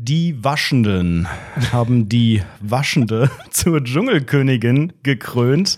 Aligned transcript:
Die 0.00 0.44
Waschenden 0.44 1.26
haben 1.72 2.08
die 2.08 2.40
Waschende 2.60 3.32
zur 3.50 3.82
Dschungelkönigin 3.82 4.92
gekrönt. 5.02 5.76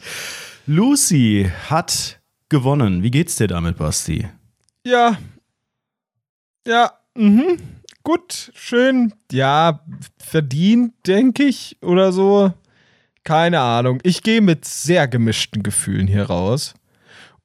Lucy 0.67 1.51
hat 1.71 2.21
gewonnen. 2.51 3.03
Wie 3.03 3.11
geht's 3.11 3.37
dir 3.37 3.47
damit, 3.47 3.79
Basti? 3.79 4.29
Ja. 4.87 5.17
Ja, 6.67 6.93
mhm. 7.15 7.57
Gut, 8.03 8.53
schön. 8.55 9.15
Ja, 9.33 9.87
verdient, 10.19 10.93
denke 11.07 11.45
ich, 11.45 11.79
oder 11.81 12.13
so. 12.13 12.53
Keine 13.25 13.61
Ahnung. 13.61 14.01
Ich 14.03 14.23
gehe 14.23 14.43
mit 14.43 14.67
sehr 14.67 15.09
gemischten 15.09 15.63
Gefühlen 15.63 16.07
hier 16.07 16.25
raus. 16.25 16.75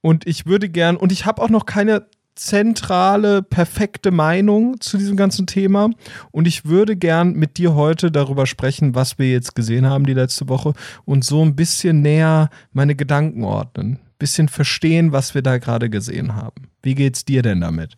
Und 0.02 0.28
ich 0.28 0.46
würde 0.46 0.68
gern, 0.68 0.98
und 0.98 1.14
ich 1.14 1.26
habe 1.26 1.42
auch 1.42 1.50
noch 1.50 1.66
keine 1.66 2.10
zentrale, 2.36 3.42
perfekte 3.42 4.12
Meinung 4.12 4.80
zu 4.80 4.98
diesem 4.98 5.18
ganzen 5.18 5.48
Thema. 5.48 5.90
Und 6.32 6.48
ich 6.48 6.66
würde 6.66 6.96
gern 6.96 7.34
mit 7.34 7.58
dir 7.58 7.74
heute 7.76 8.12
darüber 8.12 8.46
sprechen, 8.46 8.94
was 8.94 9.18
wir 9.18 9.32
jetzt 9.32 9.56
gesehen 9.56 9.88
haben 9.88 10.06
die 10.06 10.14
letzte 10.14 10.48
Woche 10.50 10.74
und 11.06 11.24
so 11.24 11.44
ein 11.44 11.56
bisschen 11.56 12.02
näher 12.02 12.50
meine 12.74 12.96
Gedanken 12.96 13.44
ordnen. 13.44 14.00
Bisschen 14.20 14.48
verstehen, 14.48 15.12
was 15.12 15.36
wir 15.36 15.42
da 15.42 15.58
gerade 15.58 15.90
gesehen 15.90 16.36
haben. 16.36 16.70
Wie 16.82 16.96
geht's 16.96 17.26
dir 17.26 17.42
denn 17.42 17.62
damit? 17.62 17.98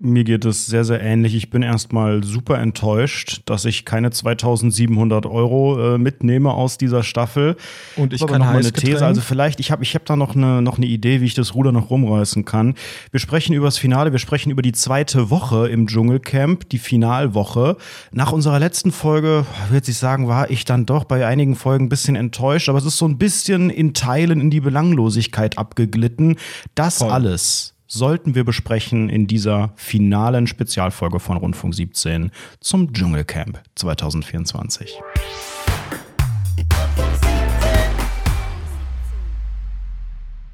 Mir 0.00 0.22
geht 0.22 0.44
es 0.44 0.66
sehr, 0.66 0.84
sehr 0.84 1.00
ähnlich. 1.00 1.34
Ich 1.34 1.50
bin 1.50 1.62
erstmal 1.62 2.22
super 2.22 2.60
enttäuscht, 2.60 3.42
dass 3.46 3.64
ich 3.64 3.84
keine 3.84 4.12
2700 4.12 5.26
Euro 5.26 5.94
äh, 5.94 5.98
mitnehme 5.98 6.52
aus 6.52 6.78
dieser 6.78 7.02
Staffel. 7.02 7.56
Und 7.96 8.12
ich 8.12 8.24
kann 8.24 8.38
noch 8.38 8.46
mal 8.46 8.58
eine 8.58 8.72
These. 8.72 9.04
Also 9.04 9.20
vielleicht, 9.20 9.58
ich 9.58 9.72
habe 9.72 9.82
ich 9.82 9.96
hab 9.96 10.04
da 10.04 10.14
noch 10.14 10.36
eine, 10.36 10.62
noch 10.62 10.76
eine 10.76 10.86
Idee, 10.86 11.20
wie 11.20 11.24
ich 11.24 11.34
das 11.34 11.56
Ruder 11.56 11.72
noch 11.72 11.90
rumreißen 11.90 12.44
kann. 12.44 12.74
Wir 13.10 13.18
sprechen 13.18 13.54
über 13.54 13.66
das 13.66 13.76
Finale, 13.76 14.12
wir 14.12 14.20
sprechen 14.20 14.50
über 14.50 14.62
die 14.62 14.70
zweite 14.70 15.30
Woche 15.30 15.68
im 15.68 15.88
Dschungelcamp, 15.88 16.68
die 16.68 16.78
Finalwoche. 16.78 17.76
Nach 18.12 18.30
unserer 18.30 18.60
letzten 18.60 18.92
Folge, 18.92 19.46
würde 19.68 19.90
ich 19.90 19.98
sagen, 19.98 20.28
war 20.28 20.48
ich 20.48 20.64
dann 20.64 20.86
doch 20.86 21.04
bei 21.04 21.26
einigen 21.26 21.56
Folgen 21.56 21.86
ein 21.86 21.88
bisschen 21.88 22.14
enttäuscht, 22.14 22.68
aber 22.68 22.78
es 22.78 22.84
ist 22.84 22.98
so 22.98 23.08
ein 23.08 23.18
bisschen 23.18 23.68
in 23.68 23.94
Teilen 23.94 24.40
in 24.40 24.50
die 24.50 24.60
Belanglosigkeit 24.60 25.58
abgeglitten. 25.58 26.36
Das 26.76 26.98
Voll. 26.98 27.10
alles 27.10 27.74
sollten 27.88 28.34
wir 28.34 28.44
besprechen 28.44 29.08
in 29.08 29.26
dieser 29.26 29.72
finalen 29.74 30.46
Spezialfolge 30.46 31.18
von 31.18 31.38
Rundfunk 31.38 31.74
17 31.74 32.30
zum 32.60 32.92
Dschungelcamp 32.92 33.60
2024. 33.74 35.00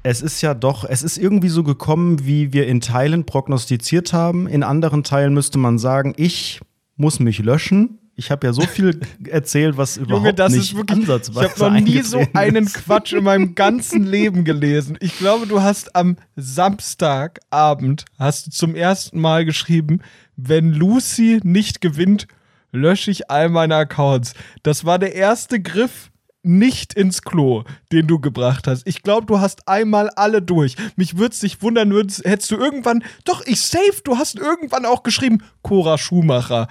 Es 0.03 0.21
ist 0.21 0.41
ja 0.41 0.53
doch, 0.53 0.85
es 0.85 1.03
ist 1.03 1.17
irgendwie 1.17 1.49
so 1.49 1.63
gekommen, 1.63 2.25
wie 2.25 2.53
wir 2.53 2.67
in 2.67 2.79
Teilen 2.79 3.25
prognostiziert 3.25 4.13
haben. 4.13 4.47
In 4.47 4.63
anderen 4.63 5.03
Teilen 5.03 5.33
müsste 5.33 5.57
man 5.57 5.77
sagen, 5.77 6.13
ich 6.15 6.61
muss 6.95 7.19
mich 7.19 7.39
löschen 7.39 7.99
ich 8.15 8.31
habe 8.31 8.47
ja 8.47 8.53
so 8.53 8.61
viel 8.61 8.99
erzählt, 9.29 9.77
was 9.77 9.97
überhaupt 9.97 10.23
Junge, 10.23 10.33
das 10.33 10.53
nicht 10.53 10.71
ist 10.71 10.75
wirklich, 10.75 10.99
ansatzweise 10.99 11.47
Ich 11.53 11.61
habe 11.61 11.73
noch 11.73 11.81
nie 11.81 12.01
so 12.01 12.25
einen 12.33 12.65
Quatsch 12.65 13.13
in 13.13 13.23
meinem 13.23 13.55
ganzen 13.55 14.05
Leben 14.05 14.45
gelesen. 14.45 14.97
Ich 15.01 15.17
glaube, 15.17 15.47
du 15.47 15.61
hast 15.61 15.95
am 15.95 16.17
Samstagabend 16.35 18.05
hast 18.17 18.47
du 18.47 18.51
zum 18.51 18.75
ersten 18.75 19.19
Mal 19.19 19.45
geschrieben, 19.45 20.01
wenn 20.37 20.73
Lucy 20.73 21.39
nicht 21.43 21.81
gewinnt, 21.81 22.27
lösche 22.71 23.11
ich 23.11 23.29
all 23.29 23.49
meine 23.49 23.75
Accounts. 23.75 24.33
Das 24.63 24.85
war 24.85 24.99
der 24.99 25.15
erste 25.15 25.61
Griff 25.61 26.11
nicht 26.45 26.93
ins 26.93 27.23
Klo, 27.23 27.63
den 27.91 28.07
du 28.07 28.19
gebracht 28.19 28.67
hast. 28.67 28.87
Ich 28.87 29.01
glaube, 29.01 29.25
du 29.25 29.39
hast 29.39 29.67
einmal 29.67 30.09
alle 30.11 30.41
durch. 30.41 30.75
Mich 30.95 31.17
würde 31.17 31.33
es 31.33 31.41
nicht 31.41 31.61
wundern, 31.63 31.91
hättest 31.91 32.51
du 32.51 32.55
irgendwann, 32.55 33.03
doch, 33.23 33.43
ich 33.45 33.61
safe, 33.61 34.01
du 34.03 34.17
hast 34.17 34.37
irgendwann 34.37 34.85
auch 34.85 35.01
geschrieben, 35.01 35.43
Cora 35.63 35.97
Schumacher. 35.97 36.67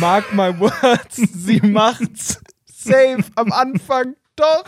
Mark 0.00 0.32
my 0.32 0.58
words, 0.58 1.16
sie 1.16 1.60
macht's 1.60 2.40
safe 2.66 3.24
am 3.36 3.52
Anfang. 3.52 4.14
Doch, 4.40 4.64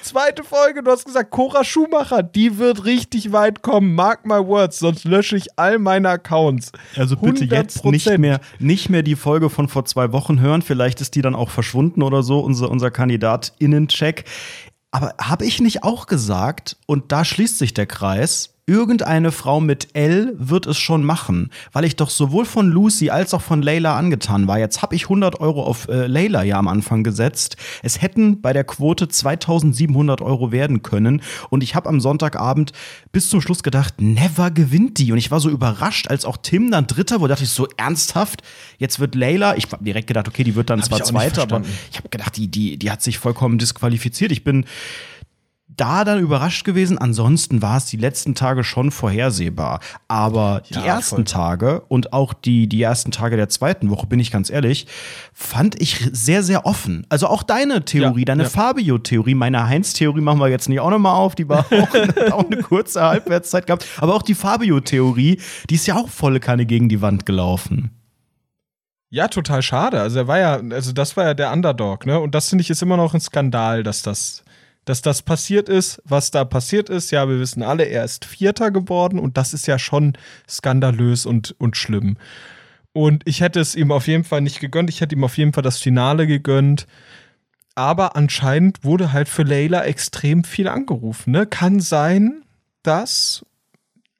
zweite 0.00 0.42
Folge, 0.42 0.82
du 0.82 0.90
hast 0.90 1.04
gesagt, 1.04 1.30
Cora 1.30 1.64
Schumacher, 1.64 2.22
die 2.22 2.56
wird 2.56 2.86
richtig 2.86 3.30
weit 3.30 3.60
kommen. 3.60 3.94
Mark 3.94 4.24
my 4.24 4.38
words, 4.38 4.78
sonst 4.78 5.04
lösche 5.04 5.36
ich 5.36 5.58
all 5.58 5.78
meine 5.78 6.08
Accounts. 6.08 6.72
Also 6.96 7.14
bitte 7.16 7.44
100%. 7.44 7.52
jetzt 7.52 7.84
nicht 7.84 8.18
mehr, 8.18 8.40
nicht 8.58 8.88
mehr 8.88 9.02
die 9.02 9.16
Folge 9.16 9.50
von 9.50 9.68
vor 9.68 9.84
zwei 9.84 10.12
Wochen 10.12 10.40
hören. 10.40 10.62
Vielleicht 10.62 11.02
ist 11.02 11.14
die 11.14 11.20
dann 11.20 11.34
auch 11.34 11.50
verschwunden 11.50 12.02
oder 12.02 12.22
so, 12.22 12.40
unser, 12.40 12.70
unser 12.70 12.90
Kandidat-Innencheck. 12.90 14.24
Aber 14.92 15.14
habe 15.20 15.44
ich 15.44 15.60
nicht 15.60 15.84
auch 15.84 16.06
gesagt, 16.06 16.78
und 16.86 17.12
da 17.12 17.26
schließt 17.26 17.58
sich 17.58 17.74
der 17.74 17.86
Kreis, 17.86 18.55
irgendeine 18.68 19.30
Frau 19.30 19.60
mit 19.60 19.94
L 19.94 20.34
wird 20.38 20.66
es 20.66 20.76
schon 20.76 21.04
machen, 21.04 21.50
weil 21.72 21.84
ich 21.84 21.94
doch 21.94 22.10
sowohl 22.10 22.44
von 22.44 22.68
Lucy 22.68 23.10
als 23.10 23.32
auch 23.32 23.40
von 23.40 23.62
Layla 23.62 23.96
angetan 23.96 24.48
war. 24.48 24.58
Jetzt 24.58 24.82
habe 24.82 24.96
ich 24.96 25.04
100 25.04 25.40
Euro 25.40 25.62
auf 25.62 25.86
äh, 25.88 26.08
Layla 26.08 26.42
ja 26.42 26.58
am 26.58 26.66
Anfang 26.66 27.04
gesetzt. 27.04 27.56
Es 27.84 28.02
hätten 28.02 28.40
bei 28.40 28.52
der 28.52 28.64
Quote 28.64 29.06
2700 29.06 30.20
Euro 30.20 30.50
werden 30.50 30.82
können 30.82 31.22
und 31.48 31.62
ich 31.62 31.76
habe 31.76 31.88
am 31.88 32.00
Sonntagabend 32.00 32.72
bis 33.12 33.30
zum 33.30 33.40
Schluss 33.40 33.62
gedacht, 33.62 34.00
never 34.00 34.50
gewinnt 34.50 34.98
die 34.98 35.12
und 35.12 35.18
ich 35.18 35.30
war 35.30 35.38
so 35.38 35.48
überrascht, 35.48 36.08
als 36.08 36.24
auch 36.24 36.36
Tim 36.36 36.72
dann 36.72 36.88
Dritter 36.88 37.20
wurde, 37.20 37.34
dachte 37.34 37.44
ich 37.44 37.50
so 37.50 37.68
ernsthaft, 37.76 38.42
jetzt 38.78 38.98
wird 38.98 39.14
Layla, 39.14 39.56
ich 39.56 39.70
habe 39.70 39.84
direkt 39.84 40.08
gedacht, 40.08 40.26
okay, 40.26 40.42
die 40.42 40.56
wird 40.56 40.70
dann 40.70 40.80
hab 40.80 40.88
zwar 40.88 41.04
Zweiter, 41.04 41.42
aber 41.42 41.62
ich 41.92 41.98
habe 41.98 42.08
gedacht, 42.08 42.36
die, 42.36 42.48
die, 42.48 42.76
die 42.78 42.90
hat 42.90 43.00
sich 43.00 43.18
vollkommen 43.18 43.58
disqualifiziert. 43.58 44.32
Ich 44.32 44.42
bin 44.42 44.64
da 45.76 46.04
dann 46.04 46.20
überrascht 46.20 46.64
gewesen. 46.64 46.98
Ansonsten 46.98 47.62
war 47.62 47.76
es 47.76 47.86
die 47.86 47.96
letzten 47.96 48.34
Tage 48.34 48.64
schon 48.64 48.90
vorhersehbar. 48.90 49.80
Aber 50.08 50.62
die 50.68 50.74
ja, 50.74 50.84
ersten 50.84 51.16
voll. 51.16 51.24
Tage 51.24 51.80
und 51.88 52.12
auch 52.12 52.32
die, 52.32 52.68
die 52.68 52.82
ersten 52.82 53.10
Tage 53.10 53.36
der 53.36 53.48
zweiten 53.48 53.90
Woche, 53.90 54.06
bin 54.06 54.20
ich 54.20 54.30
ganz 54.30 54.50
ehrlich, 54.50 54.86
fand 55.32 55.80
ich 55.80 56.08
sehr, 56.12 56.42
sehr 56.42 56.66
offen. 56.66 57.06
Also 57.08 57.26
auch 57.28 57.42
deine 57.42 57.84
Theorie, 57.84 58.20
ja, 58.20 58.24
deine 58.26 58.44
ja. 58.44 58.48
Fabio-Theorie, 58.48 59.34
meine 59.34 59.66
Heinz-Theorie 59.68 60.20
machen 60.20 60.38
wir 60.38 60.48
jetzt 60.48 60.68
nicht 60.68 60.80
auch 60.80 60.90
nochmal 60.90 61.14
auf. 61.14 61.34
Die 61.34 61.48
war 61.48 61.60
auch, 61.70 62.32
auch 62.32 62.50
eine 62.50 62.62
kurze 62.62 63.02
Halbwertszeit 63.02 63.66
gehabt. 63.66 63.86
Aber 63.98 64.14
auch 64.14 64.22
die 64.22 64.34
Fabio-Theorie, 64.34 65.40
die 65.68 65.74
ist 65.74 65.86
ja 65.86 65.96
auch 65.96 66.08
volle 66.08 66.40
Kanne 66.40 66.66
gegen 66.66 66.88
die 66.88 67.02
Wand 67.02 67.26
gelaufen. 67.26 67.90
Ja, 69.08 69.28
total 69.28 69.62
schade. 69.62 70.00
Also 70.00 70.18
er 70.18 70.28
war 70.28 70.38
ja, 70.38 70.60
also 70.70 70.92
das 70.92 71.16
war 71.16 71.24
ja 71.24 71.34
der 71.34 71.52
Underdog, 71.52 72.06
ne? 72.06 72.18
Und 72.18 72.34
das 72.34 72.48
finde 72.48 72.62
ich 72.62 72.70
ist 72.70 72.82
immer 72.82 72.96
noch 72.96 73.14
ein 73.14 73.20
Skandal, 73.20 73.82
dass 73.82 74.02
das 74.02 74.42
dass 74.86 75.02
das 75.02 75.20
passiert 75.22 75.68
ist, 75.68 76.00
was 76.04 76.30
da 76.30 76.44
passiert 76.44 76.88
ist. 76.88 77.10
Ja, 77.10 77.28
wir 77.28 77.38
wissen 77.38 77.62
alle, 77.62 77.84
er 77.84 78.04
ist 78.04 78.24
Vierter 78.24 78.70
geworden 78.70 79.18
und 79.18 79.36
das 79.36 79.52
ist 79.52 79.66
ja 79.66 79.78
schon 79.78 80.16
skandalös 80.48 81.26
und, 81.26 81.54
und 81.58 81.76
schlimm. 81.76 82.16
Und 82.92 83.22
ich 83.26 83.42
hätte 83.42 83.60
es 83.60 83.74
ihm 83.74 83.92
auf 83.92 84.06
jeden 84.06 84.24
Fall 84.24 84.40
nicht 84.40 84.60
gegönnt. 84.60 84.88
Ich 84.88 85.00
hätte 85.00 85.14
ihm 85.14 85.24
auf 85.24 85.36
jeden 85.36 85.52
Fall 85.52 85.64
das 85.64 85.78
Finale 85.78 86.26
gegönnt. 86.26 86.86
Aber 87.74 88.16
anscheinend 88.16 88.84
wurde 88.84 89.12
halt 89.12 89.28
für 89.28 89.42
Leila 89.42 89.84
extrem 89.84 90.44
viel 90.44 90.68
angerufen. 90.68 91.32
Ne? 91.32 91.46
Kann 91.46 91.80
sein, 91.80 92.42
dass 92.82 93.44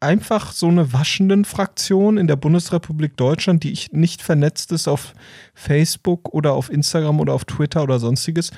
einfach 0.01 0.53
so 0.53 0.69
eine 0.69 0.93
waschenden 0.93 1.45
Fraktion 1.45 2.19
in 2.19 2.27
der 2.27 2.37
Bundesrepublik 2.37 3.17
Deutschland, 3.17 3.63
die 3.63 3.73
ich 3.73 3.93
nicht 3.93 4.21
vernetzt 4.21 4.73
ist 4.73 4.89
auf 4.89 5.15
Facebook 5.55 6.35
oder 6.35 6.53
auf 6.53 6.71
Instagram 6.71 7.21
oder 7.21 7.33
auf 7.33 7.45
Twitter 7.45 7.83
oder 7.83 7.99
sonstiges, 7.99 8.51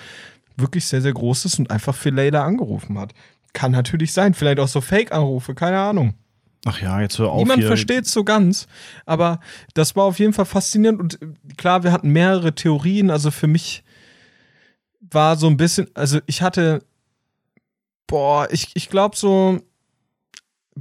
wirklich 0.58 0.86
sehr, 0.86 1.00
sehr 1.00 1.12
groß 1.12 1.44
ist 1.46 1.58
und 1.58 1.70
einfach 1.70 1.94
für 1.94 2.10
Layla 2.10 2.44
angerufen 2.44 2.98
hat. 2.98 3.14
Kann 3.52 3.72
natürlich 3.72 4.12
sein. 4.12 4.34
Vielleicht 4.34 4.60
auch 4.60 4.68
so 4.68 4.80
Fake-Anrufe, 4.80 5.54
keine 5.54 5.78
Ahnung. 5.78 6.14
Ach 6.64 6.80
ja, 6.80 7.00
jetzt 7.00 7.18
hör 7.18 7.30
auf. 7.30 7.38
Niemand 7.38 7.64
versteht 7.64 8.04
es 8.04 8.12
so 8.12 8.24
ganz. 8.24 8.66
Aber 9.06 9.40
das 9.74 9.96
war 9.96 10.04
auf 10.04 10.18
jeden 10.18 10.32
Fall 10.32 10.44
faszinierend. 10.44 11.00
Und 11.00 11.22
äh, 11.22 11.54
klar, 11.56 11.84
wir 11.84 11.92
hatten 11.92 12.10
mehrere 12.10 12.54
Theorien. 12.54 13.10
Also 13.10 13.30
für 13.30 13.46
mich 13.46 13.84
war 15.00 15.36
so 15.36 15.46
ein 15.46 15.56
bisschen, 15.56 15.88
also 15.94 16.20
ich 16.26 16.42
hatte, 16.42 16.84
boah, 18.06 18.48
ich, 18.50 18.70
ich 18.74 18.90
glaube 18.90 19.16
so, 19.16 19.60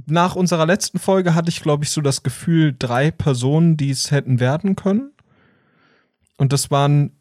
nach 0.06 0.36
unserer 0.36 0.66
letzten 0.66 0.98
Folge 0.98 1.34
hatte 1.34 1.48
ich, 1.48 1.62
glaube 1.62 1.84
ich, 1.84 1.90
so 1.90 2.00
das 2.00 2.22
Gefühl, 2.22 2.74
drei 2.78 3.10
Personen, 3.10 3.76
die 3.76 3.90
es 3.90 4.10
hätten 4.10 4.40
werden 4.40 4.76
können. 4.76 5.12
Und 6.36 6.52
das 6.52 6.70
waren 6.70 7.16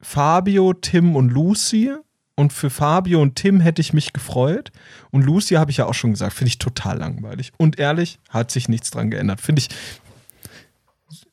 Fabio, 0.00 0.72
Tim 0.72 1.16
und 1.16 1.30
Lucy. 1.30 1.92
Und 2.40 2.54
für 2.54 2.70
Fabio 2.70 3.20
und 3.20 3.36
Tim 3.36 3.60
hätte 3.60 3.82
ich 3.82 3.92
mich 3.92 4.14
gefreut. 4.14 4.72
Und 5.10 5.26
Lucy 5.26 5.56
habe 5.56 5.70
ich 5.70 5.76
ja 5.76 5.84
auch 5.84 5.92
schon 5.92 6.12
gesagt, 6.12 6.32
finde 6.32 6.48
ich 6.48 6.56
total 6.56 6.96
langweilig. 6.96 7.52
Und 7.58 7.78
ehrlich, 7.78 8.18
hat 8.30 8.50
sich 8.50 8.66
nichts 8.66 8.90
dran 8.90 9.10
geändert. 9.10 9.42
Finde 9.42 9.60
ich. 9.60 9.68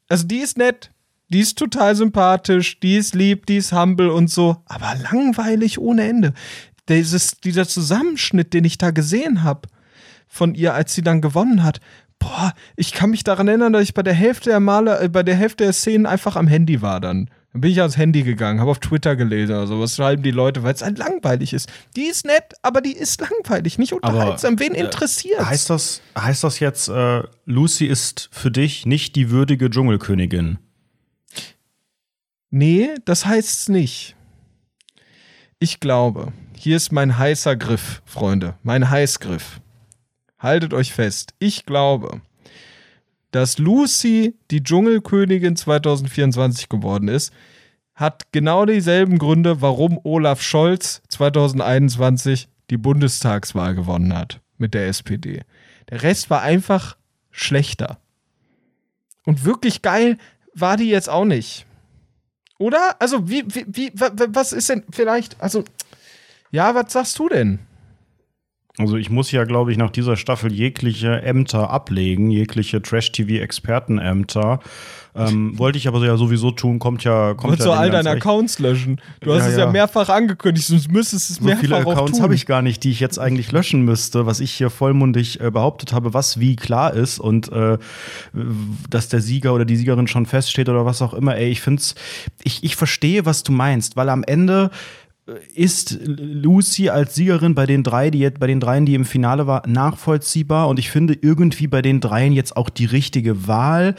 Also, 0.09 0.27
die 0.27 0.39
ist 0.39 0.57
nett, 0.57 0.91
die 1.29 1.39
ist 1.39 1.57
total 1.57 1.95
sympathisch, 1.95 2.81
die 2.81 2.97
ist 2.97 3.15
lieb, 3.15 3.45
die 3.45 3.55
ist 3.55 3.71
humble 3.71 4.11
und 4.11 4.29
so. 4.29 4.57
Aber 4.65 4.95
langweilig 4.95 5.79
ohne 5.79 6.03
Ende. 6.03 6.33
Dieses, 6.89 7.37
dieser 7.39 7.65
Zusammenschnitt, 7.69 8.53
den 8.53 8.65
ich 8.65 8.77
da 8.77 8.91
gesehen 8.91 9.43
habe 9.43 9.69
von 10.27 10.55
ihr, 10.55 10.73
als 10.73 10.93
sie 10.93 11.03
dann 11.03 11.21
gewonnen 11.21 11.63
hat, 11.63 11.79
boah, 12.19 12.53
ich 12.75 12.91
kann 12.91 13.11
mich 13.11 13.23
daran 13.23 13.47
erinnern, 13.47 13.71
dass 13.71 13.83
ich 13.83 13.93
bei 13.93 14.03
der 14.03 14.13
Hälfte 14.13 14.49
der 14.49 14.59
Male, 14.59 14.99
äh, 14.99 15.07
bei 15.07 15.23
der 15.23 15.35
Hälfte 15.35 15.63
der 15.63 15.71
Szenen 15.71 16.05
einfach 16.05 16.35
am 16.35 16.47
Handy 16.47 16.81
war 16.81 16.99
dann. 16.99 17.29
Dann 17.57 17.61
bin 17.61 17.71
ich 17.71 17.79
ans 17.79 17.97
Handy 17.97 18.21
gegangen, 18.21 18.59
habe 18.59 18.69
auf 18.69 18.77
Twitter 18.77 19.15
gelesen 19.15 19.55
oder 19.55 19.65
so. 19.65 19.79
Was 19.79 19.95
schreiben 19.95 20.21
die 20.21 20.29
Leute, 20.29 20.61
weil 20.61 20.75
es 20.75 20.83
halt 20.83 20.99
langweilig 20.99 21.53
ist. 21.53 21.67
Die 21.95 22.03
ist 22.03 22.23
nett, 22.23 22.53
aber 22.61 22.81
die 22.81 22.91
ist 22.91 23.19
langweilig, 23.19 23.79
nicht 23.79 23.93
unterhaltsam. 23.93 24.53
Aber, 24.53 24.59
Wen 24.59 24.75
äh, 24.75 24.81
interessiert? 24.81 25.43
Heißt 25.43 25.71
das, 25.71 26.03
heißt 26.15 26.43
das 26.43 26.59
jetzt, 26.59 26.87
äh, 26.87 27.23
Lucy 27.45 27.87
ist 27.87 28.29
für 28.31 28.51
dich 28.51 28.85
nicht 28.85 29.15
die 29.15 29.31
würdige 29.31 29.71
Dschungelkönigin? 29.71 30.59
Nee, 32.51 32.91
das 33.05 33.25
heißt 33.25 33.61
es 33.61 33.69
nicht. 33.69 34.15
Ich 35.57 35.79
glaube, 35.79 36.33
hier 36.55 36.77
ist 36.77 36.91
mein 36.91 37.17
heißer 37.17 37.55
Griff, 37.55 38.03
Freunde, 38.05 38.53
mein 38.61 38.91
Heißgriff. 38.91 39.61
Haltet 40.37 40.75
euch 40.75 40.93
fest. 40.93 41.33
Ich 41.39 41.65
glaube, 41.65 42.21
dass 43.37 43.59
Lucy 43.59 44.33
die 44.49 44.63
Dschungelkönigin 44.63 45.55
2024 45.55 46.69
geworden 46.69 47.07
ist, 47.07 47.31
hat 47.93 48.31
genau 48.31 48.65
dieselben 48.65 49.19
Gründe, 49.19 49.61
warum 49.61 49.99
Olaf 50.03 50.41
Scholz 50.41 51.03
2021 51.09 52.49
die 52.71 52.77
Bundestagswahl 52.77 53.75
gewonnen 53.75 54.17
hat 54.17 54.41
mit 54.57 54.73
der 54.73 54.87
SPD. 54.87 55.43
Der 55.91 56.01
Rest 56.01 56.31
war 56.31 56.41
einfach 56.41 56.97
schlechter. 57.29 57.99
Und 59.23 59.45
wirklich 59.45 59.83
geil 59.83 60.17
war 60.55 60.75
die 60.75 60.89
jetzt 60.89 61.07
auch 61.07 61.25
nicht. 61.25 61.67
Oder? 62.57 62.99
Also, 62.99 63.29
wie, 63.29 63.45
wie, 63.53 63.65
wie, 63.67 63.91
was 63.93 64.51
ist 64.51 64.69
denn 64.69 64.83
vielleicht, 64.89 65.39
also, 65.39 65.63
ja, 66.49 66.73
was 66.73 66.91
sagst 66.91 67.19
du 67.19 67.29
denn? 67.29 67.59
Also 68.79 68.95
ich 68.95 69.09
muss 69.09 69.31
ja, 69.31 69.43
glaube 69.43 69.71
ich, 69.71 69.77
nach 69.77 69.89
dieser 69.89 70.15
Staffel 70.17 70.53
jegliche 70.53 71.23
Ämter 71.23 71.71
ablegen, 71.71 72.29
jegliche 72.29 72.79
Trash-TV-Expertenämter. 72.79 74.59
Ähm, 75.15 75.53
wollte 75.57 75.79
ich 75.79 75.87
aber 75.87 76.05
ja 76.05 76.15
sowieso 76.15 76.51
tun, 76.51 76.77
kommt 76.77 77.03
ja. 77.03 77.33
Kommt 77.33 77.53
Wolltest 77.53 77.67
ja 77.67 77.73
du 77.73 77.79
all 77.79 77.89
deine 77.89 78.11
Accounts 78.11 78.59
löschen? 78.59 79.01
Du 79.21 79.33
hast 79.33 79.45
ja, 79.45 79.47
es 79.47 79.57
ja, 79.57 79.65
ja, 79.65 79.71
mehrfach 79.71 80.09
angekündigt, 80.09 80.67
sonst 80.67 80.91
müsstest 80.91 81.31
es 81.31 81.35
so 81.37 81.45
mehrfach 81.45 81.61
viele 81.61 81.77
Accounts 81.77 82.21
habe 82.21 82.35
ich 82.35 82.45
gar 82.45 82.61
nicht, 82.61 82.83
die 82.83 82.91
ich 82.91 82.99
jetzt 82.99 83.17
eigentlich 83.17 83.51
löschen 83.51 83.81
müsste, 83.81 84.27
was 84.27 84.39
ich 84.39 84.51
hier 84.51 84.69
vollmundig 84.69 85.41
äh, 85.41 85.49
behauptet 85.49 85.91
habe, 85.91 86.13
was 86.13 86.39
wie 86.39 86.55
klar 86.55 86.93
ist 86.93 87.19
und 87.19 87.51
äh, 87.51 87.79
dass 88.91 89.09
der 89.09 89.21
Sieger 89.21 89.55
oder 89.55 89.65
die 89.65 89.75
Siegerin 89.75 90.05
schon 90.05 90.27
feststeht 90.27 90.69
oder 90.69 90.85
was 90.85 91.01
auch 91.01 91.15
immer. 91.15 91.35
Ey, 91.35 91.49
ich 91.49 91.61
finde 91.61 91.81
ich, 92.43 92.63
ich 92.63 92.75
verstehe, 92.75 93.25
was 93.25 93.41
du 93.41 93.51
meinst, 93.51 93.95
weil 93.95 94.09
am 94.09 94.23
Ende 94.23 94.69
ist 95.53 95.99
Lucy 96.05 96.89
als 96.89 97.15
Siegerin 97.15 97.53
bei 97.53 97.65
den 97.65 97.83
drei, 97.83 98.09
die 98.09 98.19
jetzt 98.19 98.39
bei 98.39 98.47
den 98.47 98.59
dreien, 98.59 98.85
die 98.85 98.95
im 98.95 99.05
Finale 99.05 99.47
war, 99.47 99.67
nachvollziehbar 99.67 100.67
und 100.69 100.79
ich 100.79 100.89
finde 100.89 101.17
irgendwie 101.19 101.67
bei 101.67 101.81
den 101.81 101.99
dreien 101.99 102.33
jetzt 102.33 102.55
auch 102.55 102.69
die 102.69 102.85
richtige 102.85 103.47
Wahl. 103.47 103.95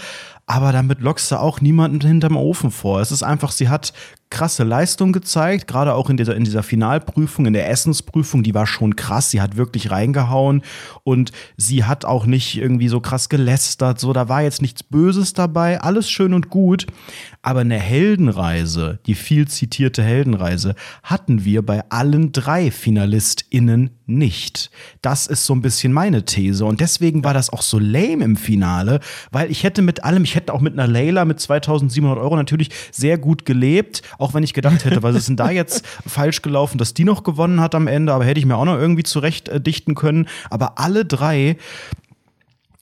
Aber 0.46 0.72
damit 0.72 1.00
lockst 1.00 1.30
du 1.30 1.36
auch 1.36 1.60
niemanden 1.60 2.00
hinterm 2.00 2.36
Ofen 2.36 2.70
vor. 2.70 3.02
Es 3.02 3.12
ist 3.12 3.22
einfach, 3.22 3.52
sie 3.52 3.69
hat 3.69 3.92
krasse 4.30 4.64
Leistung 4.64 5.12
gezeigt, 5.12 5.66
gerade 5.66 5.94
auch 5.94 6.10
in 6.10 6.16
dieser, 6.16 6.36
in 6.36 6.44
dieser 6.44 6.62
Finalprüfung, 6.62 7.46
in 7.46 7.52
der 7.52 7.70
Essensprüfung, 7.70 8.42
die 8.42 8.54
war 8.54 8.66
schon 8.66 8.96
krass, 8.96 9.30
sie 9.30 9.40
hat 9.40 9.56
wirklich 9.56 9.90
reingehauen 9.90 10.62
und 11.02 11.32
sie 11.56 11.84
hat 11.84 12.04
auch 12.04 12.26
nicht 12.26 12.56
irgendwie 12.56 12.88
so 12.88 13.00
krass 13.00 13.28
gelästert, 13.28 14.00
so, 14.00 14.12
da 14.12 14.28
war 14.28 14.42
jetzt 14.42 14.62
nichts 14.62 14.82
Böses 14.82 15.32
dabei, 15.32 15.80
alles 15.80 16.10
schön 16.10 16.34
und 16.34 16.50
gut, 16.50 16.86
aber 17.42 17.60
eine 17.60 17.78
Heldenreise, 17.78 18.98
die 19.06 19.14
viel 19.14 19.48
zitierte 19.48 20.02
Heldenreise, 20.02 20.75
hatten 21.02 21.44
wir 21.44 21.64
bei 21.64 21.82
allen 21.90 22.32
drei 22.32 22.70
FinalistInnen 22.70 23.90
nicht. 24.06 24.70
Das 25.02 25.26
ist 25.26 25.44
so 25.44 25.54
ein 25.54 25.62
bisschen 25.62 25.92
meine 25.92 26.25
These 26.25 26.64
und 26.64 26.80
deswegen 26.80 27.25
war 27.25 27.34
das 27.34 27.50
auch 27.50 27.62
so 27.62 27.78
lame 27.78 28.25
im 28.25 28.36
Finale, 28.36 29.00
weil 29.30 29.50
ich 29.50 29.64
hätte 29.64 29.82
mit 29.82 30.04
allem, 30.04 30.25
ich 30.25 30.34
hätte 30.34 30.52
auch 30.52 30.60
mit 30.60 30.72
einer 30.72 30.86
Layla 30.86 31.25
mit 31.25 31.40
2700 31.40 32.19
Euro 32.19 32.36
natürlich 32.36 32.70
sehr 32.90 33.19
gut 33.19 33.44
gelebt, 33.44 34.02
auch 34.19 34.35
wenn 34.35 34.43
ich 34.43 34.53
gedacht 34.53 34.85
hätte, 34.85 35.03
was 35.03 35.17
ist 35.17 35.29
denn 35.29 35.37
da 35.37 35.50
jetzt 35.50 35.87
falsch 36.06 36.43
gelaufen, 36.43 36.76
dass 36.76 36.93
die 36.93 37.05
noch 37.05 37.23
gewonnen 37.23 37.61
hat 37.61 37.75
am 37.75 37.87
Ende, 37.87 38.12
aber 38.12 38.25
hätte 38.25 38.41
ich 38.41 38.47
mir 38.47 38.56
auch 38.56 38.65
noch 38.65 38.76
irgendwie 38.76 39.05
zurecht 39.05 39.49
äh, 39.49 39.61
dichten 39.61 39.94
können. 39.94 40.29
Aber 40.50 40.79
alle 40.79 41.05
drei 41.05 41.56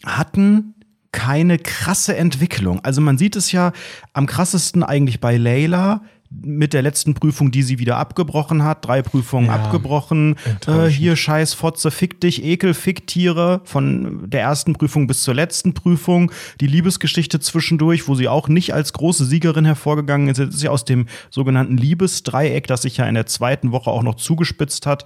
hatten 0.04 0.74
keine 1.12 1.58
krasse 1.58 2.16
Entwicklung. 2.16 2.84
Also 2.84 3.00
man 3.00 3.16
sieht 3.16 3.36
es 3.36 3.52
ja 3.52 3.72
am 4.12 4.26
krassesten 4.26 4.82
eigentlich 4.82 5.20
bei 5.20 5.36
Layla, 5.36 6.02
mit 6.30 6.72
der 6.72 6.82
letzten 6.82 7.14
Prüfung, 7.14 7.50
die 7.50 7.62
sie 7.62 7.78
wieder 7.78 7.96
abgebrochen 7.96 8.64
hat, 8.64 8.84
drei 8.84 9.02
Prüfungen 9.02 9.46
ja, 9.46 9.54
abgebrochen. 9.54 10.36
Äh, 10.66 10.86
hier 10.86 11.16
Scheiß 11.16 11.54
Fotze, 11.54 11.90
fick 11.90 12.20
dich, 12.20 12.44
Ekel, 12.44 12.74
fick 12.74 13.06
Tiere, 13.06 13.60
von 13.64 14.28
der 14.28 14.42
ersten 14.42 14.72
Prüfung 14.74 15.06
bis 15.06 15.22
zur 15.22 15.34
letzten 15.34 15.74
Prüfung. 15.74 16.32
Die 16.60 16.66
Liebesgeschichte 16.66 17.40
zwischendurch, 17.40 18.08
wo 18.08 18.14
sie 18.14 18.28
auch 18.28 18.48
nicht 18.48 18.74
als 18.74 18.92
große 18.92 19.24
Siegerin 19.24 19.64
hervorgegangen 19.64 20.28
ist. 20.28 20.38
Das 20.38 20.54
ist 20.54 20.62
ja 20.62 20.70
aus 20.70 20.84
dem 20.84 21.06
sogenannten 21.30 21.76
Liebesdreieck, 21.76 22.66
das 22.66 22.82
sich 22.82 22.96
ja 22.96 23.06
in 23.06 23.14
der 23.14 23.26
zweiten 23.26 23.72
Woche 23.72 23.90
auch 23.90 24.02
noch 24.02 24.16
zugespitzt 24.16 24.86
hat, 24.86 25.04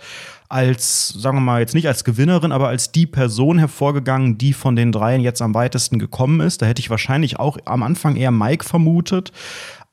als, 0.49 1.09
sagen 1.11 1.37
wir 1.37 1.43
mal, 1.43 1.61
jetzt 1.61 1.75
nicht 1.75 1.87
als 1.87 2.03
Gewinnerin, 2.03 2.51
aber 2.51 2.69
als 2.69 2.91
die 2.91 3.07
Person 3.07 3.59
hervorgegangen, 3.59 4.37
die 4.37 4.53
von 4.53 4.75
den 4.75 4.91
dreien 4.91 5.21
jetzt 5.21 5.43
am 5.43 5.55
weitesten 5.55 6.01
gekommen 6.01 6.41
ist. 6.41 6.61
Da 6.61 6.67
hätte 6.67 6.81
ich 6.81 6.91
wahrscheinlich 6.91 7.39
auch 7.39 7.59
am 7.67 7.85
Anfang 7.85 8.17
eher 8.17 8.33
Mike 8.33 8.65
vermutet. 8.65 9.31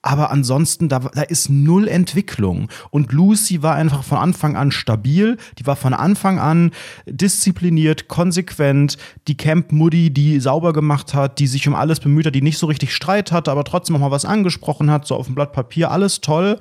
Aber 0.07 0.31
ansonsten, 0.31 0.87
da, 0.87 0.99
da 0.99 1.21
ist 1.21 1.49
null 1.49 1.89
Entwicklung. 1.89 2.69
Und 2.91 3.11
Lucy 3.11 3.61
war 3.61 3.75
einfach 3.75 4.05
von 4.05 4.17
Anfang 4.17 4.55
an 4.55 4.71
stabil. 4.71 5.35
Die 5.59 5.65
war 5.67 5.75
von 5.75 5.93
Anfang 5.93 6.39
an 6.39 6.71
diszipliniert, 7.05 8.07
konsequent. 8.07 8.97
Die 9.27 9.35
Camp 9.35 9.73
Muddy, 9.73 10.09
die 10.11 10.39
sauber 10.39 10.71
gemacht 10.71 11.13
hat, 11.13 11.39
die 11.39 11.47
sich 11.47 11.67
um 11.67 11.75
alles 11.75 11.99
bemüht 11.99 12.25
hat, 12.25 12.35
die 12.35 12.41
nicht 12.41 12.57
so 12.57 12.67
richtig 12.67 12.95
Streit 12.95 13.33
hatte, 13.33 13.51
aber 13.51 13.65
trotzdem 13.65 13.95
noch 13.95 13.99
mal 13.99 14.11
was 14.11 14.23
angesprochen 14.23 14.89
hat, 14.89 15.05
so 15.05 15.13
auf 15.13 15.25
dem 15.25 15.35
Blatt 15.35 15.51
Papier. 15.51 15.91
Alles 15.91 16.21
toll. 16.21 16.57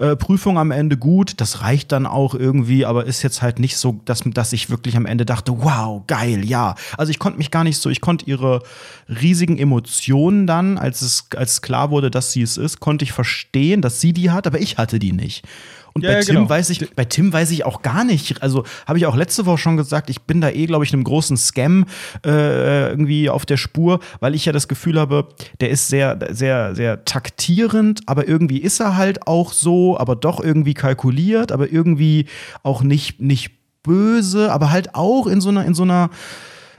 Äh, 0.00 0.16
Prüfung 0.16 0.58
am 0.58 0.72
Ende 0.72 0.96
gut. 0.96 1.40
Das 1.40 1.62
reicht 1.62 1.92
dann 1.92 2.04
auch 2.04 2.34
irgendwie, 2.34 2.84
aber 2.84 3.04
ist 3.04 3.22
jetzt 3.22 3.42
halt 3.42 3.60
nicht 3.60 3.76
so, 3.76 4.00
dass, 4.06 4.24
dass 4.24 4.52
ich 4.52 4.70
wirklich 4.70 4.96
am 4.96 5.06
Ende 5.06 5.24
dachte, 5.24 5.62
wow, 5.62 6.02
geil, 6.08 6.44
ja. 6.44 6.74
Also 6.96 7.10
ich 7.10 7.20
konnte 7.20 7.38
mich 7.38 7.52
gar 7.52 7.62
nicht 7.62 7.78
so, 7.78 7.90
ich 7.90 8.00
konnte 8.00 8.24
ihre 8.26 8.60
riesigen 9.08 9.56
Emotionen 9.56 10.48
dann, 10.48 10.78
als 10.78 11.02
es 11.02 11.28
als 11.36 11.62
klar 11.62 11.92
wurde, 11.92 12.10
dass 12.10 12.32
sie 12.32 12.42
es 12.42 12.56
ist, 12.56 12.80
konnte 12.88 13.04
ich 13.04 13.12
verstehen, 13.12 13.82
dass 13.82 14.00
sie 14.00 14.14
die 14.14 14.30
hat, 14.30 14.46
aber 14.46 14.62
ich 14.62 14.78
hatte 14.78 14.98
die 14.98 15.12
nicht. 15.12 15.44
Und 15.92 16.04
ja, 16.04 16.08
bei, 16.08 16.16
ja, 16.20 16.22
Tim 16.22 16.36
genau. 16.36 16.48
weiß 16.48 16.70
ich, 16.70 16.90
bei 16.96 17.04
Tim 17.04 17.30
weiß 17.34 17.50
ich 17.50 17.66
auch 17.66 17.82
gar 17.82 18.02
nicht. 18.02 18.42
Also 18.42 18.64
habe 18.86 18.96
ich 18.96 19.04
auch 19.04 19.14
letzte 19.14 19.44
Woche 19.44 19.58
schon 19.58 19.76
gesagt, 19.76 20.08
ich 20.08 20.22
bin 20.22 20.40
da 20.40 20.48
eh, 20.48 20.64
glaube 20.64 20.86
ich, 20.86 20.94
einem 20.94 21.04
großen 21.04 21.36
Scam 21.36 21.84
äh, 22.24 22.88
irgendwie 22.88 23.28
auf 23.28 23.44
der 23.44 23.58
Spur, 23.58 24.00
weil 24.20 24.34
ich 24.34 24.46
ja 24.46 24.52
das 24.52 24.68
Gefühl 24.68 24.98
habe, 24.98 25.28
der 25.60 25.68
ist 25.68 25.88
sehr, 25.88 26.18
sehr, 26.30 26.74
sehr 26.74 27.04
taktierend, 27.04 28.00
aber 28.06 28.26
irgendwie 28.26 28.56
ist 28.56 28.80
er 28.80 28.96
halt 28.96 29.26
auch 29.26 29.52
so, 29.52 29.98
aber 29.98 30.16
doch 30.16 30.40
irgendwie 30.40 30.72
kalkuliert, 30.72 31.52
aber 31.52 31.70
irgendwie 31.70 32.24
auch 32.62 32.82
nicht, 32.82 33.20
nicht 33.20 33.50
böse, 33.82 34.50
aber 34.50 34.70
halt 34.70 34.94
auch 34.94 35.26
in 35.26 35.42
so 35.42 35.50
einer, 35.50 35.66
in 35.66 35.74
so 35.74 35.82
einer, 35.82 36.08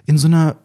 in 0.07 0.17
so 0.17 0.25
einer 0.25 0.55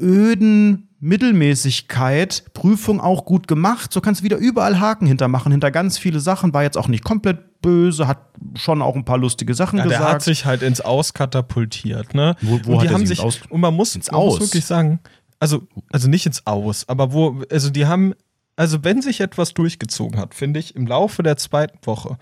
öden 0.00 0.86
Mittelmäßigkeit, 1.04 2.44
Prüfung 2.54 2.98
auch 3.00 3.26
gut 3.26 3.46
gemacht. 3.46 3.92
So 3.92 4.00
kannst 4.00 4.22
du 4.22 4.24
wieder 4.24 4.38
überall 4.38 4.80
Haken 4.80 5.06
hintermachen, 5.06 5.52
hinter 5.52 5.70
ganz 5.70 5.98
viele 5.98 6.18
Sachen. 6.18 6.54
War 6.54 6.62
jetzt 6.62 6.78
auch 6.78 6.88
nicht 6.88 7.04
komplett 7.04 7.60
böse, 7.60 8.08
hat 8.08 8.18
schon 8.54 8.80
auch 8.80 8.96
ein 8.96 9.04
paar 9.04 9.18
lustige 9.18 9.54
Sachen 9.54 9.78
ja, 9.78 9.84
gesagt. 9.84 10.02
Der 10.02 10.10
hat 10.10 10.22
sich 10.22 10.46
halt 10.46 10.62
ins 10.62 10.80
Aus 10.80 11.12
katapultiert, 11.12 12.14
ne? 12.14 12.36
Wo, 12.40 12.58
wo 12.64 12.72
und 12.74 12.82
die 12.82 12.88
haben 12.88 13.06
sich, 13.06 13.22
ins 13.22 13.40
und 13.48 13.60
man 13.60 13.74
muss, 13.74 13.94
ins 13.94 14.10
man 14.10 14.20
Aus. 14.20 14.38
muss 14.38 14.48
wirklich 14.48 14.64
sagen, 14.64 15.00
also, 15.40 15.62
also 15.92 16.08
nicht 16.08 16.24
ins 16.24 16.46
Aus, 16.46 16.88
aber 16.88 17.12
wo, 17.12 17.42
also 17.50 17.68
die 17.68 17.86
haben, 17.86 18.14
also 18.56 18.82
wenn 18.82 19.02
sich 19.02 19.20
etwas 19.20 19.52
durchgezogen 19.52 20.18
hat, 20.18 20.34
finde 20.34 20.58
ich, 20.58 20.74
im 20.74 20.86
Laufe 20.86 21.22
der 21.22 21.36
zweiten 21.36 21.78
Woche, 21.86 22.16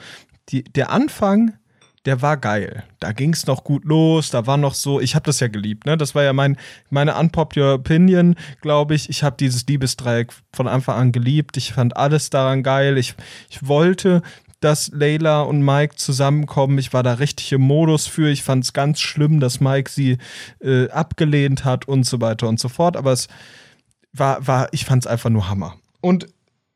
die, 0.48 0.64
der 0.64 0.90
Anfang 0.90 1.52
der 2.04 2.20
war 2.20 2.36
geil. 2.36 2.84
Da 2.98 3.12
ging 3.12 3.32
es 3.32 3.46
noch 3.46 3.64
gut 3.64 3.84
los, 3.84 4.30
da 4.30 4.46
war 4.46 4.56
noch 4.56 4.74
so, 4.74 5.00
ich 5.00 5.14
habe 5.14 5.24
das 5.24 5.40
ja 5.40 5.48
geliebt, 5.48 5.86
ne? 5.86 5.96
Das 5.96 6.14
war 6.14 6.22
ja 6.22 6.32
mein, 6.32 6.56
meine 6.90 7.16
unpopular 7.16 7.74
Opinion, 7.74 8.34
glaube 8.60 8.94
ich. 8.94 9.08
Ich 9.08 9.22
habe 9.22 9.36
dieses 9.38 9.66
Liebesdreieck 9.66 10.32
von 10.52 10.66
Anfang 10.66 10.96
an 10.96 11.12
geliebt. 11.12 11.56
Ich 11.56 11.72
fand 11.72 11.96
alles 11.96 12.30
daran 12.30 12.62
geil. 12.62 12.98
Ich, 12.98 13.14
ich 13.50 13.66
wollte, 13.66 14.22
dass 14.60 14.90
Layla 14.92 15.42
und 15.42 15.62
Mike 15.62 15.96
zusammenkommen. 15.96 16.78
Ich 16.78 16.92
war 16.92 17.02
da 17.02 17.14
richtig 17.14 17.52
im 17.52 17.62
Modus 17.62 18.06
für. 18.06 18.30
Ich 18.30 18.42
fand 18.42 18.64
es 18.64 18.72
ganz 18.72 19.00
schlimm, 19.00 19.38
dass 19.38 19.60
Mike 19.60 19.90
sie 19.90 20.18
äh, 20.60 20.88
abgelehnt 20.90 21.64
hat 21.64 21.86
und 21.86 22.04
so 22.04 22.20
weiter 22.20 22.48
und 22.48 22.58
so 22.58 22.68
fort. 22.68 22.96
Aber 22.96 23.12
es 23.12 23.28
war, 24.12 24.46
war 24.46 24.68
ich 24.72 24.84
fand 24.84 25.04
es 25.04 25.06
einfach 25.10 25.30
nur 25.30 25.48
Hammer. 25.48 25.76
Und 26.00 26.26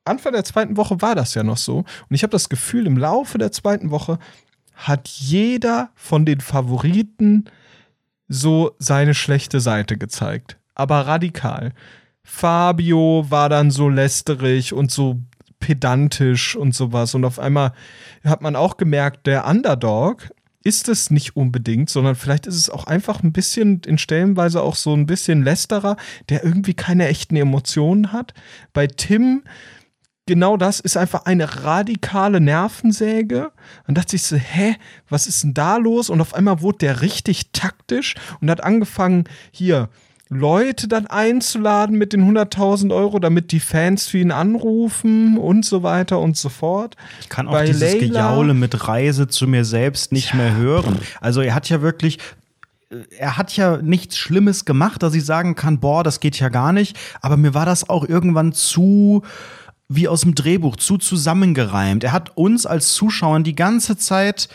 Anfang 0.05 0.33
der 0.33 0.45
zweiten 0.45 0.77
Woche 0.77 1.03
war 1.03 1.15
das 1.15 1.35
ja 1.35 1.43
noch 1.43 1.57
so. 1.57 1.79
Und 1.79 2.11
ich 2.11 2.23
habe 2.23 2.31
das 2.31 2.49
Gefühl, 2.49 2.87
im 2.87 2.97
Laufe 2.97 3.39
der 3.39 3.51
zweiten 3.51 3.91
Woche 3.91 4.19
hat 4.77 5.09
jeder 5.09 5.91
von 5.95 6.25
den 6.25 6.41
Favoriten 6.41 7.47
so 8.29 8.73
seine 8.79 9.15
schlechte 9.15 9.61
Seite 9.61 9.97
gezeigt. 9.97 10.59
Aber 10.75 11.07
radikal. 11.07 11.73
Fabio 12.23 13.27
war 13.29 13.49
dann 13.49 13.71
so 13.71 13.89
lästerig 13.89 14.73
und 14.73 14.91
so 14.91 15.21
pedantisch 15.59 16.55
und 16.55 16.75
sowas. 16.75 17.15
Und 17.15 17.25
auf 17.25 17.39
einmal 17.39 17.73
hat 18.25 18.43
man 18.43 18.57
auch 18.57 18.77
gemerkt, 18.77 19.27
der 19.27 19.47
Underdog 19.47 20.29
ist 20.63 20.89
es 20.89 21.11
nicht 21.11 21.37
unbedingt, 21.37 21.89
sondern 21.89 22.17
vielleicht 22.17 22.47
ist 22.47 22.57
es 22.57 22.71
auch 22.71 22.89
einfach 22.89 23.23
ein 23.23 23.33
bisschen 23.33 23.81
in 23.87 23.99
Stellenweise 23.99 24.63
auch 24.63 24.75
so 24.75 24.93
ein 24.95 25.07
bisschen 25.07 25.45
lästerer, 25.45 25.97
der 26.29 26.43
irgendwie 26.45 26.75
keine 26.75 27.07
echten 27.07 27.37
Emotionen 27.37 28.13
hat. 28.13 28.35
Bei 28.73 28.89
Tim 28.89 29.45
genau 30.27 30.57
das 30.57 30.81
ist 30.81 30.97
einfach 30.97 31.25
eine 31.25 31.65
radikale 31.65 32.41
Nervensäge. 32.41 33.53
Und 33.87 33.97
dachte 33.97 34.17
ich 34.17 34.23
so, 34.23 34.37
hä, 34.37 34.77
was 35.09 35.27
ist 35.27 35.45
denn 35.45 35.55
da 35.55 35.77
los? 35.77 36.11
Und 36.11 36.21
auf 36.21 36.35
einmal 36.35 36.61
wurde 36.61 36.79
der 36.79 37.01
richtig 37.01 37.53
taktisch 37.53 38.15
und 38.41 38.51
hat 38.51 38.63
angefangen, 38.63 39.25
hier 39.51 39.89
Leute 40.29 40.89
dann 40.89 41.07
einzuladen 41.07 41.97
mit 41.97 42.13
den 42.13 42.29
100.000 42.29 42.93
Euro, 42.93 43.21
damit 43.21 43.53
die 43.53 43.61
Fans 43.61 44.09
für 44.09 44.19
ihn 44.19 44.33
anrufen 44.33 45.39
und 45.39 45.65
so 45.65 45.85
weiter 45.85 46.19
und 46.19 46.37
so 46.37 46.49
fort. 46.49 46.97
Ich 47.21 47.29
kann 47.29 47.47
auch 47.47 47.53
Bei 47.53 47.67
dieses 47.67 47.93
Layla, 47.93 48.07
Gejaule 48.07 48.55
mit 48.55 48.89
Reise 48.89 49.29
zu 49.29 49.47
mir 49.47 49.65
selbst 49.65 50.11
nicht 50.11 50.31
ja. 50.31 50.37
mehr 50.37 50.57
hören. 50.57 50.99
Also 51.21 51.43
er 51.43 51.55
hat 51.55 51.69
ja 51.69 51.81
wirklich, 51.81 52.19
er 53.17 53.37
hat 53.37 53.57
ja 53.57 53.77
nichts 53.77 54.17
Schlimmes 54.17 54.65
gemacht, 54.65 55.01
dass 55.05 55.15
ich 55.15 55.25
sagen 55.25 55.55
kann, 55.55 55.79
boah, 55.79 56.03
das 56.03 56.19
geht 56.19 56.41
ja 56.41 56.49
gar 56.49 56.73
nicht. 56.73 56.97
Aber 57.21 57.37
mir 57.37 57.55
war 57.55 57.67
das 57.67 57.89
auch 57.89 58.05
irgendwann 58.09 58.53
zu 58.53 59.23
wie 59.89 60.09
aus 60.09 60.23
dem 60.23 60.35
Drehbuch, 60.35 60.77
zu 60.77 60.99
zusammengereimt. 60.99 62.05
Er 62.05 62.13
hat 62.13 62.37
uns 62.37 62.67
als 62.67 62.95
Zuschauern 62.95 63.45
die 63.45 63.55
ganze 63.55 63.97
Zeit 63.97 64.49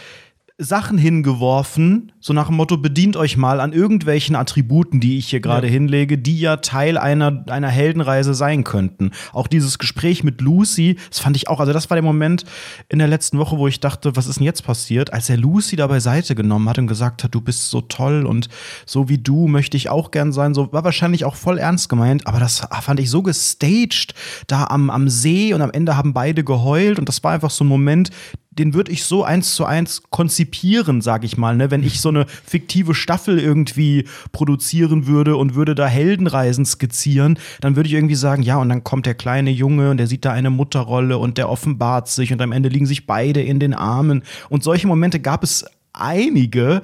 Sachen 0.63 0.97
hingeworfen, 0.97 2.11
so 2.19 2.33
nach 2.33 2.47
dem 2.47 2.55
Motto, 2.55 2.77
bedient 2.77 3.17
euch 3.17 3.35
mal 3.35 3.59
an 3.59 3.73
irgendwelchen 3.73 4.35
Attributen, 4.35 4.99
die 4.99 5.17
ich 5.17 5.29
hier 5.29 5.39
gerade 5.39 5.67
ja. 5.67 5.73
hinlege, 5.73 6.17
die 6.17 6.39
ja 6.39 6.57
Teil 6.57 6.97
einer, 6.97 7.43
einer 7.47 7.69
Heldenreise 7.69 8.33
sein 8.33 8.63
könnten. 8.63 9.11
Auch 9.33 9.47
dieses 9.47 9.79
Gespräch 9.79 10.23
mit 10.23 10.39
Lucy, 10.39 10.97
das 11.09 11.19
fand 11.19 11.35
ich 11.35 11.47
auch, 11.47 11.59
also 11.59 11.73
das 11.73 11.89
war 11.89 11.95
der 11.95 12.03
Moment 12.03 12.45
in 12.89 12.99
der 12.99 13.07
letzten 13.07 13.39
Woche, 13.39 13.57
wo 13.57 13.67
ich 13.67 13.79
dachte, 13.79 14.15
was 14.15 14.27
ist 14.27 14.37
denn 14.37 14.45
jetzt 14.45 14.63
passiert? 14.63 15.11
Als 15.13 15.29
er 15.29 15.37
Lucy 15.37 15.75
da 15.75 15.87
beiseite 15.87 16.35
genommen 16.35 16.69
hat 16.69 16.77
und 16.77 16.87
gesagt 16.87 17.23
hat, 17.23 17.33
du 17.33 17.41
bist 17.41 17.69
so 17.69 17.81
toll 17.81 18.25
und 18.25 18.47
so 18.85 19.09
wie 19.09 19.17
du 19.17 19.47
möchte 19.47 19.77
ich 19.77 19.89
auch 19.89 20.11
gern 20.11 20.31
sein, 20.31 20.53
so 20.53 20.71
war 20.71 20.83
wahrscheinlich 20.83 21.25
auch 21.25 21.35
voll 21.35 21.57
ernst 21.57 21.89
gemeint, 21.89 22.27
aber 22.27 22.39
das 22.39 22.67
fand 22.81 22.99
ich 22.99 23.09
so 23.09 23.23
gestaged 23.23 24.13
da 24.47 24.65
am, 24.65 24.89
am 24.89 25.09
See 25.09 25.53
und 25.53 25.61
am 25.61 25.71
Ende 25.71 25.97
haben 25.97 26.13
beide 26.13 26.43
geheult 26.43 26.99
und 26.99 27.09
das 27.09 27.23
war 27.23 27.31
einfach 27.31 27.49
so 27.49 27.63
ein 27.63 27.67
Moment, 27.67 28.11
den 28.51 28.73
würde 28.73 28.91
ich 28.91 29.05
so 29.05 29.23
eins 29.23 29.55
zu 29.55 29.65
eins 29.65 30.03
konzipieren, 30.09 30.99
sag 30.99 31.23
ich 31.23 31.37
mal, 31.37 31.55
ne? 31.55 31.71
wenn 31.71 31.83
ich 31.83 32.01
so 32.01 32.09
eine 32.09 32.25
fiktive 32.27 32.93
Staffel 32.93 33.39
irgendwie 33.39 34.05
produzieren 34.33 35.07
würde 35.07 35.37
und 35.37 35.55
würde 35.55 35.73
da 35.73 35.87
Heldenreisen 35.87 36.65
skizzieren, 36.65 37.39
dann 37.61 37.77
würde 37.77 37.87
ich 37.87 37.93
irgendwie 37.93 38.15
sagen, 38.15 38.43
ja, 38.43 38.57
und 38.57 38.67
dann 38.67 38.83
kommt 38.83 39.05
der 39.05 39.15
kleine 39.15 39.51
Junge 39.51 39.89
und 39.89 39.97
der 39.97 40.07
sieht 40.07 40.25
da 40.25 40.33
eine 40.33 40.49
Mutterrolle 40.49 41.17
und 41.17 41.37
der 41.37 41.49
offenbart 41.49 42.09
sich 42.09 42.33
und 42.33 42.41
am 42.41 42.51
Ende 42.51 42.67
liegen 42.67 42.85
sich 42.85 43.07
beide 43.07 43.41
in 43.41 43.59
den 43.59 43.73
Armen. 43.73 44.23
Und 44.49 44.63
solche 44.63 44.87
Momente 44.87 45.21
gab 45.21 45.43
es 45.43 45.65
einige. 45.93 46.81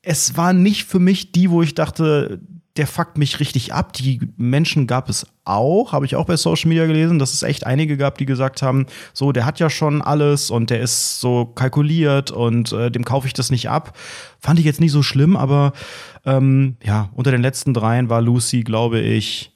Es 0.00 0.36
war 0.36 0.54
nicht 0.54 0.84
für 0.84 0.98
mich 0.98 1.32
die, 1.32 1.50
wo 1.50 1.62
ich 1.62 1.74
dachte, 1.74 2.40
der 2.76 2.86
fuckt 2.86 3.18
mich 3.18 3.38
richtig 3.38 3.74
ab. 3.74 3.92
Die 3.92 4.20
Menschen 4.36 4.86
gab 4.86 5.08
es 5.08 5.26
auch, 5.44 5.92
habe 5.92 6.06
ich 6.06 6.16
auch 6.16 6.24
bei 6.24 6.36
Social 6.36 6.68
Media 6.68 6.86
gelesen, 6.86 7.18
dass 7.18 7.34
es 7.34 7.42
echt 7.42 7.66
einige 7.66 7.96
gab, 7.96 8.16
die 8.16 8.24
gesagt 8.24 8.62
haben, 8.62 8.86
so, 9.12 9.32
der 9.32 9.44
hat 9.44 9.60
ja 9.60 9.68
schon 9.68 10.00
alles 10.00 10.50
und 10.50 10.70
der 10.70 10.80
ist 10.80 11.20
so 11.20 11.44
kalkuliert 11.44 12.30
und 12.30 12.72
äh, 12.72 12.90
dem 12.90 13.04
kaufe 13.04 13.26
ich 13.26 13.34
das 13.34 13.50
nicht 13.50 13.68
ab. 13.68 13.96
Fand 14.38 14.58
ich 14.58 14.64
jetzt 14.64 14.80
nicht 14.80 14.92
so 14.92 15.02
schlimm, 15.02 15.36
aber 15.36 15.72
ähm, 16.24 16.76
ja, 16.82 17.10
unter 17.14 17.30
den 17.30 17.42
letzten 17.42 17.74
dreien 17.74 18.08
war 18.08 18.22
Lucy, 18.22 18.62
glaube 18.62 19.00
ich, 19.00 19.52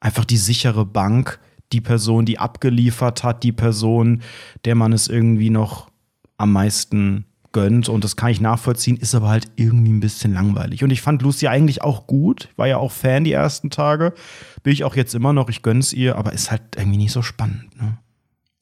einfach 0.00 0.24
die 0.24 0.36
sichere 0.36 0.84
Bank, 0.84 1.40
die 1.72 1.80
Person, 1.80 2.24
die 2.24 2.38
abgeliefert 2.38 3.24
hat, 3.24 3.42
die 3.42 3.52
Person, 3.52 4.22
der 4.64 4.76
man 4.76 4.92
es 4.92 5.08
irgendwie 5.08 5.50
noch 5.50 5.88
am 6.36 6.52
meisten 6.52 7.24
gönnt 7.54 7.88
und 7.88 8.04
das 8.04 8.16
kann 8.16 8.30
ich 8.30 8.42
nachvollziehen, 8.42 8.98
ist 8.98 9.14
aber 9.14 9.30
halt 9.30 9.46
irgendwie 9.56 9.92
ein 9.92 10.00
bisschen 10.00 10.34
langweilig. 10.34 10.84
Und 10.84 10.90
ich 10.90 11.00
fand 11.00 11.22
Lucy 11.22 11.48
eigentlich 11.48 11.80
auch 11.80 12.06
gut, 12.06 12.50
war 12.56 12.66
ja 12.66 12.76
auch 12.76 12.92
Fan 12.92 13.24
die 13.24 13.32
ersten 13.32 13.70
Tage, 13.70 14.12
bin 14.62 14.74
ich 14.74 14.84
auch 14.84 14.96
jetzt 14.96 15.14
immer 15.14 15.32
noch, 15.32 15.48
ich 15.48 15.62
gönn's 15.62 15.94
ihr, 15.94 16.16
aber 16.16 16.34
ist 16.34 16.50
halt 16.50 16.62
irgendwie 16.76 16.98
nicht 16.98 17.12
so 17.12 17.22
spannend. 17.22 17.80
Ne? 17.80 17.96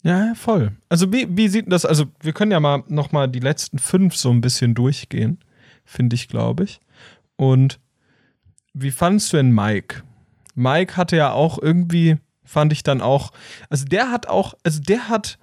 Ja, 0.05 0.35
voll. 0.35 0.73
Also 0.89 1.13
wie, 1.13 1.27
wie 1.31 1.49
sieht 1.49 1.73
das, 1.73 1.85
also 1.85 2.05
wir 2.21 2.33
können 2.33 2.53
ja 2.53 2.61
mal 2.61 2.85
noch 2.87 3.11
mal 3.11 3.27
die 3.27 3.41
letzten 3.41 3.79
fünf 3.79 4.15
so 4.15 4.31
ein 4.31 4.41
bisschen 4.41 4.75
durchgehen, 4.75 5.39
finde 5.85 6.15
ich, 6.15 6.29
glaube 6.29 6.65
ich. 6.65 6.81
Und 7.37 7.81
wie 8.75 8.91
fandest 8.91 9.33
du 9.33 9.39
denn 9.39 9.53
Mike? 9.53 10.03
Mike 10.55 10.97
hatte 10.97 11.17
ja 11.17 11.33
auch 11.33 11.59
irgendwie, 11.61 12.19
fand 12.45 12.73
ich 12.73 12.83
dann 12.83 13.01
auch, 13.01 13.33
also 13.71 13.85
der 13.85 14.11
hat 14.11 14.29
auch, 14.29 14.55
also 14.63 14.81
der 14.81 15.09
hat, 15.09 15.39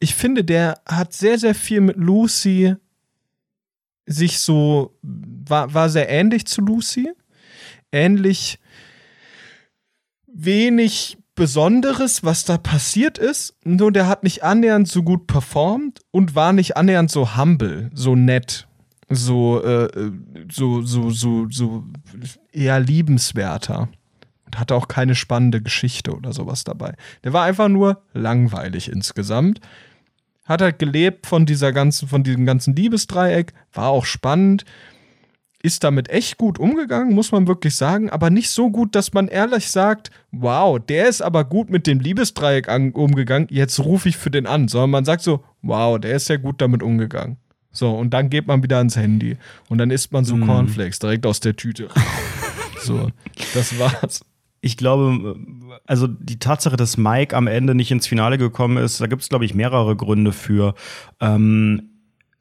ich 0.00 0.14
finde, 0.14 0.44
der 0.44 0.80
hat 0.86 1.12
sehr, 1.12 1.38
sehr 1.38 1.54
viel 1.54 1.80
mit 1.80 1.96
Lucy 1.96 2.76
sich 4.06 4.38
so, 4.38 4.96
war, 5.02 5.74
war 5.74 5.88
sehr 5.90 6.08
ähnlich 6.08 6.46
zu 6.46 6.60
Lucy. 6.62 7.10
Ähnlich 7.92 8.58
wenig 10.26 11.18
Besonderes, 11.34 12.24
was 12.24 12.44
da 12.44 12.56
passiert 12.56 13.18
ist. 13.18 13.54
Nur 13.62 13.92
der 13.92 14.08
hat 14.08 14.22
nicht 14.22 14.42
annähernd 14.42 14.88
so 14.88 15.02
gut 15.02 15.26
performt 15.26 16.00
und 16.10 16.34
war 16.34 16.52
nicht 16.52 16.76
annähernd 16.76 17.10
so 17.10 17.36
humble, 17.36 17.90
so 17.92 18.16
nett, 18.16 18.66
so, 19.10 19.62
äh, 19.62 20.12
so, 20.50 20.80
so, 20.80 21.10
so, 21.10 21.46
so 21.50 21.84
eher 22.52 22.80
liebenswerter. 22.80 23.88
Und 24.46 24.58
hatte 24.58 24.74
auch 24.74 24.88
keine 24.88 25.14
spannende 25.14 25.60
Geschichte 25.60 26.14
oder 26.14 26.32
sowas 26.32 26.64
dabei. 26.64 26.94
Der 27.24 27.32
war 27.32 27.44
einfach 27.44 27.68
nur 27.68 28.02
langweilig 28.14 28.90
insgesamt 28.90 29.60
hat 30.46 30.62
halt 30.62 30.78
gelebt 30.78 31.26
von 31.26 31.44
dieser 31.44 31.72
ganzen, 31.72 32.08
von 32.08 32.22
diesem 32.22 32.46
ganzen 32.46 32.74
Liebesdreieck, 32.74 33.52
war 33.72 33.88
auch 33.88 34.04
spannend, 34.04 34.64
ist 35.62 35.82
damit 35.82 36.08
echt 36.10 36.38
gut 36.38 36.58
umgegangen, 36.58 37.14
muss 37.14 37.32
man 37.32 37.48
wirklich 37.48 37.74
sagen, 37.74 38.08
aber 38.08 38.30
nicht 38.30 38.50
so 38.50 38.70
gut, 38.70 38.94
dass 38.94 39.12
man 39.12 39.26
ehrlich 39.26 39.68
sagt, 39.68 40.10
wow, 40.30 40.78
der 40.78 41.08
ist 41.08 41.22
aber 41.22 41.44
gut 41.44 41.70
mit 41.70 41.86
dem 41.86 41.98
Liebesdreieck 41.98 42.68
umgegangen, 42.94 43.48
jetzt 43.50 43.80
rufe 43.80 44.08
ich 44.08 44.16
für 44.16 44.30
den 44.30 44.46
an, 44.46 44.68
sondern 44.68 44.90
man 44.90 45.04
sagt 45.04 45.22
so, 45.22 45.42
wow, 45.62 45.98
der 45.98 46.14
ist 46.14 46.28
ja 46.28 46.36
gut 46.36 46.60
damit 46.60 46.82
umgegangen. 46.82 47.38
So, 47.72 47.90
und 47.90 48.14
dann 48.14 48.30
geht 48.30 48.46
man 48.46 48.62
wieder 48.62 48.78
ans 48.78 48.96
Handy 48.96 49.36
und 49.68 49.78
dann 49.78 49.90
isst 49.90 50.12
man 50.12 50.24
so 50.24 50.36
mm. 50.36 50.46
Cornflakes 50.46 50.98
direkt 50.98 51.26
aus 51.26 51.40
der 51.40 51.56
Tüte. 51.56 51.88
so, 52.80 53.10
das 53.52 53.78
war's 53.78 54.24
ich 54.66 54.76
glaube, 54.76 55.36
also 55.86 56.06
die 56.06 56.38
Tatsache, 56.38 56.76
dass 56.76 56.96
Mike 56.96 57.34
am 57.34 57.46
Ende 57.46 57.74
nicht 57.74 57.90
ins 57.90 58.06
Finale 58.06 58.36
gekommen 58.36 58.76
ist, 58.76 59.00
da 59.00 59.06
gibt 59.06 59.22
es, 59.22 59.28
glaube 59.28 59.44
ich, 59.44 59.54
mehrere 59.54 59.96
Gründe 59.96 60.32
für. 60.32 60.74
Ähm, 61.20 61.90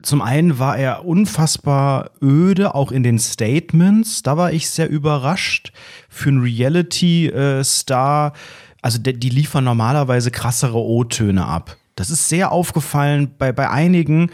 zum 0.01 0.21
einen 0.21 0.59
war 0.59 0.77
er 0.77 1.05
unfassbar 1.05 2.11
öde, 2.21 2.75
auch 2.75 2.91
in 2.91 3.03
den 3.03 3.17
Statements. 3.17 4.23
Da 4.23 4.37
war 4.37 4.51
ich 4.51 4.69
sehr 4.69 4.89
überrascht. 4.89 5.71
Für 6.09 6.29
einen 6.29 6.41
Reality-Star, 6.41 8.33
also 8.81 8.99
die 8.99 9.29
liefern 9.29 9.63
normalerweise 9.63 10.31
krassere 10.31 10.77
O-Töne 10.77 11.45
ab. 11.45 11.77
Das 11.95 12.09
ist 12.09 12.29
sehr 12.29 12.51
aufgefallen 12.51 13.31
bei, 13.37 13.51
bei 13.51 13.69
einigen 13.69 14.29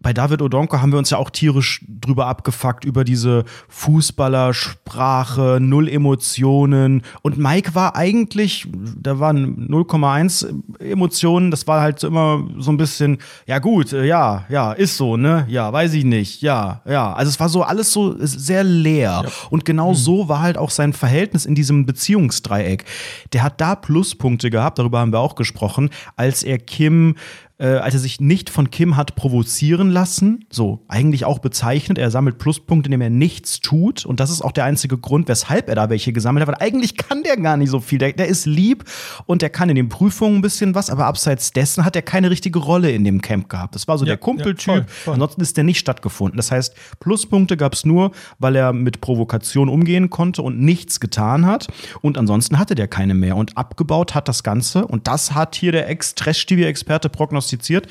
bei 0.00 0.12
David 0.12 0.42
Odonko 0.42 0.80
haben 0.80 0.92
wir 0.92 0.98
uns 0.98 1.10
ja 1.10 1.18
auch 1.18 1.30
tierisch 1.30 1.84
drüber 1.88 2.26
abgefuckt, 2.26 2.84
über 2.84 3.04
diese 3.04 3.44
Fußballersprache, 3.68 5.58
null 5.60 5.88
Emotionen. 5.88 7.02
Und 7.22 7.38
Mike 7.38 7.74
war 7.74 7.96
eigentlich, 7.96 8.66
da 8.72 9.18
waren 9.18 9.68
0,1 9.68 10.80
Emotionen, 10.80 11.50
das 11.50 11.66
war 11.66 11.80
halt 11.80 12.02
immer 12.04 12.46
so 12.58 12.70
ein 12.70 12.76
bisschen, 12.76 13.18
ja 13.46 13.58
gut, 13.58 13.92
äh, 13.92 14.04
ja, 14.04 14.44
ja, 14.48 14.72
ist 14.72 14.96
so, 14.96 15.16
ne? 15.16 15.46
Ja, 15.48 15.72
weiß 15.72 15.94
ich 15.94 16.04
nicht, 16.04 16.42
ja, 16.42 16.80
ja. 16.86 17.12
Also 17.12 17.30
es 17.30 17.40
war 17.40 17.48
so 17.48 17.62
alles 17.62 17.92
so 17.92 18.14
sehr 18.18 18.64
leer. 18.64 19.22
Ja. 19.24 19.30
Und 19.50 19.64
genau 19.64 19.90
mhm. 19.90 19.96
so 19.96 20.28
war 20.28 20.40
halt 20.40 20.58
auch 20.58 20.70
sein 20.70 20.92
Verhältnis 20.92 21.44
in 21.44 21.54
diesem 21.54 21.86
Beziehungsdreieck. 21.86 22.84
Der 23.32 23.42
hat 23.42 23.60
da 23.60 23.74
Pluspunkte 23.74 24.50
gehabt, 24.50 24.78
darüber 24.78 25.00
haben 25.00 25.12
wir 25.12 25.20
auch 25.20 25.34
gesprochen, 25.34 25.90
als 26.16 26.42
er 26.42 26.58
Kim 26.58 27.16
äh, 27.58 27.66
als 27.66 27.94
er 27.94 28.00
sich 28.00 28.20
nicht 28.20 28.50
von 28.50 28.70
Kim 28.70 28.96
hat 28.96 29.16
provozieren 29.16 29.90
lassen, 29.90 30.44
so 30.50 30.84
eigentlich 30.86 31.24
auch 31.24 31.40
bezeichnet. 31.40 31.98
Er 31.98 32.10
sammelt 32.10 32.38
Pluspunkte, 32.38 32.86
indem 32.86 33.00
er 33.00 33.10
nichts 33.10 33.60
tut. 33.60 34.06
Und 34.06 34.20
das 34.20 34.30
ist 34.30 34.42
auch 34.42 34.52
der 34.52 34.64
einzige 34.64 34.96
Grund, 34.96 35.26
weshalb 35.28 35.68
er 35.68 35.74
da 35.74 35.90
welche 35.90 36.12
gesammelt 36.12 36.46
hat. 36.46 36.54
Weil 36.54 36.66
eigentlich 36.66 36.96
kann 36.96 37.24
der 37.24 37.36
gar 37.36 37.56
nicht 37.56 37.70
so 37.70 37.80
viel. 37.80 37.98
Der, 37.98 38.12
der 38.12 38.28
ist 38.28 38.46
lieb 38.46 38.84
und 39.26 39.42
der 39.42 39.50
kann 39.50 39.68
in 39.68 39.74
den 39.74 39.88
Prüfungen 39.88 40.36
ein 40.36 40.42
bisschen 40.42 40.76
was, 40.76 40.88
aber 40.88 41.06
abseits 41.06 41.52
dessen 41.52 41.84
hat 41.84 41.96
er 41.96 42.02
keine 42.02 42.30
richtige 42.30 42.60
Rolle 42.60 42.92
in 42.92 43.02
dem 43.02 43.20
Camp 43.22 43.48
gehabt. 43.48 43.74
Das 43.74 43.88
war 43.88 43.98
so 43.98 44.04
ja, 44.04 44.10
der 44.10 44.18
Kumpeltyp. 44.18 44.86
Ja, 45.06 45.12
Ansonsten 45.12 45.40
ist 45.40 45.56
der 45.56 45.64
nicht 45.64 45.80
stattgefunden. 45.80 46.36
Das 46.36 46.52
heißt, 46.52 46.74
Pluspunkte 47.00 47.56
gab 47.56 47.74
es 47.74 47.84
nur, 47.84 48.12
weil 48.38 48.54
er 48.54 48.72
mit 48.72 49.00
Provokation 49.00 49.68
umgehen 49.68 50.10
konnte 50.10 50.42
und 50.42 50.60
nichts 50.60 51.00
getan 51.00 51.44
hat. 51.44 51.66
Und 52.02 52.18
ansonsten 52.18 52.58
hatte 52.60 52.76
der 52.76 52.86
keine 52.86 53.14
mehr. 53.14 53.36
Und 53.36 53.56
abgebaut 53.58 54.14
hat 54.14 54.28
das 54.28 54.44
Ganze. 54.44 54.86
Und 54.86 55.08
das 55.08 55.34
hat 55.34 55.56
hier 55.56 55.72
der 55.72 55.88
Ex-Trash-TV-Experte 55.88 57.08
prognostiziert 57.08 57.47
prognostiziert, 57.48 57.86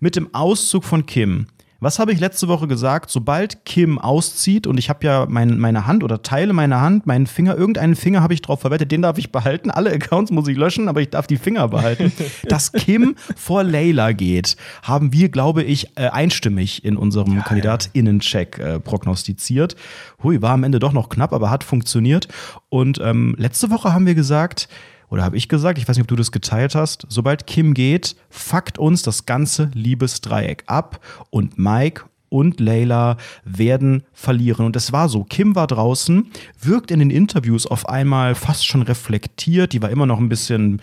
mit 0.00 0.16
dem 0.16 0.34
Auszug 0.34 0.84
von 0.84 1.06
Kim. 1.06 1.46
Was 1.80 2.00
habe 2.00 2.12
ich 2.12 2.18
letzte 2.18 2.48
Woche 2.48 2.66
gesagt? 2.66 3.08
Sobald 3.08 3.64
Kim 3.64 4.00
auszieht 4.00 4.66
und 4.66 4.78
ich 4.78 4.88
habe 4.90 5.06
ja 5.06 5.26
mein, 5.28 5.60
meine 5.60 5.86
Hand 5.86 6.02
oder 6.02 6.22
Teile 6.22 6.52
meiner 6.52 6.80
Hand, 6.80 7.06
meinen 7.06 7.28
Finger, 7.28 7.56
irgendeinen 7.56 7.94
Finger 7.94 8.20
habe 8.20 8.34
ich 8.34 8.42
drauf 8.42 8.60
verwettet, 8.60 8.90
den 8.90 9.02
darf 9.02 9.16
ich 9.16 9.30
behalten. 9.30 9.70
Alle 9.70 9.92
Accounts 9.92 10.32
muss 10.32 10.48
ich 10.48 10.56
löschen, 10.56 10.88
aber 10.88 11.00
ich 11.00 11.10
darf 11.10 11.28
die 11.28 11.36
Finger 11.36 11.68
behalten. 11.68 12.10
Dass 12.48 12.72
Kim 12.72 13.14
vor 13.36 13.62
Layla 13.62 14.10
geht, 14.10 14.56
haben 14.82 15.12
wir, 15.12 15.28
glaube 15.28 15.62
ich, 15.62 15.96
äh, 15.96 16.08
einstimmig 16.08 16.84
in 16.84 16.96
unserem 16.96 17.36
ja, 17.36 17.42
KandidatInnen-Check 17.42 18.58
äh, 18.58 18.80
prognostiziert. 18.80 19.76
Hui, 20.24 20.42
war 20.42 20.54
am 20.54 20.64
Ende 20.64 20.80
doch 20.80 20.92
noch 20.92 21.08
knapp, 21.08 21.32
aber 21.32 21.48
hat 21.48 21.62
funktioniert. 21.62 22.26
Und 22.70 22.98
ähm, 23.00 23.36
letzte 23.38 23.70
Woche 23.70 23.94
haben 23.94 24.04
wir 24.04 24.16
gesagt, 24.16 24.68
oder 25.10 25.24
habe 25.24 25.36
ich 25.36 25.48
gesagt, 25.48 25.78
ich 25.78 25.88
weiß 25.88 25.96
nicht, 25.96 26.04
ob 26.04 26.08
du 26.08 26.16
das 26.16 26.32
geteilt 26.32 26.74
hast, 26.74 27.06
sobald 27.08 27.46
Kim 27.46 27.74
geht, 27.74 28.16
fuckt 28.30 28.78
uns 28.78 29.02
das 29.02 29.26
ganze 29.26 29.70
Liebesdreieck 29.74 30.64
ab 30.66 31.00
und 31.30 31.58
Mike 31.58 32.02
und 32.28 32.60
Layla 32.60 33.16
werden 33.44 34.02
verlieren. 34.12 34.66
Und 34.66 34.76
es 34.76 34.92
war 34.92 35.08
so. 35.08 35.24
Kim 35.24 35.54
war 35.54 35.66
draußen, 35.66 36.30
wirkt 36.60 36.90
in 36.90 36.98
den 36.98 37.10
Interviews 37.10 37.66
auf 37.66 37.88
einmal 37.88 38.34
fast 38.34 38.66
schon 38.66 38.82
reflektiert. 38.82 39.72
Die 39.72 39.82
war 39.82 39.90
immer 39.90 40.06
noch 40.06 40.18
ein 40.18 40.28
bisschen 40.28 40.82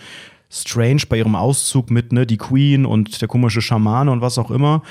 strange 0.50 1.04
bei 1.10 1.18
ihrem 1.18 1.36
Auszug 1.36 1.92
mit, 1.92 2.12
ne, 2.12 2.26
die 2.26 2.38
Queen 2.38 2.86
und 2.86 3.22
der 3.22 3.28
komische 3.28 3.62
Schamane 3.62 4.12
und 4.12 4.22
was 4.22 4.38
auch 4.38 4.52
immer. 4.52 4.82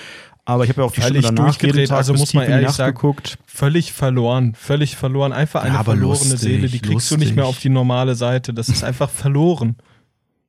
Aber 0.46 0.64
ich 0.64 0.70
habe 0.70 0.82
ja 0.82 0.86
auch 0.86 0.92
die 0.92 1.00
völlig 1.00 1.24
Stunde 1.24 1.42
danach 1.42 1.60
jeden 1.60 1.86
Tag 1.86 1.96
also 1.96 2.14
muss 2.14 2.34
man 2.34 2.44
ehrlich 2.46 2.70
sagen, 2.70 2.94
geguckt. 2.94 3.38
Völlig 3.46 3.92
verloren, 3.92 4.54
völlig 4.54 4.96
verloren. 4.96 5.32
Einfach 5.32 5.62
eine 5.62 5.74
ja, 5.74 5.84
verlorene 5.84 6.30
lustig, 6.32 6.38
Seele, 6.38 6.68
die 6.68 6.80
kriegst 6.80 7.10
lustig. 7.10 7.18
du 7.18 7.24
nicht 7.24 7.36
mehr 7.36 7.46
auf 7.46 7.60
die 7.60 7.70
normale 7.70 8.14
Seite. 8.14 8.52
Das 8.52 8.68
ist 8.68 8.84
einfach 8.84 9.08
verloren. 9.08 9.76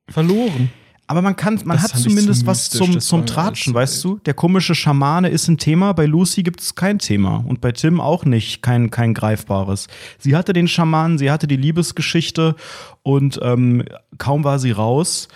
Verloren. 0.08 0.70
Aber 1.08 1.22
man 1.22 1.36
kann, 1.36 1.60
man 1.64 1.76
das 1.76 1.94
hat 1.94 2.00
zumindest 2.00 2.40
so 2.40 2.46
was 2.46 2.68
zum, 2.68 2.98
zum 3.00 3.26
Tratschen, 3.26 3.72
weißt 3.72 4.02
du? 4.02 4.18
Der 4.26 4.34
komische 4.34 4.74
Schamane 4.74 5.28
ist 5.28 5.46
ein 5.46 5.56
Thema, 5.56 5.92
bei 5.92 6.04
Lucy 6.04 6.42
gibt 6.42 6.60
es 6.60 6.74
kein 6.74 6.98
Thema 6.98 7.44
und 7.46 7.60
bei 7.60 7.70
Tim 7.70 8.00
auch 8.00 8.24
nicht, 8.24 8.60
kein, 8.60 8.90
kein 8.90 9.14
greifbares. 9.14 9.86
Sie 10.18 10.34
hatte 10.34 10.52
den 10.52 10.66
Schamanen, 10.66 11.16
sie 11.16 11.30
hatte 11.30 11.46
die 11.46 11.56
Liebesgeschichte 11.56 12.56
und 13.04 13.38
ähm, 13.40 13.84
kaum 14.18 14.42
war 14.42 14.58
sie 14.58 14.72
raus 14.72 15.28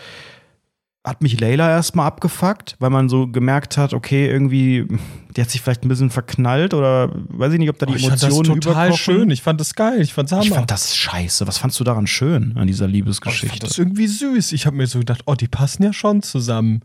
hat 1.02 1.22
mich 1.22 1.40
Layla 1.40 1.70
erstmal 1.70 2.06
abgefuckt, 2.06 2.76
weil 2.78 2.90
man 2.90 3.08
so 3.08 3.26
gemerkt 3.26 3.78
hat, 3.78 3.94
okay, 3.94 4.28
irgendwie, 4.28 4.86
die 5.34 5.40
hat 5.40 5.48
sich 5.48 5.62
vielleicht 5.62 5.82
ein 5.82 5.88
bisschen 5.88 6.10
verknallt 6.10 6.74
oder 6.74 7.10
weiß 7.28 7.54
ich 7.54 7.58
nicht, 7.58 7.70
ob 7.70 7.78
da 7.78 7.86
die 7.86 7.94
oh, 7.94 8.06
Emotionen 8.06 8.42
ich 8.42 8.48
fand 8.48 8.66
das 8.66 8.72
total 8.72 8.92
schön. 8.92 9.30
Ich 9.30 9.42
fand 9.42 9.60
das 9.60 9.74
geil. 9.74 10.00
Ich 10.02 10.12
fand's 10.12 10.32
Hammer. 10.32 10.42
Ich 10.42 10.50
fand 10.50 10.70
das 10.70 10.94
scheiße. 10.94 11.46
Was 11.46 11.56
fandst 11.56 11.80
du 11.80 11.84
daran 11.84 12.06
schön 12.06 12.54
an 12.56 12.66
dieser 12.66 12.86
Liebesgeschichte? 12.86 13.46
Oh, 13.46 13.54
ich 13.54 13.60
fand 13.60 13.70
das 13.70 13.78
irgendwie 13.78 14.06
süß. 14.08 14.52
Ich 14.52 14.66
habe 14.66 14.76
mir 14.76 14.86
so 14.86 14.98
gedacht, 14.98 15.22
oh, 15.24 15.34
die 15.34 15.48
passen 15.48 15.84
ja 15.84 15.94
schon 15.94 16.22
zusammen. 16.22 16.82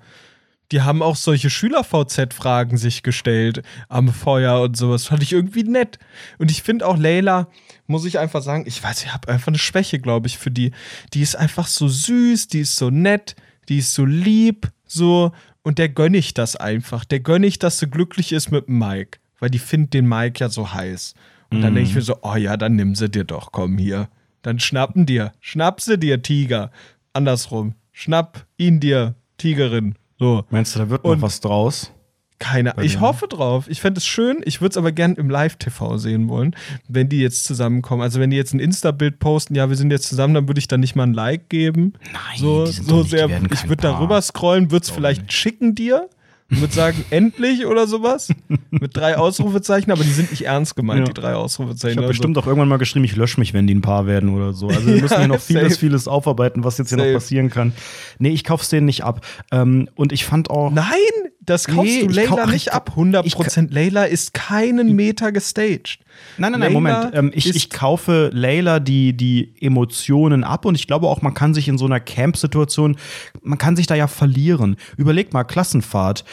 Die 0.71 0.81
haben 0.81 1.03
auch 1.03 1.17
solche 1.17 1.49
Schüler-VZ-Fragen 1.49 2.77
sich 2.77 3.03
gestellt 3.03 3.63
am 3.89 4.07
Feuer 4.07 4.61
und 4.61 4.77
sowas. 4.77 5.05
Fand 5.05 5.23
ich 5.23 5.33
irgendwie 5.33 5.63
nett. 5.63 5.99
Und 6.39 6.51
ich 6.51 6.63
finde 6.63 6.87
auch 6.87 6.97
Layla, 6.97 7.49
muss 7.85 8.05
ich 8.05 8.17
einfach 8.17 8.41
sagen, 8.41 8.63
ich 8.65 8.81
weiß, 8.81 9.03
ich 9.03 9.13
habe 9.13 9.27
einfach 9.27 9.49
eine 9.49 9.59
Schwäche, 9.59 9.99
glaube 9.99 10.27
ich, 10.27 10.37
für 10.37 10.51
die. 10.51 10.71
Die 11.13 11.21
ist 11.21 11.35
einfach 11.35 11.67
so 11.67 11.89
süß, 11.89 12.47
die 12.47 12.61
ist 12.61 12.77
so 12.77 12.89
nett 12.89 13.35
die 13.69 13.79
ist 13.79 13.93
so 13.93 14.05
lieb, 14.05 14.71
so, 14.85 15.31
und 15.63 15.79
der 15.79 15.89
gönne 15.89 16.17
ich 16.17 16.33
das 16.33 16.55
einfach. 16.55 17.05
Der 17.05 17.19
gönne 17.19 17.47
ich, 17.47 17.59
dass 17.59 17.79
sie 17.79 17.87
glücklich 17.87 18.31
ist 18.31 18.51
mit 18.51 18.69
Mike, 18.69 19.19
weil 19.39 19.49
die 19.49 19.59
findet 19.59 19.93
den 19.93 20.07
Mike 20.07 20.39
ja 20.39 20.49
so 20.49 20.73
heiß. 20.73 21.15
Und 21.51 21.61
dann 21.61 21.73
denke 21.75 21.89
ich 21.89 21.95
mir 21.95 22.01
so, 22.01 22.17
oh 22.21 22.35
ja, 22.35 22.57
dann 22.57 22.75
nimm 22.75 22.95
sie 22.95 23.09
dir 23.09 23.23
doch, 23.23 23.51
komm 23.51 23.77
hier. 23.77 24.09
Dann 24.41 24.59
schnappen 24.59 25.05
dir, 25.05 25.31
schnapp 25.39 25.81
sie 25.81 25.97
dir, 25.97 26.21
Tiger. 26.21 26.71
Andersrum, 27.13 27.75
schnapp 27.91 28.45
ihn 28.57 28.79
dir, 28.79 29.15
Tigerin. 29.37 29.95
So. 30.19 30.45
Meinst 30.49 30.75
du, 30.75 30.79
da 30.79 30.89
wird 30.89 31.03
noch 31.03 31.11
und 31.11 31.21
was 31.21 31.39
draus? 31.39 31.91
Keine 32.39 32.73
Ahnung. 32.73 32.85
Ich 32.85 32.99
hoffe 32.99 33.27
drauf. 33.27 33.65
Ich 33.69 33.79
fände 33.79 33.99
es 33.99 34.05
schön. 34.05 34.41
Ich 34.43 34.59
würde 34.59 34.71
es 34.71 34.77
aber 34.77 34.91
gern 34.91 35.15
im 35.15 35.29
Live-TV 35.29 35.97
sehen 35.97 36.27
wollen, 36.27 36.55
wenn 36.87 37.07
die 37.07 37.19
jetzt 37.19 37.45
zusammenkommen. 37.45 38.01
Also, 38.01 38.19
wenn 38.19 38.29
die 38.29 38.37
jetzt 38.37 38.53
ein 38.53 38.59
Insta-Bild 38.59 39.19
posten, 39.19 39.55
ja, 39.55 39.69
wir 39.69 39.77
sind 39.77 39.91
jetzt 39.91 40.09
zusammen, 40.09 40.33
dann 40.33 40.47
würde 40.47 40.59
ich 40.59 40.67
da 40.67 40.77
nicht 40.77 40.95
mal 40.95 41.03
ein 41.03 41.13
Like 41.13 41.49
geben. 41.49 41.93
Nein, 42.11 42.37
so, 42.37 42.65
so 42.65 43.03
sehr. 43.03 43.29
Ich 43.53 43.69
würde 43.69 43.83
darüber 43.83 44.21
scrollen, 44.21 44.71
würde 44.71 44.83
es 44.83 44.89
vielleicht 44.89 45.31
schicken 45.31 45.75
dir 45.75 46.09
und 46.51 46.61
würde 46.61 46.73
sagen, 46.73 47.05
endlich 47.09 47.65
oder 47.65 47.87
sowas. 47.87 48.29
Mit 48.69 48.95
drei 48.95 49.17
Ausrufezeichen, 49.17 49.91
aber 49.91 50.03
die 50.03 50.11
sind 50.11 50.31
nicht 50.31 50.43
ernst 50.43 50.75
gemeint, 50.75 50.99
ja. 50.99 51.05
die 51.05 51.13
drei 51.13 51.35
Ausrufezeichen. 51.35 51.93
Ich 51.93 51.97
habe 51.97 52.07
also. 52.07 52.11
bestimmt 52.11 52.37
auch 52.37 52.47
irgendwann 52.47 52.67
mal 52.67 52.77
geschrieben, 52.77 53.05
ich 53.05 53.15
lösche 53.15 53.39
mich, 53.39 53.53
wenn 53.53 53.67
die 53.67 53.75
ein 53.75 53.81
Paar 53.81 54.05
werden 54.05 54.29
oder 54.35 54.53
so. 54.53 54.67
Also 54.67 54.85
wir 54.85 55.01
müssen 55.01 55.17
hier 55.17 55.27
noch 55.27 55.39
vieles, 55.39 55.73
safe. 55.73 55.79
vieles 55.79 56.07
aufarbeiten, 56.07 56.63
was 56.63 56.77
jetzt 56.77 56.89
hier 56.89 56.97
safe. 56.97 57.11
noch 57.11 57.15
passieren 57.15 57.49
kann. 57.49 57.73
Nee, 58.19 58.29
ich 58.29 58.43
kauf's 58.43 58.69
denen 58.69 58.85
nicht 58.85 59.03
ab. 59.03 59.25
Ähm, 59.51 59.89
und 59.95 60.11
ich 60.11 60.25
fand 60.25 60.49
auch. 60.49 60.71
Nein, 60.71 61.24
das 61.45 61.65
kaufst 61.65 61.83
nee, 61.83 62.07
du 62.07 62.13
Layla 62.13 62.35
kauf, 62.35 62.51
nicht 62.51 62.73
ab. 62.73 62.93
100% 62.95 63.71
Layla 63.71 64.03
ist 64.05 64.33
keinen 64.33 64.95
Meter 64.95 65.31
gestaged. 65.31 65.99
Nein, 66.37 66.51
nein, 66.53 66.61
nein, 66.61 66.73
Moment. 66.73 67.11
Ähm, 67.13 67.31
ich, 67.33 67.55
ich 67.55 67.69
kaufe 67.69 68.29
Layla 68.33 68.79
die, 68.79 69.15
die 69.15 69.53
Emotionen 69.61 70.43
ab 70.43 70.65
und 70.65 70.75
ich 70.75 70.87
glaube 70.87 71.07
auch, 71.07 71.21
man 71.21 71.33
kann 71.33 71.53
sich 71.53 71.67
in 71.67 71.77
so 71.77 71.85
einer 71.85 71.99
Camp-Situation, 71.99 72.97
man 73.41 73.57
kann 73.57 73.75
sich 73.75 73.87
da 73.87 73.95
ja 73.95 74.07
verlieren. 74.07 74.77
Überleg 74.97 75.33
mal, 75.33 75.43
Klassenfahrt. 75.43 76.25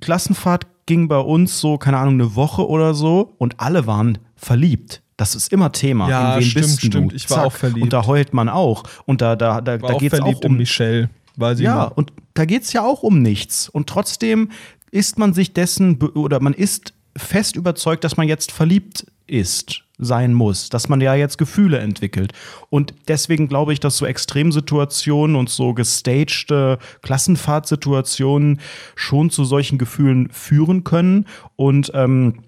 Klassenfahrt 0.00 0.66
ging 0.86 1.08
bei 1.08 1.18
uns 1.18 1.60
so, 1.60 1.78
keine 1.78 1.98
Ahnung, 1.98 2.14
eine 2.14 2.34
Woche 2.34 2.68
oder 2.68 2.94
so 2.94 3.34
und 3.38 3.60
alle 3.60 3.86
waren 3.86 4.18
verliebt. 4.36 5.02
Das 5.16 5.34
ist 5.34 5.52
immer 5.52 5.70
Thema. 5.72 6.08
Ja, 6.08 6.34
in 6.34 6.40
wen 6.40 6.50
stimmt, 6.50 6.66
bist 6.66 6.78
stimmt. 6.78 7.12
Du? 7.12 7.16
Ich 7.16 7.30
war 7.30 7.38
Zack. 7.38 7.46
auch 7.46 7.52
verliebt. 7.52 7.82
Und 7.82 7.92
da 7.92 8.06
heult 8.06 8.34
man 8.34 8.48
auch. 8.48 8.82
Und 9.04 9.20
da, 9.20 9.36
da, 9.36 9.60
da, 9.60 9.78
da 9.78 9.94
geht 9.94 10.12
es 10.12 10.20
auch 10.20 10.44
um 10.44 10.56
Michelle. 10.56 11.08
Weiß 11.36 11.60
ja, 11.60 11.74
mal. 11.74 11.84
und 11.86 12.12
da 12.34 12.44
geht 12.44 12.62
es 12.62 12.72
ja 12.72 12.82
auch 12.82 13.02
um 13.02 13.22
nichts. 13.22 13.68
Und 13.68 13.88
trotzdem 13.88 14.50
ist 14.90 15.18
man 15.18 15.34
sich 15.34 15.52
dessen 15.52 16.00
oder 16.00 16.40
man 16.40 16.54
ist 16.54 16.94
fest 17.16 17.56
überzeugt, 17.56 18.04
dass 18.04 18.16
man 18.16 18.28
jetzt 18.28 18.52
verliebt 18.52 19.06
ist, 19.26 19.82
sein 19.98 20.34
muss, 20.34 20.68
dass 20.68 20.88
man 20.88 21.00
ja 21.00 21.14
jetzt 21.14 21.38
Gefühle 21.38 21.78
entwickelt. 21.78 22.32
Und 22.68 22.94
deswegen 23.08 23.48
glaube 23.48 23.72
ich, 23.72 23.80
dass 23.80 23.96
so 23.96 24.06
Extremsituationen 24.06 25.36
und 25.36 25.48
so 25.48 25.72
gestagte 25.72 26.78
Klassenfahrtsituationen 27.02 28.60
schon 28.96 29.30
zu 29.30 29.44
solchen 29.44 29.78
Gefühlen 29.78 30.30
führen 30.30 30.84
können. 30.84 31.26
Und 31.56 31.92
ähm, 31.94 32.43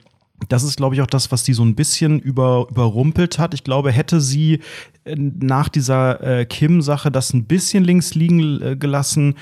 das 0.49 0.63
ist, 0.63 0.77
glaube 0.77 0.95
ich, 0.95 1.03
auch 1.03 1.07
das, 1.07 1.33
was 1.33 1.43
die 1.43 1.55
so 1.55 1.65
ein 1.65 1.75
bisschen 1.75 2.19
über, 2.19 2.67
überrumpelt 2.71 3.39
hat. 3.39 3.55
Ich 3.55 3.65
glaube, 3.65 3.91
hätte 3.91 4.21
sie 4.21 4.61
äh, 5.05 5.17
nach 5.17 5.69
dieser 5.69 6.23
äh, 6.23 6.45
Kim-Sache 6.47 7.11
das 7.11 7.33
ein 7.33 7.45
bisschen 7.45 7.85
links 7.85 8.15
liegen 8.15 8.61
äh, 8.63 8.77
gelassen 8.77 9.35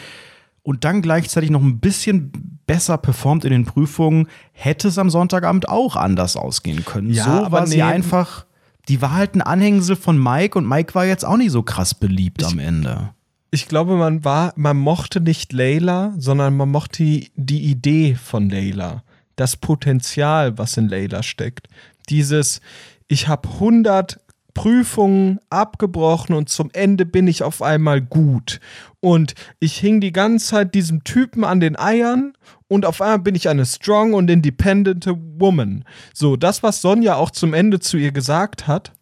und 0.62 0.84
dann 0.84 1.02
gleichzeitig 1.02 1.50
noch 1.50 1.62
ein 1.62 1.78
bisschen 1.78 2.60
besser 2.66 2.96
performt 2.96 3.44
in 3.44 3.50
den 3.50 3.64
Prüfungen, 3.66 4.28
hätte 4.52 4.88
es 4.88 4.98
am 4.98 5.10
Sonntagabend 5.10 5.68
auch 5.68 5.96
anders 5.96 6.36
ausgehen 6.36 6.84
können. 6.84 7.12
Ja, 7.12 7.24
so 7.24 7.30
aber 7.30 7.58
war 7.58 7.66
sie 7.66 7.82
einfach, 7.82 8.46
die 8.88 9.02
war 9.02 9.12
halt 9.12 9.34
ein 9.34 9.42
Anhängsel 9.42 9.96
von 9.96 10.20
Mike 10.20 10.56
und 10.58 10.66
Mike 10.66 10.94
war 10.94 11.04
jetzt 11.04 11.24
auch 11.24 11.36
nicht 11.36 11.50
so 11.50 11.62
krass 11.62 11.94
beliebt 11.94 12.40
ich, 12.40 12.48
am 12.48 12.58
Ende. 12.58 13.10
Ich 13.50 13.68
glaube, 13.68 13.96
man 13.96 14.24
war, 14.24 14.54
man 14.56 14.78
mochte 14.78 15.20
nicht 15.20 15.52
Layla, 15.52 16.14
sondern 16.16 16.56
man 16.56 16.70
mochte 16.70 17.02
die, 17.02 17.30
die 17.36 17.64
Idee 17.64 18.14
von 18.14 18.48
Layla 18.48 19.02
das 19.36 19.56
Potenzial, 19.56 20.58
was 20.58 20.76
in 20.76 20.88
Layla 20.88 21.22
steckt. 21.22 21.68
Dieses, 22.08 22.60
ich 23.08 23.28
habe 23.28 23.48
100 23.48 24.18
Prüfungen 24.54 25.40
abgebrochen 25.50 26.34
und 26.34 26.48
zum 26.48 26.70
Ende 26.72 27.04
bin 27.04 27.26
ich 27.26 27.42
auf 27.42 27.60
einmal 27.60 28.00
gut. 28.00 28.60
Und 29.00 29.34
ich 29.58 29.76
hing 29.76 30.00
die 30.00 30.12
ganze 30.12 30.46
Zeit 30.46 30.74
diesem 30.74 31.02
Typen 31.02 31.44
an 31.44 31.60
den 31.60 31.76
Eiern 31.76 32.34
und 32.68 32.86
auf 32.86 33.02
einmal 33.02 33.18
bin 33.18 33.34
ich 33.34 33.48
eine 33.48 33.66
strong 33.66 34.14
und 34.14 34.30
independent 34.30 35.06
woman. 35.38 35.84
So, 36.14 36.36
das, 36.36 36.62
was 36.62 36.80
Sonja 36.80 37.16
auch 37.16 37.32
zum 37.32 37.52
Ende 37.52 37.80
zu 37.80 37.96
ihr 37.96 38.12
gesagt 38.12 38.66
hat, 38.66 38.92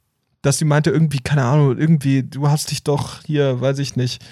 dass 0.41 0.59
sie 0.59 0.65
meinte, 0.65 0.91
irgendwie, 0.91 1.21
keine 1.21 1.45
Ahnung, 1.45 1.79
irgendwie, 1.79 2.25
du 2.25 2.49
hast 2.49 2.71
dich 2.73 2.83
doch 2.83 3.23
hier, 3.25 3.61
weiß 3.61 3.79
ich 3.79 3.95
nicht, 3.95 4.25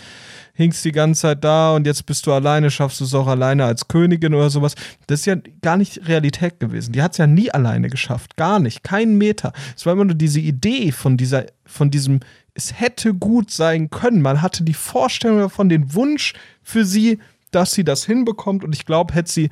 hingst 0.60 0.84
die 0.84 0.92
ganze 0.92 1.22
Zeit 1.22 1.42
da 1.42 1.74
und 1.74 1.86
jetzt 1.86 2.04
bist 2.04 2.26
du 2.26 2.32
alleine, 2.32 2.70
schaffst 2.70 3.00
du 3.00 3.04
es 3.04 3.14
auch 3.14 3.26
alleine 3.26 3.64
als 3.64 3.88
Königin 3.88 4.34
oder 4.34 4.50
sowas. 4.50 4.74
Das 5.06 5.20
ist 5.20 5.26
ja 5.26 5.36
gar 5.62 5.76
nicht 5.76 6.06
Realität 6.06 6.60
gewesen. 6.60 6.92
Die 6.92 7.02
hat 7.02 7.12
es 7.12 7.18
ja 7.18 7.26
nie 7.26 7.50
alleine 7.50 7.88
geschafft. 7.88 8.36
Gar 8.36 8.60
nicht. 8.60 8.82
Keinen 8.82 9.16
Meter. 9.16 9.52
Es 9.74 9.86
war 9.86 9.94
immer 9.94 10.04
nur 10.04 10.14
diese 10.14 10.40
Idee 10.40 10.92
von 10.92 11.16
dieser, 11.16 11.46
von 11.64 11.90
diesem, 11.90 12.20
es 12.52 12.78
hätte 12.78 13.14
gut 13.14 13.50
sein 13.50 13.88
können. 13.88 14.20
Man 14.20 14.42
hatte 14.42 14.62
die 14.62 14.74
Vorstellung 14.74 15.38
davon, 15.38 15.70
den 15.70 15.94
Wunsch 15.94 16.34
für 16.62 16.84
sie, 16.84 17.18
dass 17.50 17.72
sie 17.72 17.84
das 17.84 18.04
hinbekommt. 18.04 18.62
Und 18.62 18.74
ich 18.74 18.84
glaube, 18.84 19.14
hätte 19.14 19.32
sie 19.32 19.50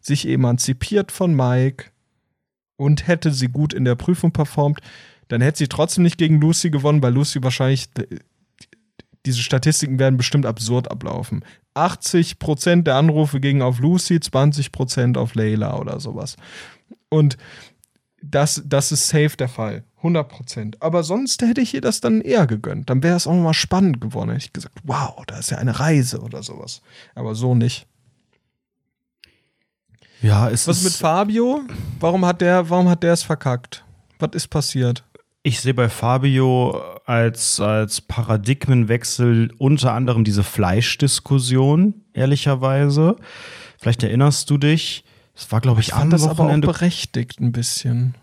sich 0.00 0.26
emanzipiert 0.26 1.12
von 1.12 1.34
Mike 1.34 1.90
und 2.76 3.06
hätte 3.06 3.30
sie 3.32 3.48
gut 3.48 3.74
in 3.74 3.84
der 3.84 3.94
Prüfung 3.94 4.32
performt, 4.32 4.80
dann 5.28 5.40
hätte 5.40 5.58
sie 5.58 5.68
trotzdem 5.68 6.04
nicht 6.04 6.18
gegen 6.18 6.40
Lucy 6.40 6.70
gewonnen, 6.70 7.02
weil 7.02 7.12
Lucy 7.12 7.42
wahrscheinlich 7.42 7.88
diese 9.26 9.42
Statistiken 9.42 9.98
werden 9.98 10.16
bestimmt 10.16 10.46
absurd 10.46 10.90
ablaufen. 10.90 11.44
80% 11.74 12.82
der 12.82 12.94
Anrufe 12.94 13.40
gingen 13.40 13.60
auf 13.60 13.80
Lucy, 13.80 14.14
20% 14.14 15.18
auf 15.18 15.34
Layla 15.34 15.76
oder 15.78 16.00
sowas. 16.00 16.36
Und 17.10 17.36
das, 18.22 18.62
das 18.64 18.92
ist 18.92 19.08
safe 19.08 19.36
der 19.36 19.48
Fall. 19.48 19.84
100%. 20.02 20.76
Aber 20.80 21.02
sonst 21.02 21.42
hätte 21.42 21.60
ich 21.60 21.74
ihr 21.74 21.80
das 21.80 22.00
dann 22.00 22.20
eher 22.20 22.46
gegönnt. 22.46 22.88
Dann 22.88 23.02
wäre 23.02 23.16
es 23.16 23.26
auch 23.26 23.34
nochmal 23.34 23.54
spannend 23.54 24.00
geworden. 24.00 24.30
Hätte 24.30 24.46
ich 24.46 24.52
gesagt, 24.52 24.78
wow, 24.84 25.22
da 25.26 25.38
ist 25.38 25.50
ja 25.50 25.58
eine 25.58 25.78
Reise 25.78 26.20
oder 26.20 26.42
sowas. 26.42 26.80
Aber 27.14 27.34
so 27.34 27.54
nicht. 27.54 27.86
Ja, 30.22 30.48
es 30.48 30.66
Was 30.66 30.78
ist 30.78 30.84
mit 30.84 30.92
Fabio? 30.94 31.62
Warum 32.00 32.24
hat 32.24 32.40
der, 32.40 32.70
warum 32.70 32.88
hat 32.88 33.02
der 33.02 33.12
es 33.12 33.22
verkackt? 33.22 33.84
Was 34.18 34.30
ist 34.32 34.48
passiert? 34.48 35.04
Ich 35.46 35.60
sehe 35.60 35.74
bei 35.74 35.88
Fabio 35.88 36.82
als, 37.04 37.60
als 37.60 38.00
Paradigmenwechsel 38.00 39.52
unter 39.58 39.92
anderem 39.92 40.24
diese 40.24 40.42
Fleischdiskussion, 40.42 41.94
ehrlicherweise. 42.14 43.14
Vielleicht 43.78 44.02
erinnerst 44.02 44.50
du 44.50 44.58
dich. 44.58 45.04
Es 45.36 45.52
war, 45.52 45.60
glaube 45.60 45.80
ich, 45.80 45.86
ich 45.86 45.94
fand 45.94 46.12
das 46.12 46.22
Wochenende. 46.22 46.66
aber 46.66 46.74
auch 46.74 46.80
berechtigt 46.80 47.40
ein 47.40 47.52
bisschen. 47.52 48.16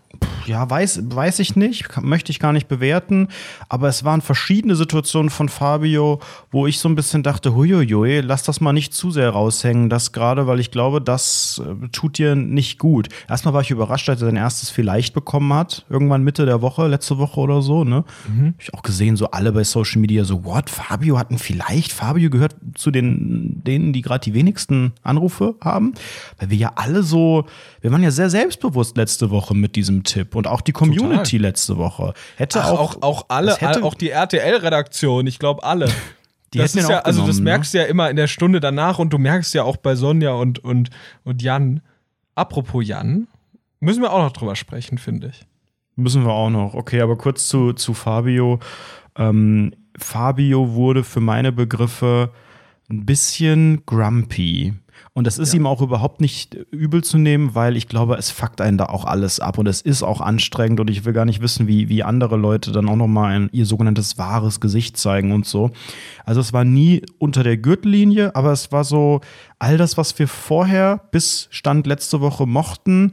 Ja, 0.46 0.68
weiß, 0.68 1.02
weiß 1.04 1.38
ich 1.38 1.56
nicht, 1.56 1.88
möchte 2.02 2.30
ich 2.30 2.38
gar 2.38 2.52
nicht 2.52 2.68
bewerten. 2.68 3.28
Aber 3.68 3.88
es 3.88 4.04
waren 4.04 4.20
verschiedene 4.20 4.76
Situationen 4.76 5.30
von 5.30 5.48
Fabio, 5.48 6.20
wo 6.50 6.66
ich 6.66 6.78
so 6.78 6.88
ein 6.88 6.94
bisschen 6.94 7.22
dachte, 7.22 7.54
huiuiui, 7.54 8.20
lass 8.20 8.42
das 8.42 8.60
mal 8.60 8.72
nicht 8.72 8.94
zu 8.94 9.10
sehr 9.10 9.30
raushängen, 9.30 9.88
das 9.88 10.12
gerade, 10.12 10.46
weil 10.46 10.60
ich 10.60 10.70
glaube, 10.70 11.00
das 11.00 11.62
äh, 11.64 11.88
tut 11.88 12.18
dir 12.18 12.34
nicht 12.34 12.78
gut. 12.78 13.08
Erstmal 13.28 13.54
war 13.54 13.62
ich 13.62 13.70
überrascht, 13.70 14.08
als 14.08 14.20
er 14.22 14.26
sein 14.26 14.36
erstes 14.36 14.70
vielleicht 14.70 15.14
bekommen 15.14 15.52
hat, 15.52 15.84
irgendwann 15.88 16.22
Mitte 16.22 16.46
der 16.46 16.62
Woche, 16.62 16.86
letzte 16.86 17.18
Woche 17.18 17.40
oder 17.40 17.62
so, 17.62 17.84
ne? 17.84 18.04
Mhm. 18.28 18.48
Hab 18.48 18.62
ich 18.62 18.74
auch 18.74 18.82
gesehen, 18.82 19.16
so 19.16 19.30
alle 19.30 19.52
bei 19.52 19.64
Social 19.64 20.00
Media 20.00 20.24
so, 20.24 20.44
what, 20.44 20.70
Fabio 20.70 21.18
hat 21.18 21.30
ein 21.30 21.38
vielleicht? 21.38 21.92
Fabio 21.92 22.30
gehört 22.30 22.56
zu 22.74 22.90
den, 22.90 23.62
denen, 23.64 23.92
die 23.92 24.02
gerade 24.02 24.24
die 24.24 24.34
wenigsten 24.34 24.92
Anrufe 25.02 25.54
haben, 25.60 25.94
weil 26.38 26.50
wir 26.50 26.56
ja 26.56 26.72
alle 26.76 27.02
so, 27.02 27.46
wir 27.80 27.92
waren 27.92 28.02
ja 28.02 28.10
sehr 28.10 28.30
selbstbewusst 28.30 28.96
letzte 28.96 29.30
Woche 29.30 29.54
mit 29.54 29.76
diesem 29.76 30.03
Tipp 30.04 30.34
und 30.34 30.46
auch 30.46 30.60
die 30.60 30.72
Community 30.72 31.36
Total. 31.36 31.40
letzte 31.40 31.76
Woche. 31.76 32.14
Hätte 32.36 32.60
Ach, 32.62 32.70
auch, 32.70 32.96
auch, 32.96 33.02
auch 33.02 33.24
alle, 33.28 33.56
hätte, 33.56 33.82
auch 33.82 33.94
die 33.94 34.10
RTL-Redaktion, 34.10 35.26
ich 35.26 35.38
glaube 35.38 35.64
alle. 35.64 35.88
Die 36.52 36.58
das 36.58 36.76
ist 36.76 36.88
ja, 36.88 37.00
also 37.00 37.26
das 37.26 37.40
merkst 37.40 37.74
du 37.74 37.78
ja 37.78 37.84
immer 37.84 38.08
in 38.10 38.14
der 38.14 38.28
Stunde 38.28 38.60
danach 38.60 39.00
und 39.00 39.12
du 39.12 39.18
merkst 39.18 39.52
ja 39.54 39.64
auch 39.64 39.76
bei 39.76 39.96
Sonja 39.96 40.34
und, 40.34 40.62
und, 40.62 40.90
und 41.24 41.42
Jan. 41.42 41.80
Apropos 42.36 42.86
Jan, 42.86 43.26
müssen 43.80 44.02
wir 44.02 44.12
auch 44.12 44.22
noch 44.22 44.30
drüber 44.30 44.54
sprechen, 44.54 44.98
finde 44.98 45.32
ich. 45.32 45.44
Müssen 45.96 46.24
wir 46.24 46.32
auch 46.32 46.50
noch. 46.50 46.74
Okay, 46.74 47.00
aber 47.00 47.18
kurz 47.18 47.48
zu, 47.48 47.72
zu 47.72 47.92
Fabio. 47.92 48.60
Ähm, 49.16 49.74
Fabio 49.98 50.74
wurde 50.74 51.02
für 51.02 51.20
meine 51.20 51.50
Begriffe 51.50 52.30
ein 52.88 53.04
bisschen 53.04 53.84
grumpy. 53.86 54.74
Und 55.16 55.28
das 55.28 55.38
ist 55.38 55.52
ja. 55.52 55.60
ihm 55.60 55.66
auch 55.66 55.80
überhaupt 55.80 56.20
nicht 56.20 56.54
übel 56.72 57.04
zu 57.04 57.18
nehmen, 57.18 57.54
weil 57.54 57.76
ich 57.76 57.86
glaube, 57.86 58.16
es 58.16 58.32
fuckt 58.32 58.60
einen 58.60 58.78
da 58.78 58.86
auch 58.86 59.04
alles 59.04 59.38
ab 59.38 59.58
und 59.58 59.68
es 59.68 59.80
ist 59.80 60.02
auch 60.02 60.20
anstrengend 60.20 60.80
und 60.80 60.90
ich 60.90 61.04
will 61.04 61.12
gar 61.12 61.24
nicht 61.24 61.40
wissen, 61.40 61.68
wie, 61.68 61.88
wie 61.88 62.02
andere 62.02 62.36
Leute 62.36 62.72
dann 62.72 62.88
auch 62.88 62.96
nochmal 62.96 63.32
ein, 63.32 63.48
ihr 63.52 63.64
sogenanntes 63.64 64.18
wahres 64.18 64.58
Gesicht 64.60 64.96
zeigen 64.96 65.30
und 65.30 65.46
so. 65.46 65.70
Also 66.24 66.40
es 66.40 66.52
war 66.52 66.64
nie 66.64 67.02
unter 67.18 67.44
der 67.44 67.56
Gürtellinie, 67.56 68.34
aber 68.34 68.50
es 68.50 68.72
war 68.72 68.82
so 68.82 69.20
all 69.60 69.78
das, 69.78 69.96
was 69.96 70.18
wir 70.18 70.26
vorher 70.26 71.02
bis 71.12 71.46
Stand 71.52 71.86
letzte 71.86 72.20
Woche 72.20 72.44
mochten, 72.46 73.12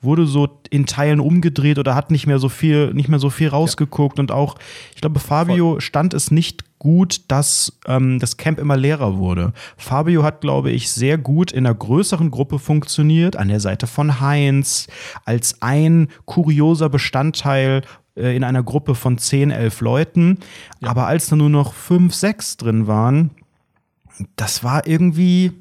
wurde 0.00 0.26
so 0.26 0.48
in 0.70 0.86
Teilen 0.86 1.20
umgedreht 1.20 1.78
oder 1.78 1.94
hat 1.94 2.10
nicht 2.10 2.26
mehr 2.26 2.38
so 2.38 2.48
viel, 2.48 2.94
nicht 2.94 3.10
mehr 3.10 3.18
so 3.18 3.28
viel 3.28 3.48
rausgeguckt. 3.48 4.16
Ja. 4.16 4.22
Und 4.22 4.32
auch, 4.32 4.56
ich 4.94 5.02
glaube, 5.02 5.20
Fabio 5.20 5.72
Voll. 5.72 5.80
stand 5.82 6.14
es 6.14 6.30
nicht 6.30 6.64
gut, 6.84 7.22
dass 7.28 7.72
ähm, 7.86 8.18
das 8.18 8.36
Camp 8.36 8.58
immer 8.58 8.76
leerer 8.76 9.16
wurde. 9.16 9.54
Fabio 9.78 10.22
hat, 10.22 10.42
glaube 10.42 10.70
ich, 10.70 10.92
sehr 10.92 11.16
gut 11.16 11.50
in 11.50 11.64
einer 11.64 11.74
größeren 11.74 12.30
Gruppe 12.30 12.58
funktioniert, 12.58 13.36
an 13.36 13.48
der 13.48 13.58
Seite 13.58 13.86
von 13.86 14.20
Heinz, 14.20 14.86
als 15.24 15.62
ein 15.62 16.08
kurioser 16.26 16.90
Bestandteil 16.90 17.80
äh, 18.18 18.36
in 18.36 18.44
einer 18.44 18.62
Gruppe 18.62 18.94
von 18.94 19.16
10, 19.16 19.50
11 19.50 19.80
Leuten. 19.80 20.38
Ja. 20.80 20.90
Aber 20.90 21.06
als 21.06 21.28
da 21.28 21.36
nur 21.36 21.48
noch 21.48 21.72
5, 21.72 22.14
6 22.14 22.58
drin 22.58 22.86
waren, 22.86 23.30
das 24.36 24.62
war 24.62 24.86
irgendwie 24.86 25.52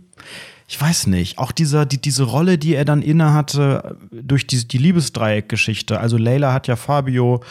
ich 0.66 0.82
weiß 0.82 1.08
nicht, 1.08 1.38
auch 1.38 1.52
dieser, 1.52 1.86
die, 1.86 2.02
diese 2.02 2.24
Rolle, 2.24 2.58
die 2.58 2.74
er 2.74 2.86
dann 2.86 3.04
inne 3.04 3.34
hatte 3.34 3.98
durch 4.12 4.48
die, 4.48 4.68
die 4.68 4.80
Liebesdreieck-Geschichte. 4.80 6.00
Also 6.00 6.18
Leila 6.18 6.52
hat 6.52 6.68
ja 6.68 6.76
Fabio 6.76 7.44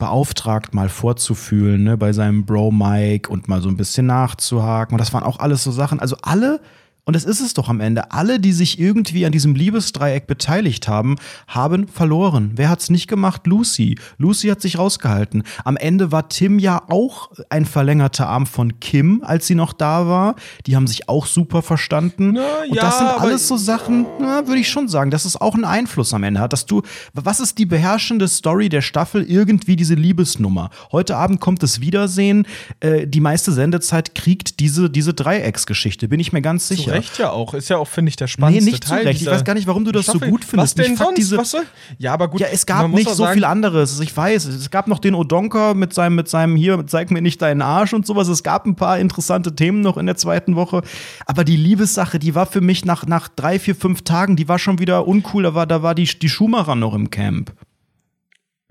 beauftragt, 0.00 0.74
mal 0.74 0.88
vorzufühlen, 0.88 1.84
ne, 1.84 1.96
bei 1.96 2.12
seinem 2.12 2.44
Bro 2.44 2.72
Mike 2.72 3.30
und 3.30 3.46
mal 3.46 3.60
so 3.60 3.68
ein 3.68 3.76
bisschen 3.76 4.06
nachzuhaken. 4.06 4.94
Und 4.94 4.98
das 4.98 5.12
waren 5.12 5.22
auch 5.22 5.38
alles 5.38 5.62
so 5.62 5.70
Sachen. 5.70 6.00
Also 6.00 6.16
alle 6.22 6.60
und 7.04 7.16
es 7.16 7.24
ist 7.24 7.40
es 7.40 7.54
doch 7.54 7.68
am 7.68 7.80
Ende. 7.80 8.12
Alle, 8.12 8.38
die 8.38 8.52
sich 8.52 8.78
irgendwie 8.78 9.26
an 9.26 9.32
diesem 9.32 9.54
Liebesdreieck 9.54 10.26
beteiligt 10.26 10.88
haben, 10.88 11.16
haben 11.46 11.88
verloren. 11.88 12.52
Wer 12.54 12.68
hat's 12.68 12.90
nicht 12.90 13.08
gemacht? 13.08 13.46
Lucy. 13.46 13.98
Lucy 14.18 14.48
hat 14.48 14.60
sich 14.60 14.78
rausgehalten. 14.78 15.42
Am 15.64 15.76
Ende 15.76 16.12
war 16.12 16.28
Tim 16.28 16.58
ja 16.58 16.82
auch 16.88 17.30
ein 17.48 17.64
verlängerter 17.64 18.28
Arm 18.28 18.46
von 18.46 18.80
Kim, 18.80 19.22
als 19.24 19.46
sie 19.46 19.54
noch 19.54 19.72
da 19.72 20.06
war. 20.06 20.36
Die 20.66 20.76
haben 20.76 20.86
sich 20.86 21.08
auch 21.08 21.26
super 21.26 21.62
verstanden. 21.62 22.32
Na, 22.32 22.42
und 22.68 22.74
ja, 22.74 22.82
das 22.82 22.98
sind 22.98 23.08
alles 23.08 23.48
so 23.48 23.56
Sachen, 23.56 24.04
würde 24.04 24.58
ich 24.58 24.68
schon 24.68 24.88
sagen, 24.88 25.10
dass 25.10 25.24
es 25.24 25.40
auch 25.40 25.54
einen 25.54 25.64
Einfluss 25.64 26.12
am 26.14 26.22
Ende 26.22 26.40
hat. 26.40 26.52
Dass 26.52 26.66
du, 26.66 26.82
was 27.14 27.40
ist 27.40 27.58
die 27.58 27.66
beherrschende 27.66 28.28
Story 28.28 28.68
der 28.68 28.82
Staffel? 28.82 29.22
Irgendwie 29.22 29.76
diese 29.76 29.94
Liebesnummer. 29.94 30.70
Heute 30.92 31.16
Abend 31.16 31.40
kommt 31.40 31.62
das 31.62 31.80
Wiedersehen. 31.80 32.46
Äh, 32.80 33.06
die 33.06 33.20
meiste 33.20 33.52
Sendezeit 33.52 34.14
kriegt 34.14 34.60
diese, 34.60 34.90
diese 34.90 35.14
Dreiecksgeschichte, 35.14 36.08
bin 36.08 36.20
ich 36.20 36.32
mir 36.32 36.42
ganz 36.42 36.68
sicher. 36.68 36.89
Zu 36.90 36.98
Recht 36.98 37.18
ja 37.18 37.30
auch. 37.30 37.54
Ist 37.54 37.68
ja 37.68 37.76
auch, 37.78 37.88
finde 37.88 38.10
ich, 38.10 38.16
der 38.16 38.26
spannendste 38.26 38.64
nee, 38.64 38.70
nicht 38.72 38.86
Teil. 38.86 39.02
Zu 39.02 39.08
Recht. 39.08 39.22
Ich 39.22 39.26
weiß 39.28 39.44
gar 39.44 39.54
nicht, 39.54 39.66
warum 39.66 39.84
du 39.84 39.92
das 39.92 40.04
Staffel. 40.04 40.20
so 40.20 40.26
gut 40.26 40.44
findest. 40.44 40.78
Was 40.78 40.84
denn 40.86 40.96
sonst? 40.96 41.18
Diese, 41.18 41.38
was 41.38 41.56
Ja, 41.98 42.12
aber 42.12 42.28
gut. 42.28 42.40
Ja, 42.40 42.48
es 42.52 42.66
gab 42.66 42.88
nicht 42.88 43.08
so 43.08 43.14
sagen, 43.14 43.34
viel 43.34 43.44
anderes. 43.44 44.00
Ich 44.00 44.16
weiß, 44.16 44.46
es 44.46 44.70
gab 44.70 44.86
noch 44.86 44.98
den 44.98 45.14
Odonker 45.14 45.74
mit 45.74 45.92
seinem, 45.92 46.16
mit 46.16 46.28
seinem 46.28 46.56
hier, 46.56 46.86
zeig 46.86 47.10
mir 47.10 47.22
nicht 47.22 47.40
deinen 47.42 47.62
Arsch 47.62 47.92
und 47.92 48.06
sowas. 48.06 48.28
Es 48.28 48.42
gab 48.42 48.66
ein 48.66 48.76
paar 48.76 48.98
interessante 48.98 49.54
Themen 49.54 49.80
noch 49.80 49.96
in 49.96 50.06
der 50.06 50.16
zweiten 50.16 50.56
Woche. 50.56 50.82
Aber 51.26 51.44
die 51.44 51.56
Liebessache, 51.56 52.18
die 52.18 52.34
war 52.34 52.46
für 52.46 52.60
mich 52.60 52.84
nach, 52.84 53.06
nach 53.06 53.28
drei, 53.28 53.58
vier, 53.58 53.74
fünf 53.74 54.02
Tagen, 54.02 54.36
die 54.36 54.48
war 54.48 54.58
schon 54.58 54.78
wieder 54.78 55.06
uncool. 55.06 55.42
Da 55.42 55.54
war, 55.54 55.66
da 55.66 55.82
war 55.82 55.94
die, 55.94 56.04
die 56.04 56.28
Schumacher 56.28 56.74
noch 56.74 56.94
im 56.94 57.10
Camp 57.10 57.52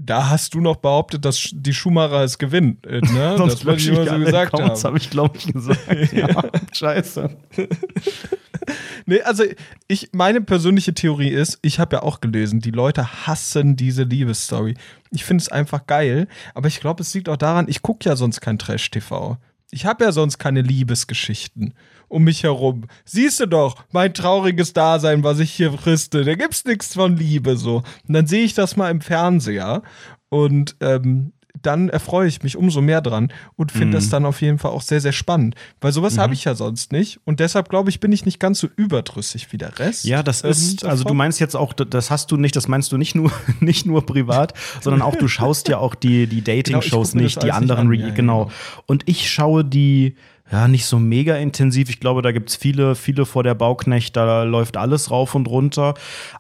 da 0.10 0.28
hast 0.28 0.56
du 0.56 0.60
noch 0.60 0.78
behauptet, 0.78 1.24
dass 1.24 1.50
die 1.54 1.74
Schumacher 1.74 2.24
es 2.24 2.40
gewinnen. 2.40 2.80
Äh, 2.84 3.02
ne? 3.02 3.36
das 3.38 3.64
wollte 3.64 3.82
ich 3.82 3.88
immer 3.90 4.06
so 4.08 4.18
gesagt 4.18 4.54
haben. 4.54 4.68
Das 4.68 4.84
habe 4.84 4.98
ich, 4.98 5.10
glaube 5.12 5.38
ich, 5.38 5.54
gesagt. 5.54 5.88
ja, 6.14 6.50
scheiße. 6.74 7.30
nee, 9.06 9.22
also 9.22 9.44
ich, 9.88 10.10
meine 10.12 10.42
persönliche 10.42 10.96
Theorie 10.96 11.30
ist, 11.30 11.60
ich 11.62 11.80
habe 11.80 11.98
ja 11.98 12.02
auch 12.02 12.22
gelesen, 12.22 12.60
die 12.60 12.72
Leute 12.72 13.28
hassen 13.28 13.76
diese 13.76 14.02
Liebesstory. 14.02 14.76
Ich 15.12 15.26
finde 15.26 15.44
es 15.44 15.50
einfach 15.50 15.86
geil, 15.86 16.28
aber 16.56 16.68
ich 16.68 16.80
glaube, 16.80 17.04
es 17.04 17.14
liegt 17.14 17.30
auch 17.30 17.38
daran, 17.38 17.68
ich 17.70 17.84
gucke 17.84 18.10
ja 18.10 18.16
sonst 18.16 18.42
kein 18.42 18.58
Trash-TV. 18.58 19.38
Ich 19.70 19.86
habe 19.86 20.04
ja 20.04 20.12
sonst 20.12 20.40
keine 20.40 20.62
Liebesgeschichten 20.62 21.76
um 22.10 22.24
mich 22.24 22.44
herum. 22.44 22.86
Siehst 23.06 23.40
du 23.40 23.46
doch, 23.46 23.78
mein 23.92 24.14
trauriges 24.14 24.74
Dasein, 24.74 25.24
was 25.24 25.40
ich 25.40 25.52
hier 25.52 25.72
friste, 25.72 26.26
da 26.26 26.36
gibt's 26.36 26.66
nichts 26.66 26.94
von 26.96 27.16
Liebe 27.16 27.56
so. 27.56 27.78
Und 28.08 28.14
dann 28.14 28.28
sehe 28.28 28.44
ich 28.44 28.54
das 28.54 28.76
mal 28.76 28.90
im 28.90 29.02
Fernseher 29.02 29.84
und 30.30 30.76
ähm, 30.82 31.32
dann 31.62 31.90
erfreue 31.90 32.28
ich 32.28 32.44
mich 32.44 32.58
umso 32.58 32.82
mehr 32.82 33.02
dran 33.02 33.32
und 33.56 33.72
finde 33.72 33.88
mhm. 33.88 33.92
das 33.94 34.10
dann 34.10 34.26
auf 34.26 34.42
jeden 34.42 34.60
Fall 34.60 34.72
auch 34.72 34.82
sehr, 34.82 35.02
sehr 35.02 35.12
spannend. 35.12 35.56
Weil 35.82 35.92
sowas 35.92 36.16
mhm. 36.16 36.22
habe 36.22 36.34
ich 36.34 36.44
ja 36.46 36.56
sonst 36.56 36.92
nicht. 36.92 37.20
Und 37.26 37.40
deshalb 37.40 37.70
glaube 37.70 37.90
ich, 37.90 38.00
bin 38.00 38.12
ich 38.12 38.26
nicht 38.26 38.40
ganz 38.40 38.60
so 38.60 38.68
überdrüssig 38.76 39.52
wie 39.52 39.58
der 39.58 39.78
Rest. 39.80 40.06
Ja, 40.06 40.24
das 40.24 40.44
ähm, 40.44 40.52
ist, 40.52 40.86
also 40.86 41.04
du 41.04 41.14
meinst 41.14 41.40
jetzt 41.40 41.56
auch, 41.56 41.74
das 41.74 42.12
hast 42.12 42.32
du 42.32 42.38
nicht, 42.38 42.56
das 42.56 42.68
meinst 42.68 42.92
du 42.92 42.98
nicht 42.98 43.16
nur, 43.16 43.32
nicht 43.60 43.86
nur 43.86 44.06
privat, 44.06 44.54
sondern 44.82 45.02
auch 45.02 45.16
du 45.16 45.28
schaust 45.28 45.68
ja 45.68 45.78
auch 45.78 45.96
die, 45.96 46.28
die 46.28 46.44
genau, 46.44 46.58
Dating-Shows 46.58 47.12
genau, 47.12 47.24
nicht, 47.24 47.44
die 47.44 47.52
anderen, 47.52 47.88
an, 47.88 47.94
ja, 47.94 48.10
genau. 48.10 48.46
genau. 48.46 48.52
Und 48.86 49.04
ich 49.08 49.30
schaue 49.30 49.66
die, 49.66 50.16
ja, 50.52 50.68
nicht 50.68 50.86
so 50.86 50.98
mega 50.98 51.36
intensiv. 51.36 51.90
Ich 51.90 52.00
glaube, 52.00 52.22
da 52.22 52.32
gibt 52.32 52.50
es 52.50 52.56
viele, 52.56 52.96
viele 52.96 53.26
vor 53.26 53.44
der 53.44 53.54
Bauknecht, 53.54 54.16
da 54.16 54.44
läuft 54.44 54.78
alles 54.78 55.12
rauf 55.12 55.36
und 55.36 55.48
runter. 55.48 55.94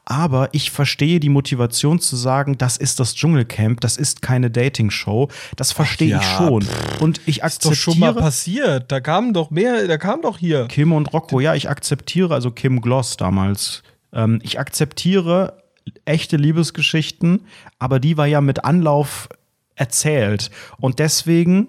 Aber 0.05 0.49
ich 0.51 0.71
verstehe 0.71 1.19
die 1.19 1.29
Motivation 1.29 1.99
zu 1.99 2.15
sagen, 2.15 2.57
das 2.57 2.77
ist 2.77 2.99
das 2.99 3.13
Dschungelcamp, 3.13 3.81
das 3.81 3.97
ist 3.97 4.21
keine 4.21 4.49
Dating-Show. 4.49 5.29
Das 5.55 5.71
verstehe 5.71 6.09
ja, 6.09 6.19
ich 6.19 6.25
schon. 6.25 6.65
Und 6.99 7.21
ich 7.25 7.43
akzeptiere. 7.43 7.73
Ist 7.73 7.87
doch 7.87 7.93
schon 7.93 7.99
mal 7.99 8.13
passiert. 8.15 8.91
Da 8.91 8.99
kamen 8.99 9.33
doch 9.33 9.51
mehr, 9.51 9.87
da 9.87 9.97
kam 9.97 10.21
doch 10.21 10.39
hier. 10.39 10.65
Kim 10.67 10.91
und 10.91 11.13
Rocco, 11.13 11.39
ja, 11.39 11.53
ich 11.53 11.69
akzeptiere, 11.69 12.33
also 12.33 12.49
Kim 12.49 12.81
Gloss 12.81 13.15
damals. 13.17 13.83
Ähm, 14.11 14.39
ich 14.43 14.59
akzeptiere 14.59 15.63
echte 16.05 16.37
Liebesgeschichten, 16.37 17.45
aber 17.77 17.99
die 17.99 18.17
war 18.17 18.27
ja 18.27 18.41
mit 18.41 18.63
Anlauf 18.63 19.29
erzählt. 19.75 20.51
Und 20.79 20.99
deswegen 20.99 21.67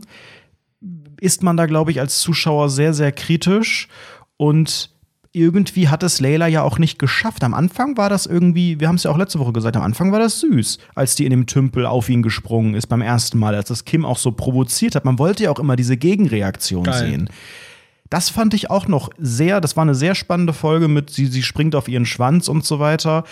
ist 1.21 1.43
man 1.43 1.57
da, 1.57 1.67
glaube 1.67 1.91
ich, 1.91 2.01
als 2.01 2.21
Zuschauer 2.21 2.71
sehr, 2.71 2.95
sehr 2.95 3.13
kritisch 3.13 3.89
und 4.37 4.91
irgendwie 5.33 5.89
hat 5.89 6.03
es 6.03 6.21
Layla 6.21 6.49
ja 6.49 6.63
auch 6.63 6.79
nicht 6.79 6.99
geschafft. 6.99 7.45
Am 7.45 7.55
Anfang 7.55 7.97
war 7.97 8.09
das 8.09 8.27
irgendwie, 8.27 8.81
wir 8.81 8.89
haben 8.89 8.97
es 8.97 9.05
ja 9.05 9.13
auch 9.13 9.17
letzte 9.17 9.39
Woche 9.39 9.53
gesagt, 9.53 9.77
am 9.77 9.83
Anfang 9.83 10.11
war 10.11 10.19
das 10.19 10.41
süß, 10.41 10.79
als 10.95 11.15
die 11.15 11.25
in 11.25 11.31
dem 11.31 11.47
Tümpel 11.47 11.87
auf 11.87 12.09
ihn 12.09 12.23
gesprungen 12.23 12.75
ist 12.75 12.89
beim 12.89 13.01
ersten 13.01 13.39
Mal, 13.39 13.55
als 13.55 13.69
das 13.69 13.85
Kim 13.85 14.05
auch 14.05 14.19
so 14.19 14.33
provoziert 14.33 14.97
hat. 14.97 15.05
Man 15.05 15.19
wollte 15.19 15.45
ja 15.45 15.51
auch 15.51 15.61
immer 15.61 15.77
diese 15.77 15.97
Gegenreaktion 15.97 16.85
Geil. 16.85 16.99
sehen. 16.99 17.31
Das 18.09 18.29
fand 18.29 18.55
ich 18.55 18.71
auch 18.71 18.89
noch 18.89 19.11
sehr, 19.19 19.61
das 19.61 19.77
war 19.77 19.83
eine 19.83 19.95
sehr 19.95 20.17
spannende 20.17 20.53
Folge 20.53 20.89
mit, 20.89 21.11
sie, 21.11 21.27
sie 21.27 21.45
springt 21.45 21.77
auf 21.77 21.87
ihren 21.87 22.07
Schwanz 22.07 22.49
und 22.49 22.65
so 22.65 22.81
weiter. 22.81 23.23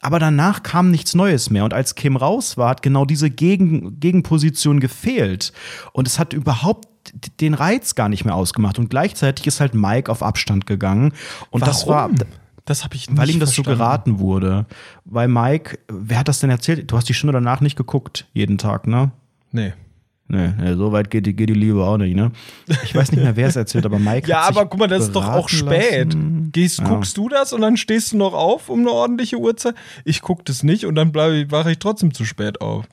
Aber 0.00 0.20
danach 0.20 0.62
kam 0.62 0.92
nichts 0.92 1.16
Neues 1.16 1.50
mehr. 1.50 1.64
Und 1.64 1.74
als 1.74 1.96
Kim 1.96 2.16
raus 2.16 2.56
war, 2.56 2.70
hat 2.70 2.82
genau 2.82 3.04
diese 3.04 3.30
Gegen 3.30 3.98
Gegenposition 3.98 4.78
gefehlt. 4.78 5.52
Und 5.92 6.06
es 6.06 6.20
hat 6.20 6.32
überhaupt 6.32 6.86
den 7.40 7.54
Reiz 7.54 7.94
gar 7.94 8.08
nicht 8.08 8.24
mehr 8.24 8.34
ausgemacht. 8.34 8.78
Und 8.78 8.90
gleichzeitig 8.90 9.46
ist 9.46 9.60
halt 9.60 9.74
Mike 9.74 10.10
auf 10.10 10.22
Abstand 10.22 10.66
gegangen. 10.66 11.12
Und 11.50 11.60
Warum? 11.62 11.66
das 11.66 11.86
war. 11.86 12.10
Das 12.64 12.84
habe 12.84 12.96
ich 12.96 13.08
nicht 13.08 13.18
Weil 13.18 13.30
ihm 13.30 13.40
das 13.40 13.54
verstanden. 13.54 13.78
so 13.78 13.84
geraten 13.84 14.18
wurde. 14.18 14.66
Weil 15.06 15.26
Mike, 15.28 15.78
wer 15.88 16.18
hat 16.18 16.28
das 16.28 16.40
denn 16.40 16.50
erzählt? 16.50 16.90
Du 16.90 16.96
hast 16.98 17.08
die 17.08 17.14
Stunde 17.14 17.32
danach 17.32 17.62
nicht 17.62 17.76
geguckt, 17.76 18.26
jeden 18.34 18.58
Tag, 18.58 18.86
ne? 18.86 19.10
Nee. 19.52 19.72
Nee, 20.30 20.52
nee, 20.60 20.74
so 20.74 20.92
weit 20.92 21.10
geht 21.10 21.24
die, 21.24 21.32
geht 21.34 21.48
die 21.48 21.54
Liebe 21.54 21.82
auch 21.86 21.96
nicht, 21.96 22.14
ne? 22.14 22.32
Ich 22.84 22.94
weiß 22.94 23.12
nicht 23.12 23.22
mehr, 23.22 23.34
wer 23.36 23.48
es 23.48 23.56
erzählt, 23.56 23.86
aber 23.86 23.98
Mike 23.98 24.28
Ja, 24.28 24.42
aber 24.42 24.66
guck 24.66 24.78
mal, 24.80 24.86
das 24.86 25.04
ist 25.04 25.12
doch 25.16 25.26
auch 25.26 25.48
spät. 25.48 26.12
lassen. 26.12 26.50
Gehst, 26.52 26.80
Ja. 26.80 26.84
guckst 26.88 27.16
du 27.16 27.30
das 27.30 27.54
und 27.54 27.62
dann 27.62 27.78
stehst 27.78 28.12
du 28.12 28.18
noch 28.18 28.34
auf 28.34 28.68
um 28.68 28.80
eine 28.80 28.90
ordentliche 28.90 29.38
Uhrzeit? 29.38 29.74
Ich 30.04 30.20
guck 30.20 30.44
das 30.44 30.62
nicht 30.62 30.84
und 30.84 30.96
dann 30.96 31.12
bleibe 31.12 31.50
wache 31.50 31.70
ich 31.70 31.78
trotzdem 31.78 32.12
zu 32.12 32.26
spät 32.26 32.60
auf. 32.60 32.84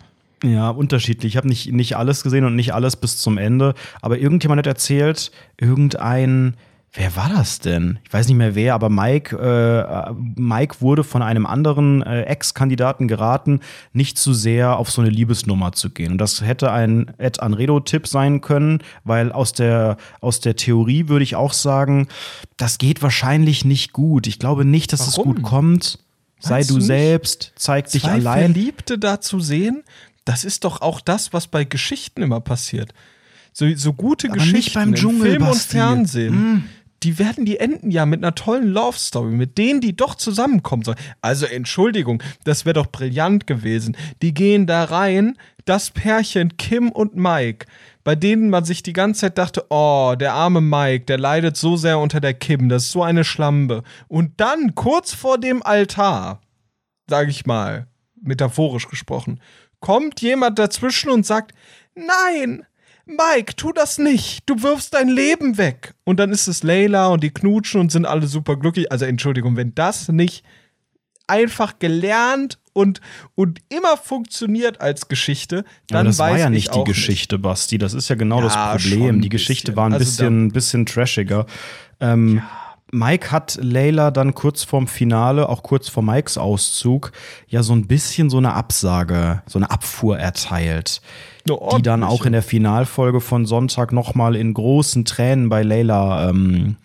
Ja, 0.44 0.70
unterschiedlich. 0.70 1.34
Ich 1.34 1.38
habe 1.38 1.48
nicht, 1.48 1.72
nicht 1.72 1.96
alles 1.98 2.24
gesehen 2.24 2.46
und 2.46 2.56
nicht 2.56 2.74
alles 2.74 2.96
bis 2.96 3.18
zum 3.18 3.38
Ende. 3.38 3.74
Aber 4.02 4.18
irgendjemand 4.18 4.60
hat 4.60 4.68
erzählt, 4.68 5.32
irgendein, 5.58 6.56
wer 6.94 7.16
war 7.16 7.30
das 7.30 7.60
denn? 7.60 8.00
Ich 8.06 8.14
weiß 8.14 8.28
nicht 8.28 8.38
mehr 8.38 8.54
wer, 8.54 8.74
aber 8.74 8.90
Mike, 8.90 9.36
äh, 9.38 10.14
Mike 10.36 10.78
wurde 10.82 11.04
von 11.04 11.22
einem 11.22 11.46
anderen 11.46 12.02
äh, 12.04 12.24
Ex-Kandidaten 12.24 13.08
geraten, 13.08 13.62
nicht 13.94 14.18
zu 14.18 14.34
sehr 14.34 14.78
auf 14.78 14.92
so 14.92 15.02
eine 15.02 15.10
Liebesnummer 15.10 15.72
zu 15.72 15.90
gehen. 15.90 16.12
Und 16.12 16.18
das 16.20 16.42
hätte 16.42 16.72
ein 16.72 17.12
Ed 17.18 17.40
Anredo-Tipp 17.40 18.08
sein 18.08 18.42
können, 18.42 18.80
weil 19.04 19.32
aus 19.32 19.54
der, 19.54 19.98
aus 20.22 20.42
der 20.42 20.56
Theorie 20.56 21.08
würde 21.08 21.24
ich 21.24 21.36
auch 21.36 21.54
sagen, 21.54 22.08
das 22.58 22.78
geht 22.78 23.02
wahrscheinlich 23.02 23.66
nicht 23.66 23.94
gut. 23.94 24.28
Ich 24.28 24.38
glaube 24.38 24.66
nicht, 24.66 24.94
dass 24.94 25.08
es 25.08 25.18
Warum? 25.18 25.36
gut 25.36 25.44
kommt. 25.44 26.00
Sei 26.40 26.56
Meinst 26.56 26.70
du 26.70 26.80
selbst, 26.80 27.54
zeig 27.56 27.90
dich 27.90 28.06
allein. 28.06 28.54
Verliebte 28.54 29.00
da 29.00 29.20
zu 29.22 29.40
sehen, 29.40 29.84
das 30.26 30.44
ist 30.44 30.64
doch 30.64 30.82
auch 30.82 31.00
das, 31.00 31.34
was 31.34 31.48
bei 31.48 31.64
Geschichten 31.64 32.22
immer 32.22 32.42
passiert. 32.42 32.94
So, 33.54 33.74
so 33.76 33.94
gute 33.94 34.28
Aber 34.28 34.38
nicht 34.38 34.52
Geschichten 34.52 34.74
beim 34.74 34.90
in 34.90 34.96
Dschungel, 34.96 35.32
Film 35.32 35.44
und 35.44 35.50
Basti. 35.50 35.78
Fernsehen. 35.78 36.36
Mm. 36.36 36.64
Die 37.04 37.20
werden, 37.20 37.46
die 37.46 37.60
enden 37.60 37.92
ja 37.92 38.06
mit 38.06 38.24
einer 38.24 38.34
tollen 38.34 38.68
Love 38.68 38.98
Story, 38.98 39.32
mit 39.32 39.58
denen 39.60 39.80
die 39.80 39.96
doch 39.96 40.16
zusammenkommen 40.16 40.84
sollen. 40.84 40.98
Also 41.22 41.46
Entschuldigung, 41.46 42.22
das 42.46 42.66
wäre 42.66 42.74
doch 42.74 42.88
brillant 42.88 43.46
gewesen. 43.46 43.96
Die 44.24 44.34
gehen 44.34 44.66
da 44.66 44.86
rein, 44.86 45.38
das 45.66 45.92
Pärchen 45.92 46.58
Kim 46.58 46.92
und 46.92 47.16
Mike, 47.16 47.68
bei 48.04 48.16
denen 48.16 48.50
man 48.50 48.66
sich 48.66 48.82
die 48.82 48.94
ganze 48.94 49.22
Zeit 49.22 49.38
dachte, 49.38 49.66
oh, 49.70 50.16
der 50.20 50.34
arme 50.34 50.62
Mike, 50.62 51.06
der 51.06 51.20
leidet 51.20 51.58
so 51.58 51.78
sehr 51.78 52.00
unter 52.00 52.20
der 52.20 52.34
Kim, 52.34 52.70
das 52.70 52.86
ist 52.86 52.92
so 52.92 53.04
eine 53.04 53.24
Schlampe. 53.24 53.84
Und 54.08 54.40
dann 54.42 54.74
kurz 54.74 55.14
vor 55.14 55.38
dem 55.38 55.62
Altar, 55.64 56.42
sage 57.08 57.30
ich 57.30 57.46
mal, 57.46 57.88
metaphorisch 58.22 58.88
gesprochen, 58.88 59.40
kommt 59.86 60.20
jemand 60.22 60.58
dazwischen 60.58 61.12
und 61.12 61.28
sagt, 61.28 61.54
nein, 61.94 62.66
Mike, 63.06 63.56
tu 63.56 63.72
das 63.72 64.00
nicht, 64.00 64.42
du 64.50 64.64
wirfst 64.64 64.96
dein 64.96 65.10
Leben 65.10 65.60
weg. 65.60 65.94
Und 66.06 66.20
dann 66.20 66.32
ist 66.32 66.48
es 66.48 66.64
Layla 66.64 67.10
und 67.10 67.24
die 67.24 67.30
knutschen 67.30 67.82
und 67.82 67.92
sind 67.92 68.08
alle 68.08 68.26
super 68.26 68.56
glücklich. 68.58 68.92
Also 68.92 69.06
Entschuldigung, 69.06 69.58
wenn 69.58 69.76
das 69.76 70.08
nicht 70.10 70.44
einfach 71.28 71.78
gelernt 71.78 72.58
und, 72.74 73.00
und 73.36 73.60
immer 73.70 73.96
funktioniert 73.96 74.82
als 74.82 75.08
Geschichte, 75.08 75.66
dann 75.88 76.00
Aber 76.00 76.10
das 76.10 76.18
weiß 76.18 76.32
war 76.32 76.38
ja 76.40 76.46
ich 76.46 76.52
nicht 76.52 76.74
die 76.76 76.84
Geschichte, 76.84 77.38
Basti. 77.38 77.78
Das 77.78 77.94
ist 77.94 78.10
ja 78.10 78.16
genau 78.16 78.40
Ja, 78.40 78.46
das 78.46 78.82
Problem. 78.84 79.22
Die 79.22 79.30
Geschichte 79.30 79.72
bisschen. 79.72 79.78
war 79.78 79.86
ein 79.88 79.94
Also 79.94 80.04
bisschen, 80.04 80.52
bisschen 80.52 80.86
trashiger. 80.88 81.46
Ähm, 82.00 82.42
Mike 82.92 83.32
hat 83.32 83.58
Layla 83.62 84.12
dann 84.12 84.34
kurz 84.34 84.64
vorm 84.64 84.88
Finale, 84.88 85.50
auch 85.50 85.64
kurz 85.64 85.90
vor 85.90 86.04
Mikes 86.04 86.38
Auszug, 86.38 87.12
ja 87.48 87.64
so 87.64 87.74
ein 87.74 87.88
bisschen 87.88 88.30
so 88.30 88.38
eine 88.38 88.54
Absage, 88.54 89.42
so 89.48 89.60
eine 89.60 89.68
Nicht-Abfuhr 89.76 90.18
erteilt. 90.18 91.02
Die 91.48 91.82
dann 91.82 92.04
auch 92.04 92.26
in 92.26 92.34
der 92.34 92.42
Finalfolge 92.42 93.22
von 93.22 93.46
Sonntag 93.46 93.92
nochmal 93.92 94.36
in 94.36 94.54
großen 94.54 95.06
Tränen 95.06 95.50
bei 95.50 95.62
Layla 95.62 96.30
ähm, 96.30 96.78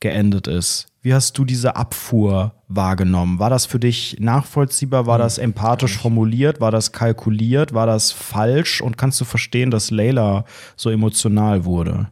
geendet 0.00 0.48
ist. 0.48 0.88
Wie 1.00 1.14
hast 1.14 1.38
du 1.38 1.44
diese 1.44 1.76
Abfuhr 1.76 2.52
wahrgenommen? 2.68 3.38
War 3.38 3.50
das 3.50 3.66
für 3.66 3.78
dich 3.78 4.16
nachvollziehbar? 4.20 5.06
War 5.06 5.18
das 5.18 5.38
empathisch 5.38 5.98
formuliert? 5.98 6.60
War 6.60 6.70
das 6.70 6.92
kalkuliert? 6.92 7.72
War 7.72 7.86
das 7.86 8.12
falsch? 8.12 8.80
Und 8.80 8.98
kannst 8.98 9.20
du 9.20 9.24
verstehen, 9.24 9.70
dass 9.70 9.90
Layla 9.90 10.44
so 10.76 10.90
emotional 10.90 11.64
wurde? 11.64 12.08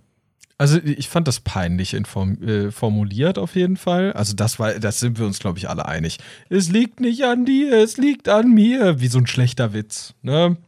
Also 0.60 0.76
ich 0.84 1.08
fand 1.08 1.26
das 1.26 1.40
peinlich 1.40 1.94
inform 1.94 2.42
äh, 2.42 2.70
formuliert 2.70 3.38
auf 3.38 3.54
jeden 3.54 3.78
Fall. 3.78 4.12
Also 4.12 4.34
das 4.34 4.58
war, 4.58 4.74
das 4.74 5.00
sind 5.00 5.18
wir 5.18 5.24
uns 5.24 5.38
glaube 5.38 5.58
ich 5.58 5.70
alle 5.70 5.86
einig. 5.86 6.18
Es 6.50 6.68
liegt 6.68 7.00
nicht 7.00 7.24
an 7.24 7.46
dir, 7.46 7.78
es 7.78 7.96
liegt 7.96 8.28
an 8.28 8.52
mir, 8.52 9.00
wie 9.00 9.06
so 9.06 9.16
ein 9.16 9.26
schlechter 9.26 9.72
Witz. 9.72 10.12
Ne? 10.20 10.58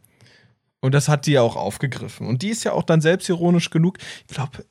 Und 0.79 0.95
das 0.95 1.09
hat 1.09 1.27
die 1.27 1.33
ja 1.33 1.43
auch 1.43 1.55
aufgegriffen. 1.55 2.25
Und 2.25 2.41
die 2.41 2.49
ist 2.49 2.63
ja 2.63 2.71
auch 2.71 2.81
dann 2.81 3.01
selbstironisch 3.01 3.69
genug. 3.69 3.99
Ich 4.27 4.33
glaube, 4.33 4.65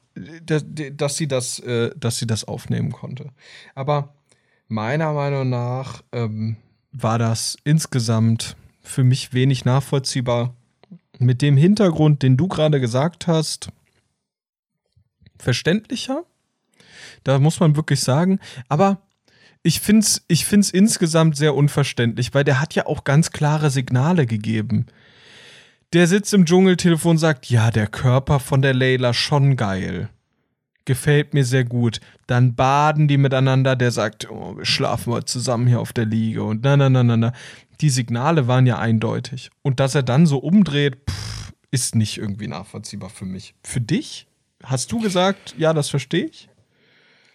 dass, 0.45 0.65
dass 0.67 1.17
sie 1.17 1.29
das, 1.29 1.61
äh, 1.61 1.93
dass 1.97 2.19
sie 2.19 2.27
das 2.27 2.43
aufnehmen 2.43 2.91
konnte. 2.91 3.29
Aber 3.77 4.13
meiner 4.67 5.13
Meinung 5.13 5.49
nach 5.49 6.03
ähm, 6.11 6.57
war 6.91 7.21
das 7.21 7.57
insgesamt 7.63 8.57
für 8.81 9.05
mich 9.05 9.33
wenig 9.33 9.65
nachvollziehbar. 9.65 10.53
Mit 11.21 11.43
dem 11.43 11.57
Hintergrund, 11.57 12.25
den 12.25 12.37
du 12.37 12.49
gerade 12.49 12.81
gesagt 12.81 13.29
hast, 13.29 13.71
verständlicher. 15.43 16.25
Da 17.25 17.39
muss 17.39 17.61
man 17.61 17.77
wirklich 17.77 18.01
sagen. 18.01 18.41
Aber 18.69 19.03
ich 19.63 19.81
finde 19.81 20.01
es 20.01 20.25
ich 20.29 20.45
find's 20.45 20.71
insgesamt 20.71 21.37
sehr 21.37 21.55
unverständlich, 21.55 22.35
weil 22.35 22.45
der 22.45 22.61
hat 22.61 22.75
ja 22.75 22.87
auch 22.87 23.05
ganz 23.05 23.31
klare 23.31 23.71
Signale 23.71 24.27
gegeben. 24.27 24.87
Der 25.93 26.07
sitzt 26.07 26.33
im 26.33 26.47
Dschungeltelefon 26.47 27.13
und 27.13 27.19
sagt, 27.19 27.51
ja, 27.51 27.71
der 27.71 27.87
Körper 27.87 28.41
von 28.41 28.63
der 28.63 28.73
Layla 28.73 29.13
schon 29.13 29.57
geil. 29.57 30.09
Gefällt 30.85 31.35
mir 31.35 31.45
sehr 31.45 31.65
gut. 31.65 32.01
Dann 32.27 32.55
baden 32.55 33.07
die 33.09 33.19
miteinander, 33.19 33.77
der 33.77 33.91
sagt, 33.91 34.29
oh, 34.31 34.57
wir 34.57 34.65
schlafen 34.65 35.13
heute 35.13 35.27
zusammen 35.27 35.67
hier 35.67 35.81
auf 35.81 35.93
der 35.93 36.07
Liege 36.07 36.43
und 36.43 36.65
na, 36.65 36.77
na, 36.77 36.89
na, 36.89 37.05
na, 37.05 37.17
na. 37.17 37.33
Die 37.81 37.91
Signale 37.91 38.49
waren 38.49 38.67
ja 38.67 38.79
eindeutig. 38.79 39.51
Und 39.61 39.81
dass 39.81 39.95
er 39.95 40.03
dann 40.03 40.27
so 40.27 40.39
umdreht, 40.39 40.97
pff, 41.09 41.53
ist 41.71 41.95
nicht 41.95 42.19
irgendwie 42.19 42.49
nachvollziehbar 42.49 43.11
für 43.11 43.27
mich. 43.27 43.55
Für 43.63 43.81
dich? 43.81 44.27
Hast 44.63 44.93
du 44.93 45.01
gesagt, 45.01 45.55
ja, 45.59 45.73
das 45.73 45.89
verstehe 45.89 46.27
ich? 46.27 46.49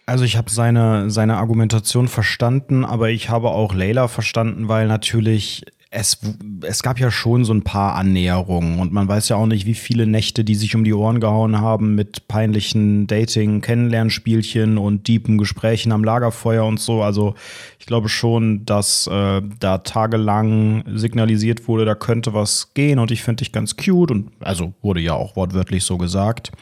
Also 0.06 0.24
ich 0.24 0.36
habe 0.38 0.50
seine, 0.50 1.10
seine 1.10 1.36
Argumentation 1.36 2.08
verstanden, 2.08 2.84
aber 2.84 3.10
ich 3.10 3.28
habe 3.28 3.50
auch 3.50 3.74
Layla 3.74 4.08
verstanden, 4.08 4.68
weil 4.68 4.86
natürlich 4.86 5.66
es, 5.90 6.18
es 6.62 6.82
gab 6.82 6.98
ja 7.00 7.10
schon 7.10 7.44
so 7.44 7.54
ein 7.54 7.62
paar 7.62 7.94
Annäherungen 7.94 8.78
und 8.78 8.92
man 8.92 9.08
weiß 9.08 9.30
ja 9.30 9.36
auch 9.36 9.46
nicht, 9.46 9.64
wie 9.64 9.74
viele 9.74 10.06
Nächte 10.06 10.44
die 10.44 10.54
sich 10.54 10.74
um 10.74 10.84
die 10.84 10.92
Ohren 10.92 11.18
gehauen 11.18 11.60
haben 11.60 11.94
mit 11.94 12.28
peinlichen 12.28 13.06
Dating, 13.06 13.62
Kennenlernspielchen 13.62 14.76
und 14.76 15.08
deepen 15.08 15.38
Gesprächen 15.38 15.92
am 15.92 16.04
Lagerfeuer 16.04 16.64
und 16.66 16.78
so. 16.78 17.02
Also 17.02 17.34
ich 17.78 17.86
glaube 17.86 18.10
schon, 18.10 18.66
dass 18.66 19.06
äh, 19.06 19.40
da 19.60 19.78
tagelang 19.78 20.84
signalisiert 20.94 21.68
wurde, 21.68 21.86
da 21.86 21.94
könnte 21.94 22.34
was 22.34 22.74
gehen 22.74 22.98
und 22.98 23.10
ich 23.10 23.22
finde 23.22 23.42
dich 23.42 23.52
ganz 23.52 23.76
cute 23.76 24.10
und 24.10 24.30
also 24.40 24.74
wurde 24.82 25.00
ja 25.00 25.14
auch 25.14 25.36
wortwörtlich 25.36 25.84
so 25.84 25.96
gesagt. 25.96 26.52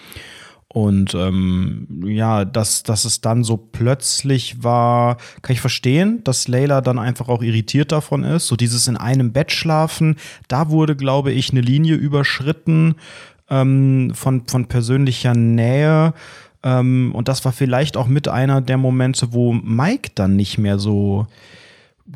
Und 0.68 1.14
ähm, 1.14 1.86
ja, 2.04 2.44
dass, 2.44 2.82
dass 2.82 3.04
es 3.04 3.20
dann 3.20 3.44
so 3.44 3.56
plötzlich 3.56 4.62
war, 4.62 5.16
kann 5.42 5.54
ich 5.54 5.60
verstehen, 5.60 6.22
dass 6.24 6.48
Layla 6.48 6.80
dann 6.80 6.98
einfach 6.98 7.28
auch 7.28 7.42
irritiert 7.42 7.92
davon 7.92 8.24
ist. 8.24 8.48
So 8.48 8.56
dieses 8.56 8.88
in 8.88 8.96
einem 8.96 9.32
Bett 9.32 9.52
schlafen, 9.52 10.16
da 10.48 10.68
wurde, 10.68 10.96
glaube 10.96 11.32
ich, 11.32 11.50
eine 11.50 11.60
Linie 11.60 11.94
überschritten 11.94 12.96
ähm, 13.48 14.12
von, 14.14 14.46
von 14.46 14.66
persönlicher 14.66 15.34
Nähe. 15.34 16.14
Ähm, 16.62 17.12
und 17.14 17.28
das 17.28 17.44
war 17.44 17.52
vielleicht 17.52 17.96
auch 17.96 18.08
mit 18.08 18.28
einer 18.28 18.60
der 18.60 18.76
Momente, 18.76 19.32
wo 19.32 19.52
Mike 19.52 20.10
dann 20.14 20.36
nicht 20.36 20.58
mehr 20.58 20.78
so 20.78 21.26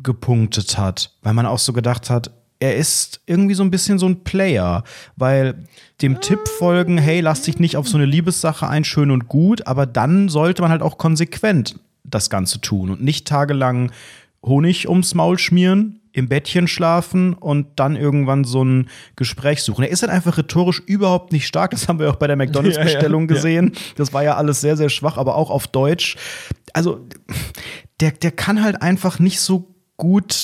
gepunktet 0.03 0.77
hat, 0.77 1.15
weil 1.21 1.33
man 1.33 1.45
auch 1.45 1.59
so 1.59 1.73
gedacht 1.73 2.09
hat, 2.09 2.31
er 2.61 2.75
ist 2.75 3.21
irgendwie 3.25 3.55
so 3.55 3.63
ein 3.63 3.71
bisschen 3.71 3.97
so 3.99 4.05
ein 4.07 4.23
Player, 4.23 4.83
weil 5.17 5.65
dem 6.01 6.21
Tipp 6.21 6.47
folgen, 6.47 6.97
hey, 6.97 7.19
lass 7.19 7.41
dich 7.41 7.59
nicht 7.59 7.75
auf 7.75 7.87
so 7.87 7.97
eine 7.97 8.05
Liebessache 8.05 8.67
ein, 8.67 8.83
schön 8.83 9.11
und 9.11 9.27
gut, 9.27 9.65
aber 9.67 9.85
dann 9.87 10.29
sollte 10.29 10.61
man 10.61 10.71
halt 10.71 10.83
auch 10.83 10.97
konsequent 10.97 11.75
das 12.03 12.29
Ganze 12.29 12.61
tun 12.61 12.91
und 12.91 13.03
nicht 13.03 13.27
tagelang 13.27 13.91
Honig 14.45 14.87
ums 14.87 15.15
Maul 15.15 15.39
schmieren, 15.39 16.01
im 16.13 16.27
Bettchen 16.27 16.67
schlafen 16.67 17.33
und 17.33 17.67
dann 17.77 17.95
irgendwann 17.95 18.43
so 18.43 18.63
ein 18.63 18.89
Gespräch 19.15 19.63
suchen. 19.63 19.83
Er 19.83 19.89
ist 19.89 20.03
halt 20.03 20.11
einfach 20.11 20.37
rhetorisch 20.37 20.81
überhaupt 20.85 21.31
nicht 21.31 21.47
stark. 21.47 21.71
Das 21.71 21.87
haben 21.87 21.99
wir 21.99 22.09
auch 22.11 22.15
bei 22.17 22.27
der 22.27 22.35
McDonalds-Bestellung 22.37 23.23
Ja, 23.23 23.27
ja, 23.27 23.33
ja. 23.33 23.35
gesehen. 23.35 23.71
Das 23.95 24.13
war 24.13 24.23
ja 24.23 24.35
alles 24.35 24.61
sehr, 24.61 24.77
sehr 24.77 24.89
schwach, 24.89 25.17
aber 25.17 25.35
auch 25.35 25.49
auf 25.49 25.67
Deutsch. 25.67 26.17
Also, 26.73 27.07
der, 28.01 28.11
der 28.11 28.31
kann 28.31 28.61
halt 28.63 28.81
einfach 28.81 29.19
nicht 29.19 29.39
so 29.39 29.73
gut 29.97 30.40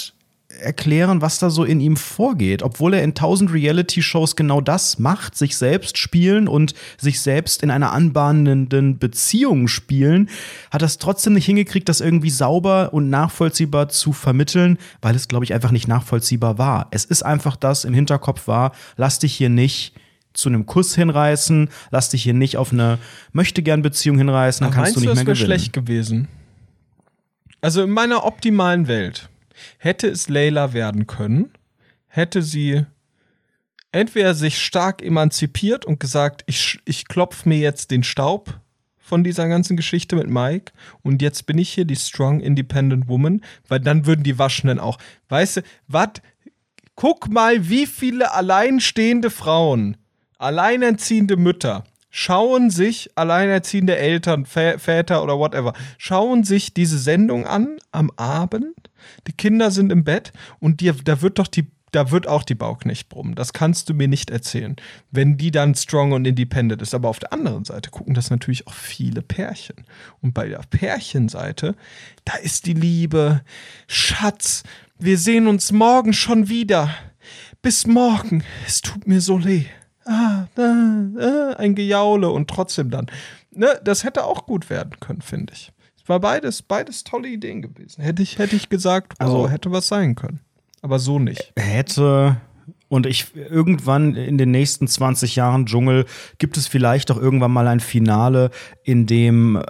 erklären, 0.60 1.22
was 1.22 1.40
da 1.40 1.50
so 1.50 1.64
in 1.64 1.80
ihm 1.80 1.96
vorgeht, 1.96 2.64
obwohl 2.64 2.94
er 2.94 3.04
in 3.04 3.14
tausend 3.14 3.52
Reality-Shows 3.52 4.36
genau 4.36 4.62
das 4.62 5.00
macht, 5.00 5.36
sich 5.36 5.58
selbst 5.58 5.98
spielen 5.98 6.48
und 6.48 6.74
sich 6.98 7.22
selbst 7.22 7.64
in 7.64 7.72
einer 7.72 7.92
anbahnenden 7.92 9.00
Beziehung 9.00 9.68
spielen, 9.68 10.30
hat 10.72 10.82
er 10.82 10.88
es 10.88 10.98
trotzdem 10.98 11.34
nicht 11.34 11.46
hingekriegt, 11.46 11.90
das 11.90 12.02
irgendwie 12.02 12.30
sauber 12.30 12.94
und 12.94 13.10
nachvollziehbar 13.10 13.90
zu 13.90 14.14
vermitteln, 14.14 14.78
weil 15.02 15.16
es, 15.16 15.28
glaube 15.28 15.46
ich, 15.46 15.54
einfach 15.54 15.72
nicht 15.72 15.88
nachvollziehbar 15.88 16.58
war. 16.58 16.88
Es 16.92 17.06
ist 17.06 17.24
einfach 17.24 17.56
das 17.56 17.86
im 17.86 17.94
Hinterkopf 17.94 18.48
war, 18.48 18.72
lass 18.96 19.20
dich 19.20 19.34
hier 19.34 19.50
nicht 19.50 19.94
zu 20.34 20.50
einem 20.50 20.66
Kuss 20.66 20.96
hinreißen, 20.96 21.70
lass 21.90 22.10
dich 22.10 22.24
hier 22.24 22.34
nicht 22.34 22.58
auf 22.58 22.72
eine 22.72 23.00
möchte 23.34 23.64
gern 23.64 23.82
Beziehung 23.82 24.18
hinreißen, 24.18 24.64
dann 24.64 24.74
kannst 24.74 24.96
du 24.96 25.00
nicht 25.00 25.10
das 25.10 25.16
mehr 25.16 25.26
wäre 25.26 25.36
gewinnen. 25.36 25.46
schlecht 25.46 25.74
gewesen? 25.74 26.28
Also 27.62 27.84
in 27.84 27.90
meiner 27.90 28.24
optimalen 28.24 28.88
Welt 28.88 29.30
hätte 29.78 30.08
es 30.08 30.30
Layla 30.30 30.74
werden 30.74 31.08
können, 31.08 31.52
hätte 32.08 32.42
sie 32.42 32.86
entweder 33.92 34.34
sich 34.34 34.62
stark 34.62 35.02
emanzipiert 35.02 35.86
und 35.86 36.00
gesagt, 36.00 36.44
ich, 36.48 36.80
ich 36.86 37.08
klopfe 37.08 37.48
mir 37.50 37.58
jetzt 37.58 37.92
den 37.92 38.04
Staub 38.04 38.60
von 38.98 39.24
dieser 39.24 39.48
ganzen 39.48 39.78
Geschichte 39.78 40.16
mit 40.16 40.30
Mike 40.30 40.74
und 41.02 41.22
jetzt 41.22 41.46
bin 41.46 41.58
ich 41.58 41.70
hier 41.70 41.86
die 41.86 41.96
strong 41.96 42.42
independent 42.42 43.08
woman, 43.08 43.42
weil 43.68 43.80
dann 43.80 44.06
würden 44.06 44.24
die 44.24 44.38
Waschenden 44.38 44.80
auch, 44.80 44.98
weißt 45.30 45.58
du, 45.58 45.62
was? 45.88 46.10
Guck 46.96 47.30
mal, 47.30 47.70
wie 47.70 47.86
viele 47.86 48.34
alleinstehende 48.34 49.30
Frauen, 49.30 49.98
alleinerziehende 50.40 51.38
Mütter 51.38 51.84
schauen 52.10 52.72
sich 52.72 53.12
alleinerziehende 53.14 53.96
Eltern, 53.96 54.48
Väter 54.48 55.22
oder 55.22 55.38
whatever, 55.38 55.74
schauen 56.00 56.44
sich 56.44 56.74
diese 56.74 56.98
Sendung 56.98 57.46
an 57.46 57.78
am 57.92 58.12
Abend. 58.16 58.90
Die 59.28 59.34
Kinder 59.34 59.72
sind 59.72 59.92
im 59.92 60.04
Bett 60.04 60.32
und 60.60 60.82
die, 60.82 60.92
da 60.92 61.22
wird 61.22 61.40
doch 61.40 61.48
die 61.48 61.68
da 61.92 62.12
wird 62.12 62.28
auch 62.28 62.44
die 62.44 62.56
Bauknecht 62.56 63.10
brummen. 63.10 63.36
Das 63.36 63.54
kannst 63.54 63.90
du 63.90 63.94
mir 63.94 64.08
nicht 64.08 64.30
erzählen. 64.30 64.76
Wenn 65.12 65.38
die 65.38 65.52
dann 65.52 65.74
strong 65.74 66.12
und 66.12 66.26
independent 66.26 66.82
ist. 66.82 66.94
Aber 66.94 67.10
auf 67.10 67.20
der 67.20 67.32
anderen 67.32 67.64
Seite 67.66 67.90
gucken 67.92 68.14
das 68.14 68.30
natürlich 68.30 68.68
auch 68.68 68.74
viele 68.74 69.22
Pärchen. 69.22 69.86
Und 70.22 70.34
bei 70.34 70.50
der 70.50 70.62
Pärchenseite, 70.70 71.76
da 72.26 72.36
ist 72.36 72.66
die 72.66 72.74
Liebe. 72.74 73.42
Schatz, 73.88 74.64
wir 75.00 75.18
sehen 75.18 75.48
uns 75.48 75.72
morgen 75.72 76.14
schon 76.14 76.50
wieder. 76.50 76.94
Bis 77.62 77.88
morgen. 77.88 78.44
Es 78.66 78.82
tut 78.82 79.08
mir 79.08 79.22
so 79.22 79.44
weh. 79.46 79.66
Ah, 80.06 80.48
ah, 80.56 81.06
ah, 81.20 81.54
ein 81.58 81.76
Gejaule 81.76 82.30
und 82.30 82.50
trotzdem 82.50 82.90
dann. 82.90 83.08
Ne, 83.52 83.80
das 83.84 84.04
hätte 84.04 84.26
auch 84.26 84.46
gut 84.46 84.70
werden 84.70 85.00
können, 85.00 85.22
finde 85.22 85.54
ich. 85.54 85.72
War 86.08 86.20
beides, 86.20 86.62
beides 86.62 87.04
tolle 87.04 87.28
Ideen 87.28 87.62
gewesen. 87.62 88.02
Hätte 88.02 88.24
ich, 88.24 88.38
hätte 88.40 88.56
ich 88.56 88.70
gesagt, 88.70 89.14
wow, 89.20 89.28
also 89.28 89.50
hätte 89.50 89.72
was 89.72 89.88
sein 89.88 90.16
können 90.16 90.40
aber 90.82 91.00
so 91.00 91.20
nicht. 91.20 91.52
Hätte. 91.58 92.38
Und 92.90 93.06
ich 93.06 93.36
irgendwann 93.36 94.16
in 94.16 94.38
den 94.38 94.52
nächsten 94.52 94.88
20 94.88 95.36
Jahren 95.36 95.66
Dschungel 95.66 96.06
gibt 96.38 96.56
es 96.56 96.68
vielleicht 96.68 97.12
auch 97.12 97.18
irgendwann 97.18 97.52
mal 97.52 97.68
ein 97.68 97.82
Finale, 97.82 98.50
in 98.84 99.06
dem 99.06 99.62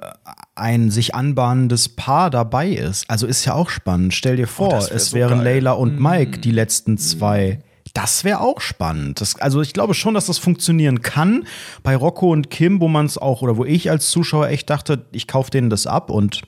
ein 0.54 0.92
sich 0.92 1.16
anbahnendes 1.16 1.90
Paar 1.90 2.30
dabei 2.30 2.70
ist. 2.70 3.10
Also 3.10 3.26
ist 3.26 3.44
ja 3.46 3.54
auch 3.54 3.72
spannend. 3.72 4.14
Stell 4.14 4.36
dir 4.36 4.46
oh, 4.46 4.52
vor, 4.52 4.68
oh, 4.68 4.72
wär 4.74 4.92
es 4.92 5.10
so 5.10 5.18
wären 5.18 5.40
geil. 5.40 5.56
Layla 5.56 5.72
und 5.72 6.00
mm. 6.00 6.04
Mike 6.04 6.40
die 6.40 6.52
letzten 6.52 7.00
zwei. 7.00 7.60
Das 7.98 8.24
wäre 8.24 8.42
auch 8.42 8.62
spannend. 8.62 9.22
Das, 9.22 9.40
also 9.40 9.60
ich 9.60 9.74
glaube 9.74 9.96
schon, 9.96 10.14
dass 10.14 10.28
das 10.28 10.38
funktionieren 10.38 11.02
kann. 11.02 11.48
Bei 11.82 11.96
Rocco 11.96 12.32
und 12.32 12.52
Kim, 12.52 12.80
wo 12.80 12.88
man 12.88 13.08
es 13.08 13.18
auch, 13.18 13.42
oder 13.42 13.58
wo 13.58 13.66
ich 13.66 13.90
als 13.90 14.12
Zuschauer 14.12 14.50
echt 14.50 14.70
dachte, 14.70 15.08
ich 15.12 15.26
kaufe 15.26 15.50
denen 15.50 15.72
das 15.72 15.88
ab 15.88 16.12
und 16.12 16.44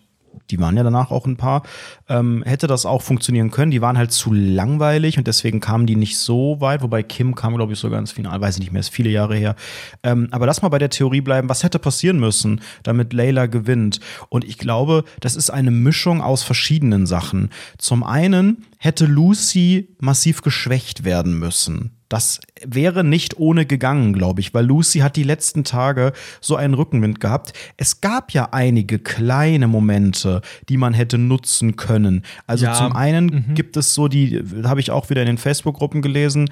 die 0.52 0.60
waren 0.60 0.76
ja 0.78 0.84
danach 0.84 1.12
auch 1.12 1.26
ein 1.26 1.38
paar, 1.38 1.64
ähm, 2.08 2.44
hätte 2.46 2.68
das 2.68 2.86
auch 2.86 3.02
funktionieren 3.02 3.52
können. 3.52 3.72
Die 3.72 3.82
waren 3.82 3.98
halt 3.98 4.12
zu 4.12 4.34
langweilig 4.34 5.18
und 5.18 5.28
deswegen 5.28 5.60
kamen 5.60 5.86
die 5.86 5.96
nicht 5.96 6.18
so 6.18 6.60
weit. 6.60 6.82
Wobei 6.82 7.04
Kim 7.04 7.36
kam, 7.36 7.56
glaube 7.56 7.74
ich, 7.74 7.80
sogar 7.80 8.00
ins 8.00 8.12
Finale, 8.12 8.42
weiß 8.42 8.56
ich 8.56 8.62
nicht 8.62 8.72
mehr, 8.72 8.80
ist 8.80 8.90
viele 8.90 9.10
Jahre 9.10 9.36
her. 9.36 9.56
Ähm, 10.04 10.28
aber 10.32 10.46
lass 10.46 10.62
mal 10.62 10.70
bei 10.70 10.80
der 10.80 10.90
Theorie 10.90 11.22
bleiben, 11.22 11.50
was 11.50 11.64
hätte 11.64 11.80
passieren 11.80 12.20
müssen, 12.20 12.62
damit 12.84 13.14
Layla 13.14 13.46
gewinnt. 13.46 14.00
Und 14.30 14.44
ich 14.44 14.58
glaube, 14.58 15.04
das 15.20 15.36
ist 15.36 15.50
eine 15.50 15.72
Mischung 15.72 16.22
aus 16.22 16.44
verschiedenen 16.44 17.06
Sachen. 17.06 17.50
Zum 17.78 18.04
einen 18.04 18.66
hätte 18.78 19.06
Lucy 19.06 19.96
massiv 20.00 20.42
geschwächt 20.42 21.04
werden 21.04 21.38
müssen. 21.38 21.92
Das 22.10 22.40
wäre 22.66 23.04
nicht 23.04 23.38
ohne 23.38 23.66
gegangen, 23.66 24.14
glaube 24.14 24.42
ich, 24.42 24.54
weil 24.54 24.66
Lucy 24.66 25.00
hat 25.00 25.16
die 25.16 25.24
letzten 25.24 25.64
Tage 25.64 26.14
so 26.42 26.56
einen 26.56 26.74
Rückenwind 26.74 27.20
gehabt. 27.20 27.54
Es 27.78 28.02
gab 28.02 28.32
ja 28.32 28.50
einige 28.52 29.00
kleine 29.00 29.68
Momente, 29.68 30.42
die 30.68 30.78
man 30.78 30.94
hätte 30.94 31.18
nutzen 31.18 31.76
können. 31.76 32.24
Also 32.48 32.66
ja. 32.66 32.74
zum 32.74 32.96
einen 32.96 33.46
mhm. 33.50 33.56
gibt 33.56 33.78
es 33.78 33.94
so 33.94 34.08
die, 34.08 34.44
habe 34.64 34.80
ich 34.80 34.92
auch 34.92 35.10
wieder 35.10 35.22
in 35.22 35.28
den 35.28 35.38
Facebook-Gruppen 35.38 36.02
gelesen, 36.02 36.50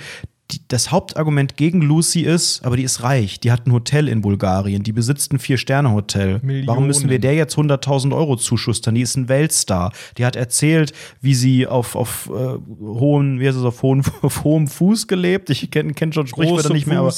die, 0.52 0.62
das 0.68 0.92
Hauptargument 0.92 1.58
gegen 1.58 1.82
Lucy 1.82 2.22
ist, 2.22 2.64
aber 2.66 2.78
die 2.78 2.84
ist 2.84 3.04
reich, 3.04 3.40
die 3.40 3.52
hat 3.52 3.68
ein 3.68 3.74
Hotel 3.74 4.08
in 4.08 4.22
Bulgarien, 4.22 4.84
die 4.84 4.94
besitzt 4.94 5.34
ein 5.34 5.40
Vier-Sterne-Hotel. 5.40 6.42
Warum 6.66 6.88
müssen 6.88 7.10
wir 7.10 7.20
der 7.20 7.36
jetzt 7.36 7.58
100.000 7.58 8.16
Euro 8.16 8.38
zuschustern? 8.38 8.96
Die 8.96 9.02
ist 9.02 9.18
ein 9.18 9.28
Weltstar. 9.28 9.92
Die 10.18 10.26
hat 10.26 10.36
erzählt, 10.36 10.94
wie 11.22 11.36
sie 11.36 11.68
auf, 11.68 11.96
auf 11.96 12.30
äh, 12.34 12.58
hohen, 12.82 13.40
wie 13.40 13.48
heißt 13.48 13.58
es, 13.58 13.64
auf, 13.64 13.82
hohen, 13.82 14.04
auf 14.22 14.44
hohem 14.44 14.68
Fuß 14.68 15.08
gelebt. 15.08 15.50
Ich 15.50 15.70
kenne 15.70 15.94
kenn 15.94 16.14
schon 16.14 16.28
Sprichwörter 16.28 16.74
nicht 16.74 16.88
mehr, 16.88 17.00
aber 17.00 17.14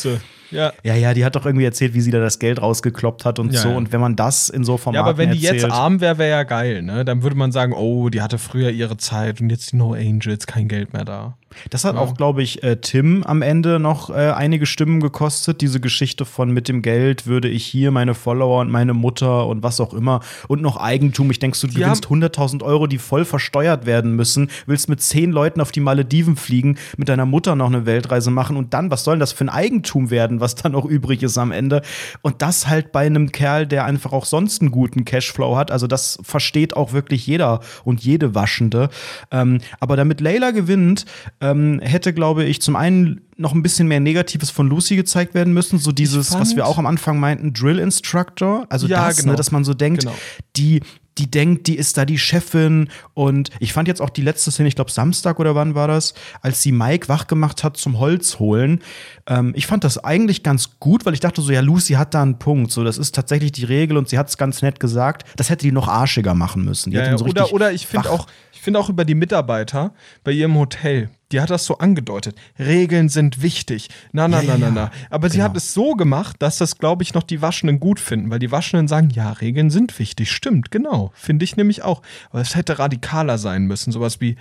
ja. 0.51 0.73
ja, 0.83 0.95
ja, 0.95 1.13
die 1.13 1.25
hat 1.25 1.35
doch 1.35 1.45
irgendwie 1.45 1.65
erzählt, 1.65 1.93
wie 1.93 2.01
sie 2.01 2.11
da 2.11 2.19
das 2.19 2.39
Geld 2.39 2.61
rausgekloppt 2.61 3.25
hat 3.25 3.39
und 3.39 3.53
ja, 3.53 3.61
so. 3.61 3.69
Ja. 3.69 3.75
Und 3.75 3.91
wenn 3.91 4.01
man 4.01 4.15
das 4.15 4.49
in 4.49 4.63
so 4.63 4.77
Formaten 4.77 5.05
Ja, 5.05 5.09
aber 5.09 5.17
wenn 5.17 5.31
die 5.31 5.45
erzählt, 5.45 5.63
jetzt 5.63 5.71
arm 5.71 6.01
wäre, 6.01 6.17
wäre 6.17 6.29
ja 6.29 6.43
geil, 6.43 6.81
ne? 6.81 7.05
Dann 7.05 7.23
würde 7.23 7.35
man 7.35 7.51
sagen, 7.51 7.73
oh, 7.73 8.09
die 8.09 8.21
hatte 8.21 8.37
früher 8.37 8.69
ihre 8.69 8.97
Zeit 8.97 9.41
und 9.41 9.49
jetzt 9.49 9.71
die 9.71 9.77
No 9.77 9.93
Angels, 9.93 10.47
kein 10.47 10.67
Geld 10.67 10.93
mehr 10.93 11.05
da. 11.05 11.37
Das 11.69 11.83
hat 11.83 11.95
ja. 11.95 12.01
auch, 12.01 12.15
glaube 12.15 12.43
ich, 12.43 12.63
äh, 12.63 12.77
Tim 12.77 13.23
am 13.23 13.41
Ende 13.41 13.79
noch 13.79 14.09
äh, 14.09 14.31
einige 14.31 14.65
Stimmen 14.65 14.99
gekostet. 14.99 15.61
Diese 15.61 15.79
Geschichte 15.79 16.25
von 16.25 16.51
mit 16.51 16.67
dem 16.67 16.81
Geld 16.81 17.25
würde 17.25 17.49
ich 17.49 17.65
hier 17.65 17.91
meine 17.91 18.13
Follower 18.13 18.61
und 18.61 18.69
meine 18.69 18.93
Mutter 18.93 19.47
und 19.47 19.63
was 19.63 19.79
auch 19.79 19.93
immer 19.93 20.21
und 20.47 20.61
noch 20.61 20.77
Eigentum. 20.77 21.31
Ich 21.31 21.39
denke, 21.39 21.57
du 21.59 21.67
die 21.67 21.75
gewinnst 21.75 22.05
100.000 22.05 22.63
Euro, 22.63 22.87
die 22.87 22.97
voll 22.97 23.25
versteuert 23.25 23.85
werden 23.85 24.15
müssen, 24.15 24.49
willst 24.65 24.89
mit 24.89 25.01
zehn 25.01 25.31
Leuten 25.31 25.61
auf 25.61 25.71
die 25.71 25.79
Malediven 25.79 26.35
fliegen, 26.35 26.77
mit 26.97 27.09
deiner 27.09 27.25
Mutter 27.25 27.55
noch 27.55 27.67
eine 27.67 27.85
Weltreise 27.85 28.31
machen 28.31 28.55
und 28.55 28.73
dann, 28.73 28.91
was 28.91 29.03
soll 29.03 29.15
denn 29.15 29.19
das 29.19 29.33
für 29.33 29.45
ein 29.45 29.49
Eigentum 29.49 30.09
werden, 30.09 30.38
was 30.39 30.55
dann 30.55 30.73
noch 30.73 30.85
übrig 30.85 31.23
ist 31.23 31.37
am 31.37 31.51
Ende? 31.51 31.81
Und 32.21 32.41
das 32.41 32.67
halt 32.67 32.91
bei 32.91 33.05
einem 33.05 33.31
Kerl, 33.31 33.67
der 33.67 33.85
einfach 33.85 34.11
auch 34.11 34.25
sonst 34.25 34.61
einen 34.61 34.71
guten 34.71 35.05
Cashflow 35.05 35.55
hat. 35.55 35.71
Also 35.71 35.87
das 35.87 36.19
versteht 36.21 36.75
auch 36.75 36.93
wirklich 36.93 37.25
jeder 37.27 37.61
und 37.83 38.03
jede 38.03 38.35
Waschende. 38.35 38.89
Ähm, 39.31 39.59
aber 39.79 39.95
damit 39.95 40.21
Layla 40.21 40.51
gewinnt, 40.51 41.05
ähm, 41.41 41.79
hätte, 41.81 42.13
glaube 42.13 42.45
ich, 42.45 42.61
zum 42.61 42.75
einen 42.75 43.21
noch 43.39 43.53
ein 43.53 43.63
bisschen 43.63 43.87
mehr 43.87 44.01
Negatives 44.01 44.49
von 44.49 44.67
Lucy 44.67 44.97
gezeigt 44.97 45.33
werden 45.33 45.53
müssen. 45.53 45.79
So 45.79 45.91
dieses, 45.91 46.33
was 46.37 46.55
wir 46.55 46.67
auch 46.67 46.77
am 46.77 46.85
Anfang 46.85 47.19
meinten, 47.19 47.53
Drill 47.53 47.79
Instructor. 47.79 48.65
Also 48.69 48.85
ja, 48.87 49.07
das, 49.07 49.17
ne, 49.17 49.23
genau. 49.23 49.31
ne, 49.31 49.37
dass 49.37 49.51
man 49.51 49.63
so 49.63 49.73
denkt, 49.73 50.01
genau. 50.01 50.15
die, 50.57 50.81
die 51.19 51.29
denkt, 51.29 51.67
die 51.67 51.75
ist 51.75 51.97
da 51.97 52.05
die 52.05 52.17
Chefin. 52.17 52.89
Und 53.13 53.49
ich 53.59 53.73
fand 53.73 53.87
jetzt 53.87 54.01
auch 54.01 54.09
die 54.09 54.21
letzte 54.21 54.51
Szene, 54.51 54.69
ich 54.69 54.75
glaube 54.75 54.91
Samstag 54.91 55.39
oder 55.39 55.55
wann 55.55 55.75
war 55.75 55.87
das, 55.87 56.13
als 56.41 56.61
sie 56.61 56.71
Mike 56.71 57.09
wach 57.09 57.27
gemacht 57.27 57.63
hat 57.63 57.77
zum 57.77 57.99
Holz 57.99 58.39
holen. 58.39 58.81
Ähm, 59.27 59.53
ich 59.55 59.67
fand 59.67 59.83
das 59.83 60.03
eigentlich 60.03 60.43
ganz 60.43 60.79
gut, 60.79 61.05
weil 61.05 61.13
ich 61.13 61.19
dachte 61.19 61.41
so, 61.41 61.51
ja, 61.51 61.61
Lucy 61.61 61.93
hat 61.93 62.13
da 62.13 62.21
einen 62.21 62.39
Punkt. 62.39 62.71
So, 62.71 62.83
das 62.83 62.97
ist 62.97 63.13
tatsächlich 63.13 63.51
die 63.51 63.65
Regel 63.65 63.97
und 63.97 64.09
sie 64.09 64.17
hat 64.17 64.29
es 64.29 64.37
ganz 64.37 64.61
nett 64.61 64.79
gesagt. 64.79 65.27
Das 65.35 65.49
hätte 65.49 65.65
die 65.65 65.71
noch 65.71 65.87
arschiger 65.87 66.33
machen 66.33 66.63
müssen. 66.63 66.91
Ja, 66.91 67.03
ja, 67.03 67.17
so 67.17 67.25
oder, 67.25 67.53
oder 67.53 67.71
ich 67.71 67.85
finde 67.85 68.09
auch, 68.09 68.27
ich 68.59 68.63
finde 68.63 68.77
auch 68.81 68.89
über 68.89 69.05
die 69.05 69.15
Mitarbeiter 69.15 69.93
bei 70.25 70.33
ihrem 70.33 70.57
Hotel, 70.57 71.09
die 71.31 71.39
hat 71.39 71.49
das 71.49 71.65
so 71.65 71.77
angedeutet. 71.77 72.35
Regeln 72.59 73.07
sind 73.07 73.41
wichtig. 73.41 73.87
Na, 74.11 74.27
na, 74.27 74.41
ja, 74.41 74.57
na, 74.57 74.57
na, 74.57 74.69
na. 74.69 74.91
Aber 75.09 75.29
genau. 75.29 75.33
sie 75.33 75.43
hat 75.43 75.55
es 75.55 75.73
so 75.73 75.93
gemacht, 75.93 76.35
dass 76.39 76.57
das, 76.57 76.77
glaube 76.77 77.03
ich, 77.03 77.13
noch 77.13 77.23
die 77.23 77.41
Waschenden 77.41 77.79
gut 77.79 78.01
finden, 78.01 78.29
weil 78.29 78.39
die 78.39 78.51
Waschenden 78.51 78.89
sagen, 78.89 79.11
ja, 79.11 79.31
Regeln 79.31 79.69
sind 79.69 79.97
wichtig. 79.97 80.29
Stimmt, 80.29 80.71
genau. 80.71 81.13
Finde 81.13 81.45
ich 81.45 81.55
nämlich 81.55 81.83
auch. 81.83 82.01
Aber 82.31 82.41
es 82.41 82.57
hätte 82.57 82.79
radikaler 82.79 83.37
sein 83.37 83.63
müssen. 83.63 83.93
Sowas 83.93 84.19
wie, 84.19 84.35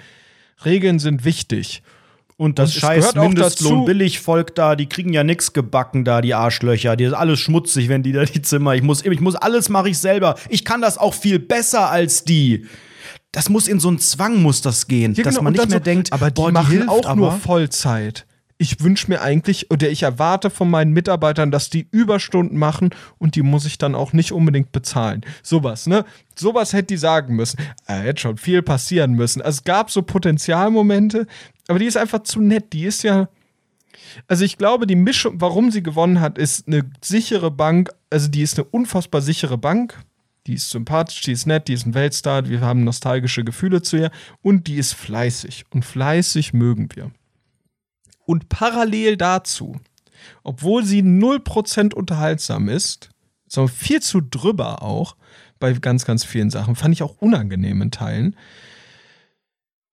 Regeln 0.64 0.98
sind 0.98 1.24
wichtig. 1.24 1.85
Und 2.37 2.59
das 2.59 2.74
und 2.74 2.81
scheiß 2.81 3.14
Mindestlohn 3.14 3.85
Billigvolk 3.85 4.52
da, 4.57 4.74
die 4.74 4.87
kriegen 4.87 5.12
ja 5.12 5.22
nichts 5.22 5.52
gebacken 5.52 6.04
da, 6.04 6.22
die 6.22 6.35
Arschlöcher. 6.35 6.96
Die 6.96 7.04
ist 7.04 7.12
alles 7.12 7.38
schmutzig, 7.38 7.88
wenn 7.88 8.02
die 8.02 8.12
da 8.12 8.24
die 8.24 8.42
Zimmer. 8.42 8.74
Ich 8.74 8.83
muss, 8.83 9.04
ich 9.04 9.20
muss 9.20 9.37
alles 9.37 9.68
mache 9.68 9.90
ich 9.90 9.98
selber. 9.98 10.35
Ich 10.48 10.64
kann 10.64 10.83
das 10.83 10.98
auch 10.98 11.14
viel 11.14 11.38
besser 11.38 11.88
als 11.88 12.24
die 12.24 12.66
das 13.33 13.49
muss 13.49 13.69
in 13.69 13.81
so 13.81 13.88
einen 13.88 13.99
Zwang 13.99 14.43
muss 14.43 14.62
das 14.62 14.87
gehen, 14.87 15.14
ja, 15.14 15.25
dass 15.25 15.35
genau, 15.35 15.45
man 15.45 15.53
nicht 15.53 15.69
mehr 15.69 15.79
so, 15.79 15.85
denkt, 15.85 16.12
aber 16.12 16.31
die 16.31 16.41
boah, 16.41 16.53
machen 16.53 16.71
hilft, 16.71 16.88
auch 16.88 17.14
nur 17.14 17.33
Vollzeit. 17.33 18.27
Ich 18.61 18.81
wünsche 18.83 19.09
mir 19.09 19.21
eigentlich 19.21 19.71
oder 19.71 19.88
ich 19.88 20.03
erwarte 20.03 20.51
von 20.51 20.69
meinen 20.69 20.93
Mitarbeitern, 20.93 21.53
dass 21.53 21.71
die 21.71 21.87
Überstunden 21.93 22.59
machen 22.59 22.91
und 23.19 23.37
die 23.37 23.43
muss 23.43 23.67
ich 23.67 23.79
dann 23.79 23.95
auch 23.95 24.12
nicht 24.12 24.33
unbedingt 24.33 24.73
bezahlen. 24.73 25.21
Sowas, 25.45 25.87
ne? 25.87 26.05
Sowas 26.37 26.73
hätte 26.73 26.88
die 26.88 26.97
sagen 26.97 27.37
müssen. 27.37 27.59
Äh, 27.87 28.01
hätte 28.01 28.23
schon 28.23 28.37
viel 28.37 28.62
passieren 28.62 29.12
müssen. 29.12 29.43
Also 29.43 29.59
es 29.59 29.64
gab 29.64 29.93
so 29.93 30.03
Potenzialmomente, 30.03 31.29
aber 31.69 31.79
die 31.79 31.87
ist 31.87 31.97
einfach 31.97 32.25
zu 32.25 32.41
nett. 32.41 32.73
Die 32.73 32.85
ist 32.85 33.05
ja 33.05 33.29
also 34.27 34.45
ich 34.45 34.59
glaube, 34.59 34.87
die 34.87 34.97
Mischung, 34.97 35.41
warum 35.41 35.71
sie 35.71 35.83
gewonnen 35.83 36.21
hat, 36.21 36.38
ist 36.38 36.67
eine 36.67 36.91
sichere 37.03 37.51
Bank. 37.51 37.91
Also 38.11 38.29
die 38.29 38.43
ist 38.43 38.59
eine 38.59 38.67
unfassbar 38.71 39.21
sichere 39.21 39.59
Bank 39.59 39.99
die 40.49 40.55
ist 40.55 40.71
sympathisch, 40.71 41.21
die 41.21 41.33
ist 41.33 41.47
nett, 41.47 41.69
die 41.69 41.75
ist 41.75 41.87
ein 41.87 41.95
Weltstar, 41.95 42.49
wir 42.49 42.63
haben 42.63 42.83
nostalgische 42.83 43.45
Gefühle 43.45 43.83
zu 43.83 43.99
ihr 43.99 44.11
und 44.43 44.67
die 44.67 44.77
ist 44.77 44.95
fleißig. 44.95 45.67
Und 45.71 45.85
fleißig 45.85 46.55
mögen 46.55 46.89
wir. 46.95 47.11
Und 48.25 48.49
parallel 48.49 49.17
dazu, 49.19 49.77
obwohl 50.43 50.85
sie 50.85 51.03
0% 51.03 51.95
unterhaltsam 51.95 52.69
ist, 52.69 53.11
sondern 53.47 53.75
viel 53.75 54.01
zu 54.01 54.21
drüber 54.21 54.83
auch, 54.83 55.17
bei 55.59 55.73
ganz, 55.73 56.05
ganz 56.05 56.25
vielen 56.25 56.51
Sachen, 56.51 56.77
fand 56.77 56.95
ich 56.95 57.03
auch 57.03 57.17
unangenehm 57.21 57.83
in 57.83 57.91
Teilen, 57.91 58.37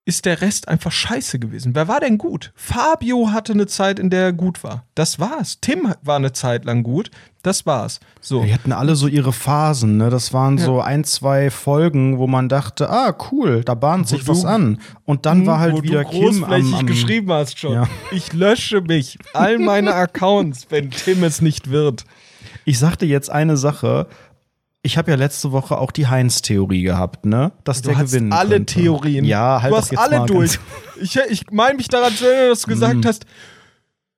ist 0.07 0.25
der 0.25 0.41
Rest 0.41 0.67
einfach 0.67 0.91
scheiße 0.91 1.39
gewesen. 1.39 1.73
Wer 1.73 1.87
war 1.87 1.99
denn 1.99 2.19
gut? 2.19 2.51
Fabio 2.55 3.31
hatte 3.31 3.53
eine 3.53 3.65
Zeit, 3.65 3.97
in 3.97 4.11
der 4.11 4.21
er 4.21 4.33
gut 4.33 4.63
war. 4.63 4.85
Das 4.93 5.19
war's. 5.19 5.57
Tim 5.61 5.93
war 6.03 6.17
eine 6.17 6.31
Zeit 6.31 6.63
lang 6.63 6.83
gut. 6.83 7.09
Das 7.41 7.65
war's. 7.65 7.99
So. 8.21 8.43
Die 8.43 8.53
hatten 8.53 8.71
alle 8.71 8.95
so 8.95 9.07
ihre 9.07 9.33
Phasen, 9.33 9.97
ne? 9.97 10.11
Das 10.11 10.31
waren 10.31 10.59
ja. 10.59 10.65
so 10.65 10.79
ein, 10.79 11.03
zwei 11.03 11.49
Folgen, 11.49 12.19
wo 12.19 12.27
man 12.27 12.49
dachte, 12.49 12.89
ah, 12.89 13.15
cool, 13.31 13.63
da 13.63 13.73
bahnt 13.73 14.07
sich 14.07 14.27
was 14.27 14.45
an. 14.45 14.79
Und 15.05 15.25
dann 15.25 15.47
war 15.47 15.59
halt 15.59 15.81
wieder 15.81 16.05
Kim 16.05 16.43
am, 16.43 16.73
am 16.73 16.85
geschrieben 16.85 17.31
hast 17.31 17.57
schon. 17.57 17.73
Ja. 17.73 17.87
Ich 18.11 18.31
lösche 18.31 18.81
mich, 18.81 19.17
all 19.33 19.57
meine 19.57 19.93
Accounts, 19.95 20.67
wenn 20.69 20.91
Tim 20.91 21.23
es 21.23 21.41
nicht 21.41 21.71
wird. 21.71 22.05
Ich 22.63 22.79
sagte 22.79 23.05
jetzt 23.05 23.29
eine 23.31 23.57
Sache, 23.57 24.07
ich 24.85 24.99
habe 24.99 25.09
ja 25.09 25.17
letzte 25.17 25.51
Woche 25.51 25.79
auch 25.79 25.89
die 25.89 26.05
Heinz-Theorie 26.05 26.83
gehabt, 26.83 27.25
ne? 27.25 27.51
Dass 27.63 27.81
du 27.81 27.89
der 27.89 27.97
hast 27.97 28.11
gewinnen 28.11 28.31
alle 28.31 28.57
könnte. 28.57 28.75
Theorien. 28.75 29.25
Ja, 29.25 29.59
halt 29.59 29.73
du 29.73 29.77
hast 29.77 29.97
alle 29.97 30.25
durch. 30.25 30.59
Ich, 31.01 31.19
ich 31.27 31.51
meine 31.51 31.75
mich 31.75 31.89
daran 31.89 32.13
zu 32.13 32.25
erinnern, 32.25 32.51
dass 32.51 32.61
du 32.61 32.67
gesagt 32.67 33.03
mm. 33.03 33.05
hast, 33.05 33.25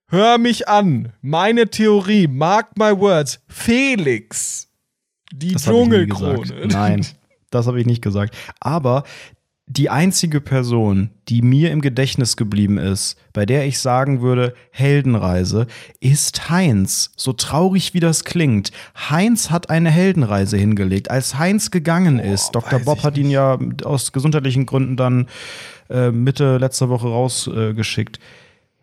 hör 0.09 0.37
mich 0.37 0.67
an. 0.67 1.11
Meine 1.21 1.67
Theorie, 1.67 2.27
mark 2.27 2.77
my 2.77 2.95
words, 2.95 3.39
Felix, 3.47 4.67
die 5.33 5.55
Dschungelkrone. 5.55 6.67
Nein, 6.67 7.03
das 7.49 7.65
habe 7.65 7.79
ich 7.79 7.87
nicht 7.87 8.03
gesagt. 8.03 8.37
Aber 8.59 9.05
die 9.69 9.89
einzige 9.89 10.39
Person, 10.39 11.09
die 11.27 11.41
mir 11.41 11.71
im 11.71 11.81
Gedächtnis 11.81 12.37
geblieben 12.37 12.77
ist, 12.77 13.17
bei 13.33 13.45
der 13.45 13.65
ich 13.65 13.79
sagen 13.79 14.21
würde, 14.21 14.53
Heldenreise, 14.71 15.67
ist 15.99 16.49
Heinz. 16.49 17.11
So 17.17 17.33
traurig 17.33 17.93
wie 17.93 17.99
das 17.99 18.23
klingt. 18.23 18.71
Heinz 19.09 19.51
hat 19.51 19.69
eine 19.69 19.91
Heldenreise 19.91 20.57
hingelegt. 20.57 21.11
Als 21.11 21.37
Heinz 21.37 21.69
gegangen 21.69 22.21
oh, 22.23 22.33
ist, 22.33 22.51
Dr. 22.51 22.79
Bob 22.79 23.03
hat 23.03 23.17
ihn 23.17 23.29
ja 23.29 23.59
aus 23.83 24.13
gesundheitlichen 24.13 24.65
Gründen 24.65 24.95
dann 24.95 25.27
äh, 25.89 26.11
Mitte 26.11 26.57
letzter 26.57 26.87
Woche 26.87 27.09
rausgeschickt, 27.09 28.17
äh, 28.17 28.21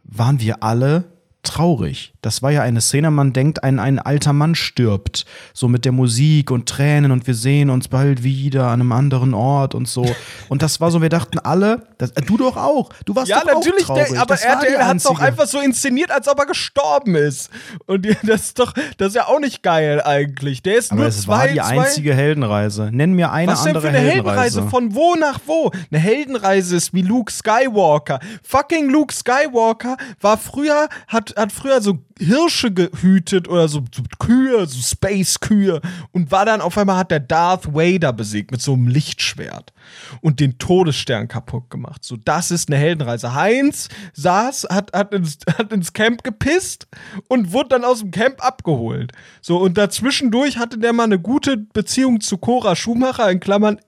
waren 0.05 0.39
wir 0.41 0.62
alle 0.62 1.14
traurig. 1.47 2.15
Das 2.23 2.43
war 2.43 2.51
ja 2.51 2.63
eine 2.63 2.81
Szene, 2.81 3.11
man 3.11 3.33
denkt, 3.33 3.63
ein, 3.63 3.79
ein 3.79 3.99
alter 3.99 4.33
Mann 4.33 4.55
stirbt. 4.55 5.27
So 5.53 5.69
mit 5.69 5.85
der 5.85 5.93
Musik 5.93 6.51
und 6.51 6.69
Tränen 6.69 7.13
und 7.13 7.27
wir 7.27 7.35
sehen 7.35 7.71
uns 7.71 7.89
bald 7.89 8.23
wieder 8.23 8.69
an 8.69 8.81
einem 8.81 8.93
anderen 8.93 9.35
Ort 9.35 9.75
und 9.75 9.87
so. 9.87 10.07
Und 10.49 10.63
das 10.63 10.81
war 10.81 10.91
so, 10.91 11.03
wir 11.03 11.11
dachten 11.11 11.39
alle, 11.39 11.87
das, 11.99 12.13
äh, 12.13 12.23
du 12.23 12.37
doch 12.37 12.57
auch. 12.57 12.91
Du 13.05 13.15
warst 13.15 13.29
ja, 13.29 13.41
doch 13.41 13.55
natürlich, 13.55 13.85
auch 13.85 13.95
traurig. 13.95 14.09
Der, 14.11 14.23
aber 14.23 14.35
RTL 14.35 14.85
hat 14.85 14.97
es 14.97 15.03
doch 15.03 15.21
einfach 15.21 15.47
so 15.47 15.61
inszeniert, 15.61 16.11
als 16.11 16.27
ob 16.29 16.39
er 16.39 16.47
gestorben 16.47 17.15
ist. 17.15 17.51
Und 17.87 18.07
das 18.23 18.43
ist 18.43 18.59
doch, 18.59 18.73
das 18.97 19.09
ist 19.09 19.15
ja 19.17 19.27
auch 19.27 19.41
nicht 19.41 19.63
geil 19.63 20.03
eigentlich. 20.03 20.63
Der 20.63 20.77
ist 20.77 20.93
aber 20.93 21.03
nur 21.03 21.09
es 21.09 21.23
zwei, 21.23 21.33
war 21.33 21.49
die 21.49 21.61
einzige 21.61 22.15
Heldenreise. 22.15 22.91
Nenn 22.93 23.13
mir 23.13 23.33
eine 23.33 23.53
Was 23.53 23.67
andere 23.67 23.75
denn 23.75 23.83
für 23.83 23.89
eine 23.89 23.99
Heldenreise. 23.99 24.41
Heldenreise. 24.41 24.71
Von 24.71 24.95
wo 24.95 25.15
nach 25.15 25.41
wo? 25.47 25.71
Eine 25.91 26.01
Heldenreise 26.01 26.77
ist 26.77 26.95
wie 26.95 27.03
Luke 27.03 27.33
Skywalker. 27.33 28.21
Fucking 28.43 28.89
Luke 28.89 29.13
Skywalker 29.15 29.97
war 30.21 30.39
früher, 30.39 30.89
hat, 31.09 31.34
hat 31.37 31.53
früher 31.53 31.80
so 31.80 31.99
Hirsche 32.18 32.72
gehütet 32.72 33.49
oder 33.49 33.68
so, 33.68 33.85
so 33.95 34.03
Kühe, 34.18 34.66
so 34.66 34.80
Space-Kühe 34.80 35.80
und 36.12 36.30
war 36.30 36.45
dann 36.45 36.61
auf 36.61 36.78
einmal 36.78 36.97
hat 36.97 37.11
der 37.11 37.20
Darth 37.20 37.74
Vader 37.74 38.12
besiegt 38.12 38.51
mit 38.51 38.62
so 38.62 38.74
einem 38.74 38.89
Lichtschwert 38.89 39.72
und 40.20 40.41
den 40.41 40.59
Todesstern 40.59 41.28
kaputt 41.28 41.70
gemacht. 41.70 42.05
So, 42.05 42.16
das 42.16 42.51
ist 42.51 42.68
eine 42.68 42.78
Heldenreise. 42.78 43.35
Heinz 43.35 43.89
saß, 44.12 44.68
hat, 44.70 44.93
hat, 44.93 45.12
ins, 45.12 45.39
hat 45.59 45.72
ins 45.72 45.93
Camp 45.93 46.22
gepisst 46.22 46.87
und 47.28 47.53
wurde 47.53 47.70
dann 47.70 47.85
aus 47.85 48.01
dem 48.01 48.11
Camp 48.11 48.45
abgeholt. 48.45 49.12
So, 49.41 49.59
und 49.59 49.76
dazwischendurch 49.76 50.59
hatte 50.59 50.78
der 50.78 50.93
mal 50.93 51.05
eine 51.05 51.18
gute 51.18 51.57
Beziehung 51.57 52.20
zu 52.20 52.39
Cora 52.39 52.76
Schumacher, 52.76 53.30
in 53.30 53.41
Klammern, 53.41 53.78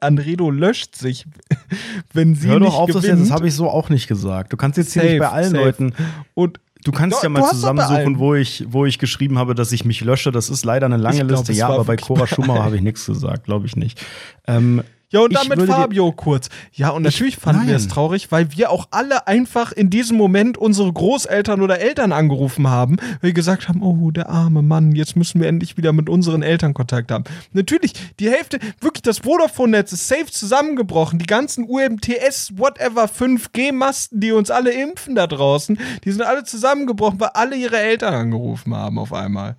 Anredo 0.00 0.50
löscht 0.50 0.96
sich, 0.96 1.26
wenn 2.12 2.34
sie 2.34 2.48
Hör 2.48 2.60
doch 2.60 2.66
nicht 2.66 2.76
auf, 2.76 2.88
gewinnt. 2.88 3.20
Das, 3.20 3.28
das 3.28 3.30
habe 3.30 3.48
ich 3.48 3.54
so 3.54 3.68
auch 3.68 3.88
nicht 3.88 4.08
gesagt. 4.08 4.52
Du 4.52 4.56
kannst 4.56 4.78
jetzt 4.78 4.92
safe, 4.92 5.06
hier 5.06 5.14
nicht 5.14 5.20
bei 5.20 5.30
allen 5.30 5.50
safe. 5.50 5.62
Leuten. 5.62 5.94
Und 6.34 6.60
Du 6.88 6.92
kannst 6.92 7.18
do, 7.18 7.22
ja 7.22 7.28
mal 7.28 7.50
zusammensuchen, 7.50 8.18
wo 8.18 8.34
ich, 8.34 8.64
wo 8.66 8.86
ich 8.86 8.98
geschrieben 8.98 9.38
habe, 9.38 9.54
dass 9.54 9.72
ich 9.72 9.84
mich 9.84 10.00
lösche. 10.00 10.32
Das 10.32 10.48
ist 10.48 10.64
leider 10.64 10.86
eine 10.86 10.96
lange 10.96 11.18
glaub, 11.26 11.40
Liste. 11.40 11.52
Ja, 11.52 11.68
aber 11.68 11.84
bei 11.84 11.96
Cora 11.96 12.26
Schumacher 12.26 12.64
habe 12.64 12.76
ich 12.76 12.82
nichts 12.82 13.04
gesagt, 13.04 13.44
glaube 13.44 13.66
ich 13.66 13.76
nicht. 13.76 14.02
Ähm, 14.46 14.82
ja, 15.10 15.20
und 15.20 15.34
dann 15.34 15.48
mit 15.48 15.62
Fabio 15.62 16.12
kurz. 16.12 16.50
Ja, 16.72 16.90
und 16.90 17.02
natürlich 17.02 17.36
ich, 17.36 17.40
fanden 17.40 17.60
nein. 17.60 17.68
wir 17.68 17.76
es 17.76 17.88
traurig, 17.88 18.30
weil 18.30 18.54
wir 18.54 18.70
auch 18.70 18.88
alle 18.90 19.26
einfach 19.26 19.72
in 19.72 19.88
diesem 19.88 20.18
Moment 20.18 20.58
unsere 20.58 20.92
Großeltern 20.92 21.62
oder 21.62 21.80
Eltern 21.80 22.12
angerufen 22.12 22.68
haben, 22.68 22.96
weil 22.98 23.28
wir 23.28 23.32
gesagt 23.32 23.68
haben, 23.68 23.82
oh, 23.82 24.10
der 24.10 24.28
arme 24.28 24.60
Mann, 24.60 24.92
jetzt 24.92 25.16
müssen 25.16 25.40
wir 25.40 25.48
endlich 25.48 25.78
wieder 25.78 25.92
mit 25.92 26.10
unseren 26.10 26.42
Eltern 26.42 26.74
Kontakt 26.74 27.10
haben. 27.10 27.24
Natürlich, 27.52 27.94
die 28.20 28.28
Hälfte, 28.30 28.58
wirklich 28.80 29.02
das 29.02 29.18
Vodafone-Netz 29.18 29.92
ist 29.92 30.08
safe 30.08 30.26
zusammengebrochen. 30.26 31.18
Die 31.18 31.26
ganzen 31.26 31.64
UMTS, 31.64 32.58
whatever, 32.58 33.06
5G-Masten, 33.06 34.20
die 34.20 34.32
uns 34.32 34.50
alle 34.50 34.72
impfen 34.72 35.14
da 35.14 35.26
draußen, 35.26 35.78
die 36.04 36.12
sind 36.12 36.22
alle 36.22 36.44
zusammengebrochen, 36.44 37.18
weil 37.18 37.30
alle 37.32 37.56
ihre 37.56 37.78
Eltern 37.78 38.12
angerufen 38.12 38.74
haben 38.74 38.98
auf 38.98 39.14
einmal. 39.14 39.56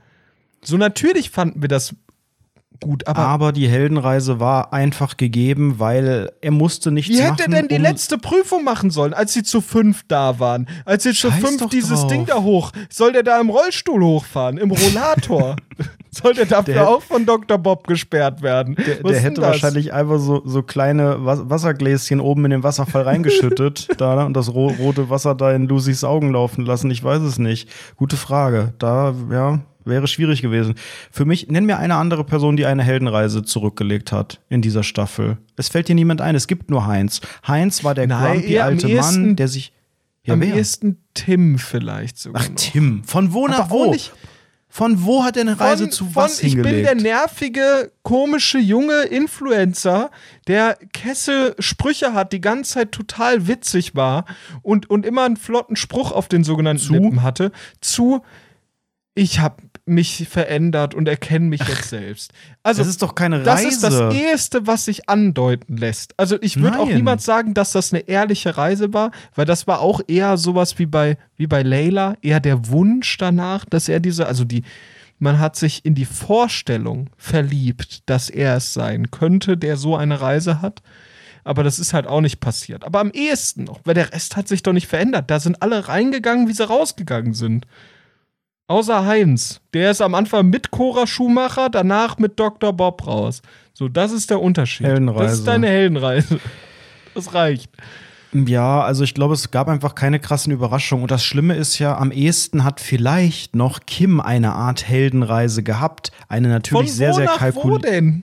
So 0.61 0.77
natürlich 0.77 1.31
fanden 1.31 1.61
wir 1.61 1.69
das 1.69 1.95
gut, 2.79 3.07
aber. 3.07 3.19
Aber 3.19 3.51
die 3.51 3.67
Heldenreise 3.67 4.39
war 4.39 4.73
einfach 4.73 5.17
gegeben, 5.17 5.75
weil 5.79 6.31
er 6.41 6.51
musste 6.51 6.91
nichts 6.91 7.11
machen. 7.11 7.21
Wie 7.21 7.31
hätte 7.31 7.43
er 7.43 7.49
denn 7.49 7.67
die 7.67 7.75
um 7.75 7.81
letzte 7.81 8.17
Prüfung 8.17 8.63
machen 8.63 8.91
sollen, 8.91 9.13
als 9.13 9.33
sie 9.33 9.43
zu 9.43 9.61
fünf 9.61 10.03
da 10.07 10.39
waren? 10.39 10.67
Als 10.85 11.03
sie 11.03 11.13
zu 11.13 11.31
fünf 11.31 11.67
dieses 11.69 12.01
drauf. 12.01 12.11
Ding 12.11 12.25
da 12.25 12.41
hoch. 12.41 12.71
Soll 12.89 13.13
der 13.13 13.23
da 13.23 13.39
im 13.39 13.49
Rollstuhl 13.49 14.03
hochfahren? 14.03 14.57
Im 14.57 14.71
Rollator? 14.71 15.55
Soll 16.11 16.33
der 16.33 16.45
dafür 16.45 16.73
der, 16.73 16.89
auch 16.89 17.03
von 17.03 17.25
Dr. 17.25 17.57
Bob 17.57 17.85
gesperrt 17.85 18.41
werden? 18.41 18.75
Der, 18.75 18.95
der 18.95 19.19
hätte 19.19 19.41
wahrscheinlich 19.41 19.93
einfach 19.93 20.17
so, 20.19 20.41
so 20.43 20.63
kleine 20.63 21.23
Wassergläschen 21.23 22.19
oben 22.19 22.45
in 22.45 22.51
den 22.51 22.63
Wasserfall 22.63 23.03
reingeschüttet 23.03 23.89
da, 23.97 24.25
und 24.25 24.33
das 24.33 24.53
ro 24.53 24.67
rote 24.79 25.09
Wasser 25.09 25.35
da 25.35 25.53
in 25.53 25.67
Lucys 25.67 26.03
Augen 26.03 26.31
laufen 26.31 26.65
lassen. 26.65 26.89
Ich 26.89 27.03
weiß 27.03 27.21
es 27.21 27.37
nicht. 27.37 27.69
Gute 27.95 28.17
Frage. 28.17 28.73
Da, 28.79 29.13
ja, 29.31 29.59
wäre 29.85 30.07
schwierig 30.07 30.41
gewesen. 30.41 30.75
Für 31.11 31.25
mich, 31.25 31.47
nenn 31.47 31.65
mir 31.65 31.77
eine 31.77 31.95
andere 31.95 32.23
Person, 32.23 32.57
die 32.57 32.65
eine 32.65 32.83
Heldenreise 32.83 33.43
zurückgelegt 33.43 34.11
hat 34.11 34.41
in 34.49 34.61
dieser 34.61 34.83
Staffel. 34.83 35.37
Es 35.55 35.69
fällt 35.69 35.87
dir 35.87 35.95
niemand 35.95 36.21
ein, 36.21 36.35
es 36.35 36.47
gibt 36.47 36.69
nur 36.69 36.85
Heinz. 36.85 37.21
Heinz 37.47 37.83
war 37.83 37.95
der 37.95 38.07
Nein, 38.07 38.39
grumpy 38.39 38.59
alte 38.59 38.87
Mann, 38.89 39.35
der 39.35 39.47
sich. 39.47 39.73
Ja, 40.23 40.33
am 40.33 40.41
wer? 40.41 40.53
ehesten 40.53 40.97
Tim 41.13 41.57
vielleicht 41.57 42.17
sogar. 42.17 42.41
Ach, 42.43 42.49
noch. 42.49 42.55
Tim. 42.55 43.03
Von 43.03 43.33
wo 43.33 43.47
nach 43.47 43.69
wo? 43.69 43.95
Von 44.71 45.03
wo 45.03 45.23
hat 45.23 45.35
er 45.35 45.41
eine 45.41 45.59
Reise 45.59 45.85
von, 45.85 45.91
zu 45.91 46.15
was 46.15 46.39
von, 46.39 46.49
hingelegt? 46.49 46.77
Ich 46.77 46.85
bin 46.85 47.03
der 47.03 47.13
nervige, 47.13 47.91
komische, 48.03 48.59
junge 48.59 49.01
Influencer, 49.03 50.11
der 50.47 50.77
Kessel-Sprüche 50.93 52.13
hat, 52.13 52.33
die 52.33 52.41
ganze 52.41 52.73
Zeit 52.73 52.91
total 52.91 53.47
witzig 53.47 53.95
war 53.95 54.25
und, 54.61 54.87
und 54.87 55.07
immer 55.07 55.23
einen 55.23 55.37
flotten 55.37 55.75
Spruch 55.75 56.11
auf 56.11 56.27
den 56.27 56.43
sogenannten 56.43 56.83
zu? 56.83 56.93
Lippen 56.93 57.23
hatte, 57.23 57.51
zu 57.81 58.21
ich 59.15 59.39
habe 59.39 59.57
mich 59.89 60.27
verändert 60.29 60.93
und 60.93 61.07
erkenne 61.07 61.47
mich 61.47 61.61
jetzt 61.67 61.89
selbst. 61.89 62.31
Also, 62.63 62.81
das 62.81 62.87
ist 62.87 63.01
doch 63.01 63.15
keine 63.15 63.45
Reise. 63.45 63.45
Das 63.45 63.65
ist 63.65 63.83
das 63.83 64.13
Erste, 64.13 64.67
was 64.67 64.85
sich 64.85 65.09
andeuten 65.09 65.77
lässt. 65.77 66.13
Also, 66.17 66.37
ich 66.41 66.61
würde 66.61 66.79
auch 66.79 66.87
niemals 66.87 67.25
sagen, 67.25 67.53
dass 67.53 67.71
das 67.71 67.93
eine 67.93 68.07
ehrliche 68.07 68.57
Reise 68.57 68.93
war, 68.93 69.11
weil 69.35 69.45
das 69.45 69.67
war 69.67 69.79
auch 69.81 70.01
eher 70.07 70.37
sowas 70.37 70.79
wie 70.79 70.85
bei, 70.85 71.17
wie 71.35 71.47
bei 71.47 71.63
Layla, 71.63 72.15
eher 72.21 72.39
der 72.39 72.67
Wunsch 72.69 73.17
danach, 73.17 73.65
dass 73.65 73.89
er 73.89 73.99
diese, 73.99 74.27
also 74.27 74.45
die, 74.45 74.63
man 75.19 75.39
hat 75.39 75.55
sich 75.57 75.85
in 75.85 75.95
die 75.95 76.05
Vorstellung 76.05 77.09
verliebt, 77.17 78.09
dass 78.09 78.29
er 78.29 78.55
es 78.55 78.73
sein 78.73 79.11
könnte, 79.11 79.57
der 79.57 79.75
so 79.75 79.95
eine 79.95 80.21
Reise 80.21 80.61
hat. 80.61 80.81
Aber 81.43 81.63
das 81.63 81.79
ist 81.79 81.93
halt 81.93 82.07
auch 82.07 82.21
nicht 82.21 82.39
passiert. 82.39 82.83
Aber 82.83 82.99
am 82.99 83.11
ehesten 83.11 83.63
noch, 83.63 83.81
weil 83.83 83.93
der 83.93 84.13
Rest 84.13 84.35
hat 84.35 84.47
sich 84.47 84.63
doch 84.63 84.73
nicht 84.73 84.87
verändert. 84.87 85.29
Da 85.29 85.39
sind 85.39 85.61
alle 85.61 85.87
reingegangen, 85.87 86.47
wie 86.47 86.53
sie 86.53 86.67
rausgegangen 86.67 87.33
sind. 87.33 87.65
Außer 88.69 89.03
Heinz. 89.03 89.61
Der 89.73 89.89
ist 89.89 89.99
am 89.99 90.13
Anfang 90.13 90.47
mit 90.51 90.69
Cora 90.69 91.07
Schumacher, 91.07 91.69
danach 91.69 92.19
mit 92.19 92.39
Dr. 92.39 92.71
Bob 92.71 93.07
raus. 93.07 93.41
So, 93.73 93.87
das 93.89 94.11
ist 94.11 94.29
der 94.29 94.39
Unterschied. 94.39 94.85
Heldenreise. 94.85 95.23
Das 95.23 95.33
ist 95.39 95.47
deine 95.47 95.67
Heldenreise. 95.67 96.39
Das 97.15 97.33
reicht. 97.33 97.71
Ja, 98.31 98.81
also 98.81 99.03
ich 99.03 99.15
glaube, 99.15 99.33
es 99.33 99.49
gab 99.49 99.67
einfach 99.67 99.95
keine 99.95 100.19
krassen 100.19 100.53
Überraschungen. 100.53 101.01
Und 101.01 101.11
das 101.11 101.23
Schlimme 101.23 101.55
ist 101.55 101.79
ja, 101.79 101.97
am 101.97 102.11
ehesten 102.11 102.63
hat 102.63 102.79
vielleicht 102.79 103.55
noch 103.55 103.79
Kim 103.87 104.21
eine 104.21 104.53
Art 104.53 104.87
Heldenreise 104.87 105.63
gehabt. 105.63 106.11
Eine 106.29 106.49
natürlich 106.49 106.89
Von 106.89 106.95
sehr, 106.95 107.13
sehr 107.15 107.25
kalkulierte. 107.25 108.21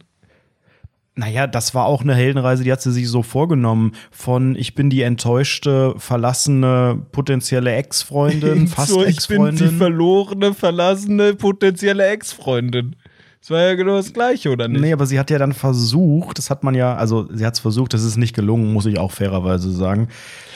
Naja, 1.18 1.46
das 1.46 1.74
war 1.74 1.86
auch 1.86 2.02
eine 2.02 2.14
Heldenreise, 2.14 2.62
die 2.62 2.70
hat 2.70 2.82
sie 2.82 2.92
sich 2.92 3.08
so 3.08 3.22
vorgenommen. 3.22 3.92
Von 4.10 4.54
ich 4.54 4.74
bin 4.74 4.90
die 4.90 5.00
enttäuschte, 5.00 5.94
verlassene, 5.96 7.00
potenzielle 7.10 7.72
Ex-Freundin, 7.72 8.68
fast 8.68 8.90
so, 8.90 9.02
Ex-Freundin. 9.02 9.54
Ich 9.54 9.60
bin 9.60 9.70
die 9.70 9.76
verlorene, 9.76 10.52
verlassene, 10.52 11.34
potenzielle 11.34 12.06
Ex-Freundin. 12.06 12.96
Das 13.40 13.50
war 13.50 13.62
ja 13.62 13.74
genau 13.76 13.96
das 13.96 14.12
Gleiche, 14.12 14.50
oder 14.50 14.68
nicht? 14.68 14.80
Nee, 14.80 14.92
aber 14.92 15.06
sie 15.06 15.18
hat 15.18 15.30
ja 15.30 15.38
dann 15.38 15.52
versucht, 15.52 16.36
das 16.36 16.50
hat 16.50 16.64
man 16.64 16.74
ja, 16.74 16.96
also 16.96 17.28
sie 17.32 17.46
hat 17.46 17.54
es 17.54 17.60
versucht, 17.60 17.94
das 17.94 18.02
ist 18.02 18.16
nicht 18.16 18.34
gelungen, 18.34 18.72
muss 18.72 18.86
ich 18.86 18.98
auch 18.98 19.12
fairerweise 19.12 19.70
sagen, 19.70 20.08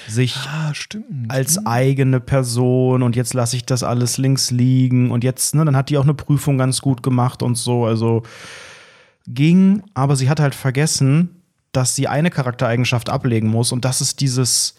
sich 0.09 0.35
ah, 0.37 0.75
stimmt, 0.75 1.31
als 1.31 1.53
stimmt. 1.53 1.69
eigene 1.69 2.21
Person 2.21 3.03
und 3.03 3.15
jetzt 3.17 3.33
lasse 3.33 3.57
ich 3.57 3.65
das 3.65 3.85
alles 3.85 4.19
links 4.19 4.51
liegen 4.51 5.11
und 5.13 5.23
jetzt, 5.23 5.55
ne, 5.55 5.65
dann 5.65 5.77
hat 5.77 5.89
die 5.89 5.99
auch 5.99 6.03
eine 6.03 6.15
Prüfung 6.15 6.59
ganz 6.59 6.81
gut 6.81 7.03
gemacht 7.03 7.45
und 7.45 7.57
so, 7.57 7.87
also 7.87 8.25
ging, 9.27 9.83
aber 9.95 10.17
sie 10.17 10.29
hat 10.29 10.41
halt 10.41 10.55
vergessen, 10.55 11.43
dass 11.73 11.95
sie 11.95 12.09
eine 12.09 12.31
Charaktereigenschaft 12.31 13.11
ablegen 13.11 13.49
muss 13.49 13.73
und 13.73 13.85
das 13.85 14.01
ist 14.01 14.21
dieses 14.21 14.75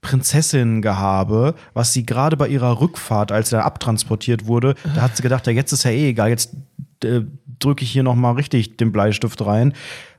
Prinzessin-Gehabe, 0.00 1.54
was 1.74 1.92
sie 1.92 2.06
gerade 2.06 2.36
bei 2.36 2.48
ihrer 2.48 2.80
Rückfahrt, 2.80 3.32
als 3.32 3.52
er 3.52 3.64
abtransportiert 3.64 4.46
wurde, 4.46 4.74
da 4.94 5.02
hat 5.02 5.16
sie 5.16 5.22
gedacht, 5.22 5.46
ja, 5.46 5.52
jetzt 5.52 5.72
ist 5.72 5.84
ja 5.84 5.90
eh 5.90 6.10
egal, 6.10 6.28
jetzt 6.28 6.54
äh, 7.02 7.22
drücke 7.58 7.84
ich 7.84 7.90
hier 7.90 8.02
noch 8.02 8.14
mal 8.14 8.32
richtig 8.32 8.76
den 8.76 8.92
Bleistift 8.92 9.44
rein 9.44 9.72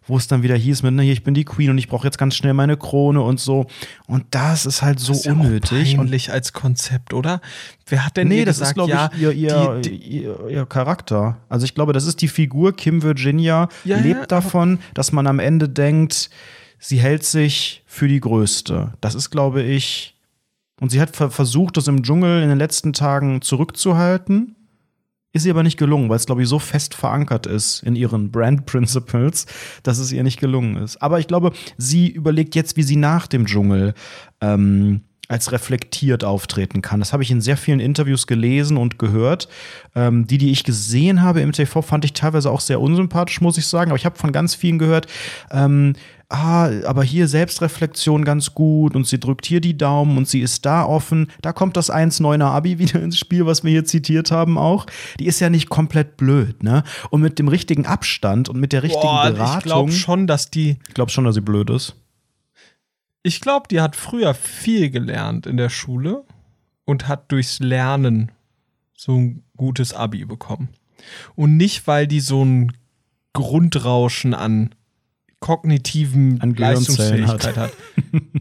wo 0.07 0.17
es 0.17 0.27
dann 0.27 0.43
wieder 0.43 0.55
hieß 0.55 0.83
mit, 0.83 0.93
ne, 0.93 1.03
hier, 1.03 1.13
ich 1.13 1.23
bin 1.23 1.33
die 1.33 1.45
Queen 1.45 1.69
und 1.69 1.77
ich 1.77 1.87
brauche 1.87 2.05
jetzt 2.05 2.17
ganz 2.17 2.35
schnell 2.35 2.53
meine 2.53 2.77
Krone 2.77 3.21
und 3.21 3.39
so. 3.39 3.67
Und 4.07 4.25
das 4.31 4.65
ist 4.65 4.81
halt 4.81 4.99
so 4.99 5.13
das 5.13 5.25
ist 5.25 5.27
unnötig. 5.27 5.91
Ja 5.91 5.97
peinlich 5.97 6.31
als 6.31 6.53
Konzept, 6.53 7.13
oder? 7.13 7.41
Wer 7.87 8.05
hat 8.05 8.17
denn 8.17 8.27
nee, 8.27 8.45
das 8.45 8.59
gesagt, 8.59 8.77
ist, 8.77 8.85
glaube 8.85 9.11
ich, 9.15 9.21
ihr, 9.21 9.31
ihr, 9.31 9.81
die, 9.81 9.89
die, 9.89 10.23
ihr, 10.23 10.47
ihr, 10.49 10.65
Charakter. 10.65 11.37
Also 11.49 11.65
ich 11.65 11.75
glaube, 11.75 11.93
das 11.93 12.05
ist 12.05 12.21
die 12.21 12.27
Figur 12.27 12.75
Kim 12.75 13.03
Virginia, 13.03 13.69
ja, 13.83 13.97
lebt 13.97 14.19
ja, 14.19 14.25
davon, 14.27 14.79
dass 14.93 15.11
man 15.11 15.27
am 15.27 15.39
Ende 15.39 15.69
denkt, 15.69 16.29
sie 16.79 16.99
hält 16.99 17.23
sich 17.23 17.83
für 17.85 18.07
die 18.07 18.19
Größte. 18.19 18.93
Das 19.01 19.15
ist, 19.15 19.29
glaube 19.29 19.61
ich, 19.61 20.15
und 20.79 20.91
sie 20.91 21.01
hat 21.01 21.15
versucht, 21.15 21.77
das 21.77 21.87
im 21.87 22.03
Dschungel 22.03 22.43
in 22.43 22.49
den 22.49 22.59
letzten 22.59 22.93
Tagen 22.93 23.41
zurückzuhalten. 23.41 24.56
Ist 25.37 25.45
ihr 25.45 25.51
aber 25.51 25.61
nicht 25.61 25.77
gelungen, 25.77 26.09
weil 26.09 26.15
es, 26.15 26.25
glaube 26.25 26.41
ich, 26.41 26.49
so 26.49 26.57
fest 26.57 26.95
verankert 26.95 27.45
ist 27.45 27.83
in 27.83 27.95
ihren 27.95 28.31
Brand 28.31 28.65
Principles, 28.65 29.45
dass 29.83 29.99
es 29.99 30.11
ihr 30.11 30.23
nicht 30.23 30.39
gelungen 30.39 30.77
ist. 30.77 30.99
Aber 30.99 31.19
ich 31.19 31.27
glaube, 31.27 31.51
sie 31.77 32.07
überlegt 32.07 32.55
jetzt, 32.55 32.75
wie 32.75 32.81
sie 32.81 32.95
nach 32.95 33.27
dem 33.27 33.45
Dschungel 33.45 33.93
ähm, 34.41 35.01
als 35.27 35.51
reflektiert 35.51 36.23
auftreten 36.23 36.81
kann. 36.81 36.99
Das 36.99 37.13
habe 37.13 37.21
ich 37.21 37.29
in 37.29 37.41
sehr 37.41 37.55
vielen 37.55 37.79
Interviews 37.79 38.25
gelesen 38.25 38.77
und 38.77 38.97
gehört. 38.97 39.47
Ähm, 39.93 40.25
die, 40.25 40.39
die 40.39 40.49
ich 40.49 40.63
gesehen 40.63 41.21
habe 41.21 41.41
im 41.41 41.51
TV, 41.51 41.83
fand 41.83 42.03
ich 42.03 42.13
teilweise 42.13 42.49
auch 42.49 42.61
sehr 42.61 42.81
unsympathisch, 42.81 43.39
muss 43.39 43.59
ich 43.59 43.67
sagen. 43.67 43.91
Aber 43.91 43.97
ich 43.99 44.07
habe 44.07 44.17
von 44.17 44.31
ganz 44.31 44.55
vielen 44.55 44.79
gehört, 44.79 45.05
ähm, 45.51 45.93
ah, 46.29 46.69
aber 46.85 47.03
hier 47.03 47.27
Selbstreflexion 47.27 48.25
ganz 48.25 48.53
gut 48.53 48.95
und 48.95 49.07
sie 49.07 49.19
drückt 49.19 49.45
hier 49.45 49.61
die 49.61 49.77
Daumen 49.77 50.17
und 50.17 50.27
sie 50.27 50.41
ist 50.41 50.65
da 50.65 50.85
offen. 50.85 51.31
Da 51.41 51.53
kommt 51.53 51.77
das 51.77 51.91
1,9er 51.91 52.45
Abi 52.45 52.79
wieder 52.79 53.01
ins 53.01 53.17
Spiel, 53.17 53.45
was 53.45 53.63
wir 53.63 53.71
hier 53.71 53.85
zitiert 53.85 54.31
haben 54.31 54.57
auch. 54.57 54.85
Die 55.19 55.25
ist 55.25 55.39
ja 55.39 55.49
nicht 55.49 55.69
komplett 55.69 56.17
blöd, 56.17 56.63
ne? 56.63 56.83
Und 57.09 57.21
mit 57.21 57.39
dem 57.39 57.47
richtigen 57.47 57.85
Abstand 57.85 58.49
und 58.49 58.59
mit 58.59 58.73
der 58.73 58.83
richtigen 58.83 59.01
Boah, 59.01 59.31
Beratung. 59.31 59.57
Ich 59.59 59.63
glaube 59.63 59.91
schon, 59.91 60.27
dass 60.27 60.51
die. 60.51 60.77
Ich 60.87 60.93
glaube 60.93 61.11
schon, 61.11 61.23
dass 61.23 61.35
sie 61.35 61.41
blöd 61.41 61.69
ist. 61.69 61.95
Ich 63.23 63.41
glaube, 63.41 63.67
die 63.69 63.81
hat 63.81 63.95
früher 63.95 64.33
viel 64.33 64.89
gelernt 64.89 65.47
in 65.47 65.57
der 65.57 65.69
Schule 65.69 66.23
und 66.85 67.07
hat 67.07 67.31
durchs 67.31 67.59
Lernen 67.59 68.31
so 68.93 69.15
ein 69.15 69.43
gutes 69.57 69.93
Abi 69.93 70.25
bekommen. 70.25 70.69
Und 71.35 71.57
nicht, 71.57 71.87
weil 71.87 72.07
die 72.07 72.21
so 72.21 72.43
ein 72.43 72.73
Grundrauschen 73.33 74.33
an 74.33 74.73
kognitiven 75.39 76.41
An 76.41 76.55
Leistungsfähigkeit 76.55 77.57
hat. 77.57 77.57
hat. 77.57 77.73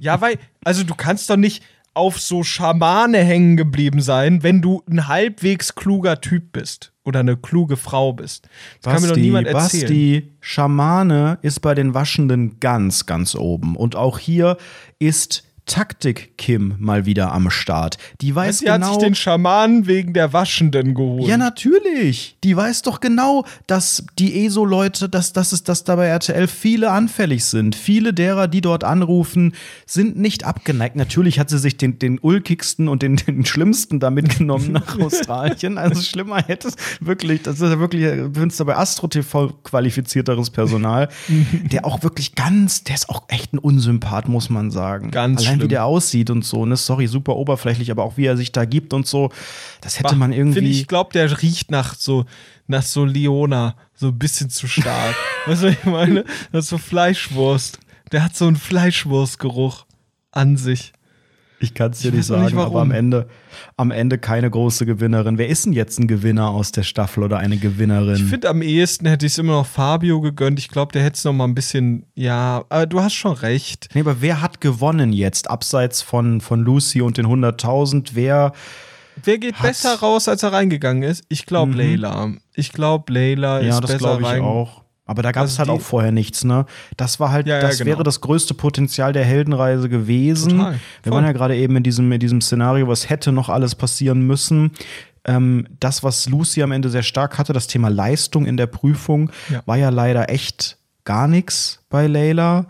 ja, 0.01 0.21
weil, 0.21 0.39
also 0.65 0.83
du 0.83 0.95
kannst 0.95 1.29
doch 1.31 1.37
nicht 1.37 1.63
auf 1.97 2.21
so 2.21 2.43
Schamane 2.43 3.19
hängen 3.19 3.57
geblieben 3.57 4.03
sein, 4.03 4.43
wenn 4.43 4.61
du 4.61 4.83
ein 4.89 5.09
halbwegs 5.09 5.75
kluger 5.75 6.21
Typ 6.21 6.53
bist 6.53 6.93
oder 7.05 7.21
eine 7.21 7.39
kluge 7.39 7.79
Frau 7.79 8.13
bist. 8.13 8.49
Das 8.83 8.93
Basti, 8.93 8.95
kann 8.95 9.03
mir 9.03 9.09
doch 9.09 9.23
niemand 9.23 9.47
erzählen. 9.47 9.83
Basti, 9.83 10.33
Schamane 10.41 11.39
ist 11.41 11.61
bei 11.61 11.75
den 11.75 11.95
Waschenden 11.95 12.61
ganz, 12.61 13.07
ganz 13.07 13.35
oben. 13.35 13.77
Und 13.77 13.97
auch 13.97 14.19
hier 14.19 14.59
ist 14.99 15.45
Taktik 15.67 16.39
Kim 16.39 16.77
mal 16.79 17.07
wieder 17.07 17.33
am 17.33 17.51
Start. 17.51 17.99
Die 18.21 18.33
weiß 18.33 18.59
Sie 18.59 18.67
genau. 18.67 18.75
hat 18.75 18.85
sich 18.85 18.93
genau 18.93 19.05
den 19.05 19.15
Schamanen 19.17 19.87
wegen 19.89 20.13
der 20.13 20.33
Waschenden 20.33 20.95
geholt. 20.95 21.27
Ja, 21.27 21.37
natürlich. 21.37 22.39
Die 22.45 22.57
weiß 22.57 22.83
doch 22.83 23.01
genau, 23.01 23.45
dass 23.67 24.07
die 24.17 24.47
ESO-Leute, 24.47 25.09
dass, 25.09 25.33
dass 25.33 25.51
es 25.51 25.65
dass 25.65 25.83
da 25.83 25.97
bei 25.97 26.07
RTL 26.07 26.47
viele 26.47 26.93
anfällig 26.93 27.45
sind. 27.45 27.75
Viele 27.75 28.15
derer, 28.15 28.47
die 28.47 28.61
dort 28.61 28.85
anrufen, 28.85 29.55
sind 29.87 30.17
nicht 30.17 30.45
abgeneigt. 30.45 30.95
Natürlich 30.95 31.41
hat 31.41 31.51
sie 31.51 31.59
sich 31.59 31.77
den, 31.77 31.99
den 31.99 32.21
ulkigsten 32.21 32.87
und 32.87 33.03
den, 33.03 33.17
den 33.17 33.45
schlimmsten 33.45 33.99
da 33.99 34.11
mitgenommen 34.11 34.71
nach 34.71 34.97
Australien. 35.01 35.79
Also 35.79 36.01
schlimmer 36.01 36.45
hätte 36.47 36.69
es 36.69 36.77
wirklich, 37.01 37.43
das 37.43 37.57
ist 37.57 37.69
ja 37.69 37.81
wirklich, 37.81 38.05
wenn 38.05 38.49
es 38.49 38.57
da 38.57 38.65
bei 38.65 38.77
Astro 38.77 39.09
TV 39.09 39.49
qualifizierteres 39.65 40.51
Personal, 40.51 41.09
der 41.73 41.85
auch 41.85 42.05
wirklich 42.05 42.37
ganz, 42.37 42.85
der 42.85 42.95
ist 42.95 43.09
auch 43.09 43.25
echt 43.27 43.53
ein 43.53 43.59
Unsympath, 43.59 44.29
muss 44.29 44.49
man 44.49 44.71
sagen. 44.71 45.11
Ganz 45.11 45.45
Allein 45.45 45.56
wie 45.63 45.69
der 45.69 45.85
aussieht 45.85 46.31
und 46.31 46.45
so, 46.45 46.67
ne? 46.67 46.77
Sorry, 46.77 47.07
super 47.07 47.37
oberflächlich, 47.37 47.91
aber 47.91 48.05
auch 48.05 48.17
wie 48.17 48.27
er 48.27 48.37
sich 48.37 48.53
da 48.53 48.65
gibt 48.65 48.93
und 48.93 49.07
so. 49.07 49.31
Das 49.81 49.99
hätte 49.99 50.17
man 50.17 50.33
irgendwie. 50.33 50.61
Find 50.61 50.69
ich 50.69 50.87
glaube, 50.87 51.13
der 51.13 51.43
riecht 51.43 51.71
nach 51.71 51.95
so, 51.95 52.25
nach 52.67 52.83
so 52.83 53.05
Leona, 53.05 53.77
so 53.95 54.09
ein 54.09 54.19
bisschen 54.19 54.51
zu 54.51 54.67
stark. 54.67 55.15
weißt 55.47 55.63
du, 55.63 55.67
was 55.69 55.75
ich 55.75 55.85
meine? 55.85 56.25
Das 56.53 56.65
ist 56.65 56.71
so 56.71 56.79
Fleischwurst. 56.79 57.79
Der 58.13 58.25
hat 58.25 58.37
so 58.37 58.47
einen 58.47 58.57
Fleischwurstgeruch 58.57 59.87
an 60.31 60.57
sich. 60.57 60.93
Ich 61.59 61.73
kann 61.73 61.93
es 61.93 62.01
dir 62.01 62.13
nicht 62.13 62.27
sagen, 62.27 62.45
nicht 62.45 62.55
aber 62.55 62.81
am 62.83 62.91
Ende, 62.91 63.29
am 63.77 63.91
Ende 63.91 64.19
keine 64.19 64.51
große 64.51 64.85
Gewinnerin. 64.85 65.39
Wer 65.39 65.49
ist 65.49 65.65
denn 65.65 65.73
jetzt 65.73 65.99
ein 65.99 66.07
Gewinner 66.07 66.51
aus 66.51 66.71
der 66.71 66.83
Staffel 66.83 67.23
oder 67.23 67.39
eine 67.39 67.57
Gewinnerin? 67.57 68.17
Ich 68.17 68.25
finde, 68.25 68.51
am 68.51 68.61
ehesten 68.61 69.07
hätte 69.07 69.25
ich 69.25 69.33
es 69.33 69.39
immer 69.39 69.55
noch 69.55 69.67
Fabio 69.67 70.21
gegönnt. 70.21 70.59
Ich 70.59 70.69
glaube, 70.69 70.93
der 70.93 71.03
hätte 71.03 71.17
es 71.17 71.25
noch 71.25 71.33
mal 71.33 71.45
ein 71.45 71.55
bisschen, 71.55 72.05
ja, 72.15 72.65
aber 72.69 72.87
du 72.87 73.01
hast 73.01 73.15
schon 73.15 73.33
recht. 73.33 73.89
Nee, 73.95 74.01
aber 74.01 74.21
wer 74.21 74.43
hat 74.43 74.61
gewonnen 74.61 75.13
jetzt, 75.13 75.49
abseits 75.49 76.03
von, 76.03 76.43
von 76.43 76.61
Lucy 76.61 77.01
und 77.01 77.17
den 77.17 77.27
100.000? 77.27 78.11
Wer. 78.13 78.53
Wer 79.25 79.39
geht 79.39 79.61
besser 79.63 79.95
raus, 79.99 80.29
als 80.29 80.43
er 80.43 80.53
reingegangen 80.53 81.03
ist? 81.03 81.25
Ich 81.31 81.47
glaube, 81.47 81.73
mhm. 81.73 81.79
Leila. 81.79 82.33
Ich 82.55 82.73
glaube, 82.73 83.13
ja, 83.13 83.59
ist 83.59 83.63
besser 83.63 83.65
Ja, 83.65 83.81
das 83.81 83.99
glaube 83.99 84.23
ich 84.23 84.43
auch. 84.43 84.86
Aber 85.07 85.23
da 85.23 85.31
gab 85.31 85.45
es 85.45 85.59
also 85.59 85.71
halt 85.71 85.81
auch 85.81 85.85
vorher 85.85 86.11
nichts, 86.11 86.45
ne? 86.45 86.67
Das 86.97 87.21
war 87.21 87.31
halt, 87.31 87.47
ja, 87.47 87.61
das 87.61 87.79
ja, 87.79 87.85
genau. 87.85 87.97
wäre 87.97 88.05
das 88.05 88.21
größte 88.21 88.55
Potenzial 88.55 89.13
der 89.13 89.25
Heldenreise 89.25 89.89
gewesen. 89.89 90.59
Total. 90.59 90.81
Wir 91.05 91.13
waren 91.13 91.25
ja 91.25 91.33
gerade 91.33 91.57
eben 91.57 91.77
in 91.77 91.85
diesem, 91.85 92.11
in 92.11 92.19
diesem 92.19 92.41
Szenario, 92.41 92.89
was 92.89 93.09
hätte 93.09 93.31
noch 93.31 93.49
alles 93.49 93.77
passieren 93.77 94.23
müssen. 94.23 94.73
Ähm, 95.25 95.69
das, 95.79 96.03
was 96.03 96.29
Lucy 96.29 96.63
am 96.63 96.73
Ende 96.73 96.91
sehr 96.91 97.05
stark 97.05 97.39
hatte, 97.39 97.53
das 97.53 97.69
Thema 97.69 97.89
Leistung 97.89 98.47
in 98.47 98.57
der 98.57 98.67
Prüfung, 98.67 99.31
ja. 99.49 99.63
war 99.65 99.77
ja 99.77 99.91
leider 99.91 100.29
echt 100.29 100.77
gar 101.05 101.29
nichts 101.29 101.85
bei 101.89 102.09
Layla. 102.09 102.67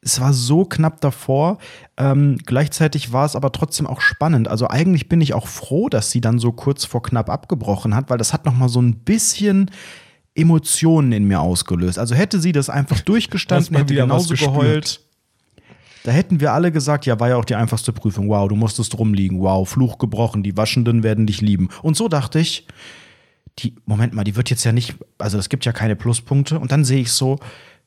Es 0.00 0.20
war 0.20 0.32
so 0.32 0.64
knapp 0.64 1.02
davor. 1.02 1.58
Ähm, 1.98 2.38
gleichzeitig 2.44 3.12
war 3.12 3.26
es 3.26 3.36
aber 3.36 3.52
trotzdem 3.52 3.86
auch 3.86 4.00
spannend. 4.00 4.48
Also 4.48 4.68
eigentlich 4.68 5.08
bin 5.08 5.20
ich 5.20 5.34
auch 5.34 5.46
froh, 5.46 5.88
dass 5.90 6.10
sie 6.10 6.20
dann 6.22 6.38
so 6.38 6.52
kurz 6.52 6.84
vor 6.86 7.02
knapp 7.02 7.30
abgebrochen 7.30 7.94
hat, 7.94 8.10
weil 8.10 8.18
das 8.18 8.32
hat 8.32 8.46
noch 8.46 8.54
mal 8.54 8.68
so 8.68 8.80
ein 8.80 8.96
bisschen 8.96 9.70
Emotionen 10.34 11.12
in 11.12 11.24
mir 11.24 11.40
ausgelöst. 11.40 11.98
Also 11.98 12.14
hätte 12.14 12.40
sie 12.40 12.52
das 12.52 12.68
einfach 12.68 13.00
durchgestanden, 13.02 13.76
hätte 13.76 13.94
genauso 13.94 14.34
geheult. 14.34 15.00
Da 16.04 16.12
hätten 16.12 16.38
wir 16.40 16.52
alle 16.52 16.70
gesagt, 16.70 17.06
ja, 17.06 17.18
war 17.18 17.30
ja 17.30 17.36
auch 17.36 17.46
die 17.46 17.54
einfachste 17.54 17.92
Prüfung. 17.92 18.28
Wow, 18.28 18.48
du 18.48 18.56
musstest 18.56 18.98
rumliegen. 18.98 19.40
Wow, 19.40 19.66
Fluch 19.66 19.96
gebrochen. 19.96 20.42
Die 20.42 20.56
Waschenden 20.56 21.02
werden 21.02 21.26
dich 21.26 21.40
lieben. 21.40 21.70
Und 21.82 21.96
so 21.96 22.08
dachte 22.08 22.38
ich, 22.38 22.66
die, 23.60 23.74
Moment 23.86 24.12
mal, 24.12 24.24
die 24.24 24.36
wird 24.36 24.50
jetzt 24.50 24.64
ja 24.64 24.72
nicht, 24.72 24.96
also 25.16 25.38
es 25.38 25.48
gibt 25.48 25.64
ja 25.64 25.72
keine 25.72 25.96
Pluspunkte. 25.96 26.58
Und 26.58 26.72
dann 26.72 26.84
sehe 26.84 27.00
ich 27.00 27.12
so, 27.12 27.38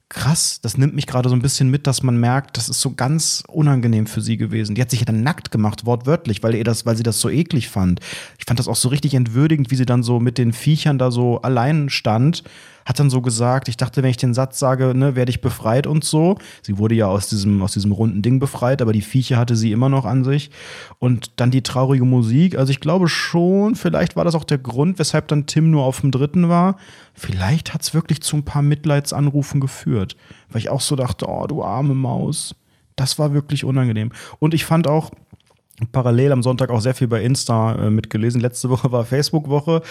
krass, 0.09 0.59
das 0.61 0.77
nimmt 0.77 0.95
mich 0.95 1.05
gerade 1.05 1.29
so 1.29 1.35
ein 1.35 1.41
bisschen 1.41 1.69
mit, 1.69 1.85
dass 1.85 2.01
man 2.01 2.17
merkt, 2.17 2.57
das 2.57 2.69
ist 2.69 2.79
so 2.79 2.93
ganz 2.93 3.43
unangenehm 3.47 4.07
für 4.07 4.21
sie 4.21 4.37
gewesen. 4.37 4.75
Die 4.75 4.81
hat 4.81 4.89
sich 4.89 5.01
ja 5.01 5.05
dann 5.05 5.23
nackt 5.23 5.51
gemacht, 5.51 5.85
wortwörtlich, 5.85 6.43
weil 6.43 6.55
ihr 6.55 6.63
das, 6.63 6.85
weil 6.85 6.95
sie 6.95 7.03
das 7.03 7.19
so 7.19 7.29
eklig 7.29 7.69
fand. 7.69 7.99
Ich 8.37 8.45
fand 8.45 8.59
das 8.59 8.67
auch 8.67 8.75
so 8.75 8.89
richtig 8.89 9.13
entwürdigend, 9.13 9.69
wie 9.69 9.75
sie 9.75 9.85
dann 9.85 10.03
so 10.03 10.19
mit 10.19 10.37
den 10.37 10.53
Viechern 10.53 10.97
da 10.97 11.11
so 11.11 11.41
allein 11.41 11.89
stand 11.89 12.43
hat 12.87 12.99
dann 12.99 13.09
so 13.09 13.21
gesagt, 13.21 13.67
ich 13.67 13.75
dachte, 13.75 14.01
wenn 14.01 14.09
ich 14.09 14.15
den 14.15 14.33
Satz 14.33 14.59
sage, 14.59 14.93
ne, 14.95 15.13
werde 15.13 15.29
ich 15.29 15.41
befreit 15.41 15.87
und 15.87 16.05
so. 16.05 16.37
Sie 16.61 16.77
wurde 16.77 16.95
ja 16.95 17.07
aus 17.07 17.27
diesem, 17.27 17.61
aus 17.61 17.73
diesem 17.73 17.91
runden 17.91 18.21
Ding 18.21 18.39
befreit, 18.39 18.81
aber 18.81 18.93
die 18.93 19.01
Viecher 19.01 19.37
hatte 19.37 19.57
sie 19.57 19.73
immer 19.73 19.89
noch 19.89 20.05
an 20.05 20.23
sich. 20.23 20.51
Und 20.97 21.31
dann 21.35 21.51
die 21.51 21.63
traurige 21.63 22.05
Musik. 22.05 22.57
Also 22.57 22.71
ich 22.71 22.79
glaube 22.79 23.09
schon, 23.09 23.75
vielleicht 23.75 24.15
war 24.15 24.23
das 24.23 24.35
auch 24.35 24.45
der 24.45 24.57
Grund, 24.57 24.99
weshalb 24.99 25.27
dann 25.27 25.47
Tim 25.47 25.69
nur 25.69 25.83
auf 25.83 25.99
dem 25.99 26.11
dritten 26.11 26.47
war. 26.47 26.77
Vielleicht 27.13 27.73
hat 27.73 27.81
es 27.81 27.93
wirklich 27.93 28.21
zu 28.21 28.37
ein 28.37 28.45
paar 28.45 28.61
Mitleidsanrufen 28.61 29.59
geführt. 29.59 30.15
Weil 30.49 30.61
ich 30.61 30.69
auch 30.69 30.81
so 30.81 30.95
dachte, 30.95 31.27
oh, 31.27 31.45
du 31.45 31.65
arme 31.65 31.93
Maus. 31.93 32.55
Das 32.95 33.19
war 33.19 33.33
wirklich 33.33 33.65
unangenehm. 33.65 34.13
Und 34.39 34.53
ich 34.53 34.63
fand 34.63 34.87
auch, 34.87 35.11
parallel 35.91 36.31
am 36.31 36.43
Sonntag 36.43 36.69
auch 36.69 36.81
sehr 36.81 36.95
viel 36.95 37.07
bei 37.07 37.21
Insta 37.21 37.75
äh, 37.75 37.89
mitgelesen. 37.89 38.41
Letzte 38.41 38.69
Woche 38.69 38.91
war 38.91 39.05
Facebook-Woche, 39.05 39.81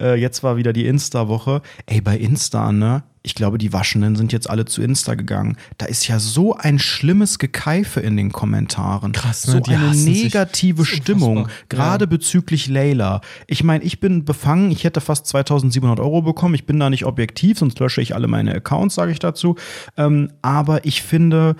äh, 0.00 0.14
jetzt 0.14 0.42
war 0.42 0.56
wieder 0.56 0.72
die 0.72 0.86
Insta-Woche. 0.86 1.62
Ey, 1.86 2.00
bei 2.00 2.16
Insta, 2.16 2.72
ne? 2.72 3.02
Ich 3.24 3.36
glaube, 3.36 3.56
die 3.58 3.72
Waschenden 3.72 4.16
sind 4.16 4.32
jetzt 4.32 4.50
alle 4.50 4.64
zu 4.64 4.82
Insta 4.82 5.14
gegangen. 5.14 5.56
Da 5.78 5.86
ist 5.86 6.08
ja 6.08 6.18
so 6.18 6.56
ein 6.56 6.80
schlimmes 6.80 7.38
Gekeife 7.38 8.00
in 8.00 8.16
den 8.16 8.32
Kommentaren. 8.32 9.12
Krass, 9.12 9.46
ne? 9.46 9.62
So 9.64 9.72
eine 9.72 9.94
negative 9.94 10.84
Stimmung, 10.84 11.48
gerade 11.68 12.04
ja. 12.04 12.08
bezüglich 12.08 12.66
Layla. 12.66 13.20
Ich 13.46 13.62
meine, 13.62 13.84
ich 13.84 14.00
bin 14.00 14.24
befangen, 14.24 14.72
ich 14.72 14.82
hätte 14.82 15.00
fast 15.00 15.26
2700 15.26 16.00
Euro 16.00 16.22
bekommen. 16.22 16.54
Ich 16.54 16.66
bin 16.66 16.80
da 16.80 16.90
nicht 16.90 17.04
objektiv, 17.04 17.58
sonst 17.58 17.78
lösche 17.78 18.00
ich 18.00 18.14
alle 18.14 18.26
meine 18.26 18.54
Accounts, 18.54 18.96
sage 18.96 19.12
ich 19.12 19.20
dazu. 19.20 19.56
Ähm, 19.96 20.32
aber 20.42 20.84
ich 20.84 21.02
finde, 21.02 21.54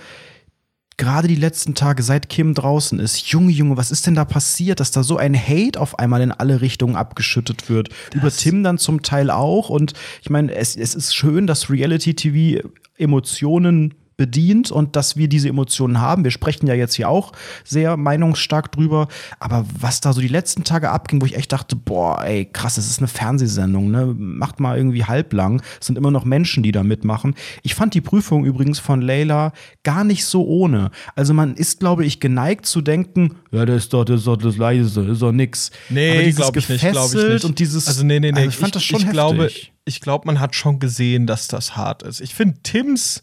gerade 0.96 1.28
die 1.28 1.36
letzten 1.36 1.74
Tage, 1.74 2.02
seit 2.02 2.28
Kim 2.28 2.54
draußen 2.54 2.98
ist, 2.98 3.26
Junge, 3.28 3.52
Junge, 3.52 3.76
was 3.76 3.90
ist 3.90 4.06
denn 4.06 4.14
da 4.14 4.24
passiert, 4.24 4.80
dass 4.80 4.90
da 4.90 5.02
so 5.02 5.16
ein 5.16 5.34
Hate 5.34 5.80
auf 5.80 5.98
einmal 5.98 6.20
in 6.22 6.32
alle 6.32 6.60
Richtungen 6.60 6.96
abgeschüttet 6.96 7.68
wird? 7.68 7.88
Das 8.10 8.14
Über 8.14 8.30
Tim 8.30 8.62
dann 8.62 8.78
zum 8.78 9.02
Teil 9.02 9.30
auch. 9.30 9.68
Und 9.68 9.94
ich 10.20 10.30
meine, 10.30 10.54
es, 10.54 10.76
es 10.76 10.94
ist 10.94 11.14
schön, 11.14 11.46
dass 11.46 11.70
Reality 11.70 12.14
TV 12.14 12.68
Emotionen 12.98 13.94
bedient 14.16 14.70
und 14.70 14.96
dass 14.96 15.16
wir 15.16 15.28
diese 15.28 15.48
Emotionen 15.48 16.00
haben. 16.00 16.24
Wir 16.24 16.30
sprechen 16.30 16.66
ja 16.66 16.74
jetzt 16.74 16.94
hier 16.94 17.08
auch 17.08 17.32
sehr 17.64 17.96
meinungsstark 17.96 18.72
drüber. 18.72 19.08
Aber 19.40 19.66
was 19.78 20.00
da 20.00 20.12
so 20.12 20.20
die 20.20 20.28
letzten 20.28 20.64
Tage 20.64 20.90
abging, 20.90 21.20
wo 21.20 21.26
ich 21.26 21.36
echt 21.36 21.52
dachte, 21.52 21.76
boah, 21.76 22.24
ey, 22.24 22.44
krass, 22.44 22.76
das 22.76 22.86
ist 22.86 22.98
eine 22.98 23.08
Fernsehsendung, 23.08 23.90
ne? 23.90 24.14
Macht 24.16 24.60
mal 24.60 24.76
irgendwie 24.76 25.04
halblang. 25.04 25.62
Es 25.80 25.86
sind 25.86 25.96
immer 25.96 26.10
noch 26.10 26.24
Menschen, 26.24 26.62
die 26.62 26.72
da 26.72 26.82
mitmachen. 26.82 27.34
Ich 27.62 27.74
fand 27.74 27.94
die 27.94 28.00
Prüfung 28.00 28.44
übrigens 28.44 28.78
von 28.78 29.00
Leila 29.00 29.52
gar 29.82 30.04
nicht 30.04 30.24
so 30.24 30.46
ohne. 30.46 30.90
Also 31.14 31.34
man 31.34 31.54
ist, 31.54 31.80
glaube 31.80 32.04
ich, 32.04 32.20
geneigt 32.20 32.66
zu 32.66 32.80
denken, 32.80 33.36
ja, 33.50 33.64
das 33.66 33.84
ist 33.84 33.92
doch 33.92 34.04
das, 34.04 34.20
ist 34.20 34.26
doch 34.26 34.36
das 34.36 34.56
Leise, 34.56 35.02
das 35.02 35.12
ist 35.14 35.22
doch 35.22 35.32
nix. 35.32 35.70
Nee, 35.88 36.32
glaube 36.32 36.58
ich 36.58 36.68
nicht, 36.68 36.90
glaube 36.90 37.18
ich 37.18 37.28
nicht. 37.28 37.44
Und 37.44 37.58
dieses, 37.58 37.86
also 37.86 38.04
nee, 38.04 38.20
nee, 38.20 38.32
nee. 38.32 38.38
Also 38.38 38.48
ich 38.50 38.56
fand 38.56 38.68
ich, 38.68 38.72
das 38.74 38.84
schon 38.84 38.96
ich 38.98 39.06
heftig. 39.06 39.12
glaube, 39.14 39.50
ich 39.84 40.00
glaube, 40.00 40.26
man 40.26 40.40
hat 40.40 40.54
schon 40.54 40.78
gesehen, 40.78 41.26
dass 41.26 41.48
das 41.48 41.76
hart 41.76 42.02
ist. 42.02 42.20
Ich 42.20 42.34
finde, 42.34 42.58
Tims 42.62 43.22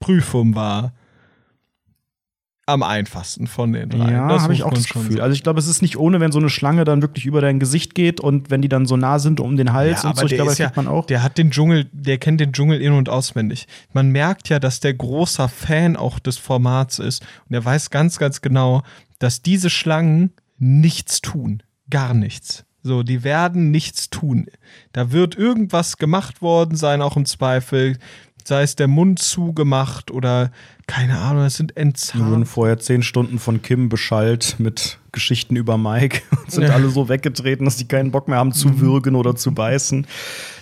Prüfung 0.00 0.54
war 0.54 0.92
am 2.68 2.82
einfachsten 2.82 3.46
von 3.46 3.72
den 3.72 3.88
drei. 3.88 4.12
Ja, 4.12 4.42
habe 4.42 4.52
ich 4.52 4.62
auch 4.62 4.74
das 4.74 4.88
Gefühl. 4.88 5.12
Sagen. 5.12 5.22
Also 5.22 5.32
ich 5.32 5.42
glaube, 5.42 5.58
es 5.58 5.66
ist 5.66 5.80
nicht 5.80 5.96
ohne, 5.96 6.20
wenn 6.20 6.32
so 6.32 6.38
eine 6.38 6.50
Schlange 6.50 6.84
dann 6.84 7.00
wirklich 7.00 7.24
über 7.24 7.40
dein 7.40 7.58
Gesicht 7.58 7.94
geht 7.94 8.20
und 8.20 8.50
wenn 8.50 8.60
die 8.60 8.68
dann 8.68 8.84
so 8.84 8.98
nah 8.98 9.18
sind 9.18 9.40
um 9.40 9.56
den 9.56 9.72
Hals 9.72 10.02
ja, 10.02 10.10
und 10.10 10.18
so. 10.18 10.26
Ich 10.26 10.34
glaube, 10.34 10.52
ja, 10.52 10.70
man 10.76 10.86
auch. 10.86 11.06
Der 11.06 11.22
hat 11.22 11.38
den 11.38 11.50
Dschungel, 11.50 11.86
der 11.92 12.18
kennt 12.18 12.40
den 12.40 12.52
Dschungel 12.52 12.82
in- 12.82 12.92
und 12.92 13.08
auswendig. 13.08 13.66
Man 13.94 14.10
merkt 14.10 14.50
ja, 14.50 14.58
dass 14.58 14.80
der 14.80 14.92
großer 14.92 15.48
Fan 15.48 15.96
auch 15.96 16.18
des 16.18 16.36
Formats 16.36 16.98
ist 16.98 17.22
und 17.48 17.54
er 17.54 17.64
weiß 17.64 17.88
ganz, 17.88 18.18
ganz 18.18 18.42
genau, 18.42 18.82
dass 19.18 19.40
diese 19.40 19.70
Schlangen 19.70 20.34
nichts 20.58 21.22
tun. 21.22 21.62
Gar 21.88 22.12
nichts. 22.12 22.66
So, 22.82 23.02
die 23.02 23.24
werden 23.24 23.70
nichts 23.70 24.10
tun. 24.10 24.46
Da 24.92 25.10
wird 25.10 25.36
irgendwas 25.36 25.96
gemacht 25.96 26.42
worden 26.42 26.76
sein, 26.76 27.02
auch 27.02 27.16
im 27.16 27.24
Zweifel 27.24 27.98
sei 28.48 28.62
es 28.62 28.76
der 28.76 28.88
Mund 28.88 29.18
zugemacht 29.18 30.10
oder 30.10 30.50
keine 30.86 31.18
Ahnung, 31.18 31.44
es 31.44 31.58
sind 31.58 31.76
entzahnt. 31.76 32.24
Wir 32.24 32.30
wurden 32.30 32.46
vorher 32.46 32.78
zehn 32.78 33.02
Stunden 33.02 33.38
von 33.38 33.60
Kim 33.60 33.90
beschallt 33.90 34.56
mit 34.58 34.98
Geschichten 35.12 35.54
über 35.54 35.76
Mike 35.76 36.22
und 36.30 36.50
sind 36.50 36.64
ja. 36.64 36.70
alle 36.70 36.88
so 36.88 37.08
weggetreten, 37.08 37.66
dass 37.66 37.76
die 37.76 37.86
keinen 37.86 38.10
Bock 38.10 38.26
mehr 38.26 38.38
haben 38.38 38.52
zu 38.52 38.68
mhm. 38.68 38.80
würgen 38.80 39.14
oder 39.14 39.36
zu 39.36 39.52
beißen. 39.52 40.06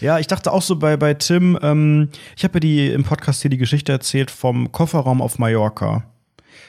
Ja, 0.01 0.19
ich 0.19 0.27
dachte 0.27 0.53
auch 0.53 0.63
so 0.63 0.77
bei, 0.77 0.97
bei 0.97 1.15
Tim, 1.15 1.59
ähm, 1.63 2.09
ich 2.37 2.43
habe 2.43 2.55
ja 2.55 2.61
die 2.61 2.89
im 2.89 3.05
Podcast 3.05 3.43
hier 3.43 3.51
die 3.51 3.57
Geschichte 3.57 3.93
erzählt 3.93 4.33
vom 4.33 4.73
Kofferraum 4.73 5.23
auf 5.23 5.39
Mallorca 5.39 6.05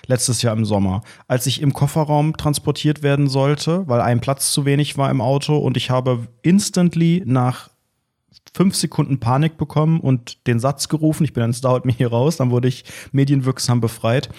letztes 0.06 0.42
Jahr 0.44 0.56
im 0.56 0.64
Sommer, 0.64 1.02
als 1.28 1.48
ich 1.48 1.62
im 1.62 1.74
Kofferraum 1.74 2.38
transportiert 2.38 3.02
werden 3.02 3.28
sollte, 3.28 3.88
weil 3.88 4.02
ein 4.02 4.22
Platz 4.22 4.52
zu 4.52 4.66
wenig 4.66 4.98
war 4.98 5.10
im 5.10 5.20
Auto 5.20 5.58
und 5.58 5.76
ich 5.78 5.90
habe 5.90 6.28
instantly 6.44 7.24
nach 7.26 7.70
fünf 8.54 8.76
Sekunden 8.76 9.20
Panik 9.20 9.58
bekommen 9.58 10.00
und 10.00 10.48
den 10.48 10.60
Satz 10.60 10.88
gerufen, 10.90 11.24
ich 11.24 11.34
bin 11.34 11.48
es 11.50 11.62
dauert 11.62 11.86
mir 11.86 11.94
hier 11.94 12.10
raus, 12.10 12.38
dann 12.38 12.52
wurde 12.52 12.68
ich 12.68 12.84
medienwirksam 13.12 13.82
befreit. 13.82 14.30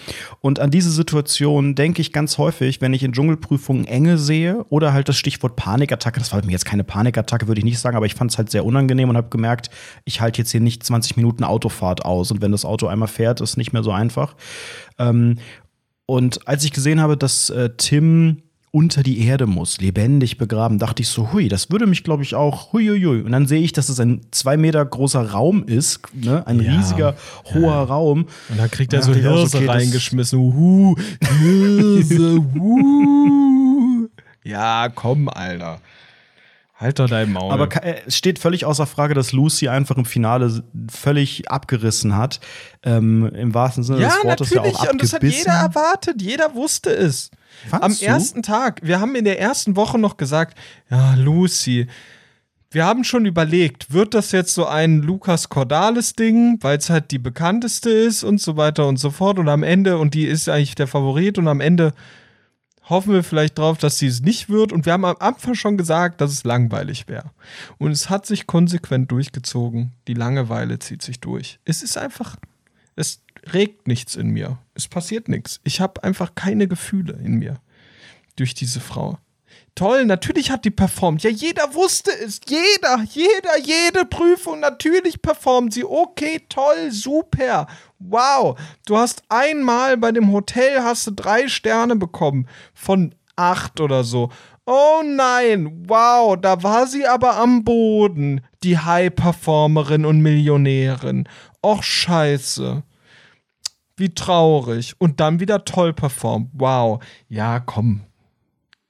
Und 0.41 0.59
an 0.59 0.71
diese 0.71 0.91
Situation 0.91 1.75
denke 1.75 2.01
ich 2.01 2.13
ganz 2.13 2.37
häufig, 2.37 2.81
wenn 2.81 2.93
ich 2.93 3.03
in 3.03 3.13
Dschungelprüfungen 3.13 3.85
Enge 3.85 4.17
sehe 4.17 4.65
oder 4.69 4.93
halt 4.93 5.09
das 5.09 5.17
Stichwort 5.17 5.55
Panikattacke, 5.55 6.19
das 6.19 6.31
war 6.31 6.43
mir 6.43 6.51
jetzt 6.51 6.65
keine 6.65 6.83
Panikattacke, 6.83 7.47
würde 7.47 7.59
ich 7.59 7.65
nicht 7.65 7.79
sagen, 7.79 7.97
aber 7.97 8.05
ich 8.05 8.15
fand 8.15 8.31
es 8.31 8.37
halt 8.37 8.49
sehr 8.49 8.65
unangenehm 8.65 9.09
und 9.09 9.17
habe 9.17 9.29
gemerkt, 9.29 9.69
ich 10.05 10.21
halte 10.21 10.39
jetzt 10.39 10.51
hier 10.51 10.61
nicht 10.61 10.83
20 10.83 11.17
Minuten 11.17 11.43
Autofahrt 11.43 12.05
aus 12.05 12.31
und 12.31 12.41
wenn 12.41 12.51
das 12.51 12.65
Auto 12.65 12.87
einmal 12.87 13.07
fährt, 13.07 13.41
ist 13.41 13.57
nicht 13.57 13.73
mehr 13.73 13.83
so 13.83 13.91
einfach. 13.91 14.35
Ähm, 14.97 15.37
und 16.05 16.47
als 16.47 16.63
ich 16.63 16.71
gesehen 16.71 17.01
habe, 17.01 17.17
dass 17.17 17.49
äh, 17.51 17.69
Tim 17.77 18.41
unter 18.71 19.03
die 19.03 19.25
Erde 19.25 19.47
muss, 19.47 19.79
lebendig 19.79 20.37
begraben, 20.37 20.77
dachte 20.77 21.01
ich 21.01 21.09
so, 21.09 21.31
hui, 21.31 21.47
das 21.47 21.71
würde 21.71 21.87
mich, 21.87 22.03
glaube 22.03 22.23
ich, 22.23 22.35
auch, 22.35 22.71
hui, 22.73 22.87
hui, 22.87 23.01
hui. 23.01 23.21
Und 23.21 23.31
dann 23.31 23.47
sehe 23.47 23.61
ich, 23.61 23.73
dass 23.73 23.89
es 23.89 23.99
ein 23.99 24.21
zwei 24.31 24.57
Meter 24.57 24.85
großer 24.85 25.31
Raum 25.31 25.63
ist, 25.65 26.01
ne? 26.13 26.45
ein 26.45 26.61
ja, 26.61 26.71
riesiger, 26.71 27.15
hoher 27.45 27.61
ja. 27.61 27.83
Raum. 27.83 28.25
Und 28.49 28.59
dann 28.59 28.69
kriegt 28.69 28.93
er 28.93 29.01
so 29.01 29.13
Hirse 29.13 29.57
okay, 29.57 29.67
reingeschmissen. 29.67 30.39
Uhu, 30.39 30.95
Hirse, 31.41 32.39
uhu. 32.55 34.09
Ja, 34.45 34.87
komm, 34.89 35.27
Alter. 35.27 35.79
Halt 36.79 36.97
doch 36.99 37.09
dein 37.09 37.33
Maul. 37.33 37.51
Aber 37.51 37.67
äh, 37.83 38.03
es 38.07 38.15
steht 38.15 38.39
völlig 38.39 38.63
außer 38.63 38.87
Frage, 38.87 39.13
dass 39.13 39.33
Lucy 39.33 39.67
einfach 39.67 39.97
im 39.97 40.05
Finale 40.05 40.63
völlig 40.89 41.51
abgerissen 41.51 42.15
hat. 42.15 42.39
Ähm, 42.83 43.25
Im 43.35 43.53
wahrsten 43.53 43.83
Sinne 43.83 43.99
ja, 43.99 44.07
des 44.07 44.23
Wortes 44.23 44.51
natürlich. 44.51 44.77
ja 44.77 44.79
auch 44.87 44.93
Und 44.93 45.03
das 45.03 45.11
hat 45.11 45.23
jeder 45.23 45.51
erwartet. 45.51 46.21
Jeder 46.21 46.55
wusste 46.55 46.91
es. 46.91 47.31
Fandst 47.67 47.83
Am 47.83 47.97
du? 47.97 48.05
ersten 48.05 48.43
Tag, 48.43 48.79
wir 48.81 49.01
haben 49.01 49.15
in 49.15 49.25
der 49.25 49.41
ersten 49.41 49.75
Woche 49.75 49.99
noch 49.99 50.15
gesagt, 50.15 50.57
ja, 50.89 51.15
Lucy, 51.15 51.87
wir 52.71 52.85
haben 52.85 53.03
schon 53.03 53.25
überlegt, 53.25 53.91
wird 53.91 54.13
das 54.13 54.31
jetzt 54.31 54.53
so 54.53 54.65
ein 54.65 55.01
Lukas 55.01 55.49
Cordalis-Ding, 55.49 56.59
weil 56.61 56.77
es 56.77 56.89
halt 56.89 57.11
die 57.11 57.19
bekannteste 57.19 57.89
ist 57.89 58.23
und 58.23 58.39
so 58.39 58.55
weiter 58.55 58.87
und 58.87 58.97
so 58.97 59.09
fort. 59.09 59.37
Und 59.37 59.49
am 59.49 59.63
Ende, 59.63 59.97
und 59.97 60.13
die 60.13 60.25
ist 60.25 60.47
eigentlich 60.47 60.75
der 60.75 60.87
Favorit, 60.87 61.37
und 61.37 61.49
am 61.49 61.59
Ende 61.59 61.93
hoffen 62.89 63.13
wir 63.13 63.23
vielleicht 63.23 63.57
drauf, 63.57 63.77
dass 63.77 63.99
sie 63.99 64.07
es 64.07 64.21
nicht 64.21 64.49
wird. 64.49 64.71
Und 64.71 64.85
wir 64.85 64.93
haben 64.93 65.05
am 65.05 65.15
Anfang 65.19 65.55
schon 65.55 65.77
gesagt, 65.77 66.21
dass 66.21 66.31
es 66.31 66.43
langweilig 66.43 67.07
wäre. 67.07 67.31
Und 67.77 67.91
es 67.91 68.09
hat 68.09 68.25
sich 68.25 68.47
konsequent 68.47 69.11
durchgezogen. 69.11 69.91
Die 70.07 70.13
Langeweile 70.13 70.79
zieht 70.79 71.01
sich 71.01 71.19
durch. 71.19 71.59
Es 71.65 71.83
ist 71.83 71.97
einfach, 71.97 72.35
es 72.95 73.21
regt 73.53 73.87
nichts 73.87 74.15
in 74.15 74.29
mir. 74.29 74.57
Es 74.73 74.87
passiert 74.87 75.29
nichts. 75.29 75.59
Ich 75.63 75.79
habe 75.81 76.03
einfach 76.03 76.35
keine 76.35 76.67
Gefühle 76.67 77.13
in 77.13 77.35
mir 77.35 77.59
durch 78.35 78.53
diese 78.53 78.79
Frau. 78.79 79.19
Toll, 79.79 80.03
natürlich 80.03 80.51
hat 80.51 80.65
die 80.65 80.71
performt. 80.71 81.23
Ja, 81.23 81.29
jeder 81.29 81.73
wusste 81.73 82.11
es. 82.11 82.41
Jeder, 82.45 83.01
jeder, 83.09 83.57
jede 83.63 84.03
Prüfung. 84.03 84.59
Natürlich 84.59 85.21
performt 85.21 85.71
sie. 85.71 85.85
Okay, 85.85 86.41
toll, 86.49 86.91
super. 86.91 87.65
Wow. 87.97 88.59
Du 88.85 88.97
hast 88.97 89.23
einmal 89.29 89.95
bei 89.95 90.11
dem 90.11 90.33
Hotel 90.33 90.83
hast 90.83 91.07
du 91.07 91.11
drei 91.11 91.47
Sterne 91.47 91.95
bekommen 91.95 92.45
von 92.73 93.15
acht 93.37 93.79
oder 93.79 94.03
so. 94.03 94.29
Oh 94.65 95.01
nein, 95.01 95.85
wow, 95.87 96.35
da 96.35 96.61
war 96.61 96.85
sie 96.85 97.07
aber 97.07 97.37
am 97.37 97.63
Boden, 97.63 98.41
die 98.63 98.77
High-Performerin 98.77 100.05
und 100.05 100.19
Millionärin. 100.19 101.23
Och 101.65 101.83
scheiße. 101.83 102.83
Wie 103.95 104.13
traurig. 104.13 104.95
Und 104.97 105.21
dann 105.21 105.39
wieder 105.39 105.63
toll 105.63 105.93
performt. 105.93 106.49
Wow. 106.51 107.01
Ja, 107.29 107.61
komm. 107.61 108.08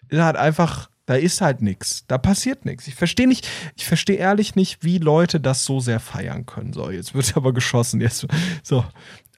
Er 0.09 0.25
hat 0.25 0.35
einfach, 0.35 0.89
da 1.05 1.15
ist 1.15 1.41
halt 1.41 1.61
nichts. 1.61 2.05
Da 2.07 2.17
passiert 2.17 2.65
nichts. 2.65 2.87
Ich 2.87 2.95
verstehe 2.95 3.27
nicht, 3.27 3.47
ich 3.75 3.85
verstehe 3.85 4.17
ehrlich 4.17 4.55
nicht, 4.55 4.83
wie 4.83 4.97
Leute 4.97 5.39
das 5.39 5.65
so 5.65 5.79
sehr 5.79 5.99
feiern 5.99 6.45
können. 6.45 6.73
So, 6.73 6.89
jetzt 6.89 7.13
wird 7.13 7.31
aber 7.35 7.53
geschossen. 7.53 8.01
Jetzt, 8.01 8.27
so. 8.63 8.85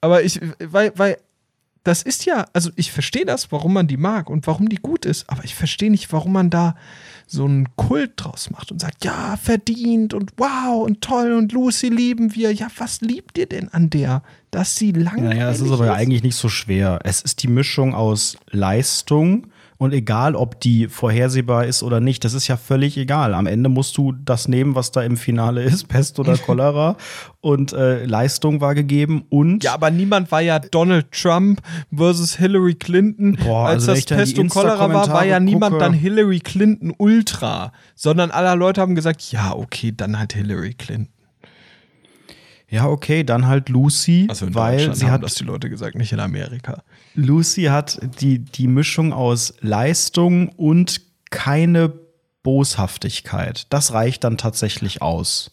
Aber 0.00 0.22
ich, 0.22 0.40
weil, 0.58 0.92
weil, 0.96 1.18
das 1.84 2.02
ist 2.02 2.26
ja, 2.26 2.46
also 2.52 2.70
ich 2.76 2.92
verstehe 2.92 3.24
das, 3.24 3.50
warum 3.50 3.72
man 3.72 3.88
die 3.88 3.96
mag 3.96 4.30
und 4.30 4.46
warum 4.46 4.68
die 4.68 4.76
gut 4.76 5.04
ist, 5.04 5.28
aber 5.28 5.44
ich 5.44 5.54
verstehe 5.54 5.90
nicht, 5.90 6.12
warum 6.12 6.32
man 6.32 6.48
da 6.48 6.76
so 7.26 7.44
einen 7.44 7.74
Kult 7.76 8.12
draus 8.16 8.50
macht 8.50 8.70
und 8.70 8.80
sagt, 8.80 9.04
ja, 9.04 9.36
verdient 9.36 10.14
und 10.14 10.32
wow 10.36 10.84
und 10.84 11.00
toll 11.00 11.32
und 11.32 11.52
Lucy 11.52 11.88
lieben 11.88 12.34
wir. 12.34 12.52
Ja, 12.52 12.68
was 12.76 13.00
liebt 13.00 13.38
ihr 13.38 13.46
denn 13.46 13.68
an 13.70 13.90
der? 13.90 14.22
Dass 14.50 14.76
sie 14.76 14.92
lange. 14.92 15.22
Naja, 15.22 15.50
es 15.50 15.60
ist 15.60 15.70
aber 15.70 15.86
ist? 15.86 15.92
eigentlich 15.92 16.22
nicht 16.22 16.36
so 16.36 16.48
schwer. 16.48 17.00
Es 17.04 17.22
ist 17.22 17.42
die 17.42 17.48
Mischung 17.48 17.94
aus 17.94 18.36
Leistung 18.50 19.46
und 19.82 19.92
egal, 19.92 20.36
ob 20.36 20.60
die 20.60 20.86
vorhersehbar 20.86 21.66
ist 21.66 21.82
oder 21.82 21.98
nicht, 21.98 22.22
das 22.24 22.34
ist 22.34 22.46
ja 22.46 22.56
völlig 22.56 22.96
egal. 22.96 23.34
Am 23.34 23.46
Ende 23.48 23.68
musst 23.68 23.96
du 23.96 24.12
das 24.12 24.46
nehmen, 24.46 24.76
was 24.76 24.92
da 24.92 25.02
im 25.02 25.16
Finale 25.16 25.62
ist, 25.64 25.88
Pest 25.88 26.20
oder 26.20 26.36
Cholera. 26.38 26.96
und 27.40 27.72
äh, 27.72 28.04
Leistung 28.04 28.60
war 28.60 28.76
gegeben 28.76 29.24
und. 29.28 29.64
Ja, 29.64 29.74
aber 29.74 29.90
niemand 29.90 30.30
war 30.30 30.40
ja 30.40 30.60
Donald 30.60 31.10
Trump 31.10 31.60
versus 31.92 32.36
Hillary 32.36 32.76
Clinton. 32.76 33.36
Boah, 33.42 33.66
Als 33.70 33.88
also 33.88 34.00
das 34.00 34.04
Pest 34.04 34.38
und 34.38 34.50
Cholera 34.50 34.92
war, 34.92 35.08
war 35.12 35.24
ja 35.24 35.40
niemand 35.40 35.80
dann 35.80 35.94
Hillary 35.94 36.38
Clinton 36.38 36.94
Ultra, 36.96 37.72
sondern 37.96 38.30
alle 38.30 38.54
Leute 38.56 38.80
haben 38.80 38.94
gesagt, 38.94 39.32
ja, 39.32 39.52
okay, 39.52 39.92
dann 39.96 40.16
halt 40.16 40.32
Hillary 40.34 40.74
Clinton. 40.74 41.08
Ja, 42.68 42.86
okay, 42.86 43.24
dann 43.24 43.48
halt 43.48 43.68
Lucy, 43.68 44.26
also 44.30 44.46
in 44.46 44.54
weil 44.54 44.94
sie 44.94 45.06
haben 45.06 45.12
hat 45.12 45.22
das 45.24 45.34
die 45.34 45.44
Leute 45.44 45.68
gesagt, 45.68 45.94
nicht 45.96 46.12
in 46.12 46.20
Amerika. 46.20 46.84
Lucy 47.14 47.64
hat 47.64 48.00
die, 48.20 48.38
die 48.38 48.68
Mischung 48.68 49.12
aus 49.12 49.54
Leistung 49.60 50.48
und 50.50 51.00
keine 51.30 51.92
Boshaftigkeit. 52.42 53.66
Das 53.70 53.92
reicht 53.92 54.24
dann 54.24 54.38
tatsächlich 54.38 55.02
aus 55.02 55.52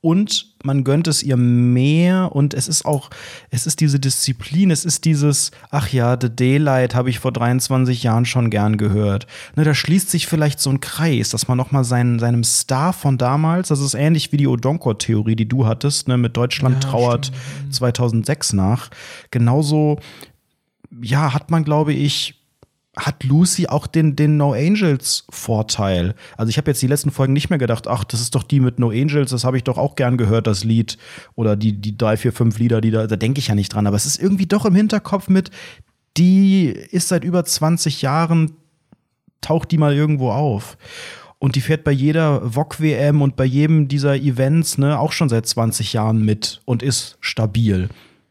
und 0.00 0.54
man 0.62 0.84
gönnt 0.84 1.08
es 1.08 1.22
ihr 1.22 1.36
mehr 1.36 2.34
und 2.34 2.54
es 2.54 2.68
ist 2.68 2.84
auch, 2.84 3.10
es 3.50 3.66
ist 3.66 3.80
diese 3.80 3.98
Disziplin, 3.98 4.70
es 4.70 4.84
ist 4.84 5.04
dieses, 5.04 5.50
ach 5.70 5.88
ja, 5.88 6.16
The 6.20 6.34
Daylight 6.34 6.94
habe 6.94 7.10
ich 7.10 7.18
vor 7.18 7.32
23 7.32 8.02
Jahren 8.02 8.24
schon 8.24 8.50
gern 8.50 8.76
gehört. 8.76 9.26
Ne, 9.56 9.64
da 9.64 9.74
schließt 9.74 10.10
sich 10.10 10.26
vielleicht 10.26 10.60
so 10.60 10.70
ein 10.70 10.80
Kreis, 10.80 11.30
dass 11.30 11.48
man 11.48 11.58
nochmal 11.58 11.84
seinen, 11.84 12.18
seinem 12.18 12.44
Star 12.44 12.92
von 12.92 13.18
damals, 13.18 13.68
das 13.68 13.80
ist 13.80 13.94
ähnlich 13.94 14.32
wie 14.32 14.36
die 14.36 14.48
Odonkor-Theorie, 14.48 15.36
die 15.36 15.48
du 15.48 15.66
hattest, 15.66 16.08
ne, 16.08 16.16
mit 16.18 16.36
Deutschland 16.36 16.84
ja, 16.84 16.90
trauert 16.90 17.26
stimmt. 17.26 17.74
2006 17.74 18.52
nach. 18.54 18.90
Genauso, 19.30 19.98
ja, 21.02 21.32
hat 21.32 21.50
man, 21.50 21.64
glaube 21.64 21.92
ich, 21.92 22.44
hat 22.96 23.24
Lucy 23.24 23.66
auch 23.66 23.86
den, 23.86 24.14
den 24.14 24.36
No 24.36 24.52
Angels 24.52 25.24
Vorteil. 25.30 26.14
Also 26.36 26.50
ich 26.50 26.58
habe 26.58 26.70
jetzt 26.70 26.80
die 26.80 26.86
letzten 26.86 27.10
Folgen 27.10 27.32
nicht 27.32 27.50
mehr 27.50 27.58
gedacht, 27.58 27.88
ach, 27.88 28.04
das 28.04 28.20
ist 28.20 28.34
doch 28.34 28.44
die 28.44 28.60
mit 28.60 28.78
No 28.78 28.90
Angels, 28.90 29.30
das 29.30 29.44
habe 29.44 29.56
ich 29.56 29.64
doch 29.64 29.78
auch 29.78 29.96
gern 29.96 30.16
gehört, 30.16 30.46
das 30.46 30.64
Lied. 30.64 30.96
Oder 31.34 31.56
die, 31.56 31.72
die 31.72 31.96
drei, 31.96 32.16
vier, 32.16 32.32
fünf 32.32 32.58
Lieder, 32.58 32.80
die 32.80 32.90
da, 32.90 33.06
da 33.06 33.16
denke 33.16 33.40
ich 33.40 33.48
ja 33.48 33.54
nicht 33.54 33.72
dran. 33.72 33.86
Aber 33.86 33.96
es 33.96 34.06
ist 34.06 34.22
irgendwie 34.22 34.46
doch 34.46 34.64
im 34.64 34.74
Hinterkopf 34.74 35.28
mit, 35.28 35.50
die 36.16 36.66
ist 36.68 37.08
seit 37.08 37.24
über 37.24 37.44
20 37.44 38.02
Jahren, 38.02 38.52
taucht 39.40 39.72
die 39.72 39.78
mal 39.78 39.94
irgendwo 39.94 40.30
auf. 40.30 40.76
Und 41.38 41.56
die 41.56 41.60
fährt 41.60 41.84
bei 41.84 41.90
jeder 41.90 42.52
VOG-WM 42.54 43.20
und 43.20 43.36
bei 43.36 43.44
jedem 43.44 43.88
dieser 43.88 44.14
Events 44.16 44.78
ne, 44.78 44.98
auch 44.98 45.12
schon 45.12 45.28
seit 45.28 45.46
20 45.46 45.92
Jahren 45.92 46.24
mit 46.24 46.62
und 46.64 46.82
ist 46.82 47.18
stabil. 47.20 47.88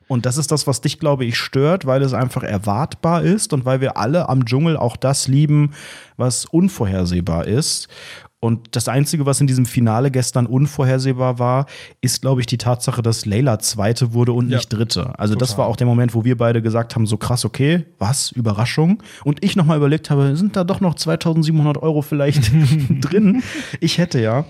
Und 0.08 0.26
das 0.26 0.38
ist 0.38 0.52
das, 0.52 0.68
was 0.68 0.82
dich, 0.82 1.00
glaube 1.00 1.26
ich, 1.26 1.38
stört, 1.38 1.86
weil 1.86 2.02
es 2.02 2.14
einfach 2.14 2.44
erwartbar 2.44 3.24
ist 3.24 3.54
und 3.54 3.66
weil 3.66 3.82
wir 3.82 3.98
alle 3.98 4.30
am 4.30 4.46
Dschungel 4.46 4.78
auch 4.78 4.98
das 4.98 5.28
lieben, 5.28 5.72
was 6.18 6.46
unvorhersehbar 6.46 7.48
ist. 7.48 7.88
Und 8.44 8.76
das 8.76 8.90
Einzige, 8.90 9.26
was 9.26 9.40
in 9.40 9.48
diesem 9.48 9.66
Finale 9.66 10.12
gestern 10.12 10.48
unvorhersehbar 10.48 11.40
war, 11.40 11.66
ist, 12.02 12.22
glaube 12.22 12.42
ich, 12.42 12.46
die 12.46 12.58
Tatsache, 12.58 13.02
dass 13.02 13.26
Layla 13.26 13.60
Zweite 13.60 14.14
wurde 14.14 14.34
und 14.34 14.50
ja, 14.50 14.58
nicht 14.58 14.68
Dritte. 14.68 15.18
Also 15.18 15.36
total. 15.36 15.48
das 15.48 15.58
war 15.58 15.68
auch 15.68 15.78
der 15.78 15.88
Moment, 15.88 16.14
wo 16.14 16.26
wir 16.26 16.38
beide 16.38 16.62
gesagt 16.62 16.94
haben, 16.96 17.08
so 17.08 17.16
krass, 17.16 17.46
okay, 17.46 17.86
was, 18.00 18.34
Überraschung. 18.34 19.02
Und 19.24 19.42
ich 19.46 19.56
nochmal 19.56 19.78
überlegt 19.78 20.10
habe, 20.10 20.36
sind 20.36 20.58
da 20.58 20.66
doch 20.66 20.82
noch 20.82 20.96
2700 20.96 21.82
Euro 21.82 22.02
vielleicht 22.02 22.52
drin? 23.00 23.44
Ich 23.80 23.98
hätte 23.98 24.20
ja 24.20 24.44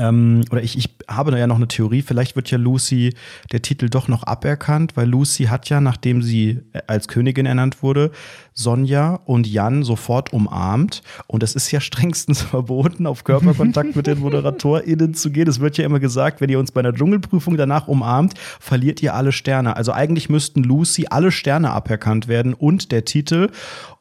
ähm, 0.00 0.42
oder 0.50 0.62
ich, 0.62 0.78
ich 0.78 0.88
habe 1.08 1.30
da 1.30 1.36
ja 1.36 1.46
noch 1.46 1.56
eine 1.56 1.68
Theorie, 1.68 2.02
vielleicht 2.02 2.36
wird 2.36 2.50
ja 2.50 2.58
Lucy 2.58 3.14
der 3.52 3.62
Titel 3.62 3.88
doch 3.88 4.08
noch 4.08 4.22
aberkannt, 4.24 4.96
weil 4.96 5.08
Lucy 5.08 5.44
hat 5.44 5.68
ja, 5.68 5.80
nachdem 5.80 6.22
sie 6.22 6.60
äh, 6.72 6.80
als 6.86 7.06
Königin 7.06 7.46
ernannt 7.46 7.82
wurde, 7.82 8.10
Sonja 8.54 9.20
und 9.24 9.46
Jan 9.46 9.82
sofort 9.82 10.32
umarmt. 10.32 11.02
Und 11.26 11.42
es 11.42 11.54
ist 11.54 11.70
ja 11.70 11.80
strengstens 11.80 12.42
verboten, 12.42 13.06
auf 13.06 13.24
Körperkontakt 13.24 13.96
mit 13.96 14.06
den 14.06 14.18
ModeratorInnen 14.20 15.14
zu 15.14 15.30
gehen. 15.30 15.48
Es 15.48 15.60
wird 15.60 15.78
ja 15.78 15.84
immer 15.84 16.00
gesagt, 16.00 16.40
wenn 16.40 16.50
ihr 16.50 16.58
uns 16.58 16.72
bei 16.72 16.80
einer 16.80 16.92
Dschungelprüfung 16.92 17.56
danach 17.56 17.88
umarmt, 17.88 18.34
verliert 18.60 19.02
ihr 19.02 19.14
alle 19.14 19.32
Sterne. 19.32 19.76
Also 19.76 19.92
eigentlich 19.92 20.28
müssten 20.28 20.62
Lucy 20.62 21.06
alle 21.10 21.32
Sterne 21.32 21.70
aberkannt 21.70 22.28
werden 22.28 22.54
und 22.54 22.92
der 22.92 23.04
Titel. 23.04 23.50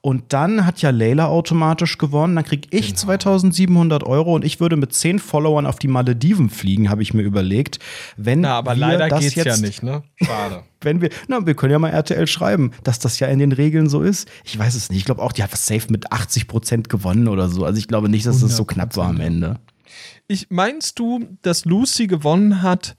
Und 0.02 0.32
dann 0.32 0.66
hat 0.66 0.82
ja 0.82 0.91
Layla 0.91 1.28
automatisch 1.28 1.97
gewonnen. 1.97 2.36
Dann 2.36 2.45
kriege 2.45 2.68
ich 2.72 2.88
genau. 2.88 3.00
2700 3.00 4.04
Euro 4.04 4.34
und 4.34 4.45
ich 4.45 4.60
würde 4.60 4.78
mit 4.78 4.93
10 4.93 5.20
Followern 5.20 5.66
auf 5.66 5.78
die 5.78 5.88
Malediven 5.88 6.50
fliegen, 6.50 6.89
habe 6.89 7.02
ich 7.02 7.14
mir 7.14 7.24
überlegt. 7.24 7.80
Wenn 8.16 8.41
na, 8.41 8.58
aber 8.58 8.76
leider 8.76 9.10
geht's 9.10 9.36
jetzt, 9.36 9.45
ja 9.45 9.58
nicht, 9.58 9.84
ne? 9.84 10.04
Schade. 10.22 10.64
Wenn 10.82 11.02
wir, 11.02 11.10
na, 11.28 11.46
wir 11.46 11.56
können 11.56 11.72
ja 11.72 11.80
mal 11.80 11.90
RTL 11.90 12.28
schreiben, 12.28 12.72
dass 12.84 13.00
das 13.00 13.20
ja 13.20 13.28
in 13.28 13.40
den 13.40 13.52
Regeln 13.52 13.90
so 13.90 14.02
ist. 14.02 14.30
Ich 14.44 14.58
weiß 14.58 14.76
es 14.76 14.90
nicht. 14.90 15.00
Ich 15.00 15.06
glaube 15.06 15.22
auch, 15.22 15.32
die 15.32 15.44
hat 15.44 15.52
was 15.52 15.66
safe 15.66 15.88
mit 15.90 16.12
80 16.12 16.48
Prozent 16.48 16.90
gewonnen 16.90 17.28
oder 17.28 17.50
so. 17.50 17.66
Also 17.66 17.78
ich 17.78 17.88
glaube 17.88 18.10
nicht, 18.10 18.26
dass 18.26 18.38
es 18.38 18.42
das 18.42 18.58
so 18.58 18.66
knapp 18.66 18.96
war 18.96 19.08
am 19.08 19.20
Ende. 19.20 19.60
Ich 20.28 20.48
meinst 20.50 21.00
du, 21.00 21.28
dass 21.42 21.66
Lucy 21.66 22.08
gewonnen 22.08 22.62
hat, 22.62 22.96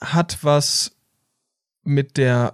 hat 0.00 0.38
was 0.42 0.96
mit 1.82 2.16
der 2.16 2.52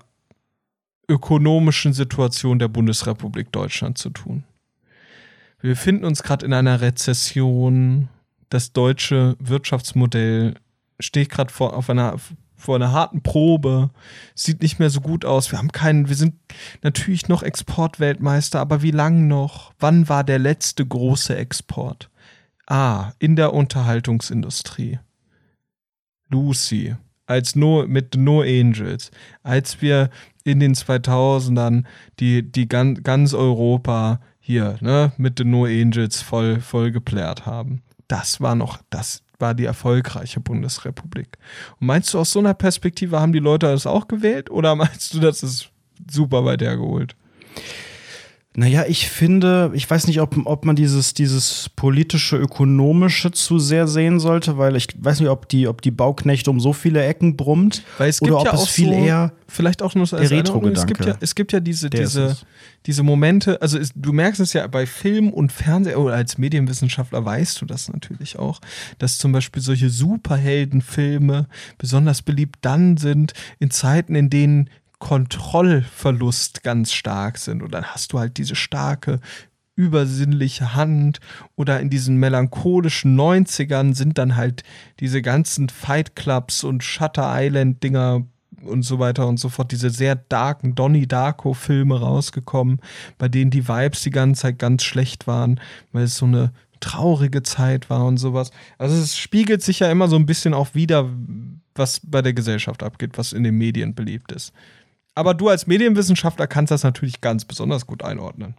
ökonomischen 1.09 1.93
Situation 1.93 2.59
der 2.59 2.68
Bundesrepublik 2.68 3.53
Deutschland 3.53 3.99
zu 3.99 4.11
tun. 4.11 4.45
Wir 5.61 5.70
befinden 5.70 6.05
uns 6.05 6.22
gerade 6.22 6.47
in 6.47 6.53
einer 6.53 6.80
Rezession. 6.80 8.09
Das 8.49 8.72
deutsche 8.72 9.36
Wirtschaftsmodell 9.38 10.55
steht 10.99 11.30
gerade 11.30 11.53
vor, 11.53 11.76
auf 11.76 11.88
einer, 11.88 12.16
vor 12.62 12.76
einer 12.76 12.92
harten 12.92 13.22
Probe. 13.22 13.90
Sieht 14.34 14.62
nicht 14.62 14.78
mehr 14.78 14.90
so 14.90 15.00
gut 15.00 15.24
aus. 15.24 15.50
Wir 15.50 15.58
haben 15.58 15.72
keinen, 15.72 16.08
wir 16.08 16.16
sind 16.16 16.34
natürlich 16.82 17.28
noch 17.28 17.42
Exportweltmeister, 17.42 18.60
aber 18.60 18.82
wie 18.82 18.92
lang 18.92 19.26
noch? 19.26 19.72
Wann 19.78 20.08
war 20.08 20.24
der 20.24 20.38
letzte 20.38 20.86
große 20.86 21.36
Export? 21.36 22.08
Ah, 22.66 23.12
in 23.18 23.36
der 23.36 23.52
Unterhaltungsindustrie. 23.52 25.00
Lucy, 26.28 26.96
als 27.26 27.56
No, 27.56 27.84
mit 27.86 28.16
No 28.16 28.42
Angels, 28.42 29.10
als 29.42 29.82
wir 29.82 30.10
in 30.44 30.60
den 30.60 30.74
2000ern 30.74 31.84
die, 32.20 32.50
die 32.50 32.68
ganz, 32.68 33.02
ganz 33.02 33.34
Europa 33.34 34.20
hier, 34.38 34.76
ne, 34.80 35.12
mit 35.16 35.38
den 35.38 35.50
No 35.50 35.64
Angels 35.64 36.22
voll, 36.22 36.60
voll 36.60 36.92
geplärt 36.92 37.44
haben. 37.44 37.82
Das 38.08 38.40
war 38.40 38.54
noch, 38.54 38.78
das 38.90 39.22
war 39.43 39.53
die 39.53 39.66
erfolgreiche 39.66 40.40
Bundesrepublik. 40.40 41.36
Und 41.78 41.88
meinst 41.88 42.14
du, 42.14 42.18
aus 42.18 42.30
so 42.30 42.38
einer 42.38 42.55
Perspektive 42.55 43.20
haben 43.20 43.34
die 43.34 43.40
Leute 43.40 43.66
das 43.66 43.86
auch 43.86 44.09
gewählt 44.09 44.51
oder 44.51 44.74
meinst 44.76 45.12
du, 45.12 45.20
das 45.20 45.43
ist 45.43 45.68
super 46.11 46.47
weit 46.47 46.62
hergeholt? 46.62 47.14
Naja, 48.55 48.84
ich 48.86 49.09
finde, 49.09 49.70
ich 49.72 49.88
weiß 49.88 50.07
nicht, 50.07 50.20
ob, 50.20 50.36
ob 50.44 50.66
man 50.66 50.76
dieses, 50.76 51.14
dieses 51.14 51.70
politische, 51.74 52.36
ökonomische 52.36 53.30
zu 53.30 53.59
sehr 53.59 53.88
sehen 53.88 54.20
sollte, 54.20 54.59
weil 54.59 54.76
ich 54.76 54.88
weiß 54.98 55.20
nicht, 55.20 55.30
ob 55.30 55.48
die, 55.48 55.68
ob 55.68 55.80
die 55.80 55.90
Bauknechte 55.90 56.50
um 56.50 56.61
so 56.61 56.74
viele 56.74 57.03
Ecken 57.03 57.36
brummt. 57.36 57.82
Weil 57.96 58.11
es 58.11 58.20
gibt 58.20 58.30
oder 58.30 58.40
ob 58.40 58.46
ja 58.46 58.53
es 58.53 58.61
auch 58.61 58.68
viel 58.68 58.88
so, 58.88 58.92
eher 58.92 59.32
vielleicht 59.48 59.82
auch 59.82 59.94
nur 59.94 60.07
so 60.07 60.18
der 60.18 60.30
retro 60.30 60.66
es 60.68 60.86
gibt 60.86 61.05
ja, 61.05 61.16
es 61.20 61.34
gibt 61.34 61.53
ja 61.53 61.61
diese, 61.61 61.88
diese, 61.88 62.36
diese 62.84 63.03
Momente, 63.03 63.61
also 63.62 63.78
es, 63.78 63.90
du 63.94 64.12
merkst 64.12 64.40
es 64.40 64.53
ja 64.53 64.66
bei 64.66 64.84
Film 64.86 65.30
und 65.30 65.50
Fernsehen, 65.50 65.96
oder 65.96 66.14
als 66.14 66.36
Medienwissenschaftler 66.36 67.24
weißt 67.24 67.61
du 67.61 67.64
das 67.64 67.90
natürlich 67.90 68.38
auch, 68.38 68.61
dass 68.98 69.16
zum 69.16 69.32
Beispiel 69.32 69.62
solche 69.62 69.88
Superheldenfilme 69.88 71.46
besonders 71.78 72.20
beliebt 72.20 72.59
dann 72.61 72.98
sind, 72.98 73.32
in 73.61 73.70
Zeiten, 73.70 74.14
in 74.14 74.28
denen 74.28 74.68
Kontrollverlust 75.03 76.62
ganz 76.62 76.92
stark 76.92 77.36
sind. 77.36 77.61
Und 77.61 77.74
dann 77.74 77.86
hast 77.86 78.12
du 78.12 78.20
halt 78.20 78.36
diese 78.36 78.55
starke 78.55 79.18
übersinnliche 79.74 80.76
Hand 80.76 81.18
oder 81.57 81.80
in 81.80 81.90
diesen 81.90 82.18
melancholischen 82.18 83.18
90ern 83.18 83.96
sind 83.96 84.16
dann 84.16 84.36
halt 84.36 84.62
diese 85.00 85.20
ganzen 85.20 85.70
Fight 85.70 86.14
Clubs 86.14 86.62
und 86.62 86.84
Shutter 86.84 87.32
Island 87.34 87.82
Dinger 87.82 88.24
und 88.62 88.82
so 88.82 89.00
weiter 89.00 89.26
und 89.26 89.40
so 89.40 89.48
fort, 89.48 89.72
diese 89.72 89.90
sehr 89.90 90.14
darken 90.14 90.76
Donnie 90.76 91.09
Darko 91.09 91.53
Filme 91.53 91.98
rausgekommen, 91.98 92.78
bei 93.18 93.28
denen 93.28 93.50
die 93.50 93.66
Vibes 93.66 94.03
die 94.03 94.11
ganze 94.11 94.42
Zeit 94.42 94.61
ganz 94.61 94.84
schlecht 94.84 95.26
waren, 95.26 95.59
weil 95.90 96.05
es 96.05 96.16
so 96.16 96.26
eine 96.26 96.53
traurige 96.78 97.42
Zeit 97.42 97.90
war 97.90 98.05
und 98.07 98.18
sowas. 98.18 98.53
Also 98.78 98.94
es 98.94 99.18
spiegelt 99.18 99.62
sich 99.62 99.80
ja 99.80 99.90
immer 99.90 100.07
so 100.07 100.14
ein 100.14 100.26
bisschen 100.26 100.55
auch 100.55 100.76
wieder, 100.76 101.09
was 101.74 102.00
bei 102.05 102.22
der 102.22 102.34
Gesellschaft 102.34 102.84
abgeht, 102.84 103.18
was 103.18 103.32
in 103.32 103.42
den 103.42 103.59
Medien 103.59 103.96
beliebt 103.96 104.30
ist. 104.30 104.53
Aber 105.14 105.34
du 105.34 105.48
als 105.48 105.66
Medienwissenschaftler 105.66 106.46
kannst 106.46 106.70
das 106.70 106.84
natürlich 106.84 107.20
ganz 107.20 107.44
besonders 107.44 107.86
gut 107.86 108.02
einordnen. 108.02 108.54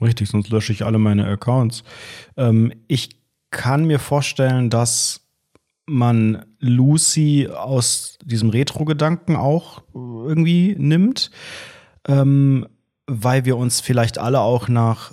Richtig, 0.00 0.28
sonst 0.28 0.50
lösche 0.50 0.72
ich 0.72 0.84
alle 0.84 0.98
meine 0.98 1.26
Accounts. 1.26 1.84
Ähm, 2.36 2.72
ich 2.88 3.10
kann 3.50 3.84
mir 3.84 3.98
vorstellen, 3.98 4.68
dass 4.68 5.20
man 5.86 6.44
Lucy 6.58 7.48
aus 7.48 8.18
diesem 8.24 8.50
Retro-Gedanken 8.50 9.36
auch 9.36 9.82
irgendwie 9.94 10.74
nimmt, 10.78 11.30
ähm, 12.06 12.66
weil 13.06 13.44
wir 13.44 13.56
uns 13.56 13.80
vielleicht 13.80 14.18
alle 14.18 14.40
auch 14.40 14.68
nach 14.68 15.12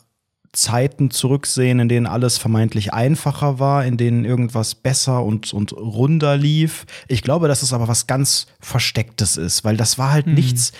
Zeiten 0.51 1.11
zurücksehen, 1.11 1.79
in 1.79 1.89
denen 1.89 2.07
alles 2.07 2.37
vermeintlich 2.37 2.93
einfacher 2.93 3.59
war, 3.59 3.85
in 3.85 3.97
denen 3.97 4.25
irgendwas 4.25 4.75
besser 4.75 5.23
und, 5.23 5.53
und 5.53 5.73
runder 5.73 6.37
lief. 6.37 6.85
Ich 7.07 7.21
glaube, 7.21 7.47
dass 7.47 7.61
es 7.61 7.71
aber 7.71 7.87
was 7.87 8.07
ganz 8.07 8.47
Verstecktes 8.59 9.37
ist, 9.37 9.63
weil 9.63 9.77
das 9.77 9.97
war 9.97 10.11
halt 10.11 10.27
mhm. 10.27 10.33
nichts. 10.33 10.71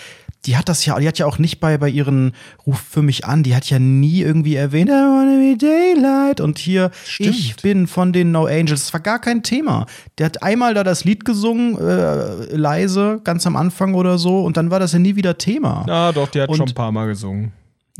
Die 0.46 0.56
hat 0.56 0.70
das 0.70 0.86
ja, 0.86 0.98
die 0.98 1.06
hat 1.06 1.18
ja 1.18 1.26
auch 1.26 1.38
nicht 1.38 1.60
bei, 1.60 1.76
bei 1.76 1.88
ihren 1.88 2.32
Ruf 2.66 2.80
für 2.80 3.02
mich 3.02 3.26
an, 3.26 3.42
die 3.42 3.54
hat 3.54 3.68
ja 3.68 3.78
nie 3.78 4.22
irgendwie 4.22 4.54
erwähnt, 4.54 4.88
I 4.88 4.92
wanna 4.92 5.36
be 5.36 5.56
daylight 5.58 6.40
und 6.40 6.58
hier, 6.58 6.90
Stimmt. 7.04 7.28
ich 7.28 7.56
bin 7.56 7.86
von 7.86 8.14
den 8.14 8.32
No 8.32 8.46
Angels. 8.46 8.84
Das 8.84 8.92
war 8.94 9.00
gar 9.00 9.20
kein 9.20 9.42
Thema. 9.42 9.84
Der 10.16 10.26
hat 10.26 10.42
einmal 10.42 10.72
da 10.72 10.82
das 10.82 11.04
Lied 11.04 11.26
gesungen, 11.26 11.76
äh, 11.76 12.56
leise, 12.56 13.20
ganz 13.22 13.46
am 13.46 13.54
Anfang 13.54 13.94
oder 13.94 14.16
so, 14.16 14.42
und 14.42 14.56
dann 14.56 14.70
war 14.70 14.80
das 14.80 14.94
ja 14.94 14.98
nie 14.98 15.14
wieder 15.14 15.36
Thema. 15.36 15.84
Ah, 15.86 16.10
doch, 16.10 16.28
die 16.28 16.40
hat 16.40 16.48
und, 16.48 16.56
schon 16.56 16.68
ein 16.68 16.74
paar 16.74 16.90
Mal 16.90 17.08
gesungen. 17.08 17.52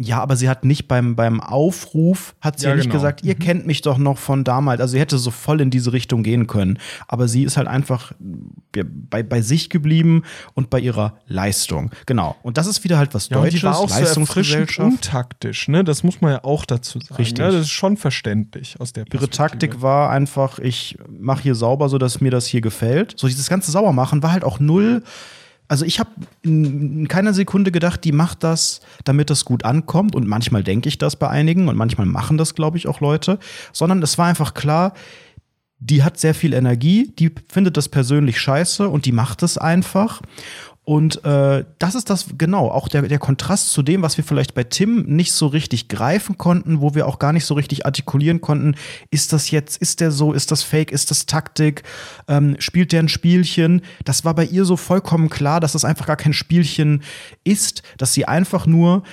Ja, 0.03 0.23
aber 0.23 0.35
sie 0.35 0.49
hat 0.49 0.65
nicht 0.65 0.89
beim, 0.89 1.15
beim 1.15 1.43
Aufruf, 1.43 2.35
hat 2.41 2.59
sie 2.59 2.65
ja, 2.65 2.71
ja 2.71 2.77
nicht 2.77 2.87
genau. 2.87 2.95
gesagt, 2.95 3.23
ihr 3.23 3.35
mhm. 3.35 3.39
kennt 3.39 3.67
mich 3.67 3.83
doch 3.83 3.99
noch 3.99 4.17
von 4.17 4.45
damals. 4.45 4.81
Also 4.81 4.93
sie 4.93 4.99
hätte 4.99 5.19
so 5.19 5.31
voll 5.31 5.61
in 5.61 5.71
diese 5.71 5.93
Richtung 5.93 6.23
gehen 6.23 6.47
können. 6.47 6.79
Aber 7.07 7.29
sie 7.29 7.43
ist 7.43 7.59
halt 7.59 7.69
einfach 7.69 8.13
bei, 8.73 9.23
bei 9.23 9.43
sich 9.43 9.69
geblieben 9.69 10.23
und 10.55 10.71
bei 10.71 10.81
ihrer 10.81 11.19
Leistung. 11.27 11.91
Genau. 12.07 12.35
Und 12.43 12.57
das 12.57 12.67
ist 12.67 12.83
wieder 12.83 12.97
halt 12.97 13.13
was 13.13 13.29
ja, 13.29 13.37
Deutsches, 13.37 13.63
war 13.63 13.79
auch 13.79 13.91
Leistungsgesellschaft. 13.91 14.75
So 14.75 14.83
untaktisch, 14.83 15.69
ne? 15.69 15.85
Das 15.85 16.03
muss 16.03 16.23
man 16.23 16.33
ja 16.33 16.45
auch 16.45 16.65
dazu 16.65 16.99
sagen. 16.99 17.17
Richtig. 17.17 17.39
Ja, 17.39 17.51
das 17.51 17.63
ist 17.63 17.71
schon 17.71 17.99
verständlich 17.99 18.81
aus 18.81 18.95
der 18.95 19.05
Ihre 19.13 19.29
Taktik 19.29 19.83
war 19.83 20.09
einfach, 20.09 20.59
ich 20.61 20.97
mache 21.11 21.43
hier 21.43 21.55
sauber, 21.55 21.91
sodass 21.91 22.23
mir 22.23 22.31
das 22.31 22.47
hier 22.47 22.63
gefällt. 22.63 23.17
So 23.19 23.27
dieses 23.27 23.51
ganze 23.51 23.71
Saubermachen 23.71 24.23
war 24.23 24.33
halt 24.33 24.45
auch 24.45 24.61
null 24.61 25.03
also 25.71 25.85
ich 25.85 26.01
habe 26.01 26.11
in 26.43 27.07
keiner 27.07 27.33
Sekunde 27.33 27.71
gedacht, 27.71 28.03
die 28.03 28.11
macht 28.11 28.43
das, 28.43 28.81
damit 29.05 29.31
das 29.31 29.45
gut 29.45 29.64
ankommt. 29.64 30.16
Und 30.16 30.27
manchmal 30.27 30.64
denke 30.64 30.89
ich 30.89 30.99
das 30.99 31.14
bei 31.14 31.29
einigen 31.29 31.68
und 31.68 31.77
manchmal 31.77 32.09
machen 32.09 32.39
das, 32.39 32.57
glaube 32.57 32.77
ich, 32.77 32.89
auch 32.89 32.99
Leute. 33.01 33.39
Sondern 33.73 34.03
es 34.03 34.18
war 34.18 34.27
einfach 34.27 34.55
klar, 34.55 34.95
die 35.79 36.03
hat 36.03 36.18
sehr 36.18 36.35
viel 36.35 36.55
Energie, 36.55 37.12
die 37.16 37.31
findet 37.49 37.77
das 37.77 37.89
persönlich 37.89 38.41
scheiße 38.41 38.89
und 38.89 39.07
die 39.07 39.12
macht 39.12 39.45
es 39.45 39.59
einfach. 39.59 40.21
Und 40.91 41.24
äh, 41.24 41.64
das 41.78 41.95
ist 41.95 42.11
das, 42.11 42.26
genau, 42.36 42.68
auch 42.68 42.88
der, 42.88 43.03
der 43.03 43.20
Kontrast 43.20 43.70
zu 43.70 43.80
dem, 43.80 44.03
was 44.03 44.16
wir 44.16 44.24
vielleicht 44.24 44.55
bei 44.55 44.64
Tim 44.64 45.05
nicht 45.07 45.32
so 45.32 45.47
richtig 45.47 45.86
greifen 45.86 46.36
konnten, 46.36 46.80
wo 46.80 46.97
wir 46.97 47.07
auch 47.07 47.20
gar 47.20 47.32
nicht 47.32 47.45
so 47.45 47.55
richtig 47.55 47.86
artikulieren 47.86 48.41
konnten. 48.41 48.74
Ist 49.09 49.32
das 49.32 49.53
jetzt, 49.53 49.80
ist 49.80 50.01
der 50.01 50.11
so, 50.11 50.32
ist 50.32 50.51
das 50.51 50.64
Fake, 50.64 50.91
ist 50.91 51.12
das 51.12 51.26
Taktik, 51.26 51.84
ähm, 52.26 52.57
spielt 52.59 52.91
der 52.91 53.05
ein 53.05 53.09
Spielchen? 53.09 53.82
Das 54.05 54.24
war 54.24 54.34
bei 54.34 54.45
ihr 54.45 54.64
so 54.64 54.76
vollkommen 54.76 55.28
klar, 55.30 55.61
dass 55.61 55.74
das 55.74 55.84
einfach 55.84 56.09
gar 56.09 56.16
kein 56.16 56.32
Spielchen 56.32 57.05
ist, 57.45 57.84
dass 57.97 58.12
sie 58.12 58.24
einfach 58.24 58.66
nur 58.66 59.05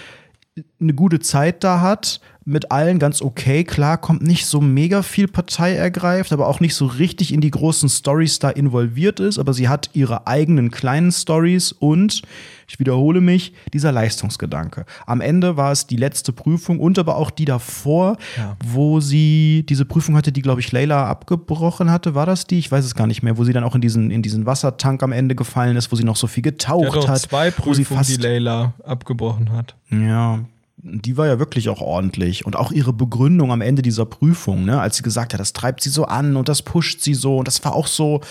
eine 0.82 0.96
gute 0.96 1.20
Zeit 1.20 1.64
da 1.64 1.82
hat, 1.82 2.22
mit 2.48 2.72
allen 2.72 2.98
ganz 2.98 3.22
okay. 3.22 3.66
Klar, 3.66 3.98
kommt 3.98 4.22
nicht 4.22 4.46
so 4.46 4.62
mega 4.62 5.02
viel 5.04 5.28
Partei 5.28 5.74
ergreift, 5.74 6.32
aber 6.32 6.48
auch 6.48 6.62
nicht 6.62 6.76
so 6.76 6.86
richtig 6.86 7.34
in 7.34 7.42
die 7.42 7.52
großen 7.52 7.90
Stories 7.90 8.40
da 8.40 8.50
involviert 8.50 9.20
ist. 9.20 9.38
Aber 9.38 9.54
sie 9.54 9.68
hat 9.68 9.90
ihre 9.92 10.28
eigenen 10.28 10.72
kleinen 10.72 11.12
Stories 11.12 11.74
und, 11.74 12.22
ich 12.66 12.80
wiederhole 12.80 13.20
mich, 13.20 13.52
dieser 13.74 13.92
Leistungsgedanke. 13.92 14.86
Am 15.06 15.20
Ende 15.20 15.58
war 15.58 15.74
es 15.74 15.88
die 15.88 15.98
letzte 15.98 16.32
Prüfung 16.32 16.80
und 16.80 16.98
aber 16.98 17.18
auch 17.18 17.32
die 17.32 17.44
davor, 17.44 18.16
ja. 18.38 18.56
wo 18.66 19.02
sie 19.02 19.66
diese 19.68 19.84
Prüfung 19.84 20.16
hatte, 20.16 20.32
die, 20.32 20.42
glaube 20.42 20.62
ich, 20.62 20.72
Leila 20.72 21.06
abgebrochen 21.06 21.92
hatte. 21.92 22.16
War 22.16 22.26
das 22.26 22.48
die? 22.48 22.60
Ich 22.60 22.72
weiß 22.72 22.86
es 22.86 22.96
gar 22.96 23.08
nicht 23.08 23.24
mehr, 23.24 23.38
wo 23.38 23.44
sie 23.44 23.52
dann 23.52 23.66
auch 23.66 23.76
in 23.76 23.82
diesen, 23.82 24.10
in 24.10 24.22
diesen 24.22 24.46
Wassertank 24.46 25.04
am 25.04 25.12
Ende 25.12 25.36
gefallen 25.36 25.76
ist, 25.76 25.92
wo 25.92 25.98
sie 25.98 26.06
noch 26.06 26.16
so 26.16 26.28
viel 26.28 26.44
getaucht 26.44 26.96
ja, 26.96 27.10
hat. 27.10 27.20
Zwei 27.20 27.52
Prüfungen, 27.52 28.06
die 28.08 28.16
Leila 28.16 28.74
abgebrochen 28.86 29.52
hat. 29.52 29.76
Ja, 29.90 30.46
die 30.78 31.18
war 31.18 31.26
ja 31.26 31.40
wirklich 31.40 31.70
auch 31.70 31.82
ordentlich. 31.82 32.46
Und 32.46 32.56
auch 32.56 32.72
ihre 32.72 32.94
Begründung 32.94 33.52
am 33.52 33.62
Ende 33.62 33.82
dieser 33.82 34.06
Prüfung, 34.06 34.66
ne, 34.66 34.80
als 34.80 34.98
sie 34.98 35.04
gesagt 35.04 35.34
hat, 35.34 35.40
das 35.40 35.54
treibt 35.54 35.82
sie 35.82 35.90
so 35.90 36.06
an 36.06 36.36
und 36.36 36.50
das 36.50 36.62
pusht 36.62 37.02
sie 37.02 37.16
so. 37.16 37.38
Und 37.38 37.48
das 37.48 37.64
war 37.66 37.74
auch 37.74 37.88
so, 37.88 38.22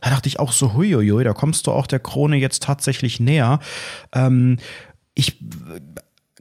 da 0.00 0.10
dachte 0.10 0.28
ich 0.28 0.38
auch 0.38 0.52
so, 0.52 0.74
huiuiui, 0.74 1.24
da 1.24 1.32
kommst 1.32 1.66
du 1.66 1.72
auch 1.72 1.86
der 1.86 1.98
Krone 1.98 2.36
jetzt 2.36 2.62
tatsächlich 2.62 3.18
näher. 3.18 3.58
Ähm, 4.12 4.58
ich 5.14 5.38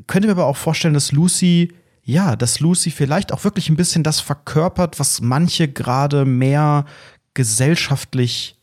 könnte 0.07 0.28
mir 0.28 0.34
aber 0.34 0.45
auch 0.45 0.57
vorstellen, 0.57 0.93
dass 0.93 1.11
Lucy 1.11 1.74
ja, 2.07 2.36
dass 2.36 2.59
Lucy 2.59 2.91
vielleicht 2.91 3.34
auch 3.34 3.43
wirklich 3.43 3.68
ein 3.70 3.76
bisschen 3.76 4.03
das 4.03 4.20
verkörpert, 4.20 4.99
was 4.99 5.22
manche 5.22 5.68
gerade 5.68 6.24
mehr 6.24 6.86
gesellschaftlich 7.34 8.57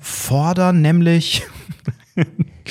fordern, 0.00 0.82
nämlich 0.82 1.44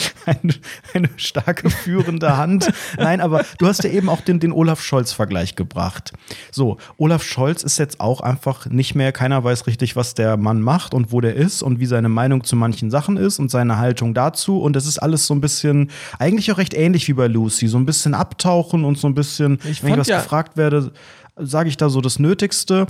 eine, 0.26 0.54
eine, 0.94 1.10
starke 1.18 1.70
führende 1.70 2.38
Hand. 2.38 2.72
Nein, 2.98 3.22
aber 3.22 3.46
du 3.58 3.68
hast 3.68 3.84
ja 3.84 3.90
eben 3.90 4.10
auch 4.10 4.22
den, 4.22 4.40
den 4.40 4.52
Olaf 4.52 4.82
Scholz-Vergleich 4.82 5.56
gebracht. 5.56 6.14
So, 6.52 6.78
Olaf 6.98 7.24
Scholz 7.24 7.64
ist 7.64 7.78
jetzt 7.80 8.00
auch 8.00 8.22
einfach 8.22 8.68
nicht 8.68 8.96
mehr, 8.96 9.12
keiner 9.12 9.44
weiß 9.44 9.68
richtig, 9.68 9.96
was 9.96 10.14
der 10.14 10.38
Mann 10.38 10.62
macht 10.62 10.94
und 10.94 11.12
wo 11.12 11.22
der 11.22 11.36
ist 11.36 11.62
und 11.62 11.80
wie 11.80 11.86
seine 11.86 12.10
Meinung 12.10 12.44
zu 12.44 12.56
manchen 12.56 12.90
Sachen 12.90 13.18
ist 13.18 13.40
und 13.40 13.52
seine 13.52 13.78
Haltung 13.78 14.14
dazu. 14.14 14.62
Und 14.62 14.76
es 14.76 14.86
ist 14.86 15.00
alles 15.00 15.28
so 15.28 15.34
ein 15.34 15.42
bisschen, 15.42 15.92
eigentlich 16.20 16.52
auch 16.52 16.58
recht 16.58 16.74
ähnlich 16.74 17.08
wie 17.08 17.14
bei 17.14 17.28
Lucy, 17.28 17.68
so 17.68 17.78
ein 17.78 17.86
bisschen 17.86 18.14
abtauchen 18.14 18.86
und 18.86 18.98
so 18.98 19.08
ein 19.08 19.16
bisschen, 19.16 19.60
ich 19.70 19.84
wenn 19.84 19.94
ich 19.94 20.00
was 20.00 20.08
ja 20.08 20.20
gefragt 20.20 20.58
werde, 20.58 20.92
sage 21.38 21.70
ich 21.70 21.78
da 21.78 21.90
so 21.90 22.02
das 22.02 22.20
Nötigste. 22.20 22.88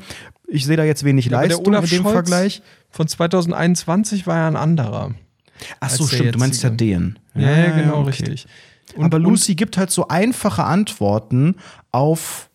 Ich 0.48 0.66
sehe 0.66 0.78
da 0.78 0.84
jetzt 0.84 1.04
wenig 1.04 1.26
ja, 1.26 1.42
Leistung 1.42 1.74
in 1.74 1.82
dem 1.82 1.88
Scholz 1.88 2.12
Vergleich. 2.12 2.62
Von 2.90 3.08
2021 3.08 4.28
war 4.28 4.38
ja 4.38 4.48
ein 4.48 4.58
anderer. 4.58 5.12
Ach 5.80 5.90
so, 5.90 6.06
stimmt, 6.08 6.36
du 6.36 6.40
meinst 6.40 6.64
ja 6.64 6.70
den. 6.70 7.20
Ja, 7.36 7.42
ja 7.42 7.70
genau, 7.72 8.00
okay. 8.00 8.08
richtig. 8.08 8.48
Und, 8.96 9.06
Aber 9.06 9.20
Lucy 9.20 9.56
gibt 9.56 9.78
halt 9.78 9.92
so 9.92 10.08
einfache 10.08 10.64
Antworten 10.64 11.56
auf 11.92 12.50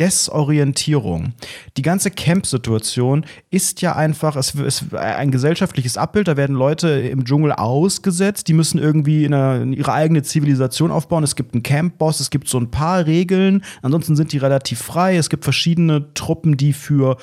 Desorientierung. 0.00 1.34
Die 1.76 1.82
ganze 1.82 2.10
Camp-Situation 2.10 3.26
ist 3.50 3.82
ja 3.82 3.94
einfach, 3.94 4.34
es 4.34 4.54
ist 4.54 4.94
ein 4.94 5.30
gesellschaftliches 5.30 5.98
Abbild, 5.98 6.26
da 6.26 6.38
werden 6.38 6.56
Leute 6.56 6.88
im 6.88 7.26
Dschungel 7.26 7.52
ausgesetzt, 7.52 8.48
die 8.48 8.54
müssen 8.54 8.78
irgendwie 8.78 9.26
in 9.26 9.34
eine, 9.34 9.62
in 9.62 9.72
ihre 9.74 9.92
eigene 9.92 10.22
Zivilisation 10.22 10.90
aufbauen. 10.90 11.22
Es 11.22 11.36
gibt 11.36 11.52
einen 11.52 11.62
Camp-Boss, 11.62 12.20
es 12.20 12.30
gibt 12.30 12.48
so 12.48 12.58
ein 12.58 12.70
paar 12.70 13.04
Regeln, 13.04 13.62
ansonsten 13.82 14.16
sind 14.16 14.32
die 14.32 14.38
relativ 14.38 14.80
frei. 14.80 15.16
Es 15.16 15.28
gibt 15.28 15.44
verschiedene 15.44 16.14
Truppen, 16.14 16.56
die 16.56 16.72
für 16.72 17.18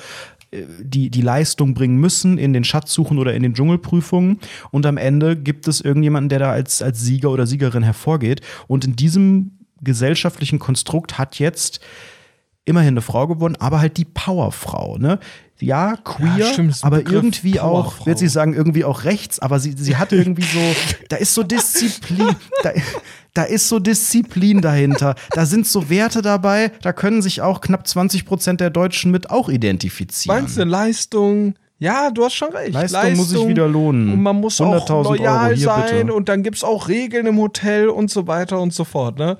die, 0.52 1.10
die 1.10 1.20
Leistung 1.20 1.74
bringen 1.74 1.96
müssen 1.96 2.38
in 2.38 2.52
den 2.52 2.64
Schatzsuchen 2.64 3.18
oder 3.18 3.34
in 3.34 3.42
den 3.42 3.54
Dschungelprüfungen. 3.54 4.38
Und 4.70 4.86
am 4.86 4.96
Ende 4.96 5.36
gibt 5.36 5.68
es 5.68 5.80
irgendjemanden, 5.80 6.28
der 6.28 6.38
da 6.38 6.50
als, 6.50 6.82
als 6.82 7.00
Sieger 7.00 7.30
oder 7.30 7.46
Siegerin 7.46 7.82
hervorgeht. 7.82 8.40
Und 8.66 8.84
in 8.84 8.96
diesem 8.96 9.58
gesellschaftlichen 9.80 10.58
Konstrukt 10.58 11.18
hat 11.18 11.38
jetzt 11.38 11.80
immerhin 12.64 12.94
eine 12.94 13.02
Frau 13.02 13.26
gewonnen, 13.26 13.56
aber 13.56 13.80
halt 13.80 13.96
die 13.96 14.04
Powerfrau, 14.04 14.98
ne? 14.98 15.18
Ja, 15.60 15.96
queer, 15.96 16.36
ja, 16.36 16.52
stimmt, 16.52 16.78
aber 16.82 16.98
irgendwie 16.98 17.58
auch, 17.58 18.06
wird 18.06 18.18
sie 18.18 18.28
sagen, 18.28 18.54
irgendwie 18.54 18.84
auch 18.84 19.04
rechts, 19.04 19.40
aber 19.40 19.58
sie, 19.58 19.72
sie 19.76 19.96
hat 19.96 20.12
irgendwie 20.12 20.42
so, 20.42 20.60
da 21.08 21.16
ist 21.16 21.34
so 21.34 21.42
Disziplin, 21.42 22.36
da, 22.62 22.70
da 23.34 23.42
ist 23.42 23.68
so 23.68 23.78
Disziplin 23.78 24.60
dahinter. 24.60 25.14
Da 25.32 25.46
sind 25.46 25.66
so 25.66 25.90
Werte 25.90 26.22
dabei, 26.22 26.70
da 26.82 26.92
können 26.92 27.22
sich 27.22 27.42
auch 27.42 27.60
knapp 27.60 27.86
20 27.86 28.24
Prozent 28.24 28.60
der 28.60 28.70
Deutschen 28.70 29.10
mit 29.10 29.30
auch 29.30 29.48
identifizieren. 29.48 30.36
Meinst 30.42 30.58
du 30.58 30.64
Leistung? 30.64 31.54
Ja, 31.80 32.10
du 32.10 32.24
hast 32.24 32.34
schon 32.34 32.50
recht. 32.50 32.72
Leistung, 32.72 33.00
Leistung 33.00 33.16
muss 33.16 33.28
sich 33.28 33.48
wieder 33.48 33.68
lohnen. 33.68 34.12
Und 34.12 34.22
man 34.22 34.36
muss 34.36 34.60
auch 34.60 34.88
loyal 34.88 35.50
Euro, 35.50 35.56
sein 35.56 36.06
bitte. 36.06 36.14
und 36.14 36.28
dann 36.28 36.42
gibt 36.42 36.56
es 36.56 36.64
auch 36.64 36.88
Regeln 36.88 37.26
im 37.26 37.38
Hotel 37.38 37.88
und 37.88 38.10
so 38.10 38.26
weiter 38.26 38.60
und 38.60 38.72
so 38.72 38.84
fort. 38.84 39.18
Ne? 39.18 39.38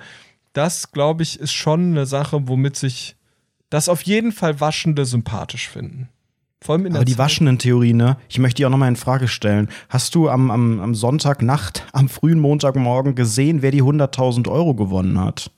Das, 0.52 0.92
glaube 0.92 1.24
ich, 1.24 1.40
ist 1.40 1.52
schon 1.52 1.90
eine 1.90 2.06
Sache, 2.06 2.48
womit 2.48 2.76
sich 2.76 3.16
das 3.70 3.88
auf 3.88 4.02
jeden 4.02 4.32
Fall 4.32 4.60
Waschende 4.60 5.04
sympathisch 5.04 5.68
finden. 5.68 6.08
Vor 6.60 6.74
allem 6.74 6.86
in 6.86 6.92
der 6.92 7.00
Aber 7.00 7.04
die 7.04 7.12
Zeit. 7.12 7.18
waschenden 7.18 7.58
Theorie, 7.58 7.92
ne? 7.92 8.16
Ich 8.28 8.38
möchte 8.38 8.56
die 8.56 8.66
auch 8.66 8.70
nochmal 8.70 8.88
in 8.88 8.96
Frage 8.96 9.28
stellen. 9.28 9.68
Hast 9.88 10.14
du 10.14 10.28
am, 10.28 10.50
am, 10.50 10.80
am 10.80 10.94
Sonntagnacht, 10.94 11.86
am 11.92 12.08
frühen 12.08 12.40
Montagmorgen 12.40 13.14
gesehen, 13.14 13.62
wer 13.62 13.70
die 13.70 13.82
100.000 13.82 14.48
Euro 14.50 14.74
gewonnen 14.74 15.20
hat? 15.20 15.52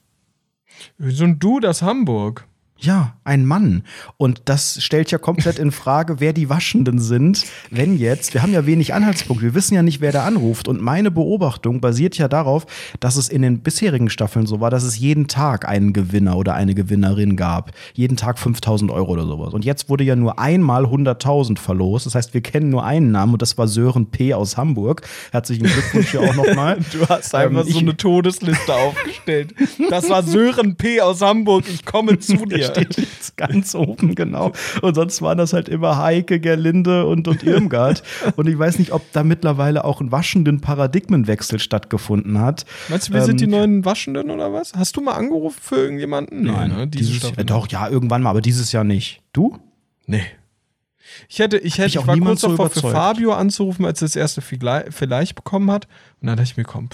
So 0.99 1.25
ein 1.25 1.39
Du, 1.39 1.59
das 1.61 1.83
Hamburg. 1.83 2.47
Ja, 2.83 3.15
ein 3.25 3.45
Mann. 3.45 3.83
Und 4.17 4.43
das 4.47 4.83
stellt 4.83 5.11
ja 5.11 5.19
komplett 5.19 5.59
in 5.59 5.71
Frage, 5.71 6.19
wer 6.19 6.33
die 6.33 6.49
Waschenden 6.49 6.99
sind, 6.99 7.45
wenn 7.71 7.99
jetzt, 7.99 8.33
wir 8.33 8.43
haben 8.43 8.55
ja 8.55 8.65
wenig 8.65 8.95
Anhaltspunkte, 8.95 9.45
wir 9.45 9.55
wissen 9.55 9.75
ja 9.75 9.83
nicht, 9.83 10.01
wer 10.01 10.13
da 10.13 10.25
anruft. 10.25 10.67
Und 10.67 10.81
meine 10.81 11.11
Beobachtung 11.11 11.83
basiert 11.83 12.17
ja 12.17 12.27
darauf, 12.27 12.67
dass 12.99 13.17
es 13.17 13.29
in 13.29 13.43
den 13.43 13.61
bisherigen 13.61 14.09
Staffeln 14.09 14.47
so 14.47 14.61
war, 14.61 14.71
dass 14.71 14.83
es 14.83 14.99
jeden 14.99 15.29
Tag 15.29 15.69
einen 15.69 15.93
Gewinner 15.93 16.39
oder 16.39 16.55
eine 16.55 16.75
Gewinnerin 16.75 17.37
gab. 17.37 17.73
Jeden 17.93 18.17
Tag 18.17 18.39
5000 18.39 18.91
Euro 18.91 19.13
oder 19.13 19.27
sowas. 19.27 19.53
Und 19.53 19.67
jetzt 19.67 19.91
wurde 19.91 20.05
ja 20.05 20.17
nur 20.17 20.39
einmal 20.39 20.87
100.000 20.87 21.59
verlost. 21.59 22.07
Das 22.07 22.15
heißt, 22.15 22.33
wir 22.33 22.41
kennen 22.41 22.71
nur 22.71 22.85
einen 22.85 23.11
Namen 23.11 23.35
und 23.35 23.43
das 23.43 23.59
war 23.59 23.69
Sören 23.69 24.07
P. 24.07 24.33
aus 24.33 24.57
Hamburg. 24.57 25.03
Herzlichen 25.33 25.65
Glückwunsch 25.65 26.13
hier 26.13 26.23
auch 26.23 26.35
nochmal. 26.35 26.79
Du 26.93 27.07
hast 27.07 27.35
einfach 27.35 27.67
ähm, 27.67 27.73
so 27.73 27.79
eine 27.79 27.97
Todesliste 27.97 28.75
aufgestellt. 28.75 29.55
Das 29.91 30.09
war 30.09 30.23
Sören 30.23 30.77
P. 30.77 31.01
aus 31.01 31.21
Hamburg. 31.21 31.65
Ich 31.69 31.85
komme 31.85 32.19
zu 32.19 32.37
dir 32.47 32.70
steht 32.75 32.97
jetzt 32.97 33.37
ganz 33.37 33.75
oben, 33.75 34.15
genau. 34.15 34.53
Und 34.83 34.95
sonst 34.95 35.23
waren 35.23 35.39
das 35.39 35.53
halt 35.53 35.69
immer 35.69 35.99
Heike, 35.99 36.41
Gerlinde 36.41 37.07
und, 37.07 37.29
und 37.29 37.43
Irmgard. 37.43 38.03
und 38.37 38.49
ich 38.49 38.59
weiß 38.59 38.79
nicht, 38.79 38.93
ob 38.93 39.11
da 39.13 39.25
mittlerweile 39.25 39.85
auch 39.85 40.01
ein 40.01 40.13
waschenden 40.13 40.61
Paradigmenwechsel 40.61 41.59
stattgefunden 41.59 42.39
hat. 42.39 42.65
Meinst 42.89 43.09
du, 43.09 43.13
wir 43.13 43.21
ähm, 43.21 43.27
sind 43.27 43.41
die 43.41 43.45
ähm, 43.45 43.51
neuen 43.51 43.85
Waschenden 43.85 44.31
oder 44.31 44.53
was? 44.53 44.75
Hast 44.75 44.97
du 44.97 45.01
mal 45.01 45.15
angerufen 45.15 45.61
für 45.61 45.77
irgendjemanden? 45.77 46.43
Nein, 46.43 46.71
ne? 46.71 46.87
dieses 46.87 47.23
Jahr, 47.23 47.33
doch, 47.45 47.69
ja, 47.69 47.89
irgendwann 47.89 48.23
mal, 48.23 48.31
aber 48.31 48.41
dieses 48.41 48.73
Jahr 48.73 48.85
nicht. 48.85 49.23
Du? 49.33 49.59
Nee. 50.07 50.25
Ich 51.29 51.39
hätte, 51.39 51.59
ich 51.59 51.79
hätte, 51.79 51.89
ich, 51.89 51.97
ich 51.97 52.07
war 52.07 52.19
kurz 52.19 52.41
davor 52.43 52.71
so 52.71 52.81
für 52.81 52.91
Fabio 52.91 53.33
anzurufen, 53.33 53.85
als 53.85 54.01
er 54.03 54.07
das 54.07 54.17
erste 54.17 54.43
vielleicht 54.43 55.35
bekommen 55.35 55.71
hat. 55.71 55.87
Und 56.21 56.29
dann 56.29 56.37
dachte 56.37 56.51
ich 56.51 56.57
mir, 56.57 56.65
komm, 56.65 56.89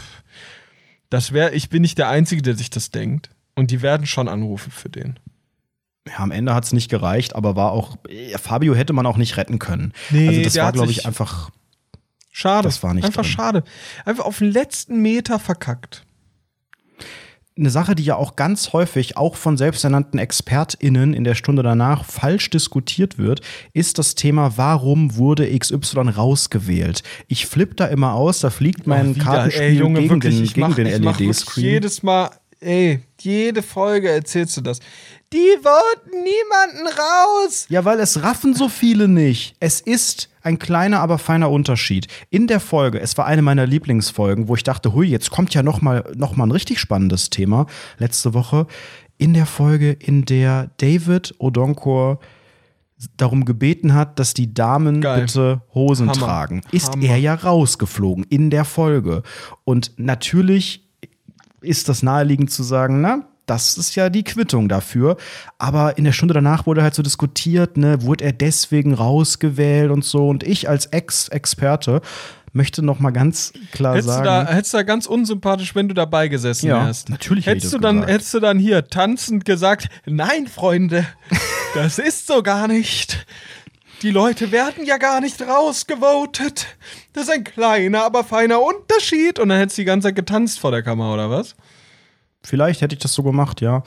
das 1.11 1.33
wäre, 1.33 1.53
ich 1.53 1.69
bin 1.69 1.83
nicht 1.83 1.99
der 1.99 2.09
Einzige, 2.09 2.43
der 2.43 2.57
sich 2.57 2.71
das 2.71 2.91
denkt. 2.91 3.31
Und 3.55 3.71
die 3.71 3.83
werden 3.83 4.07
schon 4.07 4.29
anrufen 4.29 4.71
für 4.71 4.89
den. 4.89 5.19
Ja, 6.07 6.19
am 6.19 6.31
Ende 6.31 6.55
hat 6.55 6.65
es 6.65 6.73
nicht 6.73 6.89
gereicht, 6.89 7.35
aber 7.35 7.57
war 7.57 7.73
auch, 7.73 7.97
Fabio 8.41 8.75
hätte 8.75 8.93
man 8.93 9.07
auch 9.07 9.17
nicht 9.17 9.37
retten 9.37 9.59
können. 9.59 9.93
Nee, 10.11 10.29
also 10.29 10.43
das 10.43 10.57
war, 10.57 10.73
glaube 10.73 10.91
ich, 10.91 11.05
einfach. 11.07 11.51
Schade. 12.31 12.69
Das 12.69 12.83
war 12.83 12.93
nicht 12.93 13.05
Einfach 13.05 13.23
drin. 13.23 13.31
schade. 13.33 13.65
Einfach 14.05 14.27
auf 14.27 14.39
den 14.39 14.53
letzten 14.53 15.01
Meter 15.01 15.39
verkackt. 15.39 16.05
Eine 17.59 17.71
Sache, 17.71 17.95
die 17.95 18.03
ja 18.05 18.17
auch 18.17 18.37
ganz 18.37 18.75
häufig 18.75 19.17
auch 19.17 19.37
von 19.37 19.57
selbsternannten 19.57 20.21
ExpertInnen 20.21 21.15
in 21.15 21.25
der 21.25 21.35
Stunde 21.35 21.63
danach 21.63 22.05
falsch 22.05 22.51
diskutiert 22.51 23.17
wird, 23.17 23.41
ist 23.73 23.99
das 23.99 24.15
Thema, 24.15 24.59
warum 24.59 25.17
wurde 25.17 25.49
XY 25.59 26.11
rausgewählt? 26.15 27.03
Ich 27.27 27.47
flippe 27.47 27.75
da 27.77 27.87
immer 27.87 28.13
aus, 28.13 28.41
da 28.41 28.51
fliegt 28.51 28.87
mein 28.87 29.17
Kartenspiel 29.17 29.65
ey, 29.65 29.73
Junge, 29.73 30.01
gegen 30.01 30.11
wirklich, 30.11 30.53
den, 30.53 30.75
gegen 30.75 30.85
den 30.85 31.03
LED-Screen. 31.03 31.65
Jedes 31.65 32.03
Mal, 32.03 32.29
ey, 32.61 33.01
jede 33.23 33.63
Folge 33.63 34.11
erzählst 34.11 34.59
du 34.59 34.61
das. 34.61 34.81
Die 35.33 35.39
wollten 35.39 36.11
niemanden 36.11 36.87
raus. 36.87 37.67
Ja, 37.69 37.85
weil 37.85 37.99
es 37.99 38.23
raffen 38.23 38.55
so 38.55 38.69
viele 38.69 39.09
nicht. 39.09 39.57
Es 39.59 39.81
ist 39.81 40.29
ein 40.43 40.59
kleiner, 40.59 41.01
aber 41.01 41.19
feiner 41.19 41.51
Unterschied. 41.51 42.07
In 42.31 42.47
der 42.47 42.61
Folge, 42.61 43.01
es 43.01 43.19
war 43.19 43.27
eine 43.27 43.43
meiner 43.43 43.67
Lieblingsfolgen, 43.67 44.47
wo 44.47 44.55
ich 44.55 44.63
dachte, 44.63 44.95
hui, 44.95 45.07
jetzt 45.07 45.31
kommt 45.31 45.53
ja 45.55 45.63
noch 45.65 45.81
mal, 45.83 46.05
noch 46.15 46.37
mal 46.37 46.47
ein 46.47 46.53
richtig 46.53 46.79
spannendes 46.79 47.31
Thema. 47.31 47.67
Letzte 47.99 48.35
Woche 48.35 48.67
in 49.19 49.35
der 49.35 49.47
Folge, 49.47 49.93
in 49.93 50.25
der 50.25 50.71
David 50.77 51.35
Odonkor 51.39 52.21
darum 53.17 53.45
gebeten 53.45 53.95
hat, 53.95 54.19
dass 54.19 54.33
die 54.33 54.55
Damen 54.55 55.01
Geil. 55.01 55.23
bitte 55.23 55.63
Hosen 55.75 56.09
Hammer. 56.09 56.19
tragen, 56.21 56.63
ist 56.71 56.93
Hammer. 56.93 57.05
er 57.05 57.17
ja 57.19 57.35
rausgeflogen 57.35 58.25
in 58.25 58.51
der 58.51 58.65
Folge. 58.65 59.23
Und 59.65 59.93
natürlich 59.97 60.89
ist 61.61 61.89
das 61.89 62.03
naheliegend 62.03 62.51
zu 62.51 62.63
sagen, 62.63 63.01
na, 63.01 63.27
das 63.47 63.79
ist 63.79 63.95
ja 63.95 64.11
die 64.11 64.25
Quittung 64.25 64.69
dafür. 64.69 65.17
Aber 65.59 65.99
in 65.99 66.05
der 66.05 66.13
Stunde 66.13 66.35
danach 66.35 66.67
wurde 66.67 66.83
halt 66.83 66.95
so 66.95 67.03
diskutiert, 67.03 67.77
ne, 67.77 68.03
wurde 68.03 68.25
er 68.25 68.33
deswegen 68.33 68.93
rausgewählt 68.95 69.91
und 69.91 70.05
so. 70.05 70.29
Und 70.29 70.43
ich 70.43 70.69
als 70.69 70.87
Ex-Experte 70.87 72.03
möchte 72.53 72.83
noch 72.83 72.99
mal 72.99 73.11
ganz 73.11 73.53
klar 73.71 73.95
Hättest 73.95 74.09
du, 74.09 74.13
sagen, 74.13 74.25
da, 74.25 74.47
hättest 74.53 74.73
du 74.73 74.79
da 74.79 74.83
ganz 74.83 75.07
unsympathisch, 75.07 75.75
wenn 75.75 75.89
du 75.89 75.95
dabei 75.95 76.29
gesessen 76.29 76.67
Ja, 76.69 76.87
wärst. 76.87 77.09
natürlich 77.11 77.47
hätte 77.47 77.59
ich 77.59 77.65
hättest 77.65 77.75
du 77.75 77.79
dann 77.79 77.97
gesagt. 77.97 78.13
Hättest 78.13 78.35
du 78.35 78.41
dann 78.41 78.59
hier 78.59 78.89
tanzend 78.89 79.45
gesagt, 79.45 79.89
nein, 80.07 80.47
Freunde, 80.47 81.07
das 81.75 81.99
ist 81.99 82.27
so 82.27 82.43
gar 82.43 82.67
nicht. 82.67 83.27
Die 84.03 84.11
Leute 84.11 84.53
werden 84.53 84.85
ja 84.85 84.99
gar 84.99 85.21
nicht 85.21 85.41
rausgevotet. 85.41 86.67
Das 87.13 87.25
ist 87.25 87.31
ein 87.31 87.45
kleiner, 87.45 88.05
aber 88.05 88.25
feiner 88.25 88.61
Unterschied. 88.63 89.39
Und 89.39 89.49
dann 89.51 89.59
hättest 89.59 89.79
du 89.79 89.83
die 89.83 89.87
ganze 89.87 90.09
Zeit 90.09 90.17
getanzt 90.17 90.59
vor 90.59 90.71
der 90.71 90.83
Kamera, 90.83 91.15
oder 91.15 91.31
was? 91.31 91.55
Vielleicht 92.47 92.81
hätte 92.81 92.95
ich 92.95 93.01
das 93.01 93.13
so 93.13 93.23
gemacht, 93.23 93.61
ja. 93.61 93.83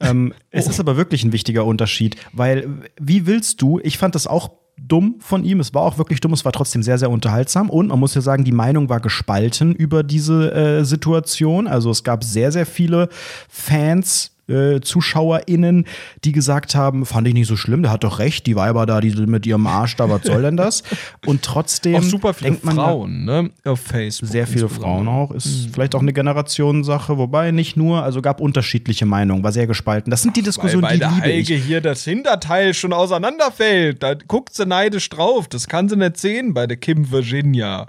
Ähm, 0.00 0.32
Es 0.50 0.66
ist 0.66 0.80
aber 0.80 0.96
wirklich 0.96 1.24
ein 1.24 1.32
wichtiger 1.32 1.64
Unterschied, 1.64 2.16
weil 2.32 2.68
wie 3.00 3.26
willst 3.26 3.60
du, 3.62 3.78
ich 3.82 3.98
fand 3.98 4.14
das 4.14 4.26
auch 4.26 4.50
dumm 4.80 5.16
von 5.18 5.44
ihm, 5.44 5.60
es 5.60 5.74
war 5.74 5.82
auch 5.82 5.98
wirklich 5.98 6.20
dumm, 6.20 6.32
es 6.32 6.44
war 6.44 6.52
trotzdem 6.52 6.82
sehr, 6.82 6.98
sehr 6.98 7.10
unterhaltsam 7.10 7.68
und 7.68 7.88
man 7.88 7.98
muss 7.98 8.14
ja 8.14 8.20
sagen, 8.20 8.44
die 8.44 8.52
Meinung 8.52 8.88
war 8.88 9.00
gespalten 9.00 9.74
über 9.74 10.02
diese 10.02 10.52
äh, 10.52 10.84
Situation. 10.84 11.66
Also 11.66 11.90
es 11.90 12.04
gab 12.04 12.24
sehr, 12.24 12.52
sehr 12.52 12.66
viele 12.66 13.08
Fans, 13.48 14.37
äh, 14.48 14.80
ZuschauerInnen, 14.80 15.86
die 16.24 16.32
gesagt 16.32 16.74
haben, 16.74 17.06
fand 17.06 17.28
ich 17.28 17.34
nicht 17.34 17.46
so 17.46 17.56
schlimm, 17.56 17.82
der 17.82 17.92
hat 17.92 18.04
doch 18.04 18.18
recht, 18.18 18.46
die 18.46 18.56
Weiber 18.56 18.86
da, 18.86 19.00
die 19.00 19.10
mit 19.26 19.46
ihrem 19.46 19.66
Arsch 19.66 19.96
da, 19.96 20.08
was 20.08 20.22
soll 20.24 20.42
denn 20.42 20.56
das? 20.56 20.82
Und 21.26 21.42
trotzdem 21.42 21.96
Auch 21.96 22.02
super 22.02 22.34
viele 22.34 22.50
denkt 22.50 22.64
man 22.64 22.76
Frauen, 22.76 23.24
ne? 23.24 23.50
Auf 23.64 23.80
Facebook. 23.80 24.30
sehr 24.30 24.46
viele. 24.46 24.68
Frauen 24.68 25.08
auch. 25.08 25.30
Ist 25.30 25.70
vielleicht 25.72 25.94
auch 25.94 26.00
eine 26.00 26.12
Generationensache, 26.12 27.16
wobei 27.18 27.50
nicht 27.50 27.76
nur, 27.76 28.02
also 28.02 28.22
gab 28.22 28.40
unterschiedliche 28.40 29.06
Meinungen, 29.06 29.42
war 29.42 29.52
sehr 29.52 29.66
gespalten. 29.66 30.10
Das 30.10 30.22
sind 30.22 30.36
die 30.36 30.40
Weil, 30.40 30.44
Diskussionen, 30.44 30.82
weil 30.84 30.94
die 30.94 30.98
der 30.98 31.10
liebe 31.10 31.22
Heike 31.26 31.54
hier 31.54 31.80
das 31.80 32.04
Hinterteil 32.04 32.74
schon 32.74 32.92
auseinanderfällt. 32.92 34.02
Da 34.02 34.14
guckt 34.14 34.54
sie 34.54 34.66
neidisch 34.66 35.08
drauf. 35.08 35.48
Das 35.48 35.68
kann 35.68 35.88
sie 35.88 35.96
nicht 35.96 36.18
sehen 36.18 36.54
bei 36.54 36.66
der 36.66 36.76
Kim 36.76 37.10
Virginia. 37.10 37.86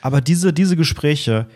Aber 0.00 0.20
diese, 0.20 0.52
diese 0.52 0.76
Gespräche, 0.76 1.46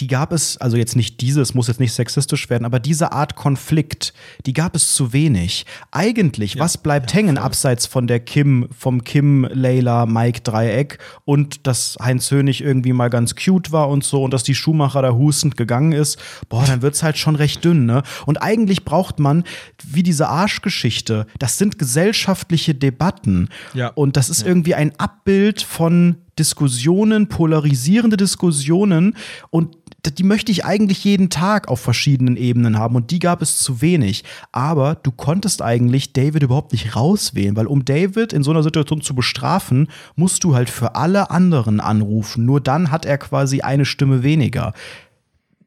die 0.00 0.06
gab 0.06 0.32
es, 0.32 0.56
also 0.56 0.76
jetzt 0.76 0.96
nicht 0.96 1.20
diese, 1.20 1.40
es 1.42 1.54
muss 1.54 1.68
jetzt 1.68 1.78
nicht 1.78 1.92
sexistisch 1.92 2.48
werden, 2.50 2.64
aber 2.64 2.80
diese 2.80 3.12
Art 3.12 3.36
Konflikt, 3.36 4.14
die 4.46 4.52
gab 4.52 4.74
es 4.74 4.94
zu 4.94 5.12
wenig. 5.12 5.66
Eigentlich, 5.90 6.58
was 6.58 6.78
bleibt 6.78 7.14
hängen, 7.14 7.38
abseits 7.38 7.86
von 7.86 8.06
der 8.06 8.18
Kim, 8.18 8.68
vom 8.76 9.04
Kim, 9.04 9.46
Layla, 9.52 10.06
Mike 10.06 10.40
Dreieck 10.40 10.98
und 11.24 11.66
dass 11.66 11.96
Heinz 12.00 12.30
Hönig 12.30 12.62
irgendwie 12.62 12.92
mal 12.92 13.10
ganz 13.10 13.36
cute 13.36 13.70
war 13.70 13.88
und 13.90 14.02
so 14.02 14.24
und 14.24 14.32
dass 14.32 14.42
die 14.42 14.54
Schumacher 14.54 15.02
da 15.02 15.12
hustend 15.12 15.56
gegangen 15.56 15.92
ist, 15.92 16.18
boah, 16.48 16.64
dann 16.64 16.82
wird's 16.82 17.02
halt 17.02 17.18
schon 17.18 17.36
recht 17.36 17.64
dünn, 17.64 17.86
ne? 17.86 18.02
Und 18.26 18.42
eigentlich 18.42 18.84
braucht 18.84 19.20
man, 19.20 19.44
wie 19.84 20.02
diese 20.02 20.28
Arschgeschichte, 20.28 21.26
das 21.38 21.58
sind 21.58 21.78
gesellschaftliche 21.78 22.74
Debatten. 22.74 23.48
Ja. 23.74 23.88
Und 23.88 24.16
das 24.16 24.30
ist 24.30 24.44
irgendwie 24.44 24.74
ein 24.74 24.98
Abbild 24.98 25.62
von 25.62 26.16
Diskussionen, 26.38 27.28
polarisierende 27.28 28.16
Diskussionen 28.16 29.16
und 29.50 29.76
die 30.10 30.24
möchte 30.24 30.50
ich 30.50 30.64
eigentlich 30.64 31.04
jeden 31.04 31.30
Tag 31.30 31.68
auf 31.68 31.80
verschiedenen 31.80 32.36
Ebenen 32.36 32.78
haben 32.78 32.96
und 32.96 33.10
die 33.10 33.20
gab 33.20 33.40
es 33.40 33.58
zu 33.58 33.80
wenig. 33.80 34.24
Aber 34.50 34.96
du 34.96 35.12
konntest 35.12 35.62
eigentlich 35.62 36.12
David 36.12 36.42
überhaupt 36.42 36.72
nicht 36.72 36.96
rauswählen, 36.96 37.54
weil 37.54 37.66
um 37.66 37.84
David 37.84 38.32
in 38.32 38.42
so 38.42 38.50
einer 38.50 38.64
Situation 38.64 39.00
zu 39.00 39.14
bestrafen, 39.14 39.88
musst 40.16 40.42
du 40.42 40.54
halt 40.56 40.70
für 40.70 40.96
alle 40.96 41.30
anderen 41.30 41.78
anrufen. 41.78 42.44
Nur 42.44 42.60
dann 42.60 42.90
hat 42.90 43.04
er 43.04 43.18
quasi 43.18 43.60
eine 43.60 43.84
Stimme 43.84 44.24
weniger 44.24 44.72